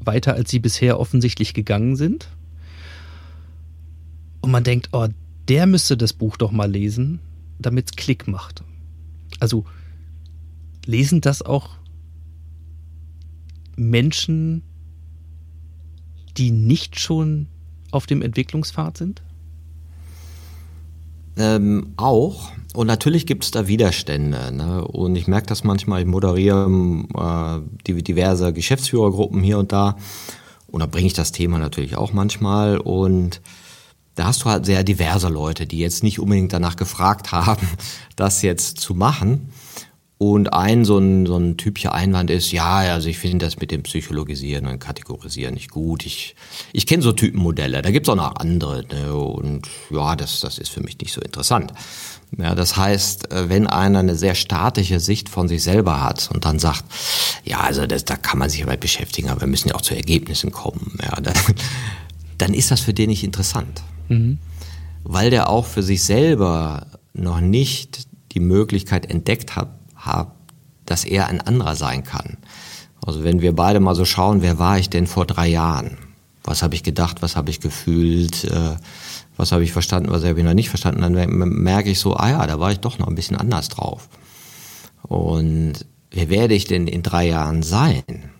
weiter 0.00 0.34
als 0.34 0.50
sie 0.50 0.58
bisher 0.58 0.98
offensichtlich 0.98 1.54
gegangen 1.54 1.94
sind. 1.94 2.26
Und 4.40 4.50
man 4.50 4.64
denkt, 4.64 4.88
oh, 4.90 5.06
der 5.50 5.66
müsste 5.66 5.96
das 5.96 6.12
Buch 6.12 6.36
doch 6.36 6.52
mal 6.52 6.70
lesen, 6.70 7.18
damit 7.58 7.90
es 7.90 7.96
Klick 7.96 8.28
macht. 8.28 8.62
Also 9.40 9.64
lesen 10.86 11.20
das 11.20 11.42
auch 11.42 11.70
Menschen, 13.76 14.62
die 16.36 16.52
nicht 16.52 17.00
schon 17.00 17.48
auf 17.90 18.06
dem 18.06 18.22
Entwicklungspfad 18.22 18.96
sind? 18.96 19.22
Ähm, 21.36 21.94
auch. 21.96 22.52
Und 22.74 22.86
natürlich 22.86 23.26
gibt 23.26 23.42
es 23.42 23.50
da 23.50 23.66
Widerstände. 23.66 24.52
Ne? 24.52 24.86
Und 24.86 25.16
ich 25.16 25.26
merke 25.26 25.48
das 25.48 25.64
manchmal, 25.64 26.02
ich 26.02 26.06
moderiere 26.06 26.68
äh, 27.16 27.92
diverse 28.02 28.52
Geschäftsführergruppen 28.52 29.42
hier 29.42 29.58
und 29.58 29.72
da. 29.72 29.96
Und 30.68 30.80
da 30.80 30.86
bringe 30.86 31.08
ich 31.08 31.14
das 31.14 31.32
Thema 31.32 31.58
natürlich 31.58 31.96
auch 31.96 32.12
manchmal. 32.12 32.78
Und 32.78 33.40
da 34.14 34.26
hast 34.26 34.42
du 34.42 34.46
halt 34.46 34.66
sehr 34.66 34.84
diverse 34.84 35.28
Leute, 35.28 35.66
die 35.66 35.78
jetzt 35.78 36.02
nicht 36.02 36.18
unbedingt 36.18 36.52
danach 36.52 36.76
gefragt 36.76 37.32
haben, 37.32 37.66
das 38.16 38.42
jetzt 38.42 38.78
zu 38.78 38.94
machen. 38.94 39.52
Und 40.22 40.52
ein 40.52 40.84
so 40.84 40.98
ein, 40.98 41.24
so 41.24 41.38
ein 41.38 41.56
typischer 41.56 41.94
Einwand 41.94 42.28
ist, 42.28 42.52
ja, 42.52 42.80
also 42.80 43.08
ich 43.08 43.18
finde 43.18 43.46
das 43.46 43.58
mit 43.58 43.70
dem 43.70 43.84
Psychologisieren 43.84 44.66
und 44.66 44.78
Kategorisieren 44.78 45.54
nicht 45.54 45.70
gut. 45.70 46.04
Ich, 46.04 46.36
ich 46.74 46.86
kenne 46.86 47.02
so 47.02 47.12
Typenmodelle, 47.12 47.80
da 47.80 47.90
gibt's 47.90 48.10
auch 48.10 48.16
noch 48.16 48.36
andere. 48.36 48.84
Ne? 48.92 49.14
Und 49.14 49.66
ja, 49.88 50.16
das, 50.16 50.40
das 50.40 50.58
ist 50.58 50.68
für 50.68 50.82
mich 50.82 50.98
nicht 50.98 51.14
so 51.14 51.22
interessant. 51.22 51.72
Ja, 52.36 52.54
das 52.54 52.76
heißt, 52.76 53.32
äh, 53.32 53.48
wenn 53.48 53.66
einer 53.66 54.00
eine 54.00 54.14
sehr 54.14 54.34
statische 54.34 55.00
Sicht 55.00 55.30
von 55.30 55.48
sich 55.48 55.62
selber 55.62 56.02
hat 56.02 56.28
und 56.34 56.44
dann 56.44 56.58
sagt, 56.58 56.84
ja, 57.44 57.60
also 57.60 57.86
das, 57.86 58.04
da 58.04 58.16
kann 58.16 58.38
man 58.38 58.50
sich 58.50 58.62
aber 58.62 58.76
beschäftigen, 58.76 59.30
aber 59.30 59.40
wir 59.40 59.48
müssen 59.48 59.68
ja 59.68 59.74
auch 59.74 59.80
zu 59.80 59.94
Ergebnissen 59.94 60.52
kommen, 60.52 60.98
ja, 61.02 61.18
dann, 61.18 61.34
dann 62.36 62.52
ist 62.52 62.70
das 62.70 62.80
für 62.80 62.92
den 62.92 63.08
nicht 63.08 63.24
interessant. 63.24 63.82
Mhm. 64.10 64.38
Weil 65.02 65.30
der 65.30 65.48
auch 65.48 65.64
für 65.64 65.82
sich 65.82 66.04
selber 66.04 66.86
noch 67.14 67.40
nicht 67.40 68.06
die 68.32 68.40
Möglichkeit 68.40 69.10
entdeckt 69.10 69.56
hat, 69.56 69.70
habe, 69.96 70.32
dass 70.84 71.04
er 71.04 71.28
ein 71.28 71.40
anderer 71.40 71.76
sein 71.76 72.04
kann. 72.04 72.36
Also 73.04 73.24
wenn 73.24 73.40
wir 73.40 73.54
beide 73.54 73.80
mal 73.80 73.94
so 73.94 74.04
schauen, 74.04 74.42
wer 74.42 74.58
war 74.58 74.78
ich 74.78 74.90
denn 74.90 75.06
vor 75.06 75.24
drei 75.24 75.48
Jahren? 75.48 75.96
Was 76.44 76.62
habe 76.62 76.74
ich 76.74 76.82
gedacht, 76.82 77.22
was 77.22 77.36
habe 77.36 77.50
ich 77.50 77.60
gefühlt, 77.60 78.44
äh, 78.44 78.76
was 79.36 79.52
habe 79.52 79.64
ich 79.64 79.72
verstanden, 79.72 80.10
was 80.10 80.24
habe 80.24 80.38
ich 80.38 80.44
noch 80.44 80.54
nicht 80.54 80.68
verstanden. 80.68 81.00
Dann 81.00 81.14
merke 81.14 81.90
ich 81.90 81.98
so, 81.98 82.14
ah 82.14 82.30
ja, 82.30 82.46
da 82.46 82.60
war 82.60 82.72
ich 82.72 82.80
doch 82.80 82.98
noch 82.98 83.08
ein 83.08 83.14
bisschen 83.14 83.36
anders 83.36 83.68
drauf. 83.68 84.08
Und 85.02 85.86
wer 86.10 86.28
werde 86.28 86.54
ich 86.54 86.64
denn 86.64 86.86
in 86.86 87.02
drei 87.02 87.28
Jahren 87.28 87.62
sein? 87.62 88.30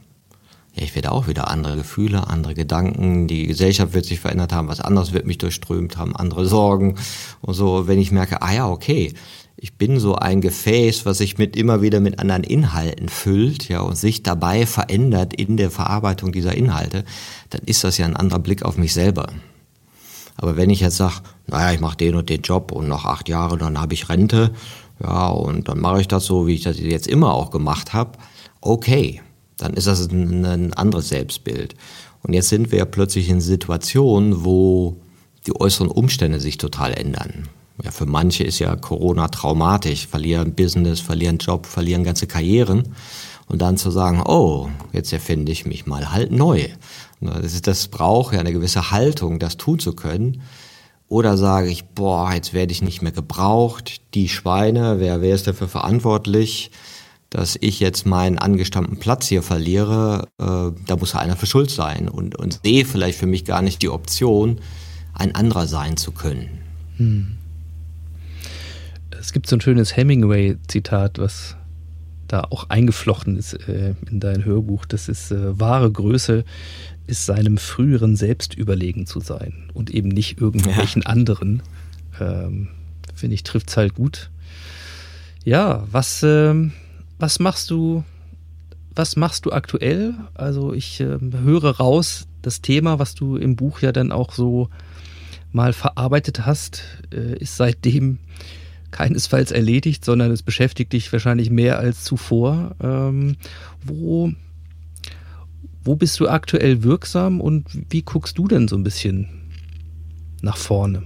Ja, 0.75 0.85
ich 0.85 0.95
werde 0.95 1.11
auch 1.11 1.27
wieder 1.27 1.49
andere 1.49 1.77
Gefühle, 1.77 2.29
andere 2.29 2.55
Gedanken, 2.55 3.27
die 3.27 3.47
Gesellschaft 3.47 3.93
wird 3.93 4.05
sich 4.05 4.21
verändert 4.21 4.53
haben, 4.53 4.69
was 4.69 4.81
anderes 4.81 5.13
wird 5.13 5.27
mich 5.27 5.39
durchströmt 5.39 5.97
haben, 5.97 6.15
andere 6.15 6.47
Sorgen 6.47 6.95
und 7.41 7.55
so. 7.55 7.89
Wenn 7.89 7.99
ich 7.99 8.13
merke, 8.13 8.43
ah 8.43 8.53
ja, 8.53 8.69
okay, 8.69 9.13
ich 9.57 9.75
bin 9.75 10.01
so 10.01 10.15
ein 10.15 10.41
Gefäß, 10.41 11.05
was 11.05 11.19
sich 11.19 11.37
mit 11.37 11.55
immer 11.55 11.83
wieder 11.83 12.01
mit 12.01 12.19
anderen 12.19 12.45
Inhalten 12.45 13.09
füllt, 13.09 13.69
ja, 13.69 13.81
und 13.81 13.97
sich 13.97 14.23
dabei 14.23 14.65
verändert 14.65 15.35
in 15.35 15.57
der 15.57 15.71
Verarbeitung 15.71 16.33
dieser 16.33 16.55
Inhalte, 16.55 17.05
dann 17.51 17.61
ist 17.67 17.85
das 17.85 17.99
ja 17.99 18.07
ein 18.07 18.17
anderer 18.17 18.39
Blick 18.39 18.63
auf 18.63 18.79
mich 18.79 18.95
selber. 18.95 19.29
Aber 20.37 20.57
wenn 20.57 20.71
ich 20.71 20.81
jetzt 20.81 20.97
sage, 20.97 21.17
naja, 21.47 21.75
ich 21.75 21.81
mache 21.81 21.99
den 21.99 22.15
und 22.15 22.31
den 22.31 22.41
Job 22.41 22.73
und 22.73 22.89
noch 22.89 23.05
acht 23.05 23.29
Jahre, 23.29 23.59
dann 23.59 23.79
habe 23.79 23.93
ich 23.93 24.09
Rente, 24.09 24.53
ja, 25.03 25.27
und 25.27 25.69
dann 25.69 25.81
mache 25.81 26.01
ich 26.01 26.09
das 26.09 26.25
so, 26.25 26.47
wie 26.47 26.55
ich 26.55 26.63
das 26.63 26.79
jetzt 26.79 27.07
immer 27.07 27.35
auch 27.35 27.51
gemacht 27.51 27.93
habe, 27.93 28.13
okay, 28.63 29.21
dann 29.61 29.75
ist 29.75 29.87
das 29.87 30.09
ein, 30.11 30.45
ein 30.45 30.73
anderes 30.73 31.09
Selbstbild. 31.09 31.75
Und 32.23 32.33
jetzt 32.33 32.49
sind 32.49 32.71
wir 32.71 32.79
ja 32.79 32.85
plötzlich 32.85 33.29
in 33.29 33.41
Situationen, 33.41 34.45
wo 34.45 34.97
die 35.47 35.59
äußeren 35.59 35.89
Umstände 35.89 36.41
sich 36.41 36.59
total 36.59 36.93
ändern. 36.93 37.49
Ja, 37.83 37.91
für 37.91 38.07
manche 38.07 38.45
ist 38.45 38.59
ja 38.59 38.77
Corona 38.77 39.29
traumatisch, 39.29 40.07
verlieren 40.07 40.55
Business, 40.55 41.01
verlieren 41.01 41.39
Job, 41.39 41.67
verlieren 41.67 42.05
ganze 42.05 42.27
Karrieren. 42.27 42.95
Und 43.47 43.63
dann 43.63 43.77
zu 43.77 43.91
sagen, 43.91 44.23
oh, 44.25 44.69
jetzt 44.93 45.13
erfinde 45.13 45.51
ich 45.51 45.67
mich 45.67 45.87
mal 45.87 46.13
halt 46.13 46.31
neu. 46.31 46.69
Das, 47.21 47.53
ist, 47.53 47.67
das 47.67 47.89
braucht 47.89 48.35
ja 48.35 48.41
eine 48.41 48.53
gewisse 48.53 48.91
Haltung, 48.91 49.39
das 49.39 49.57
tun 49.57 49.79
zu 49.79 49.95
können. 49.95 50.43
Oder 51.09 51.37
sage 51.37 51.69
ich, 51.69 51.85
boah, 51.87 52.33
jetzt 52.33 52.55
werde 52.55 52.73
ich 52.73 52.83
nicht 52.83 53.03
mehr 53.03 53.13
gebraucht, 53.13 54.03
die 54.15 54.29
Schweine, 54.29 55.01
wer, 55.01 55.21
wer 55.21 55.35
ist 55.35 55.49
dafür 55.49 55.67
verantwortlich, 55.67 56.71
dass 57.31 57.57
ich 57.61 57.79
jetzt 57.79 58.07
meinen 58.07 58.39
angestammten 58.39 58.99
Platz 58.99 59.29
hier 59.29 59.43
verliere, 59.43 60.29
äh, 60.39 60.77
da 60.87 60.97
muss 60.99 61.15
einer 61.15 61.37
für 61.37 61.47
schuld 61.47 61.71
sein 61.71 62.09
und, 62.09 62.37
und 62.37 62.61
sehe 62.65 62.85
vielleicht 62.85 63.19
für 63.19 63.27
mich 63.27 63.45
gar 63.45 63.63
nicht 63.63 63.83
die 63.83 63.89
Option, 63.89 64.61
ein 65.15 65.35
anderer 65.35 65.67
sein 65.67 65.97
zu 65.97 66.11
können. 66.11 66.49
Hm. 66.97 67.37
Es 69.19 69.33
gibt 69.33 69.47
so 69.47 69.57
ein 69.57 69.61
schönes 69.61 69.97
Hemingway-Zitat, 69.97 71.19
was 71.19 71.57
da 72.27 72.43
auch 72.51 72.69
eingeflochten 72.69 73.37
ist 73.37 73.55
äh, 73.69 73.95
in 74.11 74.21
dein 74.21 74.45
Hörbuch. 74.45 74.85
Das 74.87 75.09
ist 75.09 75.31
äh, 75.31 75.59
wahre 75.59 75.91
Größe 75.91 76.45
ist 77.07 77.27
seinem 77.27 77.59
früheren 77.59 78.17
Selbst 78.17 78.55
überlegen 78.55 79.05
zu 79.05 79.21
sein 79.21 79.71
und 79.75 79.91
eben 79.91 80.09
nicht 80.09 80.41
irgendwelchen 80.41 81.03
ja. 81.03 81.09
anderen. 81.09 81.63
Ähm, 82.21 82.69
Finde 83.15 83.35
ich, 83.35 83.43
trifft 83.43 83.69
es 83.69 83.77
halt 83.77 83.95
gut. 83.95 84.31
Ja, 85.45 85.85
was, 85.91 86.23
ähm, 86.23 86.73
was 87.21 87.39
machst 87.39 87.71
du, 87.71 88.03
was 88.95 89.17
machst 89.17 89.47
du 89.47 89.53
aktuell? 89.53 90.15
Also 90.35 90.73
ich 90.73 91.01
äh, 91.01 91.19
höre 91.21 91.77
raus, 91.77 92.27
das 92.43 92.63
Thema, 92.63 92.99
was 92.99 93.15
du 93.15 93.37
im 93.37 93.57
Buch 93.57 93.81
ja 93.81 93.93
dann 93.93 94.11
auch 94.11 94.33
so 94.33 94.69
mal 95.53 95.73
verarbeitet 95.73 96.47
hast, 96.47 96.83
äh, 97.13 97.39
ist 97.39 97.57
seitdem 97.57 98.19
keinesfalls 98.91 99.53
erledigt, 99.53 100.05
sondern 100.05 100.33
es 100.33 100.43
beschäftigt 100.43 100.93
dich 100.93 101.13
wahrscheinlich 101.13 101.51
mehr 101.51 101.79
als 101.79 102.03
zuvor. 102.03 102.75
Ähm, 102.83 103.37
wo, 103.85 104.33
wo 105.85 105.95
bist 105.95 106.19
du 106.19 106.29
aktuell 106.29 106.83
wirksam 106.83 107.41
und 107.41 107.67
wie 107.91 108.03
guckst 108.03 108.37
du 108.37 108.49
denn 108.49 108.67
so 108.67 108.77
ein 108.77 108.83
bisschen 108.83 109.29
nach 110.43 110.57
vorne? 110.57 111.05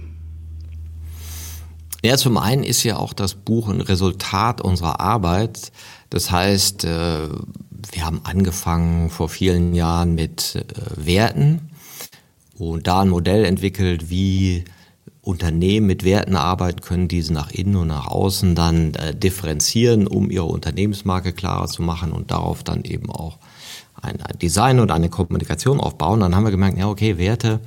Ja, 2.05 2.17
zum 2.17 2.37
einen 2.37 2.63
ist 2.63 2.83
ja 2.83 2.97
auch 2.97 3.13
das 3.13 3.33
Buch 3.33 3.67
ein 3.67 3.81
Resultat 3.81 4.61
unserer 4.61 4.99
Arbeit. 4.99 5.71
Das 6.15 6.31
heißt, 6.31 6.85
äh, 6.85 7.27
wir 7.91 8.05
haben 8.05 8.21
angefangen 8.23 9.09
vor 9.09 9.27
vielen 9.27 9.73
Jahren 9.75 10.15
mit 10.15 10.55
äh, 10.55 10.63
Werten 10.95 11.71
und 12.57 12.87
da 12.87 13.01
ein 13.01 13.09
Modell 13.09 13.43
entwickelt, 13.43 14.09
wie 14.09 14.63
Unternehmen 15.19 15.87
mit 15.87 16.05
Werten 16.05 16.37
arbeiten 16.37 16.79
können, 16.79 17.09
diese 17.09 17.33
nach 17.33 17.51
innen 17.51 17.75
und 17.75 17.89
nach 17.89 18.07
außen 18.07 18.55
dann 18.55 18.93
äh, 18.93 19.13
differenzieren, 19.13 20.07
um 20.07 20.31
ihre 20.31 20.45
Unternehmensmarke 20.45 21.33
klarer 21.33 21.67
zu 21.67 21.81
machen 21.81 22.13
und 22.13 22.31
darauf 22.31 22.63
dann 22.63 22.85
eben 22.85 23.09
auch 23.09 23.37
ein, 24.01 24.21
ein 24.21 24.39
Design 24.39 24.79
und 24.79 24.91
eine 24.91 25.09
Kommunikation 25.09 25.81
aufbauen. 25.81 26.21
Dann 26.21 26.33
haben 26.33 26.45
wir 26.45 26.51
gemerkt, 26.51 26.77
ja 26.77 26.87
okay, 26.87 27.17
Werte 27.17 27.59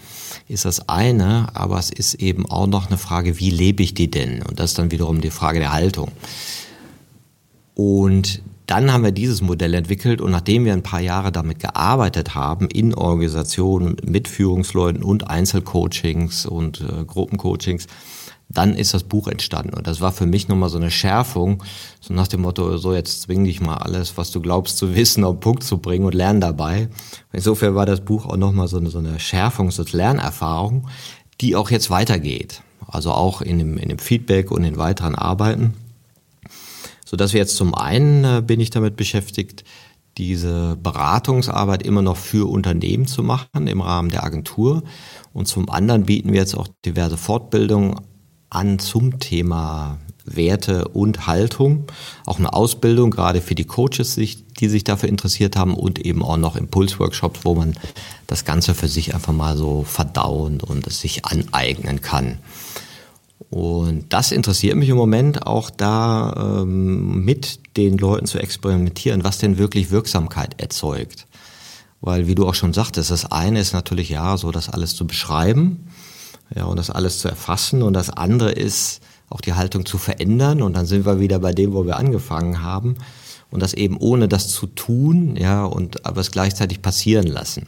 ist 0.46 0.64
das 0.64 0.88
eine, 0.88 1.54
aber 1.54 1.78
es 1.78 1.90
ist 1.90 2.14
eben 2.14 2.50
auch 2.50 2.66
noch 2.66 2.86
eine 2.86 2.96
Frage, 2.96 3.38
wie 3.40 3.50
lebe 3.50 3.82
ich 3.82 3.92
die 3.92 4.10
denn? 4.10 4.40
Und 4.40 4.58
das 4.58 4.70
ist 4.70 4.78
dann 4.78 4.90
wiederum 4.90 5.20
die 5.20 5.30
Frage 5.30 5.58
der 5.58 5.74
Haltung. 5.74 6.12
Und 7.78 8.42
dann 8.66 8.92
haben 8.92 9.04
wir 9.04 9.12
dieses 9.12 9.40
Modell 9.40 9.72
entwickelt 9.72 10.20
und 10.20 10.32
nachdem 10.32 10.64
wir 10.64 10.72
ein 10.72 10.82
paar 10.82 10.98
Jahre 10.98 11.30
damit 11.30 11.60
gearbeitet 11.60 12.34
haben, 12.34 12.68
in 12.68 12.92
Organisationen 12.92 13.94
mit 14.04 14.26
Führungsleuten 14.26 15.04
und 15.04 15.30
Einzelcoachings 15.30 16.44
und 16.44 16.80
äh, 16.80 17.04
Gruppencoachings, 17.04 17.86
dann 18.48 18.74
ist 18.74 18.94
das 18.94 19.04
Buch 19.04 19.28
entstanden. 19.28 19.74
Und 19.74 19.86
das 19.86 20.00
war 20.00 20.10
für 20.10 20.26
mich 20.26 20.48
nochmal 20.48 20.70
so 20.70 20.76
eine 20.76 20.90
Schärfung, 20.90 21.62
so 22.00 22.12
nach 22.12 22.26
dem 22.26 22.40
Motto, 22.40 22.78
so 22.78 22.92
jetzt 22.92 23.22
zwing 23.22 23.44
dich 23.44 23.60
mal 23.60 23.76
alles, 23.76 24.16
was 24.16 24.32
du 24.32 24.40
glaubst 24.40 24.76
zu 24.76 24.96
wissen, 24.96 25.22
auf 25.22 25.36
den 25.36 25.40
Punkt 25.40 25.62
zu 25.62 25.78
bringen 25.78 26.04
und 26.04 26.16
lern 26.16 26.40
dabei. 26.40 26.88
Insofern 27.32 27.76
war 27.76 27.86
das 27.86 28.00
Buch 28.00 28.26
auch 28.26 28.36
nochmal 28.36 28.66
so 28.66 28.78
eine, 28.78 28.90
so 28.90 28.98
eine 28.98 29.20
Schärfung, 29.20 29.70
so 29.70 29.84
eine 29.84 29.92
Lernerfahrung, 29.92 30.88
die 31.40 31.54
auch 31.54 31.70
jetzt 31.70 31.90
weitergeht. 31.90 32.60
Also 32.88 33.12
auch 33.12 33.40
in 33.40 33.58
dem, 33.58 33.78
in 33.78 33.88
dem 33.88 34.00
Feedback 34.00 34.50
und 34.50 34.64
in 34.64 34.78
weiteren 34.78 35.14
Arbeiten 35.14 35.74
so 37.08 37.16
dass 37.16 37.32
wir 37.32 37.40
jetzt 37.40 37.56
zum 37.56 37.74
einen 37.74 38.24
äh, 38.24 38.42
bin 38.42 38.60
ich 38.60 38.68
damit 38.68 38.96
beschäftigt, 38.96 39.64
diese 40.18 40.76
Beratungsarbeit 40.76 41.82
immer 41.82 42.02
noch 42.02 42.18
für 42.18 42.50
Unternehmen 42.50 43.06
zu 43.06 43.22
machen 43.22 43.66
im 43.66 43.80
Rahmen 43.80 44.10
der 44.10 44.24
Agentur. 44.24 44.82
Und 45.32 45.46
zum 45.46 45.70
anderen 45.70 46.04
bieten 46.04 46.32
wir 46.32 46.40
jetzt 46.40 46.56
auch 46.56 46.68
diverse 46.84 47.16
Fortbildungen 47.16 48.00
an 48.50 48.78
zum 48.78 49.20
Thema 49.20 49.98
Werte 50.26 50.88
und 50.88 51.26
Haltung. 51.26 51.84
Auch 52.26 52.38
eine 52.38 52.52
Ausbildung, 52.52 53.10
gerade 53.10 53.40
für 53.40 53.54
die 53.54 53.64
Coaches, 53.64 54.16
die 54.16 54.68
sich 54.68 54.84
dafür 54.84 55.08
interessiert 55.08 55.56
haben 55.56 55.72
und 55.72 55.98
eben 56.04 56.22
auch 56.22 56.36
noch 56.36 56.56
Impulsworkshops, 56.56 57.40
wo 57.44 57.54
man 57.54 57.74
das 58.26 58.44
Ganze 58.44 58.74
für 58.74 58.88
sich 58.88 59.14
einfach 59.14 59.32
mal 59.32 59.56
so 59.56 59.82
verdauen 59.84 60.60
und 60.60 60.86
es 60.86 61.00
sich 61.00 61.24
aneignen 61.24 62.02
kann. 62.02 62.38
Und 63.50 64.12
das 64.12 64.30
interessiert 64.30 64.76
mich 64.76 64.90
im 64.90 64.96
Moment 64.96 65.46
auch 65.46 65.70
da 65.70 66.60
ähm, 66.62 67.24
mit 67.24 67.76
den 67.76 67.96
Leuten 67.96 68.26
zu 68.26 68.38
experimentieren, 68.38 69.24
was 69.24 69.38
denn 69.38 69.56
wirklich 69.56 69.90
Wirksamkeit 69.90 70.60
erzeugt. 70.60 71.26
Weil, 72.00 72.26
wie 72.26 72.34
du 72.34 72.46
auch 72.46 72.54
schon 72.54 72.74
sagtest, 72.74 73.10
das 73.10 73.32
eine 73.32 73.60
ist 73.60 73.72
natürlich 73.72 74.10
ja 74.10 74.36
so, 74.36 74.50
das 74.52 74.68
alles 74.68 74.94
zu 74.94 75.06
beschreiben, 75.06 75.88
ja, 76.54 76.64
und 76.64 76.76
das 76.76 76.90
alles 76.90 77.18
zu 77.18 77.28
erfassen. 77.28 77.82
Und 77.82 77.94
das 77.94 78.10
andere 78.10 78.52
ist 78.52 79.00
auch 79.30 79.40
die 79.40 79.54
Haltung 79.54 79.84
zu 79.86 79.98
verändern. 79.98 80.62
Und 80.62 80.74
dann 80.74 80.86
sind 80.86 81.06
wir 81.06 81.20
wieder 81.20 81.38
bei 81.38 81.52
dem, 81.52 81.72
wo 81.72 81.86
wir 81.86 81.96
angefangen 81.96 82.62
haben. 82.62 82.96
Und 83.50 83.62
das 83.62 83.72
eben 83.72 83.96
ohne 83.96 84.28
das 84.28 84.48
zu 84.48 84.66
tun, 84.66 85.36
ja, 85.36 85.64
und 85.64 86.04
aber 86.04 86.20
es 86.20 86.30
gleichzeitig 86.30 86.82
passieren 86.82 87.26
lassen. 87.26 87.66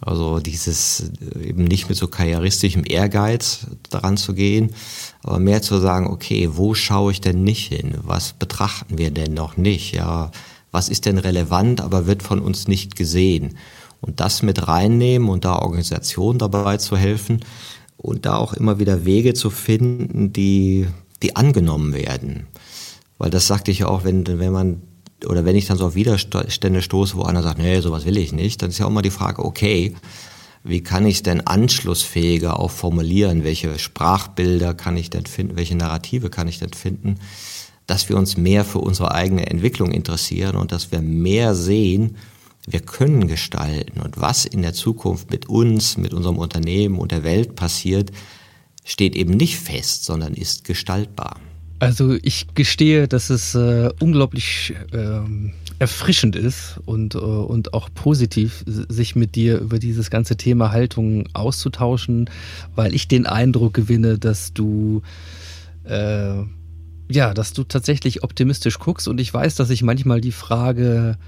Also 0.00 0.38
dieses 0.38 1.12
äh, 1.34 1.48
eben 1.48 1.64
nicht 1.64 1.88
mit 1.88 1.96
so 1.96 2.08
karrieristischem 2.08 2.84
Ehrgeiz 2.86 3.66
daran 3.90 4.16
zu 4.16 4.34
gehen, 4.34 4.70
aber 5.22 5.38
mehr 5.38 5.62
zu 5.62 5.78
sagen, 5.78 6.06
okay, 6.06 6.50
wo 6.52 6.74
schaue 6.74 7.12
ich 7.12 7.20
denn 7.20 7.42
nicht 7.42 7.68
hin? 7.68 7.94
Was 8.02 8.32
betrachten 8.32 8.98
wir 8.98 9.10
denn 9.10 9.34
noch 9.34 9.56
nicht? 9.56 9.94
Ja, 9.94 10.30
was 10.70 10.88
ist 10.88 11.06
denn 11.06 11.18
relevant, 11.18 11.80
aber 11.80 12.06
wird 12.06 12.22
von 12.22 12.40
uns 12.40 12.68
nicht 12.68 12.96
gesehen? 12.96 13.56
Und 14.00 14.20
das 14.20 14.42
mit 14.42 14.68
reinnehmen 14.68 15.28
und 15.28 15.44
da 15.44 15.56
Organisationen 15.56 16.38
dabei 16.38 16.76
zu 16.76 16.96
helfen 16.96 17.40
und 17.96 18.26
da 18.26 18.36
auch 18.36 18.52
immer 18.52 18.78
wieder 18.78 19.06
Wege 19.06 19.32
zu 19.32 19.48
finden, 19.48 20.32
die, 20.32 20.86
die 21.22 21.36
angenommen 21.36 21.94
werden. 21.94 22.48
Weil 23.16 23.30
das 23.30 23.46
sagte 23.46 23.70
ich 23.70 23.84
auch, 23.84 24.04
wenn, 24.04 24.26
wenn 24.26 24.52
man 24.52 24.82
oder 25.26 25.44
wenn 25.44 25.56
ich 25.56 25.66
dann 25.66 25.76
so 25.76 25.86
auf 25.86 25.94
Widerstände 25.94 26.82
stoße, 26.82 27.16
wo 27.16 27.22
einer 27.22 27.42
sagt, 27.42 27.58
nee, 27.58 27.80
sowas 27.80 28.04
will 28.04 28.16
ich 28.16 28.32
nicht, 28.32 28.62
dann 28.62 28.70
ist 28.70 28.78
ja 28.78 28.86
auch 28.86 28.90
mal 28.90 29.02
die 29.02 29.10
Frage, 29.10 29.44
okay, 29.44 29.94
wie 30.62 30.82
kann 30.82 31.04
ich 31.04 31.16
es 31.16 31.22
denn 31.22 31.46
anschlussfähiger 31.46 32.58
auch 32.58 32.70
formulieren? 32.70 33.44
Welche 33.44 33.78
Sprachbilder 33.78 34.72
kann 34.72 34.96
ich 34.96 35.10
denn 35.10 35.26
finden? 35.26 35.56
Welche 35.56 35.76
Narrative 35.76 36.30
kann 36.30 36.48
ich 36.48 36.58
denn 36.58 36.72
finden? 36.72 37.16
Dass 37.86 38.08
wir 38.08 38.16
uns 38.16 38.38
mehr 38.38 38.64
für 38.64 38.78
unsere 38.78 39.12
eigene 39.12 39.46
Entwicklung 39.46 39.90
interessieren 39.90 40.56
und 40.56 40.72
dass 40.72 40.90
wir 40.90 41.02
mehr 41.02 41.54
sehen, 41.54 42.16
wir 42.66 42.80
können 42.80 43.28
gestalten 43.28 44.00
und 44.00 44.18
was 44.18 44.46
in 44.46 44.62
der 44.62 44.72
Zukunft 44.72 45.30
mit 45.30 45.50
uns, 45.50 45.98
mit 45.98 46.14
unserem 46.14 46.38
Unternehmen 46.38 46.98
und 46.98 47.12
der 47.12 47.24
Welt 47.24 47.56
passiert, 47.56 48.10
steht 48.84 49.16
eben 49.16 49.32
nicht 49.32 49.58
fest, 49.58 50.04
sondern 50.04 50.32
ist 50.32 50.64
gestaltbar. 50.64 51.40
Also 51.84 52.16
ich 52.22 52.46
gestehe, 52.54 53.08
dass 53.08 53.30
es 53.30 53.54
äh, 53.54 53.90
unglaublich 54.00 54.74
ähm, 54.92 55.52
erfrischend 55.78 56.36
ist 56.36 56.80
und, 56.86 57.14
äh, 57.14 57.18
und 57.18 57.74
auch 57.74 57.88
positiv, 57.94 58.64
sich 58.66 59.16
mit 59.16 59.34
dir 59.34 59.58
über 59.58 59.78
dieses 59.78 60.10
ganze 60.10 60.36
Thema 60.36 60.70
Haltung 60.72 61.28
auszutauschen, 61.34 62.30
weil 62.74 62.94
ich 62.94 63.08
den 63.08 63.26
Eindruck 63.26 63.74
gewinne, 63.74 64.18
dass 64.18 64.52
du 64.52 65.02
äh, 65.84 66.42
ja, 67.10 67.34
dass 67.34 67.52
du 67.52 67.64
tatsächlich 67.64 68.22
optimistisch 68.22 68.78
guckst. 68.78 69.08
Und 69.08 69.20
ich 69.20 69.32
weiß, 69.32 69.56
dass 69.56 69.70
ich 69.70 69.82
manchmal 69.82 70.20
die 70.20 70.32
Frage, 70.32 71.18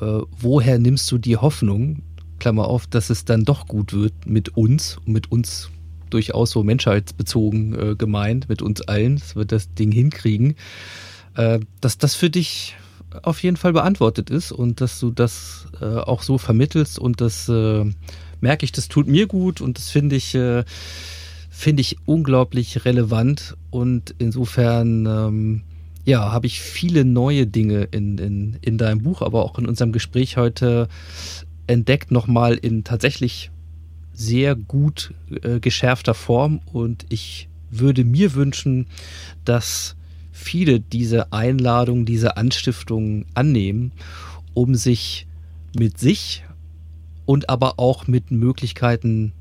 äh, 0.00 0.04
woher 0.38 0.78
nimmst 0.78 1.10
du 1.10 1.18
die 1.18 1.36
Hoffnung, 1.36 2.02
Klammer 2.38 2.68
auf, 2.68 2.86
dass 2.86 3.10
es 3.10 3.24
dann 3.24 3.44
doch 3.44 3.66
gut 3.66 3.92
wird 3.92 4.14
mit 4.26 4.56
uns, 4.56 4.98
mit 5.04 5.30
uns 5.30 5.70
durchaus 6.08 6.50
so 6.50 6.62
menschheitsbezogen 6.62 7.74
äh, 7.74 7.94
gemeint, 7.96 8.48
mit 8.48 8.62
uns 8.62 8.82
allen, 8.82 9.16
dass 9.16 9.36
wir 9.36 9.44
das 9.44 9.74
Ding 9.74 9.92
hinkriegen, 9.92 10.54
äh, 11.36 11.60
dass 11.80 11.98
das 11.98 12.14
für 12.14 12.30
dich 12.30 12.76
auf 13.22 13.42
jeden 13.42 13.56
Fall 13.56 13.72
beantwortet 13.72 14.30
ist 14.30 14.52
und 14.52 14.80
dass 14.80 15.00
du 15.00 15.10
das 15.10 15.66
äh, 15.80 15.84
auch 15.84 16.22
so 16.22 16.38
vermittelst 16.38 16.98
und 16.98 17.20
das 17.20 17.48
äh, 17.48 17.84
merke 18.40 18.64
ich, 18.64 18.72
das 18.72 18.88
tut 18.88 19.06
mir 19.06 19.26
gut 19.26 19.60
und 19.60 19.78
das 19.78 19.90
finde 19.90 20.16
ich, 20.16 20.34
äh, 20.34 20.64
finde 21.50 21.80
ich 21.80 21.96
unglaublich 22.04 22.84
relevant 22.84 23.56
und 23.70 24.14
insofern 24.18 25.06
ähm, 25.06 25.62
ja, 26.04 26.32
habe 26.32 26.46
ich 26.46 26.60
viele 26.60 27.04
neue 27.04 27.46
Dinge 27.46 27.88
in, 27.90 28.16
in, 28.18 28.58
in 28.62 28.78
deinem 28.78 29.02
Buch, 29.02 29.20
aber 29.20 29.44
auch 29.44 29.58
in 29.58 29.66
unserem 29.66 29.92
Gespräch 29.92 30.36
heute 30.36 30.88
entdeckt, 31.66 32.10
nochmal 32.10 32.54
in 32.54 32.82
tatsächlich 32.84 33.50
sehr 34.18 34.56
gut 34.56 35.14
äh, 35.42 35.60
geschärfter 35.60 36.12
Form 36.12 36.60
und 36.72 37.06
ich 37.08 37.48
würde 37.70 38.04
mir 38.04 38.34
wünschen, 38.34 38.86
dass 39.44 39.94
viele 40.32 40.80
diese 40.80 41.32
Einladung, 41.32 42.04
diese 42.04 42.36
Anstiftung 42.36 43.26
annehmen, 43.34 43.92
um 44.54 44.74
sich 44.74 45.28
mit 45.78 45.98
sich 45.98 46.44
und 47.26 47.48
aber 47.48 47.78
auch 47.78 48.08
mit 48.08 48.32
Möglichkeiten 48.32 49.32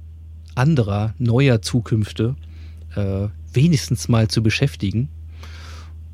anderer, 0.53 1.15
neuer 1.17 1.63
Zukünfte 1.63 2.35
äh, 2.95 3.29
wenigstens 3.51 4.07
mal 4.09 4.27
zu 4.27 4.43
beschäftigen. 4.43 5.09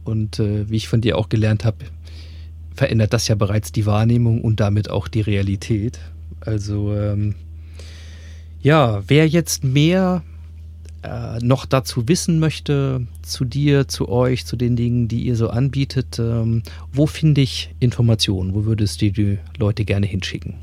Und 0.06 0.40
äh, 0.40 0.70
wie 0.70 0.78
ich 0.78 0.88
von 0.88 1.02
dir 1.02 1.18
auch 1.18 1.28
gelernt 1.28 1.66
habe, 1.66 1.86
verändert 2.74 3.12
das 3.12 3.28
ja 3.28 3.36
bereits 3.36 3.74
die 3.74 3.86
Wahrnehmung 3.86 4.42
und 4.42 4.62
damit 4.62 4.90
auch 4.90 5.10
die 5.10 5.22
Realität. 5.22 6.00
Also 6.42 6.94
ähm, 6.94 7.36
ja, 8.64 9.04
wer 9.08 9.28
jetzt 9.28 9.64
mehr 9.64 10.24
äh, 11.04 11.40
noch 11.40 11.66
dazu 11.66 12.08
wissen 12.08 12.40
möchte, 12.40 13.06
zu 13.22 13.44
dir, 13.44 13.90
zu 13.90 14.08
euch, 14.08 14.46
zu 14.46 14.56
den 14.56 14.78
Dingen, 14.78 15.10
die 15.10 15.24
ihr 15.24 15.36
so 15.36 15.50
anbietet, 15.50 16.18
ähm, 16.18 16.64
wo 16.92 17.06
finde 17.06 17.42
ich 17.42 17.76
Informationen? 17.80 18.56
Wo 18.56 18.64
würdest 18.66 19.02
du 19.02 19.12
die 19.12 19.38
Leute 19.58 19.84
gerne 19.84 20.06
hinschicken? 20.06 20.56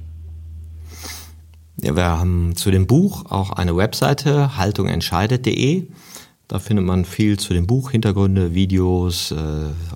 Ja, 1.83 1.95
wir 1.95 2.05
haben 2.05 2.57
zu 2.57 2.71
dem 2.71 2.87
Buch 2.87 3.31
auch 3.31 3.51
eine 3.51 3.77
Webseite, 3.77 4.57
haltungentscheidet.de. 4.57 5.89
Da 6.49 6.59
findet 6.59 6.85
man 6.85 7.05
viel 7.05 7.39
zu 7.39 7.53
dem 7.53 7.67
Buch, 7.67 7.91
Hintergründe, 7.91 8.55
Videos, 8.55 9.31
äh, 9.31 9.37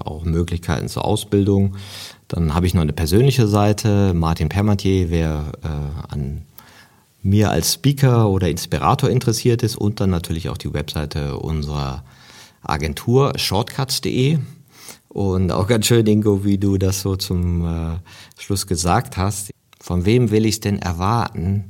auch 0.04 0.24
Möglichkeiten 0.24 0.88
zur 0.88 1.06
Ausbildung. 1.06 1.76
Dann 2.28 2.54
habe 2.54 2.66
ich 2.66 2.74
noch 2.74 2.82
eine 2.82 2.92
persönliche 2.92 3.46
Seite, 3.46 4.12
Martin 4.14 4.50
Permatier, 4.50 5.10
wer 5.10 5.52
äh, 5.62 6.12
an 6.12 6.42
mir 7.24 7.50
als 7.50 7.72
Speaker 7.72 8.28
oder 8.28 8.48
Inspirator 8.48 9.10
interessiert 9.10 9.62
ist 9.62 9.76
und 9.76 9.98
dann 9.98 10.10
natürlich 10.10 10.50
auch 10.50 10.58
die 10.58 10.72
Webseite 10.72 11.38
unserer 11.38 12.04
Agentur 12.62 13.32
shortcuts.de. 13.36 14.38
Und 15.08 15.50
auch 15.50 15.66
ganz 15.66 15.86
schön, 15.86 16.06
Ingo, 16.06 16.44
wie 16.44 16.58
du 16.58 16.76
das 16.76 17.00
so 17.00 17.16
zum 17.16 17.64
äh, 17.64 17.96
Schluss 18.38 18.66
gesagt 18.66 19.16
hast. 19.16 19.50
Von 19.80 20.04
wem 20.04 20.30
will 20.30 20.44
ich 20.44 20.56
es 20.56 20.60
denn 20.60 20.78
erwarten, 20.78 21.68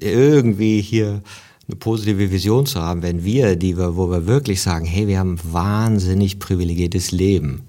irgendwie 0.00 0.80
hier 0.80 1.22
eine 1.66 1.76
positive 1.76 2.30
Vision 2.30 2.66
zu 2.66 2.80
haben, 2.80 3.02
wenn 3.02 3.24
wir, 3.24 3.56
die 3.56 3.76
wir, 3.76 3.96
wo 3.96 4.10
wir 4.10 4.26
wirklich 4.26 4.62
sagen, 4.62 4.84
hey, 4.84 5.08
wir 5.08 5.18
haben 5.18 5.34
ein 5.34 5.52
wahnsinnig 5.52 6.38
privilegiertes 6.38 7.10
Leben, 7.10 7.66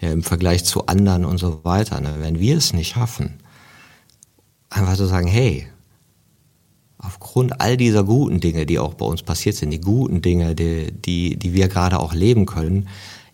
ja, 0.00 0.10
im 0.10 0.24
Vergleich 0.24 0.64
zu 0.64 0.86
anderen 0.86 1.24
und 1.24 1.38
so 1.38 1.60
weiter. 1.62 2.00
Ne? 2.00 2.16
Wenn 2.18 2.40
wir 2.40 2.56
es 2.56 2.72
nicht 2.72 2.94
schaffen, 2.94 3.38
einfach 4.68 4.96
zu 4.96 5.06
sagen, 5.06 5.28
hey, 5.28 5.68
aufgrund 7.36 7.60
all 7.60 7.76
dieser 7.76 8.02
guten 8.02 8.40
Dinge, 8.40 8.64
die 8.64 8.78
auch 8.78 8.94
bei 8.94 9.04
uns 9.04 9.22
passiert 9.22 9.56
sind, 9.56 9.68
die 9.68 9.80
guten 9.80 10.22
Dinge, 10.22 10.54
die, 10.54 10.90
die, 10.90 11.36
die 11.36 11.52
wir 11.52 11.68
gerade 11.68 12.00
auch 12.00 12.14
leben 12.14 12.46
können, 12.46 12.88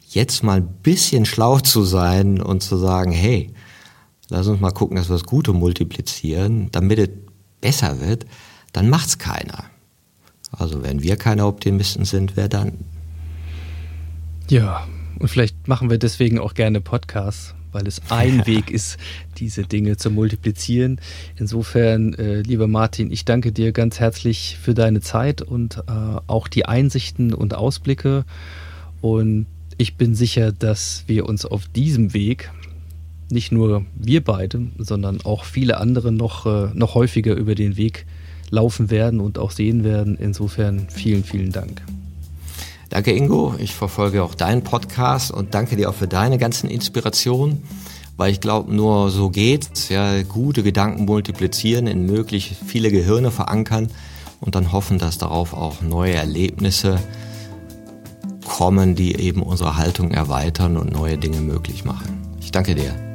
jetzt 0.09 0.43
mal 0.43 0.57
ein 0.57 0.67
bisschen 0.83 1.25
schlau 1.25 1.61
zu 1.61 1.85
sein 1.85 2.43
und 2.43 2.65
zu 2.65 2.77
sagen, 2.77 3.13
hey, 3.13 3.51
lass 4.29 4.49
uns 4.49 4.61
mal 4.61 4.73
gucken, 4.73 4.97
dass 4.97 5.09
wir 5.09 5.15
das 5.15 5.23
Gute 5.23 5.53
multiplizieren, 5.53 6.69
damit 6.73 6.99
es 6.99 7.11
besser 7.61 8.01
wird, 8.01 8.27
dann 8.73 8.91
macht's 8.91 9.19
keiner. 9.19 9.67
Also 10.51 10.83
wenn 10.83 11.05
wir 11.05 11.15
keine 11.15 11.47
Optimisten 11.47 12.05
sind, 12.05 12.37
wer 12.37 12.49
dann? 12.49 12.79
Ja, 14.51 14.85
und 15.21 15.29
vielleicht 15.29 15.69
machen 15.69 15.91
wir 15.91 15.99
deswegen 15.99 16.41
auch 16.41 16.55
gerne 16.55 16.81
Podcasts, 16.81 17.55
weil 17.73 17.87
es 17.87 18.01
ein 18.11 18.47
Weg 18.47 18.71
ist, 18.71 18.99
diese 19.39 19.65
Dinge 19.65 19.97
zu 19.97 20.11
multiplizieren. 20.11 21.01
Insofern, 21.37 22.15
äh, 22.15 22.43
lieber 22.43 22.69
Martin, 22.69 23.11
ich 23.11 23.25
danke 23.25 23.53
dir 23.53 23.73
ganz 23.73 23.99
herzlich 23.99 24.59
für 24.61 24.75
deine 24.75 25.01
Zeit 25.01 25.43
und 25.43 25.79
äh, 25.79 25.93
auch 26.27 26.49
die 26.49 26.67
Einsichten 26.67 27.35
und 27.35 27.55
Ausblicke. 27.55 28.25
Und 29.01 29.47
ich 29.79 29.97
bin 29.97 30.15
sicher, 30.15 30.53
dass 30.53 31.05
wir 31.07 31.27
uns 31.27 31.45
auf 31.45 31.67
diesem 31.67 32.15
Weg, 32.15 32.51
nicht 33.31 33.51
nur 33.51 33.85
wir 33.95 34.23
beide, 34.23 34.69
sondern 34.79 35.21
auch 35.23 35.45
viele 35.45 35.79
andere 35.79 36.13
noch, 36.13 36.47
äh, 36.47 36.69
noch 36.75 36.95
häufiger 36.95 37.35
über 37.35 37.55
den 37.55 37.77
Weg 37.77 38.07
laufen 38.51 38.91
werden 38.91 39.21
und 39.21 39.39
auch 39.39 39.51
sehen 39.51 39.83
werden. 39.83 40.17
Insofern 40.21 40.89
vielen, 40.91 41.25
vielen 41.25 41.53
Dank. 41.53 41.83
Danke, 42.93 43.13
Ingo. 43.13 43.55
Ich 43.59 43.75
verfolge 43.75 44.23
auch 44.23 44.35
deinen 44.35 44.65
Podcast 44.65 45.31
und 45.31 45.55
danke 45.55 45.77
dir 45.77 45.89
auch 45.89 45.95
für 45.95 46.09
deine 46.09 46.37
ganzen 46.37 46.69
Inspirationen, 46.69 47.63
weil 48.19 48.31
ich 48.33 48.43
glaube, 48.43 48.71
nur 48.71 49.11
so 49.11 49.31
geht's. 49.31 49.89
Ja, 49.89 50.23
gute 50.25 50.63
Gedanken 50.63 51.07
multiplizieren, 51.07 51.87
in 51.87 52.05
möglichst 52.05 52.53
viele 52.67 52.91
Gehirne 52.91 53.31
verankern 53.31 53.89
und 54.43 54.57
dann 54.57 54.73
hoffen, 54.73 54.99
dass 54.99 55.17
darauf 55.17 55.55
auch 55.55 55.81
neue 55.81 56.13
Erlebnisse 56.13 56.99
kommen, 58.47 58.95
die 58.95 59.17
eben 59.17 59.43
unsere 59.43 59.79
Haltung 59.79 60.11
erweitern 60.11 60.77
und 60.77 60.93
neue 60.93 61.17
Dinge 61.17 61.41
möglich 61.41 61.87
machen. 61.87 62.37
Ich 62.43 62.53
danke 62.53 62.75
dir. 62.75 63.12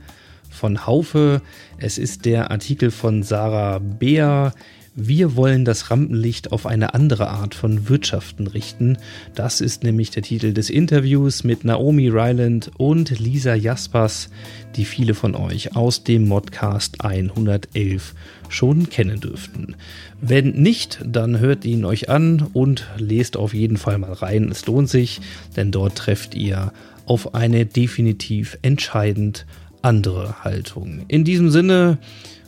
von 0.55 0.87
Haufe. 0.87 1.43
Es 1.79 1.99
ist 1.99 2.25
der 2.25 2.51
Artikel 2.51 2.91
von 2.91 3.23
Sarah 3.23 3.79
Beer. 3.79 4.53
Wir 4.97 5.35
wollen 5.35 5.65
das 5.65 5.91
Rampenlicht 5.91 6.53
auf 6.53 6.67
eine 6.67 6.95
andere 6.95 7.29
Art 7.29 7.57
von 7.57 7.89
Wirtschaften 7.89 8.47
richten. 8.47 8.97
Das 9.35 9.61
ist 9.61 9.83
nämlich 9.83 10.13
der 10.13 10.23
Titel 10.23 10.53
des 10.53 10.71
Interviews 10.71 11.43
mit 11.43 11.65
Naomi 11.65 12.09
Ryland 12.09 12.71
und 12.79 13.19
Lisa 13.19 13.57
Jaspers, 13.57 14.31
die 14.77 14.85
viele 14.85 15.15
von 15.15 15.35
euch 15.35 15.75
aus 15.75 16.05
dem 16.05 16.29
Modcast 16.29 17.05
111 17.05 18.15
schon 18.49 18.89
kennen 18.89 19.19
dürften. 19.19 19.75
Wenn 20.21 20.51
nicht, 20.51 21.01
dann 21.05 21.41
hört 21.41 21.65
ihn 21.65 21.85
euch 21.85 22.09
an 22.09 22.47
und 22.53 22.87
lest 22.97 23.37
auf 23.37 23.53
jeden 23.53 23.79
Fall 23.79 23.99
mal 23.99 24.13
rein. 24.13 24.49
Es 24.49 24.65
lohnt 24.67 24.89
sich, 24.89 25.21
denn 25.57 25.73
dort 25.73 25.97
trefft 25.97 26.37
ihr 26.37 26.73
auf 27.05 27.35
eine 27.35 27.67
definitiv 27.67 28.59
entscheidend 28.63 29.45
andere 29.85 30.43
Haltung. 30.43 31.05
In 31.09 31.25
diesem 31.25 31.51
Sinne, 31.51 31.99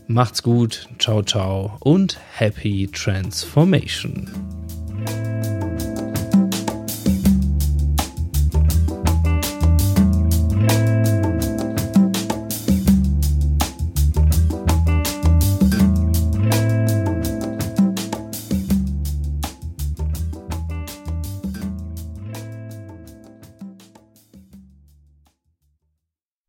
macht's 0.06 0.42
gut, 0.42 0.88
ciao, 0.98 1.22
ciao 1.22 1.76
und 1.80 2.18
happy 2.32 2.88
transformation. 2.92 4.30